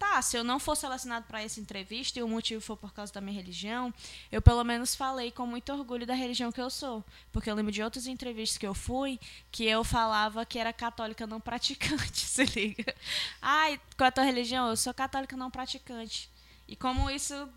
tá, 0.03 0.20
se 0.20 0.37
eu 0.37 0.43
não 0.43 0.59
for 0.59 0.77
selecionado 0.77 1.27
para 1.27 1.41
essa 1.41 1.61
entrevista 1.61 2.19
e 2.19 2.23
o 2.24 2.29
motivo 2.29 2.61
for 2.61 2.77
por 2.77 2.93
causa 2.93 3.12
da 3.12 3.20
minha 3.20 3.37
religião, 3.37 3.95
eu 4.33 4.43
pelo 4.43 4.65
menos 4.65 4.97
falei 4.97 5.31
com 5.31 5.47
muito 5.47 5.73
orgulho 5.73 6.05
da 6.05 6.12
religião 6.12 6.51
que 6.51 6.61
eu 6.61 6.69
sou, 6.69 7.05
porque 7.31 7.49
eu 7.49 7.55
lembro 7.55 7.70
de 7.70 7.81
outras 7.81 8.09
entrevistas 8.09 8.59
que 8.59 8.66
eu 8.66 8.74
fui 8.74 9.20
que 9.53 9.65
eu 9.65 9.85
falava 9.85 10.45
que 10.45 10.59
era 10.59 10.73
católica 10.73 11.24
não 11.24 11.41
praticante, 11.41 12.19
se 12.27 12.45
liga. 12.47 12.93
Ai, 13.41 13.81
qual 13.97 14.07
é 14.07 14.09
a 14.09 14.12
tua 14.12 14.24
religião? 14.24 14.69
Eu 14.69 14.77
sou 14.77 14.93
católica 14.93 15.37
não 15.37 15.53
praticante. 15.53 16.29
E 16.66 16.74
como 16.74 17.09
isso 17.09 17.49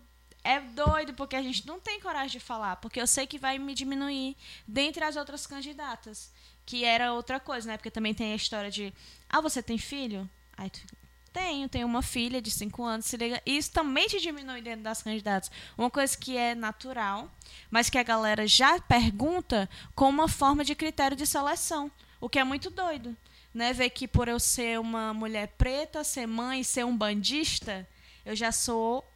é 0.44 0.60
doido 0.60 1.14
porque 1.14 1.34
a 1.34 1.42
gente 1.42 1.66
não 1.66 1.80
tem 1.80 2.00
coragem 2.00 2.38
de 2.38 2.40
falar, 2.40 2.76
porque 2.76 3.00
eu 3.00 3.08
sei 3.08 3.26
que 3.26 3.40
vai 3.40 3.58
me 3.58 3.74
diminuir 3.74 4.36
dentre 4.68 5.02
as 5.02 5.16
outras 5.16 5.48
candidatas, 5.48 6.32
que 6.64 6.84
era 6.84 7.12
outra 7.12 7.40
coisa, 7.40 7.66
né? 7.66 7.76
Porque 7.76 7.90
também 7.90 8.14
tem 8.14 8.32
a 8.32 8.36
história 8.36 8.70
de, 8.70 8.94
ah, 9.28 9.40
você 9.40 9.60
tem 9.60 9.78
filho? 9.78 10.30
Aí 10.56 10.70
tu 10.70 10.80
tenho, 11.36 11.68
tenho 11.68 11.86
uma 11.86 12.00
filha 12.00 12.40
de 12.40 12.50
5 12.50 12.82
anos, 12.82 13.04
se 13.04 13.14
liga. 13.18 13.42
Isso 13.44 13.70
também 13.70 14.08
te 14.08 14.18
diminui 14.18 14.62
dentro 14.62 14.80
das 14.80 15.02
candidatas. 15.02 15.50
Uma 15.76 15.90
coisa 15.90 16.16
que 16.16 16.34
é 16.34 16.54
natural, 16.54 17.30
mas 17.70 17.90
que 17.90 17.98
a 17.98 18.02
galera 18.02 18.46
já 18.46 18.80
pergunta 18.80 19.68
com 19.94 20.08
uma 20.08 20.28
forma 20.28 20.64
de 20.64 20.74
critério 20.74 21.14
de 21.14 21.26
seleção, 21.26 21.90
o 22.18 22.26
que 22.30 22.38
é 22.38 22.44
muito 22.44 22.70
doido. 22.70 23.14
Né? 23.52 23.74
Ver 23.74 23.90
que 23.90 24.08
por 24.08 24.28
eu 24.28 24.40
ser 24.40 24.80
uma 24.80 25.12
mulher 25.12 25.48
preta, 25.58 26.02
ser 26.02 26.26
mãe, 26.26 26.64
ser 26.64 26.86
um 26.86 26.96
bandista, 26.96 27.86
eu 28.24 28.34
já 28.34 28.50
sou 28.50 29.06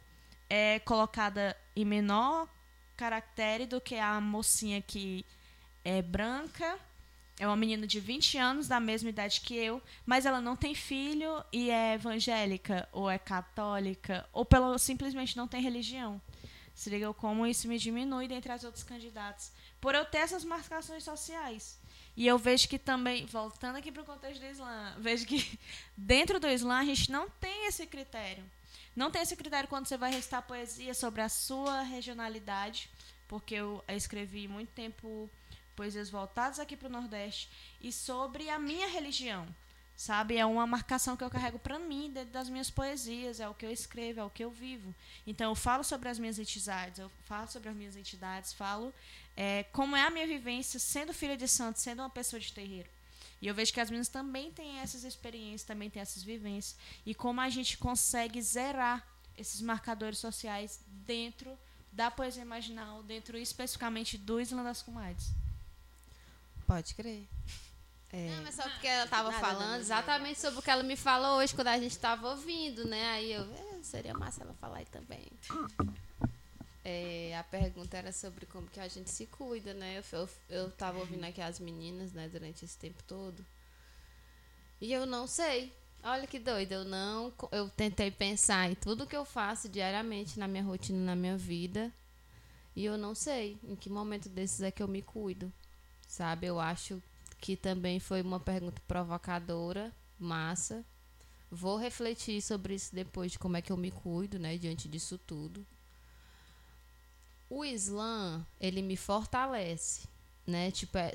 é, 0.47 0.77
colocada 0.79 1.57
em 1.75 1.83
menor 1.83 2.47
caractere 2.95 3.65
do 3.65 3.81
que 3.81 3.95
a 3.95 4.21
mocinha 4.21 4.79
que 4.79 5.25
é 5.83 6.03
branca, 6.03 6.77
é 7.41 7.47
uma 7.47 7.55
menina 7.55 7.87
de 7.87 7.99
20 7.99 8.37
anos, 8.37 8.67
da 8.67 8.79
mesma 8.79 9.09
idade 9.09 9.41
que 9.41 9.55
eu, 9.55 9.81
mas 10.05 10.27
ela 10.27 10.39
não 10.39 10.55
tem 10.55 10.75
filho 10.75 11.43
e 11.51 11.71
é 11.71 11.95
evangélica, 11.95 12.87
ou 12.91 13.09
é 13.09 13.17
católica, 13.17 14.29
ou 14.31 14.45
pelo, 14.45 14.77
simplesmente 14.77 15.35
não 15.35 15.47
tem 15.47 15.59
religião. 15.59 16.21
Se 16.75 16.87
liga 16.91 17.11
como 17.15 17.47
isso 17.47 17.67
me 17.67 17.79
diminui 17.79 18.27
dentre 18.27 18.51
as 18.51 18.63
outras 18.63 18.83
candidatas. 18.83 19.51
Por 19.81 19.95
eu 19.95 20.05
ter 20.05 20.19
essas 20.19 20.45
marcações 20.45 21.03
sociais. 21.03 21.79
E 22.15 22.27
eu 22.27 22.37
vejo 22.37 22.69
que 22.69 22.77
também, 22.77 23.25
voltando 23.25 23.77
aqui 23.77 23.91
para 23.91 24.03
o 24.03 24.05
contexto 24.05 24.39
do 24.39 24.45
Islã, 24.45 24.95
vejo 25.01 25.25
que 25.25 25.59
dentro 25.97 26.39
do 26.39 26.47
Islã 26.47 26.77
a 26.77 26.85
gente 26.85 27.11
não 27.11 27.27
tem 27.27 27.65
esse 27.65 27.87
critério. 27.87 28.43
Não 28.95 29.09
tem 29.09 29.23
esse 29.23 29.35
critério 29.35 29.67
quando 29.67 29.87
você 29.87 29.97
vai 29.97 30.11
recitar 30.11 30.43
poesia 30.43 30.93
sobre 30.93 31.21
a 31.21 31.29
sua 31.29 31.81
regionalidade, 31.81 32.87
porque 33.27 33.55
eu 33.55 33.83
escrevi 33.87 34.47
muito 34.47 34.69
tempo 34.73 35.27
poesias 35.81 36.11
voltadas 36.11 36.59
aqui 36.59 36.77
para 36.77 36.87
o 36.87 36.91
Nordeste 36.91 37.49
e 37.81 37.91
sobre 37.91 38.51
a 38.51 38.59
minha 38.59 38.87
religião, 38.87 39.47
sabe? 39.95 40.37
É 40.37 40.45
uma 40.45 40.67
marcação 40.67 41.17
que 41.17 41.23
eu 41.23 41.29
carrego 41.29 41.57
para 41.57 41.79
mim 41.79 42.11
dentro 42.13 42.31
das 42.31 42.47
minhas 42.47 42.69
poesias, 42.69 43.39
é 43.39 43.49
o 43.49 43.55
que 43.55 43.65
eu 43.65 43.71
escrevo, 43.71 44.19
é 44.19 44.23
o 44.23 44.29
que 44.29 44.43
eu 44.43 44.51
vivo. 44.51 44.93
Então 45.25 45.49
eu 45.49 45.55
falo 45.55 45.83
sobre 45.83 46.07
as 46.07 46.19
minhas 46.19 46.37
entidades, 46.37 46.99
eu 46.99 47.11
falo 47.25 47.47
sobre 47.47 47.69
as 47.69 47.75
minhas 47.75 47.95
entidades, 47.95 48.53
falo 48.53 48.93
é, 49.35 49.63
como 49.73 49.95
é 49.95 50.03
a 50.03 50.11
minha 50.11 50.27
vivência 50.27 50.79
sendo 50.79 51.15
filha 51.15 51.35
de 51.35 51.47
santo, 51.47 51.79
sendo 51.79 52.03
uma 52.03 52.11
pessoa 52.11 52.39
de 52.39 52.53
terreiro. 52.53 52.87
E 53.41 53.47
eu 53.47 53.55
vejo 53.55 53.73
que 53.73 53.81
as 53.81 53.89
meninas 53.89 54.07
também 54.07 54.51
têm 54.51 54.77
essas 54.81 55.03
experiências, 55.03 55.63
também 55.63 55.89
têm 55.89 55.99
essas 55.99 56.21
vivências. 56.21 56.77
E 57.03 57.15
como 57.15 57.41
a 57.41 57.49
gente 57.49 57.75
consegue 57.75 58.39
zerar 58.39 59.03
esses 59.35 59.61
marcadores 59.61 60.19
sociais 60.19 60.79
dentro 60.85 61.57
da 61.91 62.11
poesia 62.11 62.45
marginal, 62.45 63.01
dentro 63.01 63.35
especificamente 63.35 64.15
do 64.15 64.39
Islã 64.39 64.63
das 64.63 64.83
Comadres. 64.83 65.40
Pode 66.71 66.95
crer. 66.95 67.27
É. 68.13 68.29
Não, 68.29 68.43
mas 68.43 68.55
só 68.55 68.63
porque 68.63 68.87
ela 68.87 69.03
estava 69.03 69.29
falando 69.33 69.81
exatamente 69.81 70.39
sobre 70.39 70.59
o 70.59 70.61
que 70.61 70.71
ela 70.71 70.83
me 70.83 70.95
falou 70.95 71.39
hoje 71.39 71.53
quando 71.53 71.67
a 71.67 71.77
gente 71.77 71.91
estava 71.91 72.29
ouvindo, 72.29 72.87
né? 72.87 73.09
Aí 73.09 73.33
eu, 73.33 73.43
é, 73.43 73.83
seria 73.83 74.13
massa 74.13 74.41
ela 74.41 74.53
falar 74.53 74.77
aí 74.77 74.85
também. 74.85 75.27
É, 76.85 77.37
a 77.37 77.43
pergunta 77.43 77.97
era 77.97 78.13
sobre 78.13 78.45
como 78.45 78.67
que 78.67 78.79
a 78.79 78.87
gente 78.87 79.09
se 79.09 79.25
cuida, 79.25 79.73
né? 79.73 79.97
Eu, 79.99 80.19
eu, 80.19 80.29
eu 80.47 80.71
tava 80.71 80.99
ouvindo 80.99 81.25
aqui 81.25 81.41
as 81.41 81.59
meninas, 81.59 82.13
né, 82.13 82.29
durante 82.29 82.63
esse 82.63 82.77
tempo 82.77 83.03
todo. 83.03 83.45
E 84.79 84.93
eu 84.93 85.05
não 85.05 85.27
sei. 85.27 85.73
Olha 86.01 86.25
que 86.25 86.39
doido, 86.39 86.71
eu 86.71 86.85
não. 86.85 87.33
Eu 87.51 87.69
tentei 87.69 88.09
pensar 88.09 88.71
em 88.71 88.75
tudo 88.75 89.05
que 89.05 89.15
eu 89.15 89.25
faço 89.25 89.67
diariamente 89.67 90.39
na 90.39 90.47
minha 90.47 90.63
rotina, 90.63 90.99
na 90.99 91.17
minha 91.17 91.35
vida. 91.35 91.91
E 92.73 92.85
eu 92.85 92.97
não 92.97 93.13
sei 93.13 93.59
em 93.61 93.75
que 93.75 93.89
momento 93.89 94.29
desses 94.29 94.61
é 94.61 94.71
que 94.71 94.81
eu 94.81 94.87
me 94.87 95.01
cuido. 95.01 95.51
Sabe? 96.11 96.47
Eu 96.47 96.59
acho 96.59 97.01
que 97.39 97.55
também 97.55 97.99
foi 97.99 98.21
uma 98.21 98.39
pergunta 98.39 98.81
provocadora, 98.87 99.93
massa. 100.19 100.83
Vou 101.49 101.77
refletir 101.77 102.41
sobre 102.41 102.75
isso 102.75 102.93
depois 102.93 103.31
de 103.31 103.39
como 103.39 103.55
é 103.55 103.61
que 103.61 103.71
eu 103.71 103.77
me 103.77 103.91
cuido, 103.91 104.37
né, 104.37 104.57
diante 104.57 104.87
disso 104.87 105.17
tudo 105.17 105.65
o 107.51 107.65
Islã, 107.65 108.47
ele 108.61 108.81
me 108.81 108.95
fortalece, 108.95 110.07
né? 110.47 110.71
Tipo, 110.71 110.97
é, 110.97 111.11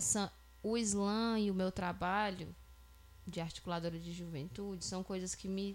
o 0.62 0.76
Islã 0.76 1.40
e 1.40 1.50
o 1.50 1.54
meu 1.54 1.72
trabalho 1.72 2.54
de 3.26 3.40
articuladora 3.40 3.98
de 3.98 4.12
juventude 4.12 4.84
são 4.84 5.02
coisas 5.02 5.34
que 5.34 5.48
me, 5.48 5.74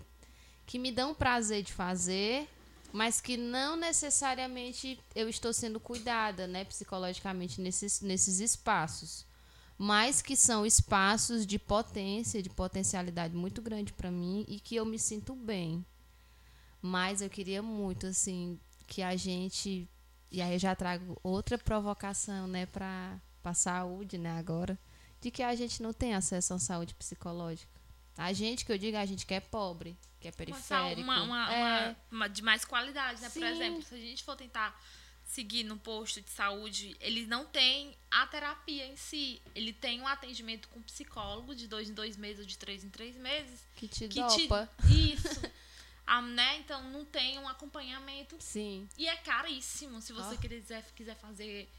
que 0.67 0.77
me 0.77 0.91
dão 0.91 1.15
prazer 1.15 1.63
de 1.63 1.73
fazer, 1.73 2.47
mas 2.91 3.21
que 3.21 3.37
não 3.37 3.75
necessariamente 3.75 4.99
eu 5.15 5.29
estou 5.29 5.53
sendo 5.53 5.79
cuidada, 5.79 6.47
né, 6.47 6.63
psicologicamente 6.65 7.61
nesses, 7.61 8.01
nesses 8.01 8.39
espaços, 8.39 9.25
mas 9.77 10.21
que 10.21 10.35
são 10.35 10.65
espaços 10.65 11.45
de 11.45 11.57
potência, 11.57 12.41
de 12.41 12.49
potencialidade 12.49 13.35
muito 13.35 13.61
grande 13.61 13.93
para 13.93 14.11
mim 14.11 14.45
e 14.47 14.59
que 14.59 14.75
eu 14.75 14.85
me 14.85 14.99
sinto 14.99 15.35
bem. 15.35 15.85
Mas 16.81 17.21
eu 17.21 17.29
queria 17.29 17.61
muito 17.61 18.07
assim 18.07 18.59
que 18.87 19.01
a 19.01 19.15
gente 19.15 19.89
e 20.31 20.41
aí 20.41 20.53
eu 20.53 20.59
já 20.59 20.73
trago 20.73 21.19
outra 21.21 21.57
provocação, 21.57 22.47
né, 22.47 22.65
para 22.65 23.19
a 23.43 23.53
saúde, 23.53 24.17
né, 24.17 24.31
agora, 24.37 24.79
de 25.19 25.29
que 25.29 25.43
a 25.43 25.53
gente 25.55 25.83
não 25.83 25.91
tem 25.91 26.13
acesso 26.13 26.53
à 26.53 26.59
saúde 26.59 26.95
psicológica. 26.95 27.70
A 28.17 28.33
gente, 28.33 28.65
que 28.65 28.71
eu 28.71 28.77
digo, 28.77 28.97
a 28.97 29.05
gente 29.05 29.25
que 29.25 29.33
é 29.33 29.39
pobre, 29.39 29.97
que 30.19 30.27
é 30.27 30.31
periférico. 30.31 31.01
Uma, 31.01 31.23
uma, 31.23 31.53
é. 31.53 31.57
uma, 31.57 31.95
uma 32.11 32.27
de 32.29 32.41
mais 32.41 32.65
qualidade, 32.65 33.21
né? 33.21 33.29
Sim. 33.29 33.39
Por 33.39 33.47
exemplo, 33.47 33.81
se 33.81 33.95
a 33.95 33.97
gente 33.97 34.23
for 34.23 34.35
tentar 34.35 34.79
seguir 35.23 35.63
no 35.63 35.77
posto 35.77 36.21
de 36.21 36.29
saúde, 36.29 36.95
ele 36.99 37.25
não 37.25 37.45
tem 37.45 37.95
a 38.09 38.27
terapia 38.27 38.85
em 38.85 38.97
si. 38.97 39.41
Ele 39.55 39.71
tem 39.71 40.01
um 40.01 40.07
atendimento 40.07 40.67
com 40.67 40.81
psicólogo 40.81 41.55
de 41.55 41.67
dois 41.67 41.89
em 41.89 41.93
dois 41.93 42.17
meses 42.17 42.39
ou 42.39 42.45
de 42.45 42.57
três 42.57 42.83
em 42.83 42.89
três 42.89 43.15
meses. 43.15 43.61
Que 43.75 43.87
te 43.87 44.07
que 44.07 44.19
dopa. 44.19 44.69
Te, 44.87 45.13
isso. 45.13 45.41
Ah, 46.03 46.21
né? 46.21 46.57
Então 46.57 46.83
não 46.91 47.05
tem 47.05 47.39
um 47.39 47.47
acompanhamento. 47.47 48.35
Sim. 48.39 48.89
E 48.97 49.07
é 49.07 49.15
caríssimo 49.15 50.01
se 50.01 50.11
você 50.11 50.35
oh. 50.35 50.37
quiser, 50.37 50.83
quiser 50.93 51.15
fazer 51.15 51.71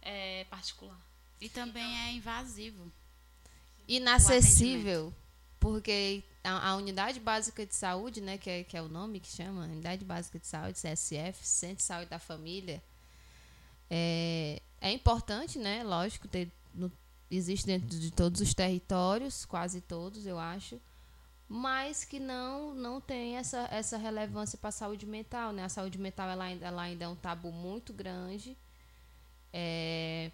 é, 0.00 0.44
particular. 0.44 0.98
E 1.38 1.50
também 1.50 1.84
então, 1.84 2.06
é 2.06 2.12
invasivo. 2.12 2.90
Inacessível. 3.86 5.14
Porque 5.64 6.22
a, 6.44 6.68
a, 6.68 6.76
unidade 6.76 7.18
básica 7.18 7.64
de 7.64 7.74
saúde, 7.74 8.20
né, 8.20 8.36
que 8.36 8.50
é, 8.50 8.64
que 8.64 8.76
é 8.76 8.82
o 8.82 8.86
nome 8.86 9.18
que 9.18 9.28
chama, 9.28 9.62
unidade 9.62 10.04
básica 10.04 10.38
de 10.38 10.46
saúde, 10.46 10.78
CSF, 10.78 11.38
Centro 11.40 11.76
de 11.76 11.84
Saúde 11.84 12.10
da 12.10 12.18
Família, 12.18 12.82
é, 13.88 14.60
é 14.78 14.92
importante, 14.92 15.58
né? 15.58 15.82
Lógico, 15.82 16.28
ter, 16.28 16.52
no, 16.74 16.92
existe 17.30 17.64
dentro 17.66 17.88
de 17.98 18.10
todos 18.10 18.42
os 18.42 18.52
territórios, 18.52 19.46
quase 19.46 19.80
todos, 19.80 20.26
eu 20.26 20.38
acho 20.38 20.78
mas 21.48 22.04
que 22.04 22.18
não 22.18 22.74
não 22.74 23.00
tem 23.00 23.36
essa, 23.36 23.68
essa 23.70 23.96
relevância 23.96 24.58
para 24.58 24.68
a 24.68 24.72
saúde 24.72 25.06
mental, 25.06 25.52
né? 25.52 25.64
A 25.64 25.68
saúde 25.70 25.98
mental 25.98 26.28
ela 26.28 26.44
ainda, 26.44 26.66
ela 26.66 26.82
ainda 26.82 27.04
é 27.04 27.08
um 27.08 27.16
tabu 27.16 27.50
muito 27.52 27.92
grande. 27.92 28.56
É, 29.52 30.30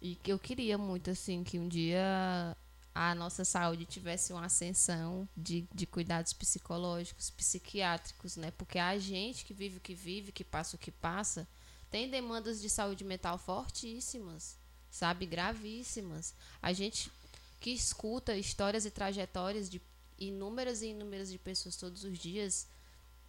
e 0.00 0.14
que 0.16 0.32
eu 0.32 0.38
queria 0.38 0.78
muito 0.78 1.10
assim 1.10 1.42
que 1.42 1.58
um 1.58 1.68
dia 1.68 2.56
a 2.96 3.14
nossa 3.14 3.44
saúde 3.44 3.84
tivesse 3.84 4.32
uma 4.32 4.46
ascensão 4.46 5.28
de, 5.36 5.68
de 5.74 5.84
cuidados 5.84 6.32
psicológicos, 6.32 7.28
psiquiátricos, 7.28 8.38
né? 8.38 8.50
Porque 8.52 8.78
a 8.78 8.98
gente 8.98 9.44
que 9.44 9.52
vive 9.52 9.76
o 9.76 9.80
que 9.80 9.94
vive, 9.94 10.32
que 10.32 10.42
passa 10.42 10.76
o 10.76 10.78
que 10.78 10.90
passa, 10.90 11.46
tem 11.90 12.08
demandas 12.08 12.58
de 12.58 12.70
saúde 12.70 13.04
mental 13.04 13.36
fortíssimas, 13.36 14.56
sabe, 14.90 15.26
gravíssimas. 15.26 16.34
A 16.62 16.72
gente 16.72 17.12
que 17.60 17.68
escuta 17.68 18.34
histórias 18.34 18.86
e 18.86 18.90
trajetórias 18.90 19.68
de 19.68 19.82
inúmeras 20.18 20.80
e 20.80 20.86
inúmeras 20.86 21.30
de 21.30 21.38
pessoas 21.38 21.76
todos 21.76 22.02
os 22.02 22.18
dias, 22.18 22.66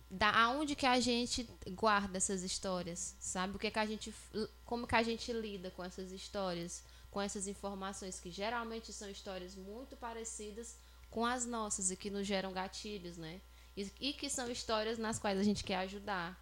da 0.10 0.34
aonde 0.34 0.78
que 0.78 0.86
a 0.86 0.98
gente 1.02 1.46
guarda 1.72 2.16
essas 2.16 2.42
histórias, 2.42 3.18
sabe? 3.20 3.58
O 3.58 3.60
que, 3.60 3.68
é 3.68 3.72
que 3.72 3.80
a 3.80 3.86
gente 3.86 4.16
como 4.64 4.88
que 4.88 4.96
a 4.96 5.04
gente 5.04 5.34
lida 5.34 5.70
com 5.72 5.84
essas 5.84 6.14
histórias, 6.14 6.86
com 7.18 7.22
essas 7.24 7.48
informações 7.48 8.20
que 8.20 8.30
geralmente 8.30 8.94
são 8.94 9.10
histórias 9.10 9.56
muito 9.56 9.98
parecidas 9.98 10.78
com 11.10 11.26
as 11.26 11.48
nossas 11.48 11.90
e 11.90 11.98
que 11.98 12.12
nos 12.12 12.28
geram 12.28 12.54
gatilhos, 12.54 13.18
né? 13.18 13.42
E, 13.76 13.92
e 14.00 14.14
que 14.14 14.30
são 14.30 14.52
histórias 14.52 15.00
nas 15.00 15.18
quais 15.18 15.40
a 15.40 15.42
gente 15.42 15.64
quer 15.64 15.78
ajudar, 15.78 16.40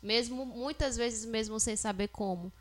mesmo 0.00 0.46
muitas 0.46 0.96
vezes 0.96 1.24
mesmo 1.24 1.58
sem 1.58 1.74
saber 1.74 2.06
como. 2.06 2.52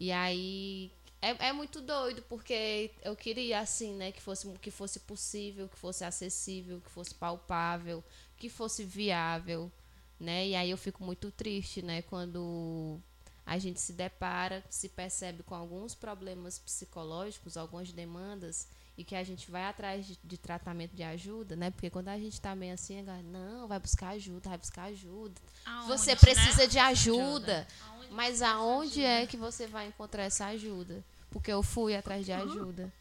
E 0.00 0.10
aí 0.10 0.90
é, 1.22 1.50
é 1.50 1.52
muito 1.52 1.80
doido, 1.80 2.22
porque 2.22 2.90
eu 3.04 3.14
queria, 3.14 3.60
assim, 3.60 3.94
né, 3.94 4.10
que 4.10 4.20
fosse, 4.20 4.48
que 4.58 4.72
fosse 4.72 4.98
possível, 4.98 5.68
que 5.68 5.78
fosse 5.78 6.04
acessível, 6.04 6.80
que 6.80 6.90
fosse 6.90 7.14
palpável, 7.14 8.02
que 8.36 8.48
fosse 8.48 8.82
viável, 8.82 9.70
né? 10.18 10.48
E 10.48 10.56
aí 10.56 10.72
eu 10.72 10.76
fico 10.76 11.04
muito 11.04 11.30
triste, 11.30 11.82
né, 11.82 12.02
quando 12.02 13.00
a 13.46 13.58
gente 13.58 13.80
se 13.80 13.92
depara, 13.92 14.62
se 14.68 14.88
percebe 14.88 15.44
com 15.44 15.54
alguns 15.54 15.94
problemas 15.94 16.58
psicológicos, 16.58 17.56
algumas 17.56 17.92
demandas, 17.92 18.66
e 18.98 19.04
que 19.04 19.14
a 19.14 19.22
gente 19.22 19.50
vai 19.50 19.64
atrás 19.64 20.06
de, 20.06 20.18
de 20.24 20.36
tratamento 20.36 20.96
de 20.96 21.04
ajuda, 21.04 21.54
né? 21.54 21.70
Porque 21.70 21.88
quando 21.88 22.08
a 22.08 22.18
gente 22.18 22.40
tá 22.40 22.56
meio 22.56 22.74
assim, 22.74 23.02
não, 23.24 23.68
vai 23.68 23.78
buscar 23.78 24.08
ajuda, 24.10 24.48
vai 24.48 24.58
buscar 24.58 24.84
ajuda. 24.84 25.40
Aonde, 25.64 25.86
Você 25.88 26.10
né? 26.10 26.16
precisa 26.16 26.66
de 26.66 26.78
ajuda. 26.78 27.66
Aonde 27.88 28.10
Mas 28.10 28.42
aonde 28.42 29.04
ajuda? 29.04 29.22
é 29.22 29.26
que 29.26 29.36
você 29.36 29.66
vai 29.66 29.86
encontrar 29.86 30.24
essa 30.24 30.46
ajuda? 30.46 31.04
Porque 31.30 31.52
eu 31.52 31.62
fui 31.62 31.94
atrás 31.94 32.24
de 32.24 32.32
ajuda, 32.32 32.92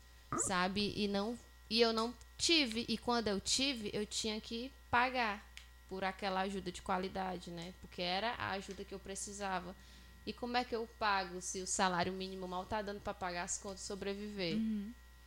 sabe? 0.46 0.94
E 0.96 1.08
não 1.08 1.38
e 1.70 1.82
eu 1.82 1.92
não 1.92 2.14
tive. 2.38 2.86
E 2.88 2.98
quando 2.98 3.28
eu 3.28 3.40
tive, 3.40 3.90
eu 3.94 4.06
tinha 4.06 4.40
que 4.40 4.72
pagar 4.92 5.44
por 5.88 6.04
aquela 6.04 6.42
ajuda 6.42 6.72
de 6.72 6.82
qualidade, 6.82 7.52
né? 7.52 7.74
Porque 7.82 8.02
era 8.02 8.32
a 8.34 8.52
ajuda 8.52 8.84
que 8.84 8.94
eu 8.94 9.00
precisava. 9.00 9.76
E 10.26 10.34
como 10.34 10.58
é 10.58 10.64
que 10.64 10.76
eu 10.76 10.88
pago 10.98 11.40
se 11.42 11.62
o 11.62 11.68
salário 11.68 12.12
mínimo 12.12 12.48
mal 12.48 12.66
tá 12.66 12.82
dando 12.82 13.00
para 13.00 13.14
pagar 13.14 13.44
as 13.44 13.58
contas 13.58 13.82
e 13.82 13.86
sobreviver? 13.86 14.58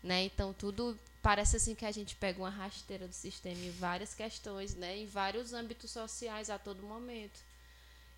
Né? 0.03 0.25
Então 0.25 0.53
tudo 0.53 0.99
parece 1.23 1.57
assim 1.57 1.75
que 1.75 1.85
a 1.85 1.93
gente 1.93 2.17
pega 2.17 2.39
uma 2.39 2.51
rasteira 2.51 3.07
do 3.07 3.15
sistema 3.15 3.61
em 3.61 3.71
várias 3.71 4.15
questões, 4.15 4.75
né? 4.75 4.97
Em 4.97 5.07
vários 5.07 5.53
âmbitos 5.53 5.91
sociais 5.91 6.51
a 6.51 6.59
todo 6.59 6.83
momento. 6.83 7.41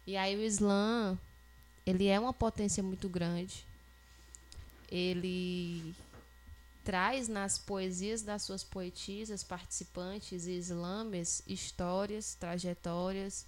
E 0.07 0.17
aí 0.17 0.37
o 0.37 0.43
Islã, 0.43 1.19
ele 1.85 2.07
é 2.07 2.19
uma 2.19 2.33
potência 2.33 2.83
muito 2.83 3.09
grande. 3.09 3.65
Ele 4.91 5.95
traz 6.85 7.29
nas 7.29 7.59
poesias 7.59 8.23
das 8.23 8.43
suas 8.43 8.65
poetisas, 8.65 9.43
participantes 9.43 10.47
e 10.47 10.53
islames, 10.53 11.43
histórias, 11.47 12.35
trajetórias, 12.35 13.47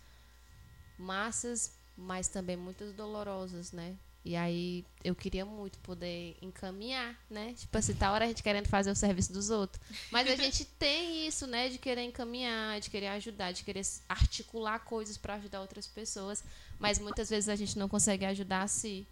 massas, 0.98 1.72
mas 1.96 2.28
também 2.28 2.56
muitas 2.56 2.92
dolorosas, 2.92 3.72
né? 3.72 3.96
E 4.24 4.36
aí 4.36 4.84
eu 5.02 5.16
queria 5.16 5.44
muito 5.44 5.78
poder 5.80 6.36
encaminhar, 6.40 7.18
né? 7.28 7.54
Tipo 7.54 7.76
assim, 7.76 7.92
tá 7.92 8.12
hora 8.12 8.24
a 8.24 8.28
gente 8.28 8.42
querendo 8.42 8.68
fazer 8.68 8.90
o 8.90 8.94
serviço 8.94 9.32
dos 9.32 9.50
outros. 9.50 9.82
Mas 10.12 10.28
a 10.30 10.36
gente 10.36 10.64
tem 10.78 11.26
isso, 11.26 11.44
né? 11.46 11.68
De 11.68 11.78
querer 11.78 12.02
encaminhar, 12.04 12.80
de 12.80 12.88
querer 12.88 13.08
ajudar, 13.08 13.50
de 13.50 13.64
querer 13.64 13.84
articular 14.08 14.78
coisas 14.78 15.16
para 15.16 15.34
ajudar 15.34 15.60
outras 15.60 15.88
pessoas. 15.88 16.44
Mas 16.78 17.00
muitas 17.00 17.28
vezes 17.28 17.48
a 17.48 17.56
gente 17.56 17.76
não 17.76 17.88
consegue 17.88 18.24
ajudar 18.24 18.62
a 18.62 18.68
si. 18.68 19.04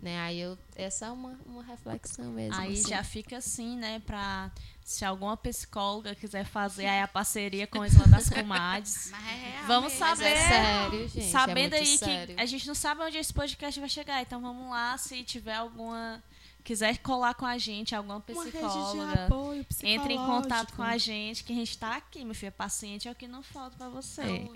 Né? 0.00 0.20
Aí 0.20 0.38
eu, 0.38 0.56
essa 0.76 1.06
é 1.06 1.10
uma, 1.10 1.36
uma 1.44 1.64
reflexão 1.64 2.30
mesmo. 2.30 2.54
Aí 2.54 2.74
assim. 2.74 2.88
já 2.90 3.02
fica 3.02 3.38
assim, 3.38 3.76
né, 3.76 4.00
pra 4.06 4.52
se 4.84 5.04
alguma 5.04 5.36
psicóloga 5.36 6.14
quiser 6.14 6.44
fazer 6.44 6.86
aí 6.86 7.00
a 7.00 7.08
parceria 7.08 7.66
com 7.66 7.78
o 7.80 7.84
Islã 7.86 8.04
das 8.06 8.28
Comadres. 8.28 9.08
Mas 9.10 9.26
é 9.26 9.34
real 9.50 9.66
Vamos 9.66 9.92
saber. 9.94 10.24
é 10.26 10.48
sério, 10.48 11.08
gente. 11.08 11.30
Sabendo 11.30 11.74
é 11.74 11.78
muito 11.80 11.90
aí 11.90 11.98
sério. 11.98 12.34
que 12.36 12.40
a 12.42 12.46
gente 12.46 12.66
não 12.68 12.74
sabe 12.74 13.02
onde 13.02 13.16
esse 13.16 13.32
podcast 13.32 13.80
vai 13.80 13.88
chegar, 13.88 14.20
então 14.22 14.40
vamos 14.40 14.68
lá, 14.70 14.96
se 14.98 15.24
tiver 15.24 15.54
alguma 15.56 16.22
quiser 16.62 16.96
colar 16.98 17.34
com 17.34 17.44
a 17.44 17.58
gente, 17.58 17.94
alguma 17.94 18.24
Uma 18.26 18.44
rede 18.44 18.56
de 18.56 18.58
psicóloga, 18.58 19.24
apoio 19.26 19.66
entre 19.82 20.14
em 20.14 20.16
contato 20.16 20.72
com 20.74 20.82
a 20.82 20.96
gente, 20.96 21.44
que 21.44 21.52
a 21.52 21.56
gente 21.56 21.76
tá 21.76 21.96
aqui, 21.96 22.24
meu 22.24 22.34
filho, 22.34 22.52
paciente 22.52 23.06
é 23.06 23.10
o 23.10 23.14
que 23.14 23.28
não 23.28 23.42
falta 23.42 23.76
pra 23.76 23.88
você. 23.90 24.48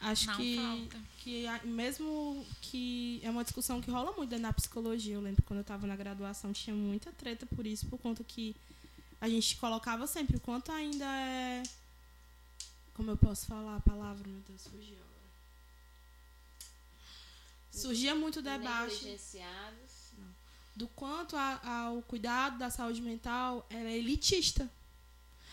Acho 0.00 0.26
Não 0.28 0.36
que, 0.36 0.56
falta. 0.56 0.98
que 1.18 1.46
a- 1.46 1.60
mesmo 1.64 2.44
que 2.60 3.20
é 3.24 3.30
uma 3.30 3.42
discussão 3.42 3.80
que 3.80 3.90
rola 3.90 4.12
muito 4.12 4.28
dentro 4.30 4.44
da 4.44 4.52
psicologia. 4.52 5.14
Eu 5.14 5.20
lembro 5.22 5.42
quando 5.42 5.58
eu 5.58 5.62
estava 5.62 5.86
na 5.86 5.96
graduação 5.96 6.52
tinha 6.52 6.76
muita 6.76 7.10
treta 7.12 7.46
por 7.46 7.66
isso, 7.66 7.86
por 7.86 7.98
conta 7.98 8.22
que 8.22 8.54
a 9.20 9.28
gente 9.28 9.56
colocava 9.56 10.06
sempre 10.06 10.36
o 10.36 10.40
quanto 10.40 10.70
ainda 10.72 11.04
é. 11.04 11.62
Como 12.94 13.10
eu 13.10 13.16
posso 13.16 13.46
falar 13.46 13.76
a 13.76 13.80
palavra, 13.80 14.26
meu 14.26 14.40
Deus, 14.48 14.66
fugiu 14.66 14.96
agora. 14.96 15.16
Surgia 17.70 18.14
muito 18.14 18.40
debate 18.40 19.18
do 20.76 20.86
quanto 20.88 21.34
ao 21.36 22.02
cuidado 22.02 22.58
da 22.58 22.68
saúde 22.68 23.00
mental 23.00 23.66
era 23.70 23.90
elitista. 23.90 24.70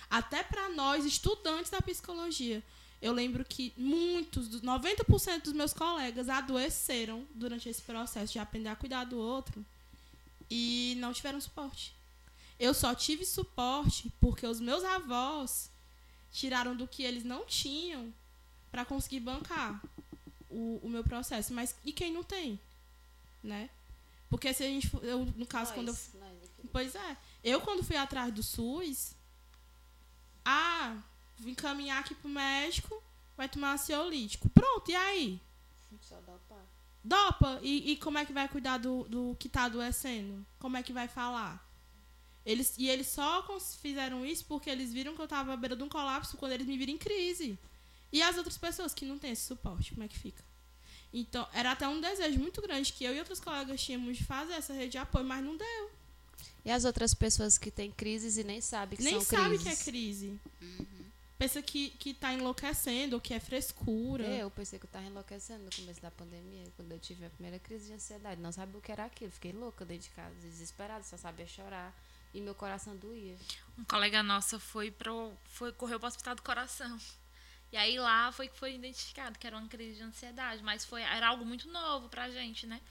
Até 0.09 0.43
para 0.43 0.69
nós, 0.69 1.05
estudantes 1.05 1.71
da 1.71 1.81
psicologia. 1.81 2.61
Eu 3.01 3.13
lembro 3.13 3.43
que 3.43 3.73
muitos, 3.77 4.47
dos 4.47 4.61
90% 4.61 5.43
dos 5.43 5.53
meus 5.53 5.73
colegas 5.73 6.29
adoeceram 6.29 7.25
durante 7.33 7.67
esse 7.67 7.81
processo 7.81 8.33
de 8.33 8.39
aprender 8.39 8.69
a 8.69 8.75
cuidar 8.75 9.05
do 9.05 9.17
outro 9.17 9.65
e 10.49 10.95
não 10.99 11.13
tiveram 11.13 11.39
suporte. 11.39 11.95
Eu 12.63 12.73
só 12.73 12.95
tive 12.95 13.25
suporte 13.25 14.11
porque 14.21 14.45
os 14.47 14.59
meus 14.59 14.83
avós 14.83 15.69
tiraram 16.31 16.75
do 16.75 16.87
que 16.87 17.03
eles 17.03 17.23
não 17.23 17.45
tinham 17.45 18.13
para 18.71 18.85
conseguir 18.85 19.19
bancar 19.19 19.81
o, 20.49 20.79
o 20.81 20.89
meu 20.89 21.03
processo. 21.03 21.53
Mas 21.53 21.75
e 21.83 21.91
quem 21.91 22.11
não 22.13 22.23
tem? 22.23 22.59
Né? 23.43 23.69
Porque 24.29 24.53
se 24.53 24.63
a 24.63 24.67
gente. 24.67 24.87
for- 24.87 25.03
Eu, 25.03 25.25
no 25.25 25.45
caso, 25.45 25.73
quando 25.73 25.89
eu 25.89 25.93
Nós, 25.93 26.13
nós. 26.13 26.49
Pois 26.71 26.95
é. 26.95 27.17
Eu, 27.43 27.59
quando 27.61 27.83
fui 27.83 27.97
atrás 27.97 28.33
do 28.33 28.41
SUS, 28.41 29.13
ah, 30.45 30.97
vim 31.37 31.53
caminhar 31.53 31.99
aqui 31.99 32.15
pro 32.15 32.29
médico, 32.29 33.03
vai 33.35 33.49
tomar 33.49 33.73
ansiolítico. 33.73 34.49
Pronto, 34.49 34.89
e 34.89 34.95
aí? 34.95 35.41
Só 36.01 36.15
pá. 36.49 36.61
Dopa, 37.03 37.59
e, 37.61 37.91
e 37.91 37.97
como 37.97 38.17
é 38.17 38.25
que 38.25 38.31
vai 38.33 38.47
cuidar 38.47 38.77
do, 38.77 39.03
do 39.03 39.35
que 39.37 39.49
tá 39.49 39.65
adoecendo? 39.65 40.45
Como 40.57 40.77
é 40.77 40.81
que 40.81 40.93
vai 40.93 41.07
falar? 41.09 41.61
Eles, 42.45 42.75
e 42.77 42.89
eles 42.89 43.07
só 43.07 43.45
fizeram 43.81 44.25
isso 44.25 44.45
porque 44.45 44.69
eles 44.69 44.91
viram 44.91 45.15
que 45.15 45.21
eu 45.21 45.27
tava 45.27 45.53
à 45.53 45.57
beira 45.57 45.75
de 45.75 45.83
um 45.83 45.89
colapso 45.89 46.35
quando 46.37 46.51
eles 46.51 46.67
me 46.67 46.77
viram 46.77 46.93
em 46.93 46.97
crise. 46.97 47.57
E 48.11 48.21
as 48.21 48.37
outras 48.37 48.57
pessoas 48.57 48.93
que 48.93 49.05
não 49.05 49.17
têm 49.17 49.31
esse 49.31 49.43
suporte, 49.43 49.91
como 49.93 50.03
é 50.03 50.07
que 50.07 50.17
fica? 50.19 50.43
Então, 51.13 51.47
era 51.53 51.71
até 51.71 51.87
um 51.87 52.01
desejo 52.01 52.39
muito 52.39 52.61
grande 52.61 52.91
que 52.91 53.03
eu 53.03 53.15
e 53.15 53.19
outros 53.19 53.39
colegas 53.39 53.81
tínhamos 53.81 54.17
de 54.17 54.23
fazer 54.23 54.53
essa 54.53 54.73
rede 54.73 54.93
de 54.93 54.97
apoio, 54.97 55.23
mas 55.25 55.43
não 55.43 55.55
deu. 55.55 55.91
E 56.65 56.71
as 56.71 56.85
outras 56.85 57.13
pessoas 57.13 57.57
que 57.57 57.69
têm 57.69 57.91
crises 57.91 58.37
e 58.37 58.43
nem 58.43 58.59
sabem 58.61 58.97
que 58.97 59.03
Nem 59.03 59.21
são 59.21 59.37
sabe 59.39 59.57
crises. 59.57 59.63
que 59.63 59.69
é 59.69 59.83
crise. 59.91 60.39
Pensa 61.37 61.61
que, 61.61 61.89
que 61.91 62.13
tá 62.13 62.33
enlouquecendo, 62.33 63.15
ou 63.15 63.21
que 63.21 63.33
é 63.33 63.39
frescura. 63.39 64.23
Eu 64.25 64.49
pensei 64.49 64.79
que 64.79 64.85
eu 64.85 64.89
tava 64.89 65.05
enlouquecendo 65.05 65.63
no 65.65 65.71
começo 65.75 66.01
da 66.01 66.09
pandemia, 66.11 66.65
quando 66.75 66.91
eu 66.91 66.99
tive 66.99 67.25
a 67.25 67.29
primeira 67.29 67.59
crise 67.59 67.87
de 67.87 67.93
ansiedade. 67.93 68.39
Não 68.41 68.51
sabia 68.51 68.77
o 68.77 68.81
que 68.81 68.91
era 68.91 69.05
aquilo. 69.05 69.31
Fiquei 69.31 69.51
louca 69.51 69.83
dentro 69.85 70.03
de 70.03 70.09
casa, 70.11 70.33
desesperada, 70.41 71.03
só 71.03 71.17
sabia 71.17 71.45
chorar. 71.45 71.93
E 72.33 72.41
meu 72.41 72.55
coração 72.55 72.95
doía. 72.97 73.37
Um 73.77 73.83
colega 73.83 74.23
nossa 74.23 74.59
foi 74.59 74.89
pro. 74.89 75.31
Foi, 75.45 75.71
correu 75.71 75.99
pro 75.99 76.07
hospital 76.07 76.35
do 76.35 76.41
coração. 76.41 76.97
E 77.71 77.77
aí 77.77 77.97
lá 77.99 78.31
foi 78.31 78.47
que 78.47 78.57
foi 78.57 78.75
identificado 78.75 79.37
que 79.37 79.45
era 79.45 79.57
uma 79.57 79.67
crise 79.67 79.97
de 79.97 80.03
ansiedade. 80.03 80.63
Mas 80.63 80.83
foi, 80.85 81.01
era 81.01 81.27
algo 81.27 81.45
muito 81.45 81.69
novo 81.69 82.09
pra 82.09 82.29
gente, 82.29 82.65
né? 82.65 82.81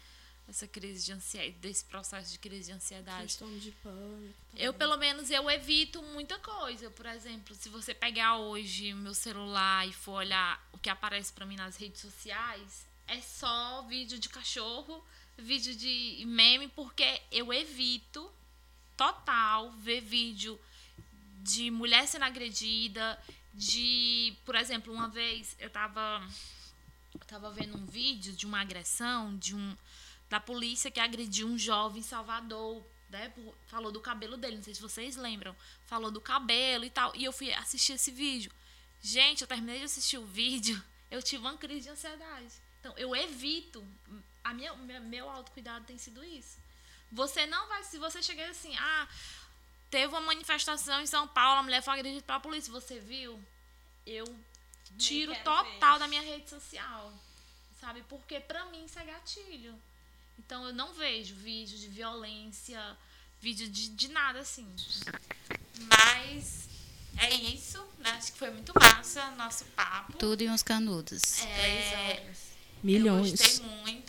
Essa 0.48 0.66
crise 0.66 1.04
de 1.06 1.12
ansiedade, 1.12 1.52
desse 1.58 1.84
processo 1.84 2.32
de 2.32 2.38
crise 2.38 2.66
de 2.66 2.72
ansiedade. 2.72 3.18
Transtorno 3.18 3.58
de 3.58 3.70
pânico. 3.70 4.34
Eu, 4.56 4.74
pelo 4.74 4.96
menos, 4.96 5.30
eu 5.30 5.48
evito 5.50 6.02
muita 6.02 6.38
coisa. 6.38 6.90
Por 6.90 7.06
exemplo, 7.06 7.54
se 7.54 7.68
você 7.68 7.94
pegar 7.94 8.38
hoje 8.38 8.92
o 8.92 8.96
meu 8.96 9.14
celular 9.14 9.86
e 9.88 9.92
for 9.92 10.14
olhar 10.14 10.60
o 10.72 10.78
que 10.78 10.90
aparece 10.90 11.32
pra 11.32 11.46
mim 11.46 11.56
nas 11.56 11.76
redes 11.76 12.00
sociais, 12.00 12.86
é 13.06 13.20
só 13.20 13.82
vídeo 13.82 14.18
de 14.18 14.28
cachorro, 14.28 15.04
vídeo 15.38 15.76
de 15.76 16.24
meme, 16.26 16.68
porque 16.68 17.22
eu 17.30 17.52
evito 17.52 18.32
total 18.96 19.72
ver 19.72 20.00
vídeo 20.00 20.58
de 21.42 21.70
mulher 21.70 22.06
sendo 22.06 22.24
agredida, 22.24 23.18
de, 23.52 24.36
por 24.44 24.54
exemplo, 24.54 24.92
uma 24.92 25.08
vez 25.08 25.56
eu 25.58 25.68
tava 25.68 26.26
eu 27.14 27.26
tava 27.26 27.50
vendo 27.50 27.76
um 27.76 27.86
vídeo 27.86 28.32
de 28.32 28.46
uma 28.46 28.60
agressão 28.60 29.36
de 29.36 29.54
um 29.54 29.76
da 30.28 30.40
polícia 30.40 30.90
que 30.90 30.98
agrediu 30.98 31.46
um 31.46 31.58
jovem 31.58 32.00
em 32.00 32.02
Salvador, 32.02 32.82
né? 33.10 33.30
Falou 33.66 33.92
do 33.92 34.00
cabelo 34.00 34.38
dele, 34.38 34.56
não 34.56 34.62
sei 34.62 34.74
se 34.74 34.80
vocês 34.80 35.14
lembram. 35.14 35.54
Falou 35.84 36.10
do 36.10 36.22
cabelo 36.22 36.86
e 36.86 36.90
tal. 36.90 37.14
E 37.14 37.22
eu 37.22 37.32
fui 37.32 37.52
assistir 37.52 37.92
esse 37.92 38.10
vídeo. 38.10 38.50
Gente, 39.02 39.42
eu 39.42 39.46
terminei 39.46 39.80
de 39.80 39.84
assistir 39.84 40.16
o 40.16 40.24
vídeo, 40.24 40.82
eu 41.10 41.22
tive 41.22 41.42
uma 41.42 41.58
crise 41.58 41.82
de 41.82 41.90
ansiedade. 41.90 42.54
Então, 42.80 42.94
eu 42.96 43.14
evito. 43.14 43.84
A 44.42 44.54
minha, 44.54 44.74
meu 44.74 45.28
autocuidado 45.28 45.84
tem 45.84 45.98
sido 45.98 46.24
isso. 46.24 46.58
Você 47.12 47.46
não 47.46 47.68
vai, 47.68 47.84
se 47.84 47.98
você 47.98 48.22
chegar 48.22 48.48
assim, 48.48 48.74
ah, 48.76 49.08
teve 49.90 50.06
uma 50.06 50.20
manifestação 50.22 51.00
em 51.00 51.06
São 51.06 51.28
Paulo, 51.28 51.60
a 51.60 51.62
mulher 51.62 51.82
foi 51.82 51.94
agredida 51.94 52.22
pela 52.22 52.40
polícia, 52.40 52.72
você 52.72 52.98
viu? 52.98 53.38
Eu 54.06 54.24
tiro 54.98 55.34
total 55.44 55.98
da 55.98 56.08
minha 56.08 56.22
rede 56.22 56.48
social. 56.48 57.12
Sabe? 57.80 58.02
Porque 58.08 58.40
pra 58.40 58.64
mim 58.66 58.84
isso 58.84 58.98
é 58.98 59.04
gatilho. 59.04 59.74
Então 60.38 60.64
eu 60.64 60.72
não 60.72 60.92
vejo 60.94 61.34
vídeo 61.34 61.78
de 61.78 61.88
violência, 61.88 62.80
vídeo 63.40 63.68
de, 63.68 63.88
de 63.88 64.08
nada 64.08 64.38
assim. 64.38 64.66
Mas 65.80 66.68
é 67.18 67.34
isso, 67.34 67.78
né? 67.98 68.10
Acho 68.10 68.32
que 68.32 68.38
foi 68.38 68.50
muito 68.50 68.72
massa 68.80 69.30
nosso 69.32 69.64
papo. 69.76 70.16
Tudo 70.16 70.42
e 70.42 70.48
uns 70.48 70.62
canudos. 70.62 71.42
É, 71.42 72.32
Milhões. 72.82 73.32
eu 73.32 73.36
gostei 73.36 73.66
muito, 73.66 74.01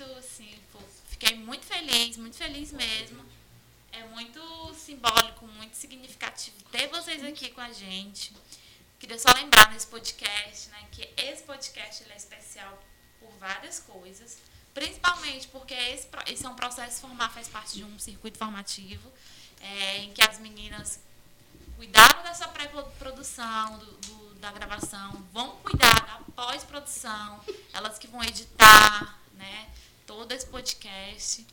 fiquei 1.24 1.38
muito 1.38 1.66
feliz, 1.66 2.18
muito 2.18 2.36
feliz 2.36 2.72
mesmo. 2.74 3.24
É 3.94 4.04
muito 4.08 4.74
simbólico, 4.76 5.48
muito 5.48 5.76
significativo 5.76 6.58
ter 6.72 6.88
vocês 6.88 7.24
aqui 7.24 7.50
com 7.52 7.62
a 7.62 7.72
gente. 7.72 8.34
Queria 9.00 9.18
só 9.18 9.32
lembrar 9.34 9.72
nesse 9.72 9.88
podcast, 9.88 10.70
né, 10.70 10.86
que 10.92 11.10
esse 11.16 11.44
podcast 11.44 12.04
é 12.12 12.18
especial 12.18 12.78
por 13.20 13.32
várias 13.38 13.80
coisas. 13.80 14.38
Principalmente 14.74 15.48
porque 15.48 15.74
esse, 15.74 16.08
esse 16.28 16.46
é 16.46 16.50
um 16.50 16.56
processo 16.56 17.02
formar, 17.02 17.30
faz 17.30 17.48
parte 17.48 17.76
de 17.76 17.84
um 17.84 17.98
circuito 18.00 18.38
formativo. 18.38 19.10
é, 19.62 20.00
em 20.00 20.12
que 20.12 20.22
as 20.22 20.40
meninas 20.40 21.00
cuidaram 21.78 22.22
dessa 22.24 22.48
pré-produção, 22.50 23.78
do, 23.78 23.86
do, 23.86 24.36
da 24.36 24.52
gravação, 24.52 25.26
vão 25.32 25.56
cuidar 25.58 26.06
da 26.06 26.20
pós-produção, 26.36 27.40
elas 27.72 27.98
que 27.98 28.08
vão 28.08 28.22
editar, 28.24 29.18
né, 29.36 29.70
todo 30.06 30.32
esse 30.32 30.46
podcast. 30.46 31.46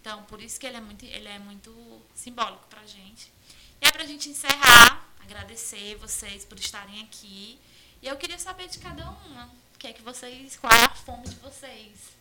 Então, 0.00 0.22
por 0.24 0.40
isso 0.40 0.58
que 0.58 0.66
ele 0.66 0.76
é 0.76 0.80
muito, 0.80 1.04
ele 1.04 1.28
é 1.28 1.38
muito 1.38 1.72
simbólico 2.14 2.66
pra 2.68 2.86
gente. 2.86 3.32
E 3.80 3.86
é 3.86 3.90
pra 3.90 4.04
gente 4.04 4.28
encerrar, 4.28 5.06
agradecer 5.20 5.96
vocês 5.96 6.44
por 6.44 6.58
estarem 6.58 7.02
aqui. 7.02 7.58
E 8.02 8.06
eu 8.06 8.16
queria 8.16 8.38
saber 8.38 8.68
de 8.68 8.78
cada 8.78 9.08
uma, 9.08 9.46
o 9.74 9.78
que 9.78 9.86
é 9.86 9.92
que 9.92 10.02
vocês, 10.02 10.56
qual 10.56 10.72
é 10.72 10.84
a 10.84 10.90
fome 10.90 11.28
de 11.28 11.36
vocês. 11.36 12.16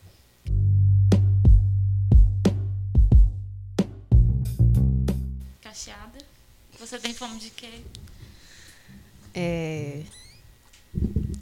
Cacheada, 5.62 6.18
você 6.80 7.00
tem 7.00 7.14
fome 7.14 7.40
de 7.40 7.52
quê? 7.52 7.84
É, 9.34 10.04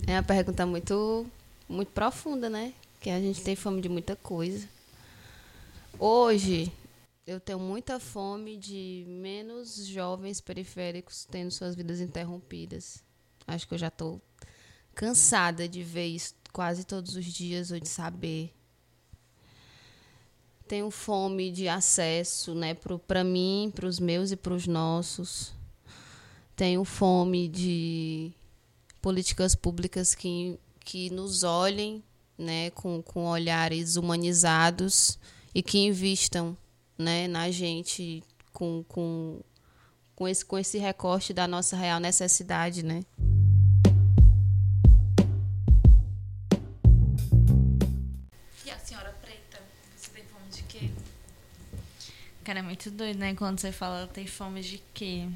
é 0.06 0.14
uma 0.14 0.24
pergunta 0.24 0.66
muito, 0.66 1.26
muito 1.70 1.92
profunda, 1.92 2.50
né? 2.50 2.74
Que 3.06 3.12
a 3.12 3.22
gente 3.22 3.44
tem 3.44 3.56
fome 3.56 3.82
de 3.82 3.88
muita 3.88 4.16
coisa. 4.16 4.68
Hoje, 6.00 6.72
eu 7.28 7.40
tenho 7.40 7.60
muita 7.60 8.00
fome 8.00 8.58
de 8.58 9.06
menos 9.08 9.86
jovens 9.86 10.42
periféricos 10.42 11.24
tendo 11.30 11.52
suas 11.52 11.76
vidas 11.76 12.02
interrompidas. 12.02 13.04
Acho 13.46 13.68
que 13.68 13.76
eu 13.76 13.78
já 13.78 13.90
estou 13.90 14.20
cansada 14.96 15.70
de 15.70 15.84
ver 15.84 16.08
isso 16.08 16.34
quase 16.52 16.84
todos 16.84 17.16
os 17.16 17.26
dias 17.26 17.70
ou 17.70 17.80
de 17.80 17.88
saber. 17.88 18.52
Tenho 20.68 20.90
fome 20.90 21.52
de 21.52 21.68
acesso, 21.68 22.56
né, 22.56 22.74
para 22.74 23.24
mim, 23.24 23.72
para 23.76 23.86
os 23.86 24.00
meus 24.00 24.32
e 24.32 24.36
para 24.36 24.56
os 24.56 24.66
nossos. 24.66 25.54
Tenho 26.56 26.84
fome 26.84 27.48
de 27.50 28.32
políticas 29.00 29.54
públicas 29.54 30.16
que, 30.16 30.58
que 30.80 31.12
nos 31.12 31.44
olhem, 31.44 32.04
né, 32.38 32.70
com, 32.72 33.02
com 33.02 33.26
olhares 33.26 33.96
humanizados 33.96 35.18
e 35.54 35.62
que 35.64 35.80
invistam, 35.80 36.58
né, 36.98 37.28
na 37.28 37.50
gente 37.52 38.24
com, 38.52 38.84
com, 38.88 39.40
com, 40.16 40.28
esse, 40.28 40.46
com 40.46 40.58
esse 40.58 40.78
recorte 40.78 41.34
da 41.34 41.48
nossa 41.48 41.76
real 41.76 42.00
necessidade, 42.00 42.84
né. 42.84 43.02
Cara, 52.46 52.60
é 52.60 52.62
muito 52.62 52.92
doido, 52.92 53.18
né? 53.18 53.34
Quando 53.34 53.60
você 53.60 53.72
fala 53.72 54.06
tem 54.06 54.28
fome 54.28 54.62
de 54.62 54.80
quê? 54.94 55.28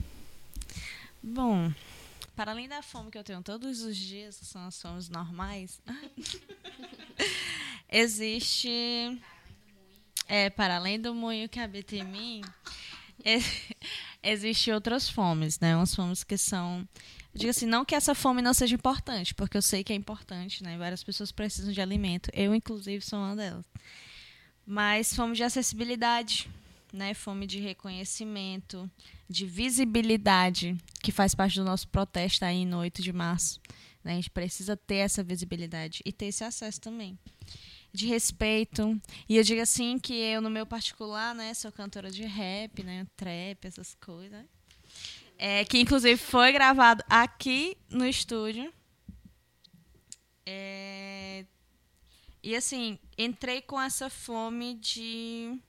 Bom, 1.24 1.74
para 2.40 2.54
além 2.54 2.70
da 2.70 2.82
fome 2.82 3.12
que 3.12 3.18
eu 3.18 3.24
tenho 3.24 3.44
todos 3.44 3.82
os 3.82 3.98
dias, 3.98 4.40
que 4.40 4.46
são 4.46 4.66
as 4.66 4.82
fomes 4.82 5.10
normais, 5.10 5.82
existe. 7.92 9.22
É, 10.26 10.50
para 10.50 10.78
além 10.78 10.98
do 10.98 11.14
moinho 11.14 11.50
que 11.50 11.60
habita 11.60 11.98
em 11.98 12.06
mim, 12.06 12.42
é, 13.26 13.40
existe 14.24 14.72
outras 14.72 15.10
fomes, 15.10 15.60
né? 15.60 15.76
Umas 15.76 15.94
fomes 15.94 16.24
que 16.24 16.38
são. 16.38 16.88
Eu 17.34 17.40
digo 17.40 17.50
assim, 17.50 17.66
não 17.66 17.84
que 17.84 17.94
essa 17.94 18.16
fome 18.16 18.42
não 18.42 18.54
seja 18.54 18.74
importante, 18.74 19.36
porque 19.36 19.58
eu 19.58 19.62
sei 19.62 19.84
que 19.84 19.92
é 19.92 19.96
importante, 19.98 20.64
né? 20.64 20.78
Várias 20.78 21.04
pessoas 21.04 21.34
precisam 21.34 21.74
de 21.74 21.82
alimento. 21.82 22.30
Eu, 22.34 22.56
inclusive, 22.56 23.04
sou 23.04 23.20
uma 23.20 23.36
delas. 23.36 23.66
Mas 24.66 25.14
fome 25.14 25.36
de 25.36 25.44
acessibilidade, 25.44 26.50
né, 26.92 27.14
fome 27.14 27.46
de 27.46 27.60
reconhecimento, 27.60 28.90
de 29.30 29.46
visibilidade, 29.46 30.76
que 31.02 31.12
faz 31.12 31.36
parte 31.36 31.56
do 31.56 31.64
nosso 31.64 31.88
protesto 31.88 32.46
aí 32.46 32.66
no 32.66 32.80
8 32.80 33.02
de 33.02 33.14
março. 33.14 33.62
Né? 34.04 34.14
A 34.14 34.16
gente 34.16 34.30
precisa 34.30 34.76
ter 34.76 34.96
essa 34.96 35.24
visibilidade 35.24 36.02
e 36.06 36.12
ter 36.12 36.28
esse 36.28 36.44
acesso 36.44 36.80
também. 36.82 37.18
De 37.92 38.06
respeito. 38.06 39.00
E 39.28 39.38
eu 39.38 39.44
digo 39.44 39.62
assim 39.62 39.98
que 39.98 40.14
eu, 40.14 40.42
no 40.42 40.50
meu 40.50 40.66
particular, 40.66 41.34
né, 41.34 41.54
sou 41.54 41.72
cantora 41.72 42.12
de 42.12 42.24
rap, 42.24 42.84
né, 42.84 43.06
trap, 43.16 43.66
essas 43.66 43.96
coisas. 43.96 44.46
É, 45.38 45.64
que 45.64 45.80
inclusive 45.80 46.18
foi 46.18 46.52
gravado 46.52 47.04
aqui 47.10 47.78
no 47.90 48.06
estúdio. 48.06 48.74
É, 50.46 51.46
e 52.42 52.56
assim, 52.56 52.98
entrei 53.18 53.62
com 53.62 53.80
essa 53.80 54.10
fome 54.10 54.76
de 54.76 55.60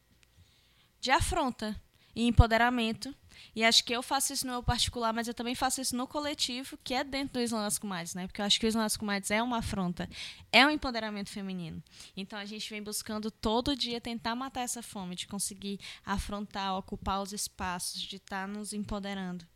de 1.00 1.10
afronta 1.10 1.80
e 2.14 2.26
empoderamento. 2.26 3.14
E 3.54 3.64
acho 3.64 3.84
que 3.84 3.92
eu 3.92 4.02
faço 4.02 4.32
isso 4.32 4.46
no 4.46 4.52
meu 4.52 4.62
particular, 4.62 5.12
mas 5.12 5.26
eu 5.26 5.34
também 5.34 5.54
faço 5.54 5.80
isso 5.80 5.96
no 5.96 6.06
coletivo, 6.06 6.78
que 6.84 6.94
é 6.94 7.02
dentro 7.02 7.34
do 7.34 7.40
Islã 7.40 7.66
Comadres, 7.80 8.14
né? 8.14 8.26
Porque 8.26 8.40
eu 8.40 8.44
acho 8.44 8.60
que 8.60 8.66
o 8.66 8.68
Islã 8.68 8.86
Comadres 8.98 9.30
é 9.30 9.42
uma 9.42 9.58
afronta, 9.58 10.08
é 10.52 10.64
um 10.64 10.70
empoderamento 10.70 11.30
feminino. 11.30 11.82
Então 12.16 12.38
a 12.38 12.44
gente 12.44 12.68
vem 12.68 12.82
buscando 12.82 13.30
todo 13.30 13.74
dia 13.74 14.00
tentar 14.00 14.34
matar 14.34 14.60
essa 14.60 14.82
fome, 14.82 15.16
de 15.16 15.26
conseguir 15.26 15.80
afrontar, 16.04 16.76
ocupar 16.76 17.22
os 17.22 17.32
espaços, 17.32 18.00
de 18.00 18.16
estar 18.16 18.42
tá 18.42 18.46
nos 18.46 18.72
empoderando. 18.72 19.46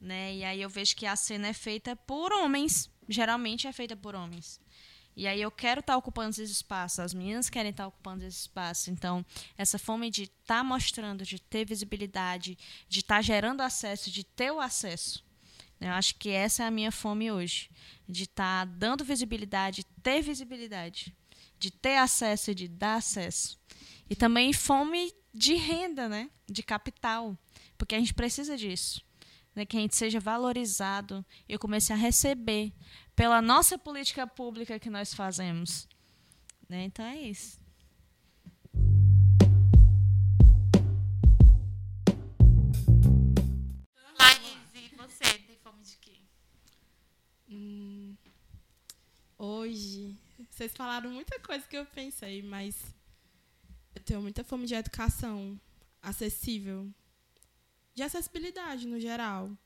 Né? 0.00 0.36
E 0.36 0.44
aí 0.44 0.60
eu 0.60 0.68
vejo 0.68 0.94
que 0.94 1.06
a 1.06 1.16
cena 1.16 1.48
é 1.48 1.52
feita 1.52 1.96
por 1.96 2.32
homens, 2.32 2.90
geralmente 3.08 3.66
é 3.66 3.72
feita 3.72 3.96
por 3.96 4.14
homens. 4.14 4.60
E 5.16 5.26
aí 5.26 5.40
eu 5.40 5.50
quero 5.50 5.80
estar 5.80 5.94
tá 5.94 5.96
ocupando 5.96 6.30
esses 6.30 6.50
espaços, 6.50 7.00
as 7.00 7.14
meninas 7.14 7.48
querem 7.48 7.70
estar 7.70 7.84
tá 7.84 7.88
ocupando 7.88 8.24
esse 8.24 8.40
espaço. 8.40 8.90
Então, 8.90 9.24
essa 9.56 9.78
fome 9.78 10.10
de 10.10 10.24
estar 10.24 10.58
tá 10.58 10.64
mostrando, 10.64 11.24
de 11.24 11.40
ter 11.40 11.64
visibilidade, 11.64 12.58
de 12.86 13.00
estar 13.00 13.22
gerando 13.22 13.62
acesso, 13.62 14.10
de 14.10 14.22
ter 14.22 14.52
o 14.52 14.60
acesso. 14.60 15.24
Eu 15.80 15.92
acho 15.92 16.14
que 16.16 16.30
essa 16.30 16.62
é 16.62 16.66
a 16.66 16.70
minha 16.70 16.92
fome 16.92 17.30
hoje. 17.30 17.70
De 18.06 18.24
estar 18.24 18.66
dando 18.66 19.04
visibilidade, 19.04 19.84
ter 20.02 20.20
visibilidade. 20.20 21.14
De 21.58 21.70
ter 21.70 21.96
acesso 21.96 22.50
e 22.50 22.54
de 22.54 22.68
dar 22.68 22.96
acesso. 22.96 23.58
E 24.08 24.14
também 24.14 24.52
fome 24.52 25.12
de 25.32 25.54
renda, 25.54 26.08
né? 26.08 26.30
De 26.46 26.62
capital. 26.62 27.36
Porque 27.78 27.94
a 27.94 27.98
gente 27.98 28.14
precisa 28.14 28.56
disso. 28.56 29.02
Né? 29.54 29.64
Que 29.64 29.76
a 29.76 29.80
gente 29.80 29.96
seja 29.96 30.20
valorizado. 30.20 31.24
Eu 31.48 31.58
comecei 31.58 31.94
a 31.94 31.98
receber 31.98 32.72
pela 33.16 33.40
nossa 33.40 33.78
política 33.78 34.26
pública 34.26 34.78
que 34.78 34.90
nós 34.90 35.14
fazemos. 35.14 35.88
Né? 36.68 36.84
Então 36.84 37.04
é 37.04 37.16
isso. 37.16 37.58
Laís, 44.18 44.74
e 44.74 44.94
você 44.96 45.38
tem 45.38 45.56
fome 45.62 45.82
de 45.82 45.96
quê? 45.96 46.20
Hum, 47.48 48.14
hoje, 49.38 50.14
vocês 50.50 50.76
falaram 50.76 51.10
muita 51.10 51.40
coisa 51.40 51.66
que 51.66 51.76
eu 51.76 51.86
pensei, 51.86 52.42
mas 52.42 52.94
eu 53.94 54.02
tenho 54.02 54.20
muita 54.20 54.44
fome 54.44 54.66
de 54.66 54.74
educação 54.74 55.58
acessível, 56.02 56.92
de 57.94 58.02
acessibilidade 58.02 58.86
no 58.86 59.00
geral 59.00 59.56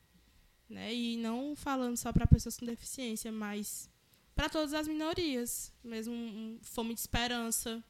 né? 0.71 0.93
E 0.93 1.17
não 1.17 1.55
falando 1.55 1.97
só 1.97 2.11
para 2.11 2.25
pessoas 2.25 2.57
com 2.57 2.65
deficiência, 2.65 3.31
mas 3.31 3.89
para 4.33 4.49
todas 4.49 4.73
as 4.73 4.87
minorias, 4.87 5.71
mesmo 5.83 6.57
fome 6.61 6.93
de 6.93 7.01
esperança, 7.01 7.83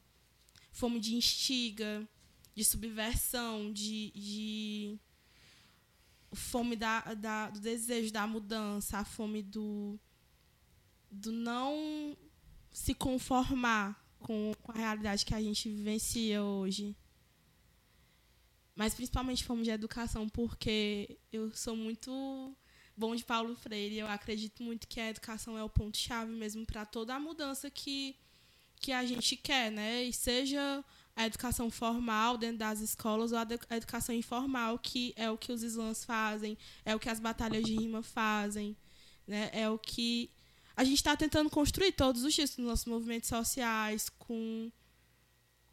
fome 0.72 0.98
de 1.00 1.14
instiga, 1.14 2.06
de 2.54 2.64
subversão, 2.64 3.72
de, 3.72 4.10
de 4.10 4.98
fome 6.32 6.76
da, 6.76 7.14
da, 7.14 7.50
do 7.50 7.60
desejo 7.60 8.12
da 8.12 8.26
mudança, 8.26 8.98
a 8.98 9.04
fome 9.04 9.42
do, 9.42 9.98
do 11.10 11.30
não 11.30 12.16
se 12.70 12.94
conformar 12.94 14.02
com, 14.18 14.52
com 14.62 14.72
a 14.72 14.76
realidade 14.76 15.24
que 15.24 15.34
a 15.34 15.40
gente 15.40 15.68
vivencia 15.68 16.42
hoje. 16.42 16.96
Mas 18.74 18.94
principalmente 18.94 19.44
fome 19.44 19.62
de 19.62 19.70
educação, 19.70 20.28
porque 20.28 21.18
eu 21.30 21.54
sou 21.54 21.76
muito 21.76 22.56
bom 22.96 23.14
de 23.14 23.24
Paulo 23.24 23.54
Freire. 23.56 23.98
Eu 23.98 24.06
acredito 24.06 24.62
muito 24.62 24.86
que 24.86 25.00
a 25.00 25.10
educação 25.10 25.56
é 25.56 25.64
o 25.64 25.68
ponto-chave 25.68 26.32
mesmo 26.32 26.66
para 26.66 26.84
toda 26.84 27.14
a 27.14 27.20
mudança 27.20 27.70
que, 27.70 28.16
que 28.80 28.92
a 28.92 29.04
gente 29.04 29.36
quer, 29.36 29.70
né? 29.70 30.04
E 30.04 30.12
seja 30.12 30.84
a 31.14 31.26
educação 31.26 31.70
formal 31.70 32.38
dentro 32.38 32.58
das 32.58 32.80
escolas 32.80 33.32
ou 33.32 33.38
a 33.38 33.76
educação 33.76 34.14
informal, 34.14 34.78
que 34.78 35.12
é 35.16 35.30
o 35.30 35.36
que 35.36 35.52
os 35.52 35.62
slams 35.62 36.04
fazem, 36.04 36.56
é 36.84 36.94
o 36.94 36.98
que 36.98 37.08
as 37.08 37.20
batalhas 37.20 37.64
de 37.64 37.74
rima 37.74 38.02
fazem, 38.02 38.76
né? 39.26 39.50
É 39.52 39.68
o 39.68 39.78
que 39.78 40.30
a 40.76 40.84
gente 40.84 40.96
está 40.96 41.16
tentando 41.16 41.50
construir 41.50 41.92
todos 41.92 42.24
os 42.24 42.32
dias 42.32 42.56
nos 42.56 42.66
nossos 42.66 42.86
movimentos 42.86 43.28
sociais, 43.28 44.08
com 44.18 44.70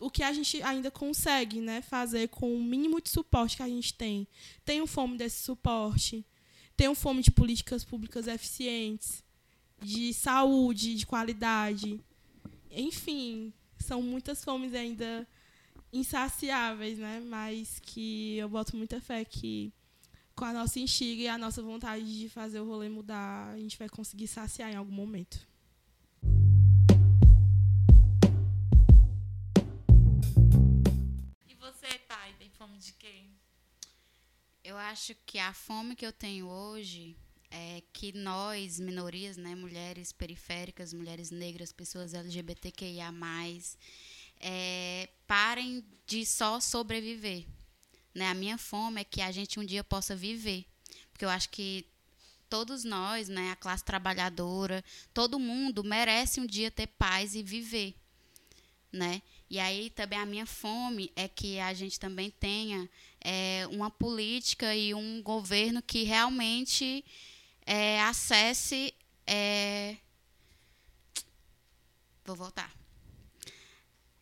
o 0.01 0.09
que 0.09 0.23
a 0.23 0.31
gente 0.33 0.61
ainda 0.61 0.89
consegue 0.89 1.59
né, 1.59 1.81
fazer 1.81 2.29
com 2.29 2.53
o 2.53 2.63
mínimo 2.63 3.01
de 3.01 3.09
suporte 3.09 3.57
que 3.57 3.63
a 3.63 3.67
gente 3.67 3.93
tem. 3.93 4.27
Tenho 4.63 4.87
fome 4.87 5.17
desse 5.17 5.43
suporte 5.43 6.25
tenham 6.79 6.95
fome 6.95 7.21
de 7.21 7.29
políticas 7.29 7.83
públicas 7.83 8.25
eficientes, 8.25 9.21
de 9.81 10.13
saúde, 10.13 10.95
de 10.95 11.05
qualidade. 11.05 11.99
Enfim, 12.71 13.51
são 13.77 14.01
muitas 14.01 14.41
fomes 14.45 14.73
ainda 14.73 15.27
insaciáveis, 15.91 16.97
né? 16.97 17.19
Mas 17.19 17.81
que 17.81 18.37
eu 18.37 18.47
boto 18.47 18.77
muita 18.77 19.01
fé 19.01 19.25
que 19.25 19.73
com 20.33 20.45
a 20.45 20.53
nossa 20.53 20.79
instiga 20.79 21.23
e 21.23 21.27
a 21.27 21.37
nossa 21.37 21.61
vontade 21.61 22.17
de 22.17 22.29
fazer 22.29 22.61
o 22.61 22.65
rolê 22.65 22.87
mudar, 22.87 23.49
a 23.49 23.57
gente 23.57 23.77
vai 23.77 23.89
conseguir 23.89 24.27
saciar 24.27 24.71
em 24.71 24.77
algum 24.77 24.93
momento. 24.93 25.45
E 31.45 31.55
você, 31.55 31.99
pai, 32.07 32.33
tem 32.39 32.49
fome 32.51 32.77
de 32.77 32.93
quê? 32.93 33.25
Eu 34.69 34.77
acho 34.77 35.15
que 35.25 35.39
a 35.39 35.51
fome 35.51 35.95
que 35.95 36.05
eu 36.05 36.13
tenho 36.13 36.47
hoje 36.47 37.17
é 37.49 37.81
que 37.91 38.15
nós, 38.15 38.79
minorias, 38.79 39.35
né, 39.35 39.55
mulheres 39.55 40.11
periféricas, 40.11 40.93
mulheres 40.93 41.31
negras, 41.31 41.71
pessoas 41.71 42.13
LGBTQIA+, 42.13 43.11
é, 44.39 45.09
parem 45.25 45.83
de 46.05 46.23
só 46.23 46.59
sobreviver. 46.59 47.47
Né? 48.13 48.27
A 48.27 48.35
minha 48.35 48.59
fome 48.59 49.01
é 49.01 49.03
que 49.03 49.21
a 49.21 49.31
gente 49.31 49.59
um 49.59 49.65
dia 49.65 49.83
possa 49.83 50.15
viver. 50.15 50.67
Porque 51.11 51.25
eu 51.25 51.29
acho 51.29 51.49
que 51.49 51.87
todos 52.47 52.83
nós, 52.83 53.27
né, 53.27 53.49
a 53.49 53.55
classe 53.55 53.83
trabalhadora, 53.83 54.85
todo 55.15 55.39
mundo 55.39 55.83
merece 55.83 56.39
um 56.39 56.45
dia 56.45 56.69
ter 56.69 56.85
paz 56.85 57.33
e 57.33 57.41
viver, 57.41 57.95
né? 58.91 59.23
E 59.49 59.57
aí 59.57 59.89
também 59.89 60.19
a 60.19 60.27
minha 60.27 60.45
fome 60.45 61.11
é 61.15 61.27
que 61.27 61.59
a 61.59 61.73
gente 61.73 61.99
também 61.99 62.29
tenha 62.29 62.87
é, 63.21 63.67
uma 63.71 63.89
política 63.89 64.75
e 64.75 64.93
um 64.93 65.21
governo 65.21 65.81
que 65.81 66.03
realmente 66.03 67.03
é, 67.65 68.01
acesse. 68.01 68.93
É... 69.25 69.97
Vou 72.25 72.35
voltar. 72.35 72.71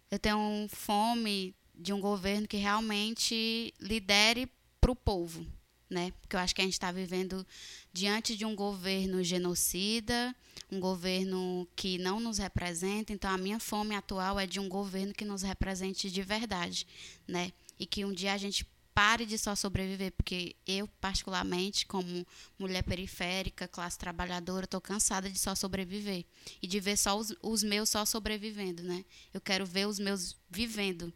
Eu 0.10 0.18
tenho 0.18 0.68
fome 0.70 1.54
de 1.76 1.94
um 1.94 2.00
governo 2.00 2.48
que 2.48 2.58
realmente 2.58 3.74
lidere 3.80 4.50
para 4.80 4.92
o 4.92 4.96
povo, 4.96 5.46
né? 5.90 6.12
Porque 6.22 6.36
eu 6.36 6.40
acho 6.40 6.56
que 6.56 6.62
a 6.62 6.64
gente 6.64 6.74
está 6.74 6.92
vivendo 6.92 7.46
diante 7.94 8.36
de 8.36 8.46
um 8.46 8.56
governo 8.56 9.24
genocida, 9.24 10.36
um 10.72 10.80
governo 10.80 11.68
que 11.76 11.98
não 11.98 12.20
nos 12.20 12.38
representa. 12.38 13.14
Então, 13.14 13.30
a 13.30 13.38
minha 13.38 13.60
fome 13.60 13.96
atual 13.96 14.40
é 14.40 14.48
de 14.48 14.60
um 14.60 14.68
governo 14.68 15.14
que 15.14 15.26
nos 15.26 15.42
represente 15.42 16.10
de 16.10 16.22
verdade, 16.22 16.88
né? 17.28 17.52
E 17.80 17.86
que 17.86 18.04
um 18.04 18.14
dia 18.14 18.34
a 18.34 18.38
gente 18.38 18.66
pare 18.98 19.28
de 19.28 19.38
só 19.38 19.56
sobreviver, 19.56 20.12
porque 20.14 20.56
eu, 20.66 20.88
particularmente, 21.00 21.86
como 21.86 22.26
mulher 22.58 22.82
periférica, 22.82 23.68
classe 23.68 23.96
trabalhadora, 23.96 24.66
estou 24.66 24.82
cansada 24.82 25.30
de 25.30 25.38
só 25.38 25.54
sobreviver 25.54 26.26
e 26.60 26.66
de 26.66 26.80
ver 26.80 26.98
só 26.98 27.16
os, 27.16 27.32
os 27.44 27.62
meus 27.62 27.92
só 27.92 28.06
sobrevivendo, 28.06 28.82
né? 28.82 29.06
Eu 29.32 29.40
quero 29.40 29.68
ver 29.68 29.88
os 29.88 30.00
meus 30.00 30.36
vivendo, 30.50 31.14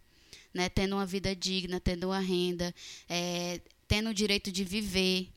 né? 0.53 0.69
Tendo 0.69 0.95
uma 0.95 1.07
vida 1.07 1.35
digna, 1.35 1.79
tendo 1.79 2.09
uma 2.09 2.19
renda, 2.19 2.71
é, 3.09 3.59
tendo 3.87 4.11
o 4.11 4.13
direito 4.13 4.51
de 4.51 4.63
viver, 4.63 5.31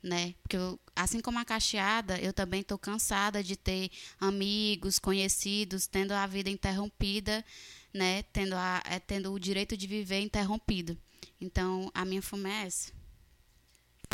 né? 0.00 0.36
Porque 0.42 0.58
eu, 0.58 0.78
assim 0.94 1.18
como 1.18 1.40
a 1.40 1.44
cacheada, 1.44 2.20
eu 2.20 2.32
também 2.32 2.60
estou 2.60 2.78
cansada 2.78 3.42
de 3.42 3.56
ter 3.56 3.90
amigos, 4.20 5.00
conhecidos, 5.00 5.88
tendo 5.88 6.12
a 6.12 6.24
vida 6.24 6.50
interrompida, 6.50 7.44
né? 7.92 8.22
Tendo, 8.32 8.54
a, 8.54 8.80
é, 8.88 9.00
tendo 9.00 9.32
o 9.32 9.40
direito 9.40 9.76
de 9.76 9.88
viver 9.88 10.20
interrompido. 10.20 10.96
Então, 11.40 11.90
a 11.94 12.04
minha 12.04 12.22
fome 12.22 12.50
é 12.50 12.66
essa. 12.66 12.92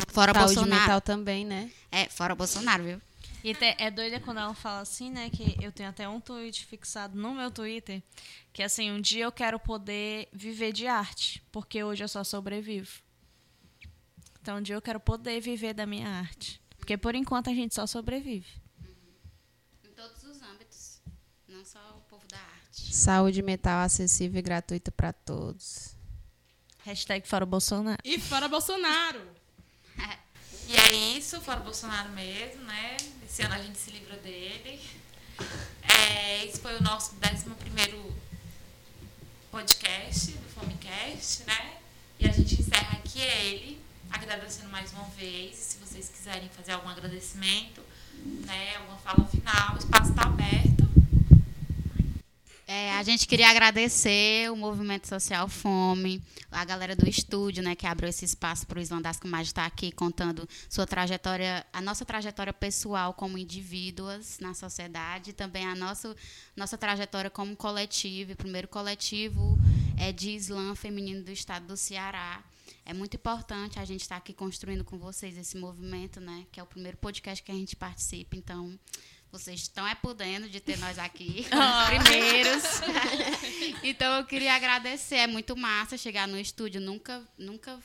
Fora 0.09 0.33
Saúde 0.33 0.55
Bolsonaro. 0.55 0.81
mental 0.81 1.01
também, 1.01 1.45
né? 1.45 1.71
É, 1.91 2.07
fora 2.07 2.35
Bolsonaro, 2.35 2.83
viu? 2.83 3.01
E 3.43 3.53
te- 3.53 3.75
é 3.77 3.89
doida 3.91 4.19
quando 4.19 4.39
ela 4.39 4.53
fala 4.53 4.81
assim, 4.81 5.09
né? 5.09 5.29
Que 5.29 5.55
eu 5.61 5.71
tenho 5.71 5.89
até 5.89 6.07
um 6.07 6.19
tweet 6.19 6.65
fixado 6.65 7.17
no 7.17 7.33
meu 7.33 7.49
Twitter. 7.51 8.01
Que 8.53 8.63
assim, 8.63 8.91
um 8.91 9.01
dia 9.01 9.25
eu 9.25 9.31
quero 9.31 9.59
poder 9.59 10.27
viver 10.31 10.71
de 10.71 10.87
arte. 10.87 11.41
Porque 11.51 11.83
hoje 11.83 12.03
eu 12.03 12.07
só 12.07 12.23
sobrevivo. 12.23 12.89
Então 14.41 14.57
um 14.57 14.61
dia 14.61 14.75
eu 14.75 14.81
quero 14.81 14.99
poder 14.99 15.41
viver 15.41 15.73
da 15.73 15.85
minha 15.85 16.07
arte. 16.07 16.61
Porque 16.77 16.95
por 16.97 17.15
enquanto 17.15 17.49
a 17.49 17.53
gente 17.53 17.75
só 17.75 17.85
sobrevive. 17.85 18.47
Em 19.83 19.89
todos 19.93 20.23
os 20.23 20.41
âmbitos. 20.41 21.01
Não 21.47 21.65
só 21.65 21.79
o 21.97 22.01
povo 22.09 22.25
da 22.27 22.37
arte. 22.37 22.95
Saúde 22.95 23.41
mental 23.41 23.81
acessível 23.83 24.39
e 24.39 24.41
gratuita 24.41 24.91
para 24.91 25.11
todos. 25.11 25.95
Hashtag 26.87 27.27
fora 27.27 27.43
o 27.43 27.47
Bolsonaro. 27.47 27.97
E 28.01 28.17
fora 28.17 28.47
Bolsonaro! 28.47 29.21
E 30.69 30.75
é 30.75 31.17
isso, 31.17 31.39
fora 31.39 31.61
o 31.61 31.63
Bolsonaro 31.63 32.09
mesmo, 32.09 32.61
né? 32.63 32.97
Esse 33.25 33.41
ano 33.41 33.55
a 33.55 33.57
gente 33.57 33.77
se 33.77 33.89
livra 33.89 34.17
dele. 34.17 34.81
É, 35.81 36.43
esse 36.43 36.59
foi 36.59 36.75
o 36.75 36.83
nosso 36.83 37.15
11 37.15 37.45
podcast 39.49 40.31
do 40.31 40.49
Fomecast, 40.49 41.43
né? 41.45 41.77
E 42.19 42.27
a 42.27 42.33
gente 42.33 42.59
encerra 42.59 42.97
aqui 42.97 43.21
ele, 43.21 43.81
agradecendo 44.09 44.69
mais 44.69 44.91
uma 44.91 45.05
vez. 45.17 45.55
Se 45.55 45.77
vocês 45.77 46.09
quiserem 46.09 46.49
fazer 46.49 46.73
algum 46.73 46.89
agradecimento, 46.89 47.81
né? 48.45 48.75
Alguma 48.75 48.97
fala 48.97 49.25
final, 49.29 49.75
o 49.75 49.77
espaço 49.77 50.11
está 50.11 50.23
aberto. 50.23 50.76
É, 52.69 52.91
a 52.91 53.01
gente 53.01 53.25
queria 53.25 53.49
agradecer 53.49 54.51
o 54.51 54.55
Movimento 54.57 55.07
Social 55.07 55.47
Fome, 55.47 56.21
a 56.51 56.65
galera 56.65 56.97
do 56.97 57.07
estúdio, 57.07 57.63
né, 57.63 57.75
que 57.75 57.87
abriu 57.87 58.09
esse 58.09 58.25
espaço 58.25 58.67
para 58.67 58.77
o 58.77 58.81
Islandasco 58.81 59.25
Mais 59.25 59.47
estar 59.47 59.65
aqui 59.65 59.89
contando 59.89 60.45
sua 60.69 60.85
trajetória, 60.85 61.65
a 61.71 61.81
nossa 61.81 62.03
trajetória 62.03 62.51
pessoal 62.51 63.13
como 63.13 63.37
indivíduas 63.37 64.37
na 64.41 64.53
sociedade, 64.53 65.31
também 65.31 65.65
a 65.65 65.75
nossa, 65.75 66.13
nossa 66.57 66.77
trajetória 66.77 67.29
como 67.29 67.55
coletivo, 67.55 68.35
primeiro 68.35 68.67
coletivo 68.67 69.57
é 69.97 70.11
de 70.11 70.31
Islã 70.31 70.75
feminino 70.75 71.23
do 71.23 71.31
estado 71.31 71.67
do 71.67 71.77
Ceará. 71.77 72.43
É 72.85 72.93
muito 72.93 73.15
importante 73.15 73.79
a 73.79 73.85
gente 73.85 74.01
estar 74.01 74.17
aqui 74.17 74.33
construindo 74.33 74.83
com 74.83 74.97
vocês 74.97 75.37
esse 75.37 75.55
movimento, 75.55 76.19
né, 76.19 76.45
que 76.51 76.59
é 76.59 76.63
o 76.63 76.67
primeiro 76.67 76.97
podcast 76.97 77.41
que 77.41 77.51
a 77.51 77.55
gente 77.55 77.77
participa, 77.77 78.35
então 78.35 78.77
vocês 79.31 79.61
estão 79.61 79.87
é 79.87 79.95
podendo 79.95 80.49
de 80.49 80.59
ter 80.59 80.77
nós 80.77 80.97
aqui, 80.97 81.45
os 81.51 81.87
primeiros. 81.87 82.63
então 83.83 84.17
eu 84.17 84.25
queria 84.25 84.55
agradecer, 84.55 85.15
é 85.15 85.27
muito 85.27 85.55
massa 85.55 85.97
chegar 85.97 86.27
no 86.27 86.39
estúdio, 86.39 86.81
nunca 86.81 87.23
nunca 87.37 87.79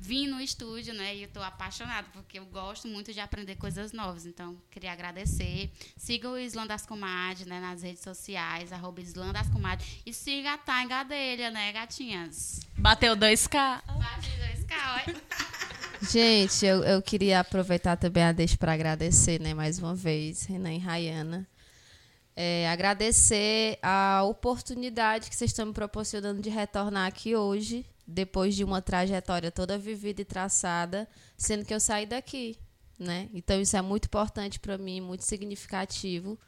vim 0.00 0.26
no 0.26 0.40
estúdio, 0.40 0.94
né? 0.94 1.14
E 1.14 1.22
eu 1.24 1.28
tô 1.28 1.42
apaixonada 1.42 2.08
porque 2.12 2.38
eu 2.38 2.46
gosto 2.46 2.88
muito 2.88 3.12
de 3.12 3.20
aprender 3.20 3.56
coisas 3.56 3.92
novas. 3.92 4.24
Então, 4.24 4.56
queria 4.70 4.92
agradecer. 4.92 5.70
Siga 5.96 6.28
o 6.30 6.38
Islã 6.38 6.66
das 6.66 6.86
Comadres, 6.86 7.46
né, 7.46 7.60
nas 7.60 7.82
redes 7.82 8.02
sociais, 8.02 8.72
arroba 8.72 9.02
Islã 9.02 9.30
das 9.30 9.48
Comadres. 9.50 9.86
E 10.06 10.12
siga 10.12 10.58
a 10.66 10.84
Gadelha, 10.86 11.50
né, 11.50 11.70
gatinhas? 11.72 12.60
Bateu 12.78 13.14
2K. 13.14 13.82
Bate 13.98 14.30
dois 14.38 14.64
K, 14.64 15.04
olha. 15.06 15.22
Gente, 16.02 16.64
eu, 16.64 16.82
eu 16.82 17.02
queria 17.02 17.40
aproveitar 17.40 17.94
também 17.94 18.22
a 18.22 18.32
deixa 18.32 18.56
para 18.56 18.72
agradecer, 18.72 19.38
né, 19.38 19.52
mais 19.52 19.78
uma 19.78 19.94
vez, 19.94 20.44
Renan 20.44 20.72
e 20.72 20.78
Rayana. 20.78 21.46
É, 22.34 22.70
agradecer 22.70 23.78
a 23.82 24.22
oportunidade 24.24 25.28
que 25.28 25.36
vocês 25.36 25.50
estão 25.50 25.66
me 25.66 25.74
proporcionando 25.74 26.40
de 26.40 26.48
retornar 26.48 27.06
aqui 27.06 27.36
hoje, 27.36 27.84
depois 28.06 28.54
de 28.56 28.64
uma 28.64 28.80
trajetória 28.80 29.50
toda 29.50 29.76
vivida 29.76 30.22
e 30.22 30.24
traçada, 30.24 31.06
sendo 31.36 31.66
que 31.66 31.74
eu 31.74 31.78
saí 31.78 32.06
daqui, 32.06 32.56
né? 32.98 33.28
Então 33.34 33.60
isso 33.60 33.76
é 33.76 33.82
muito 33.82 34.06
importante 34.06 34.58
para 34.58 34.78
mim, 34.78 35.02
muito 35.02 35.22
significativo. 35.24 36.38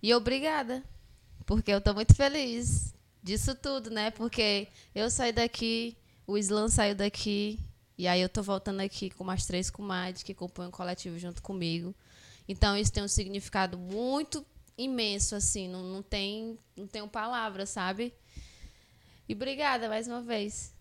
E 0.00 0.14
obrigada, 0.14 0.84
porque 1.44 1.72
eu 1.72 1.78
estou 1.78 1.94
muito 1.94 2.14
feliz 2.14 2.94
disso 3.20 3.56
tudo, 3.56 3.90
né? 3.90 4.12
Porque 4.12 4.68
eu 4.94 5.10
saí 5.10 5.32
daqui, 5.32 5.96
o 6.28 6.38
Islam 6.38 6.68
saiu 6.68 6.94
daqui, 6.94 7.58
e 7.96 8.08
aí 8.08 8.20
eu 8.20 8.28
tô 8.28 8.42
voltando 8.42 8.80
aqui 8.80 9.10
com 9.10 9.22
mais 9.22 9.46
três 9.46 9.70
comadres 9.70 10.22
que 10.22 10.34
compõem 10.34 10.68
o 10.68 10.72
coletivo 10.72 11.18
junto 11.18 11.40
comigo. 11.42 11.94
Então 12.48 12.76
isso 12.76 12.92
tem 12.92 13.02
um 13.02 13.08
significado 13.08 13.78
muito 13.78 14.44
imenso, 14.76 15.36
assim, 15.36 15.68
não, 15.68 15.82
não 15.82 16.02
tem 16.02 16.58
não 16.76 16.86
tenho 16.86 17.08
sabe? 17.66 18.12
E 19.28 19.34
obrigada 19.34 19.88
mais 19.88 20.08
uma 20.08 20.20
vez. 20.20 20.73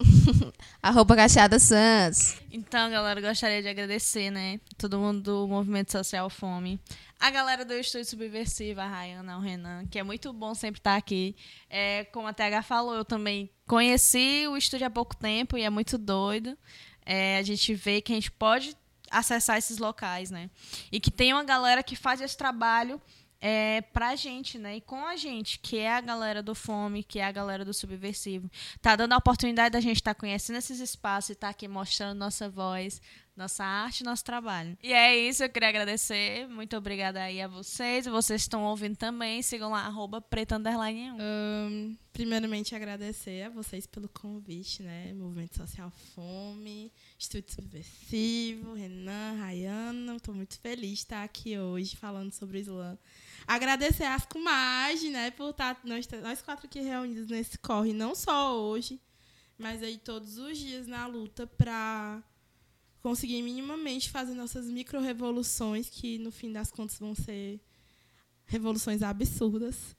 Arroba 0.82 1.16
Cacheada 1.16 1.58
Santos. 1.58 2.36
Então, 2.50 2.90
galera, 2.90 3.20
gostaria 3.20 3.62
de 3.62 3.68
agradecer, 3.68 4.30
né? 4.30 4.60
Todo 4.78 4.98
mundo 4.98 5.20
do 5.20 5.48
Movimento 5.48 5.92
Social 5.92 6.28
Fome. 6.30 6.80
A 7.18 7.30
galera 7.30 7.64
do 7.64 7.74
Estúdio 7.74 8.06
Subversivo, 8.06 8.80
a 8.80 8.86
Rayana, 8.86 9.36
o 9.36 9.40
Renan, 9.40 9.86
que 9.86 9.98
é 9.98 10.02
muito 10.02 10.32
bom 10.32 10.54
sempre 10.54 10.80
estar 10.80 10.96
aqui. 10.96 11.36
É, 11.68 12.04
como 12.04 12.26
a 12.26 12.32
TH 12.32 12.62
falou, 12.62 12.94
eu 12.94 13.04
também 13.04 13.50
conheci 13.66 14.46
o 14.48 14.56
estúdio 14.56 14.86
há 14.86 14.90
pouco 14.90 15.14
tempo 15.14 15.58
e 15.58 15.62
é 15.62 15.70
muito 15.70 15.98
doido. 15.98 16.56
É, 17.04 17.36
a 17.36 17.42
gente 17.42 17.74
vê 17.74 18.00
que 18.00 18.12
a 18.12 18.14
gente 18.14 18.30
pode 18.30 18.74
acessar 19.10 19.58
esses 19.58 19.78
locais, 19.78 20.30
né? 20.30 20.48
E 20.90 20.98
que 20.98 21.10
tem 21.10 21.32
uma 21.32 21.44
galera 21.44 21.82
que 21.82 21.96
faz 21.96 22.20
esse 22.20 22.36
trabalho 22.36 23.00
é, 23.40 23.80
pra 23.80 24.14
gente, 24.14 24.58
né? 24.58 24.76
E 24.76 24.80
com 24.80 25.04
a 25.06 25.16
gente, 25.16 25.58
que 25.58 25.78
é 25.78 25.90
a 25.90 26.00
galera 26.00 26.42
do 26.42 26.54
Fome, 26.54 27.02
que 27.02 27.18
é 27.18 27.24
a 27.24 27.32
galera 27.32 27.64
do 27.64 27.72
Subversivo. 27.72 28.50
Tá 28.82 28.94
dando 28.94 29.14
a 29.14 29.16
oportunidade 29.16 29.72
da 29.72 29.80
gente 29.80 29.96
estar 29.96 30.14
conhecendo 30.14 30.56
esses 30.56 30.78
espaços 30.78 31.30
e 31.30 31.32
estar 31.32 31.48
aqui 31.48 31.66
mostrando 31.66 32.18
nossa 32.18 32.50
voz, 32.50 33.00
nossa 33.34 33.64
arte, 33.64 34.04
nosso 34.04 34.22
trabalho. 34.22 34.76
E 34.82 34.92
é 34.92 35.16
isso, 35.16 35.42
eu 35.42 35.48
queria 35.48 35.70
agradecer. 35.70 36.46
Muito 36.48 36.76
obrigada 36.76 37.22
aí 37.22 37.40
a 37.40 37.48
vocês. 37.48 38.04
Vocês 38.04 38.42
estão 38.42 38.64
ouvindo 38.64 38.96
também. 38.96 39.40
Sigam 39.40 39.70
lá, 39.70 39.86
arroba 39.86 40.20
preta 40.20 40.56
underline 40.56 41.12
1. 41.12 41.16
Um, 41.18 41.96
primeiramente, 42.12 42.74
agradecer 42.74 43.44
a 43.44 43.48
vocês 43.48 43.86
pelo 43.86 44.10
convite, 44.10 44.82
né? 44.82 45.14
Movimento 45.14 45.56
Social 45.56 45.90
Fome, 46.14 46.92
Estúdio 47.18 47.54
Subversivo, 47.54 48.74
Renan, 48.74 49.36
Rayana. 49.38 50.16
Estou 50.16 50.34
muito 50.34 50.58
feliz 50.60 50.90
de 50.90 50.96
estar 50.96 51.24
aqui 51.24 51.58
hoje 51.58 51.96
falando 51.96 52.32
sobre 52.32 52.58
o 52.58 52.60
Islã. 52.60 52.98
Agradecer 53.50 54.04
às 54.04 54.24
Kumaj, 54.24 55.10
né? 55.10 55.32
Por 55.32 55.50
estar 55.50 55.80
nós, 55.82 56.06
nós 56.22 56.40
quatro 56.40 56.66
aqui 56.66 56.78
reunidos 56.78 57.26
nesse 57.26 57.58
corre, 57.58 57.92
não 57.92 58.14
só 58.14 58.56
hoje, 58.56 59.00
mas 59.58 59.82
aí 59.82 59.98
todos 59.98 60.38
os 60.38 60.56
dias 60.56 60.86
na 60.86 61.04
luta 61.08 61.48
para 61.48 62.22
conseguir 63.02 63.42
minimamente 63.42 64.08
fazer 64.08 64.34
nossas 64.34 64.66
micro-revoluções, 64.66 65.88
que 65.90 66.16
no 66.18 66.30
fim 66.30 66.52
das 66.52 66.70
contas 66.70 67.00
vão 67.00 67.12
ser 67.12 67.60
revoluções 68.46 69.02
absurdas. 69.02 69.96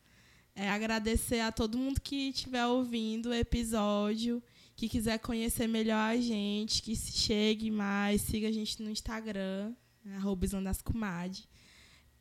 É, 0.55 0.69
agradecer 0.69 1.41
a 1.41 1.51
todo 1.51 1.77
mundo 1.77 1.99
que 1.99 2.29
estiver 2.29 2.65
ouvindo 2.67 3.31
o 3.31 3.33
episódio, 3.33 4.41
que 4.77 4.87
quiser 4.87 5.19
conhecer 5.19 5.67
melhor 5.67 6.11
a 6.11 6.15
gente, 6.15 6.81
que 6.81 6.95
chegue 6.95 7.69
mais, 7.69 8.21
siga 8.21 8.47
a 8.47 8.51
gente 8.53 8.81
no 8.81 8.89
Instagram, 8.89 9.75
arroba 10.15 10.47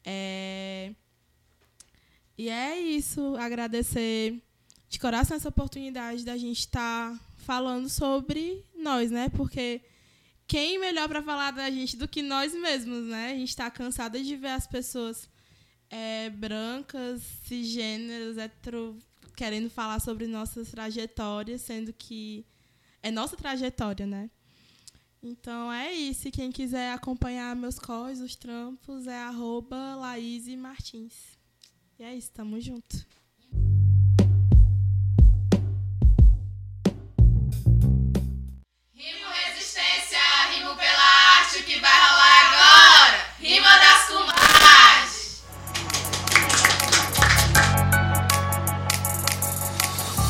É... 0.05 0.93
E 2.41 2.49
é 2.49 2.81
isso, 2.81 3.37
agradecer 3.37 4.43
de 4.89 4.99
coração 4.99 5.37
essa 5.37 5.51
oportunidade 5.51 6.25
da 6.25 6.39
gente 6.39 6.61
estar 6.61 7.13
tá 7.13 7.21
falando 7.37 7.87
sobre 7.87 8.65
nós, 8.75 9.11
né? 9.11 9.29
Porque 9.29 9.83
quem 10.47 10.79
melhor 10.79 11.07
para 11.07 11.23
falar 11.23 11.51
da 11.51 11.71
gente 11.71 11.99
do 11.99 12.09
que 12.09 12.23
nós 12.23 12.55
mesmos, 12.55 13.05
né? 13.09 13.33
A 13.33 13.35
gente 13.35 13.51
está 13.51 13.71
cansada 13.71 14.19
de 14.19 14.37
ver 14.37 14.53
as 14.53 14.67
pessoas 14.67 15.29
é, 15.91 16.31
brancas, 16.31 17.21
cisgêneras, 17.47 18.39
hetero, 18.39 18.99
querendo 19.37 19.69
falar 19.69 20.01
sobre 20.01 20.27
nossas 20.27 20.71
trajetórias, 20.71 21.61
sendo 21.61 21.93
que 21.93 22.47
é 23.03 23.11
nossa 23.11 23.37
trajetória, 23.37 24.07
né? 24.07 24.31
Então 25.23 25.71
é 25.71 25.93
isso. 25.93 26.31
Quem 26.31 26.51
quiser 26.51 26.95
acompanhar 26.95 27.55
meus 27.55 27.79
cores, 27.79 28.19
os 28.19 28.35
trampos, 28.35 29.07
é 29.07 29.19
arroba 29.19 29.99
Martins. 30.57 31.39
E 32.01 32.03
é 32.03 32.15
isso, 32.15 32.31
tamo 32.33 32.59
junto. 32.59 32.97
que 41.67 41.79
vai 41.79 41.93
rolar 41.93 42.41
agora. 42.47 43.19
Rima 43.39 43.69
das 43.69 44.09
comadres. 44.09 45.45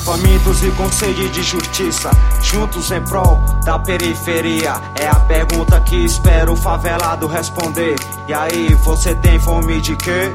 Famintos 0.05 0.63
e 0.65 0.71
com 0.73 0.91
sede 0.91 1.29
de 1.29 1.43
justiça, 1.45 2.11
juntos 2.43 2.91
em 2.91 3.03
prol 3.05 3.37
da 3.65 3.79
periferia. 3.79 4.75
É 5.01 5.07
a 5.07 5.21
pergunta 5.21 5.81
que 5.83 6.05
espero 6.05 6.55
o 6.55 6.57
favelado 6.57 7.29
responder. 7.29 7.95
E 8.27 8.35
aí, 8.35 8.75
você 8.75 9.15
tem 9.15 9.39
fome 9.39 9.81
de 9.81 9.97
quê? 9.97 10.35